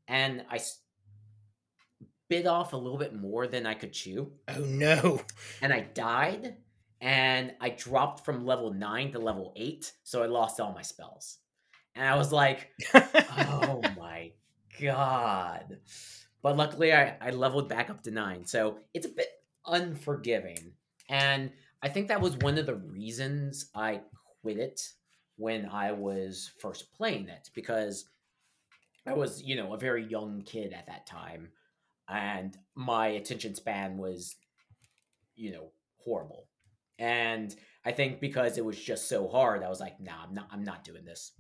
And 0.08 0.46
I 0.50 0.56
s- 0.58 0.82
bit 2.30 2.46
off 2.46 2.74
a 2.74 2.78
little 2.78 2.98
bit 3.00 3.14
more 3.16 3.48
than 3.48 3.66
I 3.66 3.74
could 3.74 3.92
chew. 3.94 4.32
oh 4.48 4.64
no 4.64 5.22
And 5.62 5.74
I 5.74 5.82
died. 5.82 6.58
And 7.02 7.54
I 7.60 7.70
dropped 7.70 8.24
from 8.24 8.46
level 8.46 8.72
nine 8.72 9.12
to 9.14 9.20
level 9.20 9.54
eight. 9.56 9.92
So 10.04 10.22
I 10.22 10.28
lost 10.28 10.60
all 10.60 10.72
my 10.74 10.84
spells. 10.84 11.40
And 11.96 12.08
I 12.08 12.16
was 12.16 12.32
like, 12.32 12.70
oh 12.94 13.82
my 13.98 14.32
god. 14.82 15.80
But 16.42 16.58
luckily 16.58 16.94
I, 16.94 17.18
I 17.22 17.32
leveled 17.32 17.70
back 17.70 17.90
up 17.90 18.04
to 18.04 18.12
nine. 18.12 18.46
So 18.46 18.80
it's 18.94 19.06
a 19.06 19.10
bit 19.10 19.28
unforgiving. 19.66 20.74
And 21.10 21.52
I 21.84 21.90
think 21.90 22.08
that 22.08 22.22
was 22.22 22.38
one 22.38 22.58
of 22.58 22.66
the 22.66 22.76
reasons 22.76 23.70
I 23.76 24.02
quit 24.42 24.58
it 24.58 24.82
when 25.38 25.66
I 25.66 25.92
was 25.92 26.52
first 26.60 26.94
playing 26.94 27.28
it 27.30 27.50
because 27.54 28.06
I 29.08 29.14
was, 29.14 29.42
you 29.44 29.56
know, 29.56 29.74
a 29.74 29.78
very 29.78 30.06
young 30.06 30.44
kid 30.44 30.74
at 30.74 30.88
that 30.88 31.08
time. 31.08 31.50
And 32.08 32.56
my 32.76 33.08
attention 33.08 33.56
span 33.56 33.98
was, 33.98 34.36
you 35.36 35.52
know, 35.52 35.72
horrible. 35.98 36.48
And 37.00 37.56
I 37.84 37.92
think 37.92 38.20
because 38.20 38.58
it 38.58 38.66
was 38.66 38.80
just 38.80 39.10
so 39.10 39.28
hard, 39.28 39.64
I 39.64 39.70
was 39.70 39.80
like, 39.80 40.00
nah, 40.00 40.24
I'm 40.28 40.34
not 40.34 40.48
I'm 40.52 40.64
not 40.64 40.84
doing 40.84 41.04
this. 41.06 41.32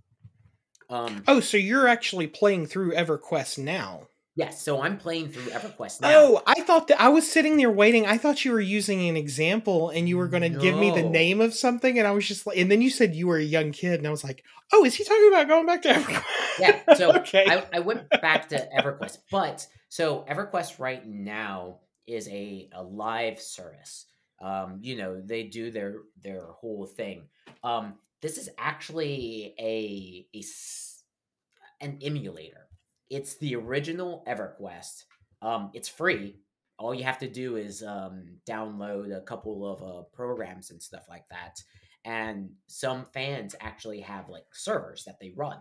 Um 0.91 1.23
oh 1.27 1.39
so 1.39 1.57
you're 1.57 1.87
actually 1.87 2.27
playing 2.27 2.67
through 2.67 2.93
everquest 2.93 3.57
now 3.57 4.07
Yes, 4.35 4.61
so 4.61 4.81
I'm 4.81 4.97
playing 4.97 5.29
through 5.29 5.51
EverQuest 5.51 5.99
now. 5.99 6.09
Oh, 6.13 6.43
I 6.47 6.61
thought 6.61 6.87
that 6.87 7.01
I 7.01 7.09
was 7.09 7.29
sitting 7.29 7.57
there 7.57 7.69
waiting. 7.69 8.05
I 8.05 8.17
thought 8.17 8.45
you 8.45 8.53
were 8.53 8.61
using 8.61 9.09
an 9.09 9.17
example 9.17 9.89
and 9.89 10.07
you 10.07 10.17
were 10.17 10.29
going 10.29 10.43
to 10.43 10.57
give 10.57 10.77
me 10.77 10.89
the 10.89 11.03
name 11.03 11.41
of 11.41 11.53
something. 11.53 11.99
And 11.99 12.07
I 12.07 12.11
was 12.11 12.25
just 12.25 12.47
like, 12.47 12.57
and 12.57 12.71
then 12.71 12.81
you 12.81 12.89
said 12.89 13.13
you 13.13 13.27
were 13.27 13.37
a 13.37 13.43
young 13.43 13.73
kid. 13.73 13.99
And 13.99 14.07
I 14.07 14.09
was 14.09 14.23
like, 14.23 14.45
oh, 14.71 14.85
is 14.85 14.95
he 14.95 15.03
talking 15.03 15.27
about 15.27 15.49
going 15.49 15.65
back 15.65 15.81
to 15.81 15.89
EverQuest? 15.89 16.23
Yeah, 16.59 16.95
so 16.95 17.15
okay. 17.17 17.45
I, 17.45 17.65
I 17.73 17.79
went 17.79 18.09
back 18.09 18.47
to 18.49 18.69
EverQuest, 18.79 19.17
but 19.29 19.67
so 19.89 20.25
EverQuest 20.29 20.79
right 20.79 21.05
now 21.05 21.79
is 22.07 22.29
a, 22.29 22.69
a 22.73 22.81
live 22.81 23.39
service. 23.41 24.05
Um, 24.41 24.79
you 24.81 24.95
know, 24.95 25.21
they 25.21 25.43
do 25.43 25.71
their 25.71 25.97
their 26.23 26.45
whole 26.47 26.85
thing. 26.85 27.27
Um, 27.65 27.95
this 28.21 28.37
is 28.37 28.49
actually 28.57 29.55
a, 29.59 30.27
a 30.35 30.43
an 31.81 31.97
emulator. 32.01 32.67
It's 33.09 33.35
the 33.37 33.55
original 33.55 34.23
EverQuest. 34.27 35.05
Um, 35.41 35.71
it's 35.73 35.89
free. 35.89 36.37
All 36.77 36.93
you 36.93 37.03
have 37.03 37.17
to 37.19 37.27
do 37.27 37.57
is 37.57 37.83
um, 37.83 38.37
download 38.47 39.15
a 39.15 39.21
couple 39.21 39.69
of 39.71 39.83
uh, 39.83 40.03
programs 40.13 40.71
and 40.71 40.81
stuff 40.81 41.05
like 41.09 41.27
that. 41.29 41.61
And 42.05 42.51
some 42.67 43.05
fans 43.05 43.55
actually 43.59 44.01
have 44.01 44.29
like 44.29 44.45
servers 44.53 45.03
that 45.05 45.19
they 45.19 45.33
run. 45.35 45.57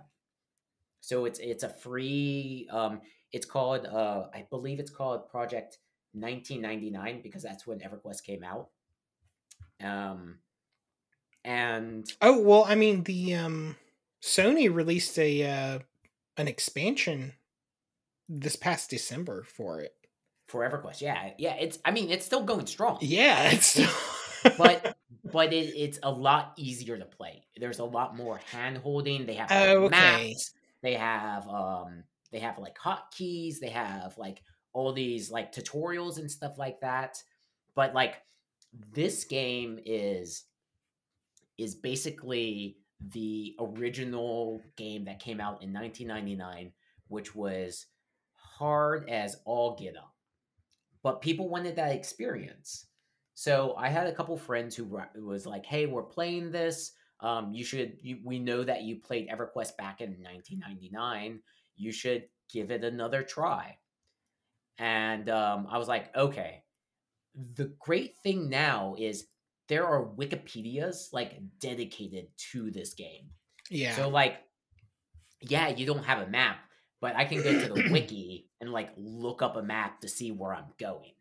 So 1.01 1.24
it's 1.24 1.39
it's 1.39 1.62
a 1.62 1.69
free. 1.69 2.69
Um, 2.70 3.01
it's 3.32 3.47
called 3.47 3.87
uh, 3.87 4.24
I 4.35 4.47
believe 4.51 4.81
it's 4.81 4.91
called 4.91 5.28
Project 5.28 5.78
1999 6.12 7.20
because 7.23 7.43
that's 7.43 7.66
when 7.66 7.78
EverQuest 7.81 8.24
came 8.24 8.45
out. 8.45 8.69
Um, 9.82 10.39
and 11.45 12.07
oh 12.21 12.41
well, 12.41 12.65
I 12.67 12.75
mean 12.75 13.05
the 13.05 13.35
um, 13.35 13.77
Sony 14.23 14.73
released 14.73 15.19
a 15.19 15.45
uh, 15.45 15.79
an 16.37 16.49
expansion 16.49 17.35
this 18.29 18.57
past 18.57 18.91
December 18.91 19.45
for 19.45 19.81
it. 19.81 19.95
For 20.49 20.69
EverQuest, 20.69 21.01
yeah, 21.01 21.31
yeah. 21.39 21.55
It's 21.55 21.79
I 21.85 21.91
mean 21.93 22.11
it's 22.11 22.27
still 22.27 22.43
going 22.45 22.67
strong. 22.67 22.99
Yeah, 23.01 23.51
it's. 23.53 23.81
but 24.59 24.97
but 25.33 25.53
it, 25.53 25.75
it's 25.77 25.99
a 26.03 26.11
lot 26.11 26.55
easier 26.57 26.99
to 26.99 27.05
play. 27.05 27.45
There's 27.57 27.79
a 27.79 27.85
lot 27.85 28.17
more 28.17 28.41
hand 28.51 28.79
holding. 28.79 29.27
They 29.27 29.35
have 29.35 29.51
like, 29.51 29.61
Oh, 29.61 29.85
okay. 29.85 29.91
maps. 29.91 30.53
They 30.83 30.95
have 30.95 31.47
um 31.49 32.05
they 32.33 32.41
have 32.41 32.59
like 32.59 32.77
hotkeys. 32.79 33.59
They 33.61 33.69
have 33.71 34.17
like 34.19 34.43
all 34.73 34.93
these 34.93 35.31
like 35.31 35.53
tutorials 35.55 36.19
and 36.19 36.31
stuff 36.31 36.59
like 36.59 36.81
that. 36.81 37.23
But 37.75 37.95
like 37.95 38.17
this 38.93 39.25
game 39.25 39.79
is 39.85 40.45
is 41.61 41.74
basically 41.74 42.78
the 43.12 43.55
original 43.61 44.62
game 44.77 45.05
that 45.05 45.20
came 45.20 45.41
out 45.41 45.62
in 45.62 45.73
1999, 45.73 46.73
which 47.09 47.35
was 47.35 47.87
hard 48.32 49.09
as 49.09 49.37
all 49.45 49.77
get 49.77 49.97
up. 49.97 50.15
But 51.03 51.20
people 51.20 51.49
wanted 51.49 51.77
that 51.77 51.95
experience. 51.95 52.87
So 53.35 53.74
I 53.77 53.89
had 53.89 54.07
a 54.07 54.15
couple 54.15 54.37
friends 54.37 54.74
who 54.74 55.01
was 55.16 55.47
like, 55.47 55.65
"Hey, 55.65 55.87
we're 55.87 56.03
playing 56.03 56.51
this. 56.51 56.93
Um, 57.20 57.53
you 57.53 57.65
should. 57.65 57.97
You, 58.03 58.19
we 58.24 58.39
know 58.39 58.65
that 58.65 58.82
you 58.82 59.01
played 59.01 59.28
EverQuest 59.28 59.77
back 59.77 60.01
in 60.01 60.11
1999. 60.23 61.41
You 61.77 61.93
should 61.93 62.24
give 62.53 62.70
it 62.70 62.85
another 62.85 63.23
try." 63.23 63.78
And 64.78 65.28
um, 65.31 65.66
I 65.70 65.78
was 65.78 65.89
like, 65.89 66.15
"Okay." 66.16 66.62
The 67.55 67.73
great 67.78 68.16
thing 68.23 68.51
now 68.51 68.97
is 68.99 69.28
there 69.70 69.86
are 69.86 70.05
Wikipedias 70.05 71.12
like 71.12 71.38
dedicated 71.60 72.26
to 72.52 72.70
this 72.72 72.92
game. 72.92 73.30
yeah. 73.70 73.94
So 73.94 74.09
like, 74.09 74.38
yeah, 75.40 75.68
you 75.68 75.86
don't 75.86 76.05
have 76.05 76.18
a 76.18 76.26
map, 76.26 76.59
but 77.01 77.14
I 77.16 77.24
can 77.24 77.40
go 77.40 77.52
to 77.52 77.72
the 77.72 77.88
wiki 77.92 78.51
and 78.60 78.72
like 78.72 78.90
look 78.97 79.40
up 79.42 79.56
a 79.56 79.62
map 79.62 80.01
to 80.01 80.09
see 80.09 80.32
where 80.32 80.52
I'm 80.52 80.72
going. 80.78 81.12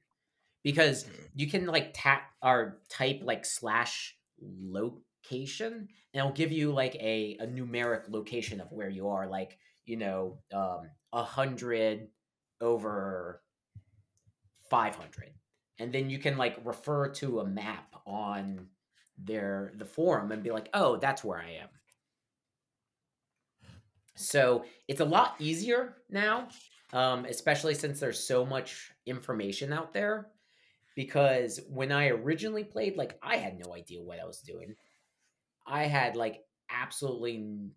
Because 0.64 1.06
you 1.36 1.48
can 1.48 1.68
like 1.68 1.92
tap 1.94 2.24
or 2.44 2.82
type 2.90 3.22
like 3.24 3.46
slash 3.46 4.18
location 4.42 5.88
and 6.14 6.20
it'll 6.20 6.32
give 6.32 6.52
you 6.52 6.74
like 6.74 6.96
a, 6.96 7.38
a 7.40 7.46
numeric 7.48 8.10
location 8.10 8.60
of 8.60 8.72
where 8.72 8.90
you 8.90 9.10
are, 9.10 9.28
like, 9.28 9.58
you 9.86 9.96
know, 9.96 10.40
um 10.52 10.90
a 11.14 11.24
hundred 11.24 12.08
over 12.60 13.42
five 14.72 14.96
hundred. 14.96 15.34
And 15.78 15.94
then 15.94 16.10
you 16.10 16.18
can 16.20 16.36
like 16.36 16.58
refer 16.66 17.10
to 17.10 17.40
a 17.40 17.46
map 17.46 17.89
on 18.10 18.68
their 19.18 19.74
the 19.78 19.86
forum 19.86 20.32
and 20.32 20.44
be 20.44 20.52
like, 20.52 20.70
oh, 20.74 20.98
that's 20.98 21.24
where 21.24 21.40
I 21.40 21.52
am. 21.62 21.70
So 24.16 24.66
it's 24.88 25.00
a 25.00 25.06
lot 25.06 25.36
easier 25.40 25.96
now, 26.10 26.50
um, 26.92 27.26
especially 27.26 27.74
since 27.74 28.00
there's 28.00 28.20
so 28.20 28.46
much 28.46 28.92
information 29.06 29.72
out 29.72 29.94
there. 29.94 30.32
Because 30.96 31.62
when 31.70 31.92
I 31.94 32.10
originally 32.10 32.66
played, 32.66 32.98
like 32.98 33.18
I 33.24 33.38
had 33.38 33.58
no 33.58 33.74
idea 33.74 34.02
what 34.02 34.20
I 34.20 34.26
was 34.26 34.42
doing. 34.42 34.76
I 35.66 35.84
had 35.84 36.18
like 36.18 36.44
absolutely 36.70 37.70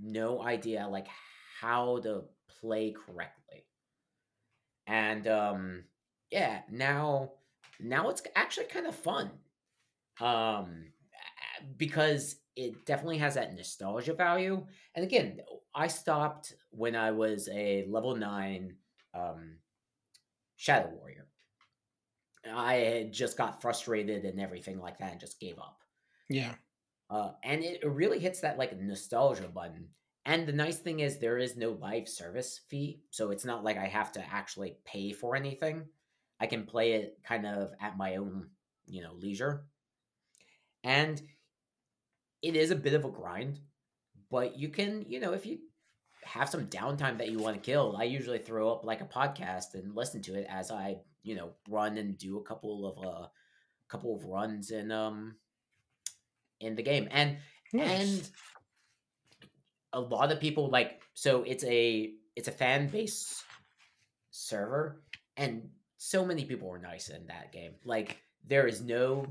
no 0.00 0.40
idea 0.42 0.86
like 0.86 1.08
how 1.60 1.98
to 2.00 2.24
play 2.60 2.92
correctly. 2.92 3.64
And 4.86 5.26
um 5.26 5.84
yeah, 6.30 6.62
now 6.70 7.32
now 7.80 8.08
it's 8.08 8.22
actually 8.34 8.66
kind 8.66 8.86
of 8.86 8.94
fun. 8.94 9.30
Um 10.20 10.92
because 11.76 12.36
it 12.56 12.84
definitely 12.86 13.18
has 13.18 13.34
that 13.34 13.54
nostalgia 13.54 14.14
value. 14.14 14.66
And 14.94 15.04
again, 15.04 15.40
I 15.74 15.86
stopped 15.86 16.54
when 16.70 16.96
I 16.96 17.12
was 17.12 17.48
a 17.52 17.86
level 17.88 18.16
nine 18.16 18.74
um, 19.14 19.58
Shadow 20.56 20.90
Warrior. 20.98 21.26
I 22.52 22.74
had 22.74 23.12
just 23.12 23.36
got 23.36 23.62
frustrated 23.62 24.24
and 24.24 24.40
everything 24.40 24.80
like 24.80 24.98
that 24.98 25.12
and 25.12 25.20
just 25.20 25.40
gave 25.40 25.58
up. 25.58 25.82
yeah. 26.28 26.54
Uh, 27.10 27.30
and 27.42 27.64
it 27.64 27.80
really 27.84 28.18
hits 28.18 28.40
that 28.40 28.58
like 28.58 28.78
nostalgia 28.78 29.48
button. 29.48 29.88
And 30.26 30.46
the 30.46 30.52
nice 30.52 30.78
thing 30.78 31.00
is 31.00 31.18
there 31.18 31.38
is 31.38 31.56
no 31.56 31.70
live 31.80 32.06
service 32.06 32.60
fee, 32.68 33.00
so 33.10 33.30
it's 33.30 33.46
not 33.46 33.64
like 33.64 33.78
I 33.78 33.86
have 33.86 34.12
to 34.12 34.24
actually 34.30 34.76
pay 34.84 35.12
for 35.12 35.34
anything. 35.34 35.86
I 36.40 36.46
can 36.46 36.64
play 36.64 36.92
it 36.92 37.18
kind 37.24 37.46
of 37.46 37.72
at 37.80 37.96
my 37.96 38.16
own, 38.16 38.48
you 38.86 39.02
know, 39.02 39.12
leisure. 39.14 39.64
And 40.84 41.20
it 42.42 42.54
is 42.54 42.70
a 42.70 42.76
bit 42.76 42.94
of 42.94 43.04
a 43.04 43.10
grind, 43.10 43.60
but 44.30 44.58
you 44.58 44.68
can, 44.68 45.04
you 45.08 45.20
know, 45.20 45.32
if 45.32 45.44
you 45.44 45.58
have 46.24 46.48
some 46.48 46.66
downtime 46.66 47.18
that 47.18 47.30
you 47.30 47.38
want 47.38 47.56
to 47.56 47.60
kill, 47.60 47.96
I 47.98 48.04
usually 48.04 48.38
throw 48.38 48.70
up 48.72 48.84
like 48.84 49.00
a 49.00 49.04
podcast 49.04 49.74
and 49.74 49.94
listen 49.94 50.22
to 50.22 50.34
it 50.34 50.46
as 50.48 50.70
I, 50.70 50.98
you 51.22 51.34
know, 51.34 51.52
run 51.68 51.98
and 51.98 52.16
do 52.16 52.38
a 52.38 52.44
couple 52.44 52.86
of 52.86 53.06
uh 53.06 53.26
couple 53.88 54.14
of 54.14 54.24
runs 54.24 54.70
in 54.70 54.92
um 54.92 55.36
in 56.60 56.76
the 56.76 56.82
game. 56.82 57.08
And 57.10 57.38
Nice. 57.72 58.00
and 58.00 58.30
a 59.92 60.00
lot 60.00 60.32
of 60.32 60.40
people 60.40 60.68
like 60.70 61.02
so 61.14 61.42
it's 61.42 61.64
a 61.64 62.12
it's 62.36 62.48
a 62.48 62.52
fan 62.52 62.88
base 62.88 63.42
server 64.30 65.02
and 65.36 65.68
so 65.98 66.24
many 66.24 66.44
people 66.44 66.70
are 66.70 66.78
nice 66.78 67.08
in 67.10 67.26
that 67.26 67.52
game 67.52 67.72
like 67.84 68.16
there 68.46 68.66
is 68.66 68.80
no 68.80 69.26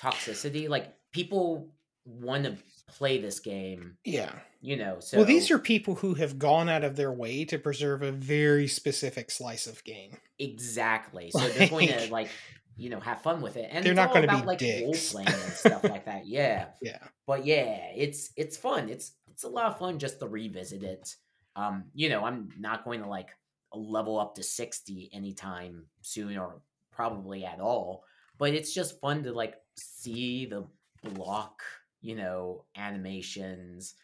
toxicity 0.00 0.68
like 0.68 0.92
people 1.12 1.68
want 2.04 2.44
to 2.44 2.56
play 2.86 3.18
this 3.20 3.38
game 3.40 3.96
yeah. 4.04 4.32
you 4.60 4.76
know 4.76 4.96
so 5.00 5.18
well, 5.18 5.26
these 5.26 5.50
are 5.50 5.58
people 5.58 5.94
who 5.96 6.14
have 6.14 6.38
gone 6.38 6.68
out 6.68 6.84
of 6.84 6.96
their 6.96 7.12
way 7.12 7.44
to 7.44 7.58
preserve 7.58 8.02
a 8.02 8.10
very 8.12 8.66
specific 8.66 9.30
slice 9.30 9.66
of 9.66 9.82
game. 9.84 10.16
exactly 10.38 11.30
so 11.32 11.46
they're 11.50 11.68
going 11.68 11.88
to 11.88 11.96
Like- 12.00 12.10
like 12.10 12.30
you 12.76 12.90
know 12.90 13.00
have 13.00 13.20
fun 13.22 13.40
with 13.40 13.56
it 13.56 13.68
and 13.72 13.84
They're 13.84 13.92
it's 13.92 13.96
not 13.96 14.08
all 14.08 14.14
gonna 14.14 14.28
be 14.28 14.34
about 14.34 14.46
like 14.46 14.60
role 14.60 14.92
dicks. 14.92 15.12
playing 15.12 15.28
and 15.28 15.52
stuff 15.52 15.82
like 15.84 16.04
that 16.04 16.26
yeah 16.26 16.66
Yeah. 16.80 16.98
but 17.26 17.44
yeah, 17.44 17.90
it's 17.96 18.30
it's 18.36 18.56
fun. 18.56 18.88
It's 18.88 19.12
it's 19.30 19.42
a 19.44 19.48
lot 19.48 19.66
of 19.66 19.78
fun 19.80 19.98
just 19.98 20.20
to 20.20 20.28
revisit 20.28 20.82
it. 20.84 21.14
Um, 21.56 21.84
you 21.92 22.08
know, 22.08 22.24
I'm 22.24 22.50
not 22.58 22.84
going 22.84 23.02
to 23.02 23.08
like 23.08 23.28
level 23.72 24.18
up 24.18 24.34
to 24.36 24.42
60 24.42 25.10
anytime 25.12 25.86
soon 26.02 26.38
or 26.38 26.62
probably 26.90 27.44
at 27.44 27.60
all, 27.60 28.04
but 28.38 28.54
it's 28.54 28.72
just 28.72 29.00
fun 29.00 29.22
to 29.24 29.32
like 29.32 29.54
see 29.76 30.46
the 30.46 30.66
block, 31.04 31.62
you 32.00 32.14
know, 32.14 32.64
animations, 32.76 33.94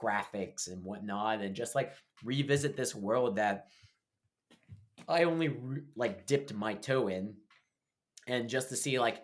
graphics 0.00 0.70
and 0.70 0.84
whatnot 0.84 1.40
and 1.40 1.54
just 1.54 1.74
like 1.74 1.92
revisit 2.24 2.76
this 2.76 2.94
world 2.94 3.36
that 3.36 3.68
I 5.08 5.24
only 5.24 5.48
re- 5.48 5.82
like 5.96 6.26
dipped 6.26 6.52
my 6.52 6.74
toe 6.74 7.08
in 7.08 7.34
and 8.26 8.48
just 8.48 8.68
to 8.70 8.76
see 8.76 8.98
like 8.98 9.22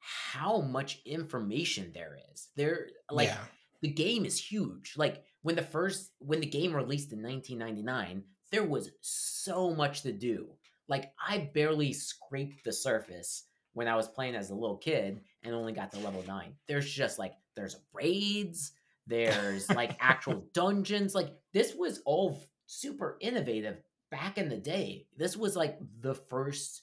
how 0.00 0.60
much 0.60 1.00
information 1.04 1.92
there 1.94 2.18
is. 2.32 2.48
There 2.56 2.88
like 3.10 3.28
yeah. 3.28 3.38
the 3.82 3.88
game 3.88 4.24
is 4.24 4.38
huge. 4.38 4.94
Like 4.96 5.22
when 5.42 5.56
the 5.56 5.62
first 5.62 6.10
when 6.18 6.40
the 6.40 6.46
game 6.46 6.74
released 6.74 7.12
in 7.12 7.22
1999, 7.22 8.24
there 8.50 8.64
was 8.64 8.90
so 9.00 9.74
much 9.74 10.02
to 10.02 10.12
do. 10.12 10.48
Like 10.88 11.12
I 11.24 11.50
barely 11.54 11.92
scraped 11.92 12.64
the 12.64 12.72
surface 12.72 13.44
when 13.72 13.88
I 13.88 13.96
was 13.96 14.08
playing 14.08 14.34
as 14.34 14.50
a 14.50 14.54
little 14.54 14.76
kid 14.76 15.20
and 15.42 15.54
only 15.54 15.72
got 15.72 15.92
to 15.92 16.00
level 16.00 16.24
9. 16.26 16.52
There's 16.66 16.90
just 16.90 17.18
like 17.18 17.34
there's 17.54 17.76
raids, 17.92 18.72
there's 19.06 19.68
like 19.70 19.96
actual 20.00 20.44
dungeons. 20.54 21.14
Like 21.14 21.30
this 21.54 21.74
was 21.74 22.00
all 22.04 22.42
super 22.66 23.16
innovative 23.20 23.80
back 24.10 24.38
in 24.38 24.48
the 24.48 24.56
day. 24.56 25.06
This 25.16 25.36
was 25.36 25.56
like 25.56 25.78
the 26.00 26.14
first 26.14 26.82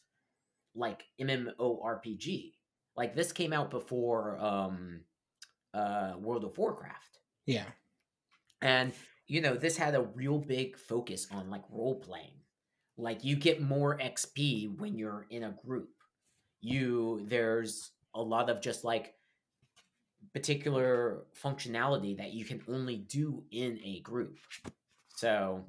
like 0.73 1.03
MMORPG. 1.19 2.53
Like 2.95 3.15
this 3.15 3.31
came 3.31 3.53
out 3.53 3.69
before 3.69 4.37
um 4.39 5.01
uh 5.73 6.13
World 6.17 6.45
of 6.45 6.57
Warcraft. 6.57 7.19
Yeah. 7.45 7.65
And 8.61 8.93
you 9.27 9.41
know, 9.41 9.55
this 9.55 9.77
had 9.77 9.95
a 9.95 10.01
real 10.01 10.39
big 10.39 10.77
focus 10.77 11.27
on 11.31 11.49
like 11.49 11.63
role 11.69 11.95
playing. 11.95 12.31
Like 12.97 13.23
you 13.23 13.35
get 13.35 13.61
more 13.61 13.97
XP 13.97 14.79
when 14.79 14.97
you're 14.97 15.27
in 15.29 15.43
a 15.43 15.55
group. 15.65 15.89
You 16.61 17.25
there's 17.27 17.91
a 18.15 18.21
lot 18.21 18.49
of 18.49 18.61
just 18.61 18.83
like 18.83 19.13
particular 20.33 21.25
functionality 21.41 22.17
that 22.17 22.33
you 22.33 22.45
can 22.45 22.61
only 22.67 22.97
do 22.97 23.43
in 23.51 23.79
a 23.83 23.99
group. 23.99 24.39
So 25.15 25.65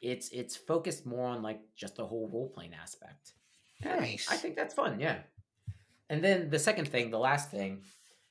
it's 0.00 0.30
it's 0.30 0.56
focused 0.56 1.06
more 1.06 1.28
on 1.28 1.42
like 1.42 1.60
just 1.76 1.96
the 1.96 2.06
whole 2.06 2.28
role 2.32 2.48
playing 2.48 2.74
aspect. 2.74 3.32
Nice. 3.84 4.28
I 4.30 4.36
think 4.36 4.56
that's 4.56 4.74
fun, 4.74 4.98
yeah. 4.98 5.18
And 6.10 6.22
then 6.22 6.50
the 6.50 6.58
second 6.58 6.88
thing, 6.88 7.10
the 7.10 7.18
last 7.18 7.50
thing, 7.50 7.82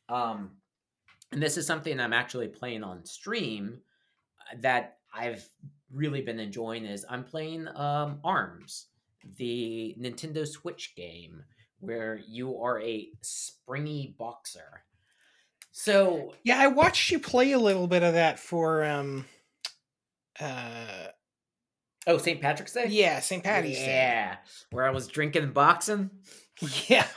um, 0.10 0.52
and 1.32 1.42
this 1.42 1.58
is 1.58 1.66
something 1.66 2.00
I'm 2.00 2.14
actually 2.14 2.48
playing 2.48 2.84
on 2.84 3.06
stream 3.06 3.80
that 4.60 4.98
I've 5.14 5.48
really 5.92 6.22
been 6.22 6.40
enjoying 6.40 6.86
is 6.86 7.06
I'm 7.10 7.24
playing 7.24 7.68
um, 7.76 8.20
Arms, 8.24 8.88
the 9.38 9.96
Nintendo 10.00 10.48
Switch 10.48 10.94
game 10.96 11.44
where 11.80 12.20
you 12.28 12.62
are 12.62 12.80
a 12.82 13.10
springy 13.22 14.16
boxer. 14.18 14.84
So 15.72 16.34
Yeah, 16.44 16.60
I 16.60 16.68
watched 16.68 17.12
you 17.12 17.20
play 17.20 17.54
a 17.54 17.60
little 17.60 17.88
bit 17.88 18.04
of 18.04 18.14
that 18.14 18.40
for 18.40 18.84
um 18.84 19.26
uh 20.40 21.08
Oh, 22.08 22.18
St. 22.18 22.42
Patrick's 22.42 22.74
Day? 22.74 22.88
yeah, 22.90 23.20
St. 23.20 23.44
Patty's 23.44 23.78
Day. 23.78 23.86
Yeah. 23.86 24.38
Where 24.72 24.86
I 24.86 24.90
was 24.90 25.08
drinking 25.08 25.44
and 25.44 25.54
boxing. 25.54 26.10
Yeah. 26.88 27.08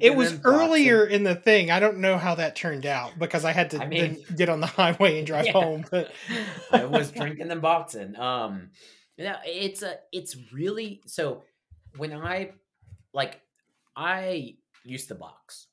It 0.00 0.14
was 0.14 0.38
earlier 0.44 1.04
in 1.06 1.24
the 1.24 1.34
thing. 1.34 1.70
I 1.70 1.80
don't 1.80 1.98
know 1.98 2.18
how 2.18 2.34
that 2.34 2.54
turned 2.56 2.84
out 2.86 3.18
because 3.18 3.44
I 3.44 3.52
had 3.52 3.70
to 3.70 3.82
I 3.82 3.86
mean- 3.86 4.18
then 4.26 4.36
get 4.36 4.48
on 4.48 4.60
the 4.60 4.66
highway 4.80 5.18
and 5.18 5.26
drive 5.26 5.46
Yeah. 5.46 5.52
home. 5.52 5.84
But 5.90 6.12
I 6.72 6.84
was 6.84 7.10
drinking 7.10 7.50
and 7.50 7.62
boxing. 7.62 8.16
Um, 8.16 8.70
yeah, 9.16 9.38
it's 9.44 9.82
a, 9.82 9.96
it's 10.12 10.36
really 10.52 11.00
so. 11.06 11.42
When 11.96 12.12
I 12.12 12.52
like, 13.12 13.40
I 13.96 14.56
used 14.84 15.08
to 15.08 15.14
box, 15.14 15.66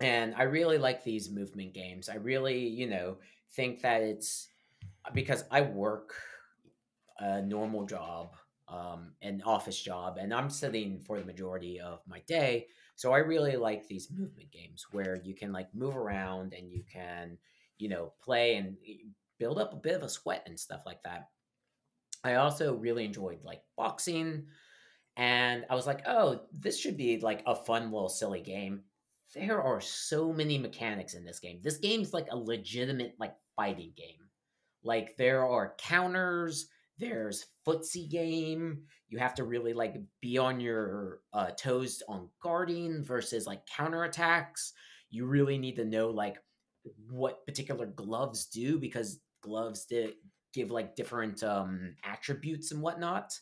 and 0.00 0.34
I 0.34 0.42
really 0.44 0.78
like 0.78 1.04
these 1.04 1.30
movement 1.30 1.72
games. 1.74 2.08
I 2.08 2.16
really, 2.16 2.68
you 2.68 2.86
know, 2.88 3.16
think 3.52 3.80
that 3.82 4.02
it's 4.02 4.48
because 5.14 5.44
I 5.50 5.62
work 5.62 6.14
a 7.18 7.40
normal 7.42 7.86
job, 7.86 8.34
um, 8.70 9.12
an 9.22 9.42
office 9.44 9.80
job, 9.80 10.18
and 10.18 10.32
I'm 10.32 10.50
sitting 10.50 11.00
for 11.00 11.18
the 11.18 11.24
majority 11.24 11.80
of 11.80 12.00
my 12.06 12.20
day. 12.26 12.66
So 12.96 13.12
I 13.12 13.18
really 13.18 13.56
like 13.56 13.86
these 13.86 14.10
movement 14.10 14.50
games 14.50 14.86
where 14.90 15.20
you 15.22 15.34
can 15.34 15.52
like 15.52 15.74
move 15.74 15.96
around 15.96 16.52
and 16.52 16.70
you 16.70 16.82
can, 16.92 17.38
you 17.78 17.88
know, 17.88 18.12
play 18.22 18.56
and 18.56 18.76
build 19.38 19.58
up 19.58 19.72
a 19.72 19.76
bit 19.76 19.94
of 19.94 20.02
a 20.02 20.08
sweat 20.08 20.42
and 20.46 20.58
stuff 20.58 20.82
like 20.84 21.02
that. 21.04 21.28
I 22.24 22.34
also 22.34 22.74
really 22.74 23.04
enjoyed 23.04 23.38
like 23.44 23.62
boxing, 23.76 24.46
and 25.16 25.64
I 25.70 25.74
was 25.74 25.86
like, 25.86 26.06
oh, 26.06 26.40
this 26.52 26.78
should 26.78 26.96
be 26.96 27.18
like 27.20 27.42
a 27.46 27.54
fun 27.54 27.92
little 27.92 28.08
silly 28.08 28.40
game. 28.40 28.82
There 29.34 29.62
are 29.62 29.80
so 29.80 30.32
many 30.32 30.58
mechanics 30.58 31.14
in 31.14 31.24
this 31.24 31.38
game. 31.38 31.60
This 31.62 31.76
game's 31.76 32.12
like 32.12 32.28
a 32.30 32.36
legitimate 32.36 33.14
like 33.18 33.34
fighting 33.56 33.92
game. 33.96 34.28
Like 34.82 35.16
there 35.16 35.46
are 35.46 35.74
counters, 35.78 36.68
there's 36.98 37.46
footsie 37.66 38.10
game. 38.10 38.82
You 39.08 39.18
have 39.18 39.34
to 39.36 39.44
really 39.44 39.72
like 39.72 39.96
be 40.20 40.38
on 40.38 40.60
your 40.60 41.20
uh, 41.32 41.50
toes 41.50 42.02
on 42.08 42.28
guarding 42.42 43.04
versus 43.04 43.46
like 43.46 43.62
counterattacks. 43.66 44.72
You 45.10 45.26
really 45.26 45.58
need 45.58 45.76
to 45.76 45.84
know 45.84 46.10
like 46.10 46.36
what 47.10 47.46
particular 47.46 47.86
gloves 47.86 48.46
do 48.46 48.78
because 48.78 49.20
gloves 49.42 49.84
di- 49.86 50.14
give 50.52 50.70
like 50.70 50.96
different 50.96 51.42
um 51.42 51.94
attributes 52.04 52.72
and 52.72 52.82
whatnot. 52.82 53.32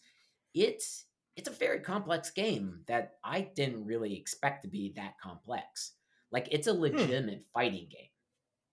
It's 0.55 1.07
it's 1.37 1.49
a 1.49 1.53
very 1.53 1.81
complex 1.81 2.31
game 2.31 2.81
that 2.89 3.15
I 3.25 3.43
didn't 3.55 3.85
really 3.85 4.17
expect 4.17 4.63
to 4.63 4.69
be 4.69 4.93
that 4.97 5.15
complex. 5.23 5.93
Like 6.33 6.49
it's 6.51 6.67
a 6.67 6.73
legitimate 6.73 7.45
fighting 7.53 7.89
game. 7.91 8.09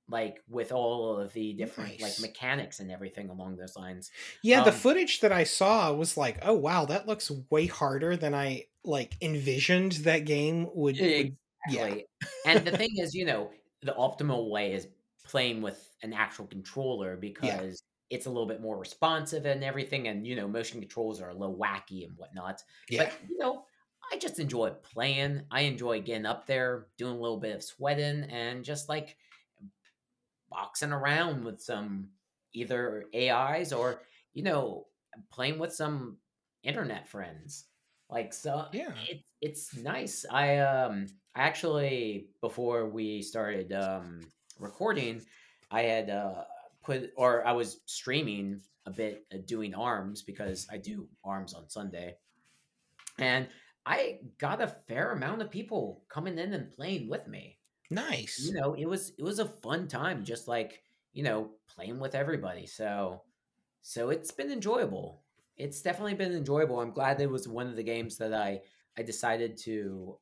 Like 0.09 0.43
with 0.49 0.71
all 0.73 1.17
of 1.17 1.31
the 1.33 1.53
different 1.53 1.99
Nice. 2.01 2.01
like 2.01 2.29
mechanics 2.29 2.79
and 2.81 2.91
everything 2.91 3.29
along 3.29 3.55
those 3.55 3.75
lines. 3.77 4.11
yeah, 4.41 4.61
the 4.63 4.71
Um, 4.71 4.75
footage 4.75 5.21
that 5.21 5.31
I 5.31 5.45
saw 5.45 5.93
was 5.93 6.17
like, 6.17 6.39
oh 6.41 6.53
wow, 6.53 6.85
that 6.85 7.07
looks 7.07 7.31
way 7.49 7.67
harder 7.67 8.17
than 8.17 8.33
I 8.35 8.65
like 8.83 9.15
envisioned 9.21 9.93
that 10.03 10.25
game 10.25 10.67
would. 10.73 10.99
would 10.99 11.37
yeah. 11.69 11.95
And 12.45 12.65
the 12.67 12.75
thing 12.77 12.89
is, 12.97 13.15
you 13.15 13.23
know, 13.25 13.49
the 13.81 13.93
optimal 13.93 14.49
way 14.49 14.73
is 14.73 14.87
playing 15.23 15.61
with 15.61 15.89
an 16.03 16.11
actual 16.11 16.47
controller 16.47 17.15
because 17.15 17.81
it's 18.09 18.25
a 18.25 18.29
little 18.29 18.45
bit 18.45 18.61
more 18.61 18.77
responsive 18.77 19.45
and 19.45 19.63
everything. 19.63 20.09
And, 20.09 20.27
you 20.27 20.35
know, 20.35 20.47
motion 20.49 20.81
controls 20.81 21.21
are 21.21 21.29
a 21.29 21.33
little 21.33 21.57
wacky 21.57 22.05
and 22.05 22.17
whatnot. 22.17 22.61
yeah. 22.89 23.05
But, 23.05 23.13
you 23.29 23.37
know, 23.37 23.63
I 24.11 24.17
just 24.17 24.37
enjoy 24.39 24.71
playing. 24.71 25.43
I 25.49 25.61
enjoy 25.61 26.01
getting 26.01 26.25
up 26.25 26.45
there, 26.45 26.87
doing 26.97 27.15
a 27.15 27.19
little 27.21 27.39
bit 27.39 27.55
of 27.55 27.63
sweating, 27.63 28.23
and 28.29 28.65
just 28.65 28.89
like 28.89 29.15
boxing 30.53 30.91
around 30.91 31.43
with 31.43 31.61
some 31.61 32.09
either 32.53 33.05
AIs 33.15 33.73
or, 33.73 34.01
you 34.33 34.43
know, 34.43 34.87
playing 35.31 35.59
with 35.59 35.73
some 35.73 36.17
internet 36.63 37.07
friends. 37.09 37.65
Like 38.09 38.33
so 38.33 38.67
Yeah. 38.71 38.93
it's 39.09 39.31
it's 39.41 39.75
nice. 39.77 40.25
I 40.29 40.59
um 40.59 41.07
I 41.35 41.41
actually 41.41 42.27
before 42.41 42.87
we 42.89 43.21
started 43.21 43.73
um 43.73 44.21
recording, 44.59 45.21
I 45.71 45.81
had 45.83 46.09
uh 46.09 46.43
put 46.83 47.11
or 47.17 47.45
I 47.47 47.53
was 47.53 47.81
streaming 47.85 48.61
a 48.85 48.91
bit 48.91 49.25
uh, 49.33 49.37
doing 49.45 49.73
arms 49.73 50.21
because 50.21 50.67
I 50.71 50.77
do 50.77 51.07
arms 51.23 51.53
on 51.53 51.69
Sunday. 51.69 52.15
And 53.17 53.47
I 53.85 54.19
got 54.37 54.61
a 54.61 54.75
fair 54.87 55.11
amount 55.11 55.41
of 55.41 55.49
people 55.51 56.03
coming 56.09 56.37
in 56.37 56.53
and 56.53 56.71
playing 56.71 57.09
with 57.09 57.27
me. 57.27 57.57
Nice. 57.93 58.39
You 58.39 58.53
know, 58.53 58.73
it 58.73 58.85
was 58.85 59.11
it 59.17 59.23
was 59.23 59.39
a 59.39 59.45
fun 59.45 59.87
time 59.87 60.23
just 60.23 60.47
like, 60.47 60.81
you 61.13 61.23
know, 61.23 61.51
playing 61.67 61.99
with 61.99 62.15
everybody. 62.15 62.65
So 62.65 63.21
so 63.81 64.09
it's 64.09 64.31
been 64.31 64.51
enjoyable. 64.51 65.23
It's 65.57 65.81
definitely 65.81 66.15
been 66.15 66.33
enjoyable. 66.33 66.79
I'm 66.79 66.91
glad 66.91 67.21
it 67.21 67.29
was 67.29 67.47
one 67.47 67.67
of 67.67 67.75
the 67.75 67.83
games 67.83 68.17
that 68.17 68.33
I 68.33 68.61
I 68.97 69.03
decided 69.03 69.57
to 69.65 70.17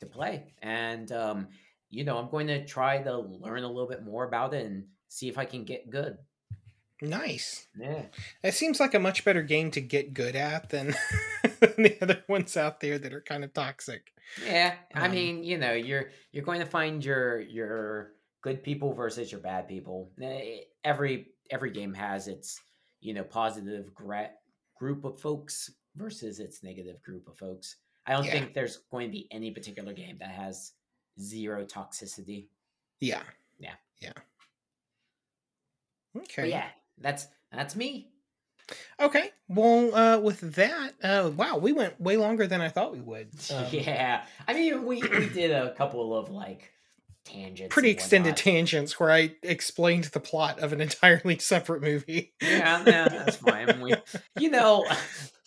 to 0.00 0.06
play. 0.06 0.54
And 0.62 1.10
um, 1.12 1.48
you 1.90 2.04
know, 2.04 2.18
I'm 2.18 2.30
going 2.30 2.48
to 2.48 2.64
try 2.66 3.02
to 3.02 3.18
learn 3.18 3.64
a 3.64 3.68
little 3.68 3.88
bit 3.88 4.04
more 4.04 4.24
about 4.24 4.54
it 4.54 4.66
and 4.66 4.84
see 5.08 5.28
if 5.28 5.38
I 5.38 5.44
can 5.44 5.64
get 5.64 5.90
good. 5.90 6.18
Nice. 7.08 7.66
Yeah. 7.78 8.06
That 8.42 8.54
seems 8.54 8.80
like 8.80 8.94
a 8.94 8.98
much 8.98 9.24
better 9.24 9.42
game 9.42 9.70
to 9.72 9.80
get 9.80 10.14
good 10.14 10.34
at 10.36 10.70
than, 10.70 10.94
the 11.60 11.96
other 12.02 12.24
ones 12.28 12.56
out 12.56 12.80
there 12.80 12.98
that 12.98 13.12
are 13.12 13.20
kind 13.20 13.44
of 13.44 13.52
toxic. 13.52 14.12
Yeah. 14.44 14.74
I 14.94 15.06
Um, 15.06 15.12
mean, 15.12 15.44
you 15.44 15.58
know, 15.58 15.72
you're 15.72 16.10
you're 16.32 16.44
going 16.44 16.60
to 16.60 16.66
find 16.66 17.04
your 17.04 17.40
your 17.40 18.12
good 18.42 18.62
people 18.62 18.92
versus 18.94 19.30
your 19.32 19.40
bad 19.40 19.68
people. 19.68 20.10
Eh, 20.20 20.60
Every 20.84 21.28
every 21.50 21.70
game 21.70 21.94
has 21.94 22.26
its, 22.28 22.60
you 23.00 23.14
know, 23.14 23.24
positive 23.24 23.94
gra- 23.94 24.30
group 24.78 25.04
of 25.04 25.18
folks 25.20 25.70
versus 25.96 26.40
its 26.40 26.62
negative 26.62 27.02
group 27.02 27.28
of 27.28 27.36
folks. 27.36 27.76
I 28.06 28.12
don't 28.12 28.24
Yeah. 28.24 28.32
think 28.32 28.54
there's 28.54 28.78
going 28.90 29.08
to 29.08 29.12
be 29.12 29.28
any 29.30 29.50
particular 29.50 29.92
game 29.92 30.18
that 30.18 30.30
has 30.30 30.72
zero 31.20 31.64
toxicity. 31.64 32.48
Yeah. 33.00 33.22
Yeah. 33.58 33.74
Yeah. 34.00 34.12
But 36.14 36.22
Okay. 36.22 36.48
yeah, 36.50 36.68
that's 37.00 37.26
that's 37.52 37.76
me. 37.76 38.10
Okay. 38.98 39.30
Well, 39.48 39.94
uh, 39.94 40.18
with 40.18 40.40
that, 40.54 40.94
uh, 41.02 41.30
wow, 41.36 41.58
we 41.58 41.72
went 41.72 42.00
way 42.00 42.16
longer 42.16 42.46
than 42.46 42.60
I 42.62 42.68
thought 42.70 42.92
we 42.92 43.00
would. 43.00 43.28
Um, 43.52 43.66
yeah. 43.70 44.24
I 44.48 44.54
mean, 44.54 44.84
we 44.86 45.02
we 45.02 45.28
did 45.28 45.50
a 45.50 45.74
couple 45.74 46.16
of 46.16 46.30
like 46.30 46.70
tangents. 47.24 47.72
Pretty 47.72 47.90
extended 47.90 48.36
tangents 48.36 48.98
where 48.98 49.10
I 49.10 49.34
explained 49.42 50.04
the 50.04 50.20
plot 50.20 50.60
of 50.60 50.72
an 50.72 50.80
entirely 50.82 51.38
separate 51.38 51.82
movie. 51.82 52.32
Yeah, 52.40 52.82
yeah, 52.86 53.08
that's 53.08 53.36
fine. 53.36 53.80
We, 53.80 53.94
you 54.38 54.50
know, 54.50 54.86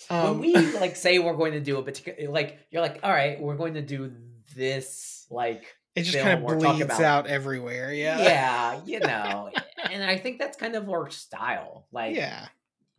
Um, 0.09 0.39
when 0.39 0.39
we 0.39 0.55
like 0.71 0.95
say 0.95 1.19
we're 1.19 1.35
going 1.35 1.53
to 1.53 1.59
do 1.59 1.77
a 1.77 1.83
particular, 1.83 2.31
like 2.31 2.59
you're 2.71 2.81
like, 2.81 2.99
all 3.03 3.11
right, 3.11 3.39
we're 3.39 3.55
going 3.55 3.73
to 3.73 3.81
do 3.81 4.11
this, 4.55 5.25
like, 5.29 5.65
it 5.97 6.03
just 6.03 6.19
kind 6.19 6.43
of 6.45 6.59
bleeds 6.59 6.99
out 6.99 7.27
everywhere. 7.27 7.93
Yeah. 7.93 8.21
yeah, 8.21 8.81
you 8.85 8.99
know, 9.11 9.51
and 9.91 10.03
I 10.03 10.17
think 10.17 10.39
that's 10.39 10.57
kind 10.57 10.75
of 10.75 10.89
our 10.89 11.09
style. 11.09 11.87
Like, 11.91 12.15
Yeah. 12.15 12.47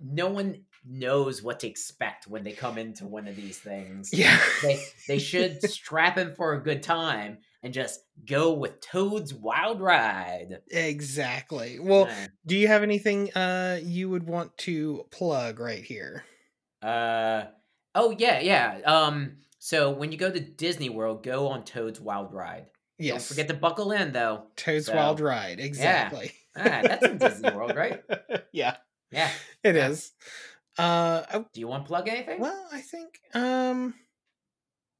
no 0.00 0.28
one 0.28 0.64
knows 0.84 1.42
what 1.42 1.60
to 1.60 1.66
expect 1.68 2.26
when 2.26 2.44
they 2.44 2.52
come 2.52 2.78
into 2.78 3.06
one 3.06 3.28
of 3.28 3.36
these 3.36 3.58
things. 3.58 4.10
Yeah. 4.12 4.38
They 4.62 4.80
they 5.06 5.18
should 5.30 5.62
strap 5.68 6.16
in 6.18 6.34
for 6.34 6.54
a 6.54 6.62
good 6.62 6.82
time 6.82 7.38
and 7.62 7.74
just 7.74 8.00
go 8.24 8.52
with 8.54 8.80
Toad's 8.80 9.34
Wild 9.34 9.80
Ride. 9.80 10.60
exactly. 10.70 11.78
Well, 11.80 12.04
Uh, 12.04 12.28
do 12.46 12.56
you 12.56 12.68
have 12.68 12.82
anything 12.82 13.32
uh 13.34 13.80
you 13.82 14.08
would 14.08 14.26
want 14.26 14.56
to 14.58 15.04
plug 15.10 15.58
right 15.60 15.82
here? 15.82 16.24
Uh 16.82 17.44
oh 17.94 18.14
yeah, 18.16 18.40
yeah. 18.40 18.80
Um 18.86 19.38
so 19.58 19.90
when 19.90 20.12
you 20.12 20.18
go 20.18 20.30
to 20.30 20.40
Disney 20.40 20.88
World, 20.88 21.24
go 21.24 21.48
on 21.48 21.64
Toad's 21.64 22.00
Wild 22.00 22.32
Ride. 22.32 22.66
Yes. 22.98 23.28
Don't 23.28 23.36
forget 23.36 23.48
to 23.48 23.54
buckle 23.54 23.92
in 23.92 24.12
though. 24.12 24.44
Toad's 24.56 24.86
so- 24.86 24.94
Wild 24.96 25.20
Ride. 25.20 25.60
Exactly. 25.60 26.32
Ah, 26.56 26.80
that's 26.82 27.04
in 27.06 27.18
Disney 27.18 27.50
World, 27.50 27.76
right? 27.76 28.02
yeah, 28.52 28.76
Yeah. 29.12 29.30
it 29.62 29.76
Yeah. 29.76 29.88
is. 29.88 30.12
Uh 30.78 31.22
I- 31.30 31.38
Do 31.52 31.60
you 31.60 31.68
want 31.68 31.84
to 31.84 31.88
plug 31.88 32.08
anything? 32.08 32.40
well, 32.40 32.68
I 32.72 32.80
think 32.80 33.20
um 33.34 33.94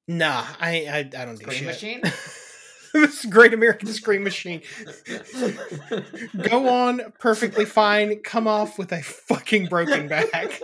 Nah, 0.07 0.45
I 0.61 0.87
I, 0.87 0.99
I 0.99 1.03
don't 1.25 1.39
do 1.39 1.45
Scream 1.45 1.59
shit. 1.59 1.66
Machine? 1.66 2.01
this 2.95 3.25
Great 3.27 3.53
American 3.53 3.89
Scream 3.89 4.23
Machine. 4.25 4.62
Go 6.49 6.69
on 6.69 7.12
perfectly 7.19 7.65
fine. 7.65 8.20
Come 8.23 8.47
off 8.47 8.79
with 8.79 8.93
a 8.93 9.03
fucking 9.03 9.66
broken 9.66 10.09
back. 10.09 10.61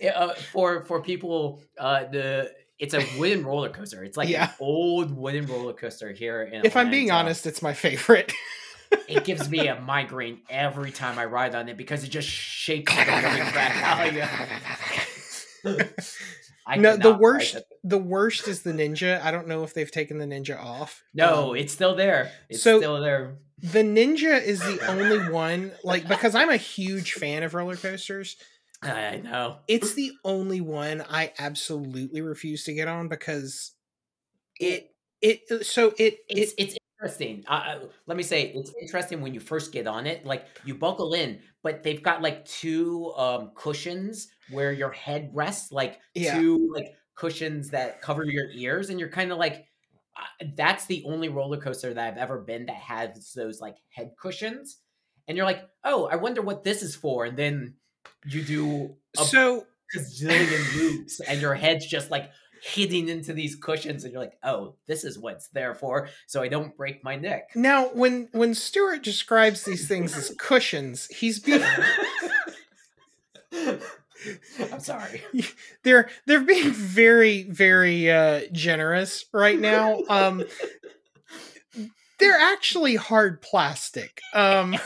Yeah, 0.00 0.12
uh, 0.16 0.34
for 0.34 0.82
for 0.82 1.00
people, 1.02 1.62
uh, 1.78 2.04
the 2.04 2.52
it's 2.80 2.94
a 2.94 3.04
wooden 3.18 3.44
roller 3.44 3.68
coaster. 3.68 4.02
It's 4.02 4.16
like 4.16 4.28
Yeah. 4.28 4.44
an 4.48 4.54
old 4.58 5.16
wooden 5.16 5.46
roller 5.46 5.72
coaster 5.74 6.10
here. 6.12 6.42
In 6.42 6.64
If 6.64 6.74
I'm 6.76 6.90
being 6.90 7.10
honest, 7.12 7.46
it's 7.46 7.62
my 7.62 7.74
favorite. 7.74 8.32
it 9.06 9.24
gives 9.24 9.48
me 9.48 9.68
a 9.68 9.78
migraine 9.80 10.40
every 10.50 10.90
time 10.90 11.18
I 11.18 11.26
ride 11.26 11.54
on 11.54 11.68
it 11.68 11.76
because 11.76 12.02
it 12.02 12.08
just 12.08 12.28
shakes 12.28 12.92
like 12.96 13.06
back. 13.06 14.10
Oh, 15.64 15.64
yeah. 15.64 15.84
I 16.66 16.76
no, 16.76 16.96
the 16.96 17.14
worst. 17.14 17.56
The 17.84 17.98
worst 17.98 18.46
is 18.48 18.62
the 18.62 18.72
ninja. 18.72 19.20
I 19.22 19.30
don't 19.30 19.48
know 19.48 19.64
if 19.64 19.74
they've 19.74 19.90
taken 19.90 20.18
the 20.18 20.26
ninja 20.26 20.58
off. 20.62 21.02
No, 21.14 21.50
Um, 21.50 21.56
it's 21.56 21.72
still 21.72 21.94
there. 21.96 22.30
It's 22.48 22.62
so- 22.62 22.78
still 22.78 23.00
there. 23.00 23.36
the 23.58 23.80
ninja 23.82 24.42
is 24.42 24.60
the 24.60 24.80
only 24.88 25.30
one. 25.30 25.72
Like 25.84 26.06
because 26.08 26.34
I'm 26.34 26.48
a 26.50 26.56
huge 26.56 27.12
fan 27.14 27.42
of 27.42 27.54
roller 27.54 27.76
coasters. 27.76 28.36
I 28.82 29.16
know. 29.18 29.60
It's 29.66 29.94
the 29.94 30.12
only 30.24 30.60
one 30.60 31.00
I 31.02 31.32
absolutely 31.38 32.20
refuse 32.22 32.64
to 32.64 32.72
get 32.74 32.88
on 32.88 33.08
because 33.08 33.74
it 34.60 34.96
it 35.22 35.66
so 35.66 35.94
it 35.98 36.20
It's 36.28 36.52
it 36.56 36.56
it's 36.56 36.76
interesting. 36.98 37.44
Uh, 37.48 37.50
uh, 37.52 37.88
let 38.06 38.16
me 38.16 38.22
say, 38.22 38.52
it's 38.52 38.72
interesting 38.80 39.20
when 39.20 39.34
you 39.34 39.40
first 39.40 39.72
get 39.72 39.86
on 39.86 40.06
it. 40.06 40.24
Like 40.24 40.46
you 40.62 40.74
buckle 40.74 41.14
in, 41.14 41.42
but 41.62 41.82
they've 41.82 42.02
got 42.02 42.22
like 42.22 42.44
two 42.44 43.12
um 43.14 43.52
cushions 43.54 44.28
where 44.46 44.72
your 44.72 44.90
head 44.92 45.30
rests, 45.34 45.72
like 45.72 46.00
Yeah. 46.14 46.44
two 46.44 46.70
like 46.74 46.86
cushions 47.16 47.70
that 47.70 48.00
cover 48.02 48.24
your 48.24 48.50
ears, 48.50 48.90
and 48.90 49.00
you're 49.00 49.08
kind 49.10 49.32
of 49.32 49.38
like. 49.38 49.66
Uh, 50.16 50.46
that's 50.56 50.86
the 50.86 51.04
only 51.04 51.28
roller 51.28 51.56
coaster 51.60 51.94
that 51.94 52.12
I've 52.12 52.18
ever 52.18 52.40
been 52.40 52.66
that 52.66 52.74
has 52.74 53.32
those 53.32 53.60
like 53.60 53.76
head 53.90 54.14
cushions, 54.20 54.78
and 55.28 55.36
you're 55.36 55.46
like, 55.46 55.70
oh, 55.84 56.06
I 56.06 56.16
wonder 56.16 56.42
what 56.42 56.64
this 56.64 56.82
is 56.82 56.96
for, 56.96 57.24
and 57.24 57.36
then 57.38 57.76
you 58.26 58.42
do 58.42 58.94
a 59.18 59.24
so 59.24 59.66
gazillion 59.96 60.76
loops, 60.76 61.20
and 61.20 61.40
your 61.40 61.54
head's 61.54 61.86
just 61.86 62.10
like 62.10 62.30
hitting 62.62 63.08
into 63.08 63.32
these 63.32 63.56
cushions, 63.56 64.04
and 64.04 64.12
you're 64.12 64.22
like, 64.22 64.38
oh, 64.42 64.74
this 64.86 65.04
is 65.04 65.18
what's 65.18 65.48
there 65.48 65.74
for, 65.74 66.08
so 66.26 66.42
I 66.42 66.48
don't 66.48 66.76
break 66.76 67.02
my 67.02 67.16
neck. 67.16 67.48
now 67.54 67.88
when 67.88 68.28
when 68.32 68.54
Stuart 68.54 69.02
describes 69.02 69.64
these 69.64 69.88
things 69.88 70.16
as 70.16 70.34
cushions, 70.38 71.06
he's 71.06 71.38
being 71.38 71.62
I'm 74.72 74.80
sorry. 74.80 75.22
they're 75.82 76.10
they're 76.26 76.44
being 76.44 76.72
very 76.72 77.44
very 77.44 78.10
uh 78.10 78.42
generous 78.52 79.24
right 79.32 79.58
now. 79.58 80.02
Um 80.08 80.44
they're 82.20 82.38
actually 82.38 82.96
hard 82.96 83.42
plastic. 83.42 84.20
Um 84.34 84.76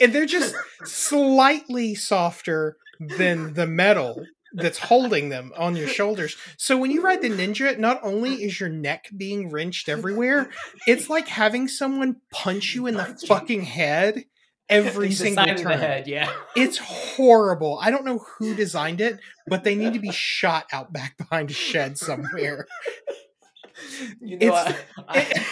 and 0.00 0.12
they're 0.12 0.26
just 0.26 0.54
slightly 0.84 1.94
softer 1.94 2.76
than 3.00 3.54
the 3.54 3.66
metal 3.66 4.24
that's 4.54 4.78
holding 4.78 5.28
them 5.28 5.52
on 5.56 5.76
your 5.76 5.88
shoulders. 5.88 6.36
So 6.56 6.76
when 6.76 6.90
you 6.90 7.02
ride 7.02 7.22
the 7.22 7.30
ninja, 7.30 7.78
not 7.78 8.00
only 8.02 8.42
is 8.42 8.60
your 8.60 8.68
neck 8.68 9.08
being 9.16 9.48
wrenched 9.48 9.88
everywhere, 9.88 10.50
it's 10.86 11.08
like 11.08 11.28
having 11.28 11.68
someone 11.68 12.16
punch 12.30 12.74
you 12.74 12.86
in 12.86 12.94
the 12.94 13.18
fucking 13.26 13.62
head 13.62 14.24
every 14.68 15.08
the 15.08 15.14
single 15.14 15.44
turn. 15.44 15.64
the 15.64 15.76
head, 15.76 16.06
yeah. 16.06 16.32
It's 16.56 16.78
horrible. 16.78 17.78
I 17.80 17.90
don't 17.90 18.04
know 18.04 18.18
who 18.38 18.54
designed 18.54 19.00
it, 19.00 19.20
but 19.46 19.64
they 19.64 19.74
need 19.74 19.94
to 19.94 19.98
be 19.98 20.12
shot 20.12 20.66
out 20.72 20.92
back 20.92 21.16
behind 21.16 21.50
a 21.50 21.54
shed 21.54 21.98
somewhere. 21.98 22.66
You 24.20 24.38
know, 24.38 24.54
I, 24.54 24.76
I, 25.08 25.46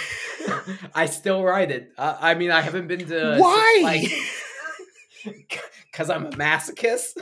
I 0.95 1.07
still 1.07 1.43
ride 1.43 1.71
it. 1.71 1.93
Uh, 1.97 2.17
I 2.21 2.35
mean, 2.35 2.51
I 2.51 2.61
haven't 2.61 2.87
been 2.87 3.07
to 3.07 3.37
Why? 3.39 4.07
Because 5.91 6.11
I'm 6.15 6.27
a 6.27 6.31
masochist. 6.31 7.17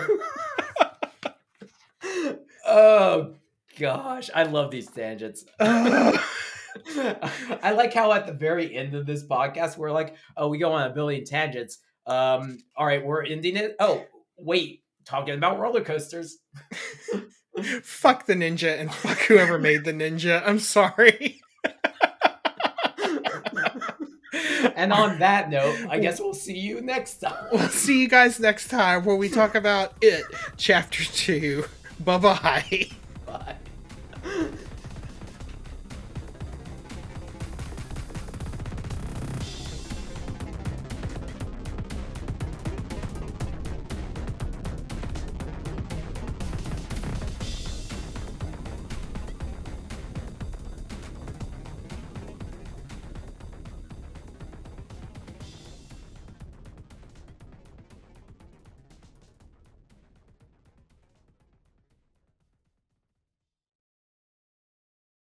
oh 2.66 3.35
gosh, 3.78 4.30
I 4.35 4.44
love 4.44 4.70
these 4.70 4.90
tangents. 4.90 5.44
I 5.60 6.20
like 7.74 7.94
how 7.94 8.12
at 8.12 8.26
the 8.26 8.32
very 8.32 8.76
end 8.76 8.94
of 8.94 9.06
this 9.06 9.24
podcast 9.24 9.76
we're 9.76 9.93
like, 9.93 10.16
oh, 10.36 10.48
we 10.48 10.59
go 10.59 10.72
on 10.72 10.90
a 10.90 10.94
billion 10.94 11.24
tangents. 11.24 11.78
Um, 12.06 12.59
all 12.76 12.86
right, 12.86 13.05
we're 13.05 13.24
ending 13.24 13.56
it. 13.56 13.76
Oh, 13.80 14.05
wait, 14.36 14.82
talking 15.05 15.35
about 15.35 15.59
roller 15.59 15.82
coasters. 15.82 16.39
Fuck 17.62 18.26
the 18.26 18.35
ninja 18.35 18.78
and 18.78 18.93
fuck 18.93 19.18
whoever 19.18 19.59
made 19.59 19.85
the 19.85 19.93
ninja. 19.93 20.43
I'm 20.47 20.59
sorry. 20.59 21.40
and 24.76 24.93
on 24.93 25.18
that 25.18 25.51
note, 25.51 25.86
I 25.89 25.98
guess 26.01 26.20
we'll 26.20 26.35
see 26.35 26.59
you 26.59 26.80
next 26.80 27.18
time. 27.18 27.48
We'll 27.52 27.68
see 27.68 28.01
you 28.02 28.09
guys 28.09 28.39
next 28.40 28.68
time 28.68 29.05
where 29.05 29.16
we 29.16 29.28
talk 29.28 29.55
about 29.55 29.94
it, 30.01 30.24
chapter 30.56 31.05
two. 31.05 31.64
Bye 32.01 32.18
bye. 32.18 32.39
Bye. 32.43 32.89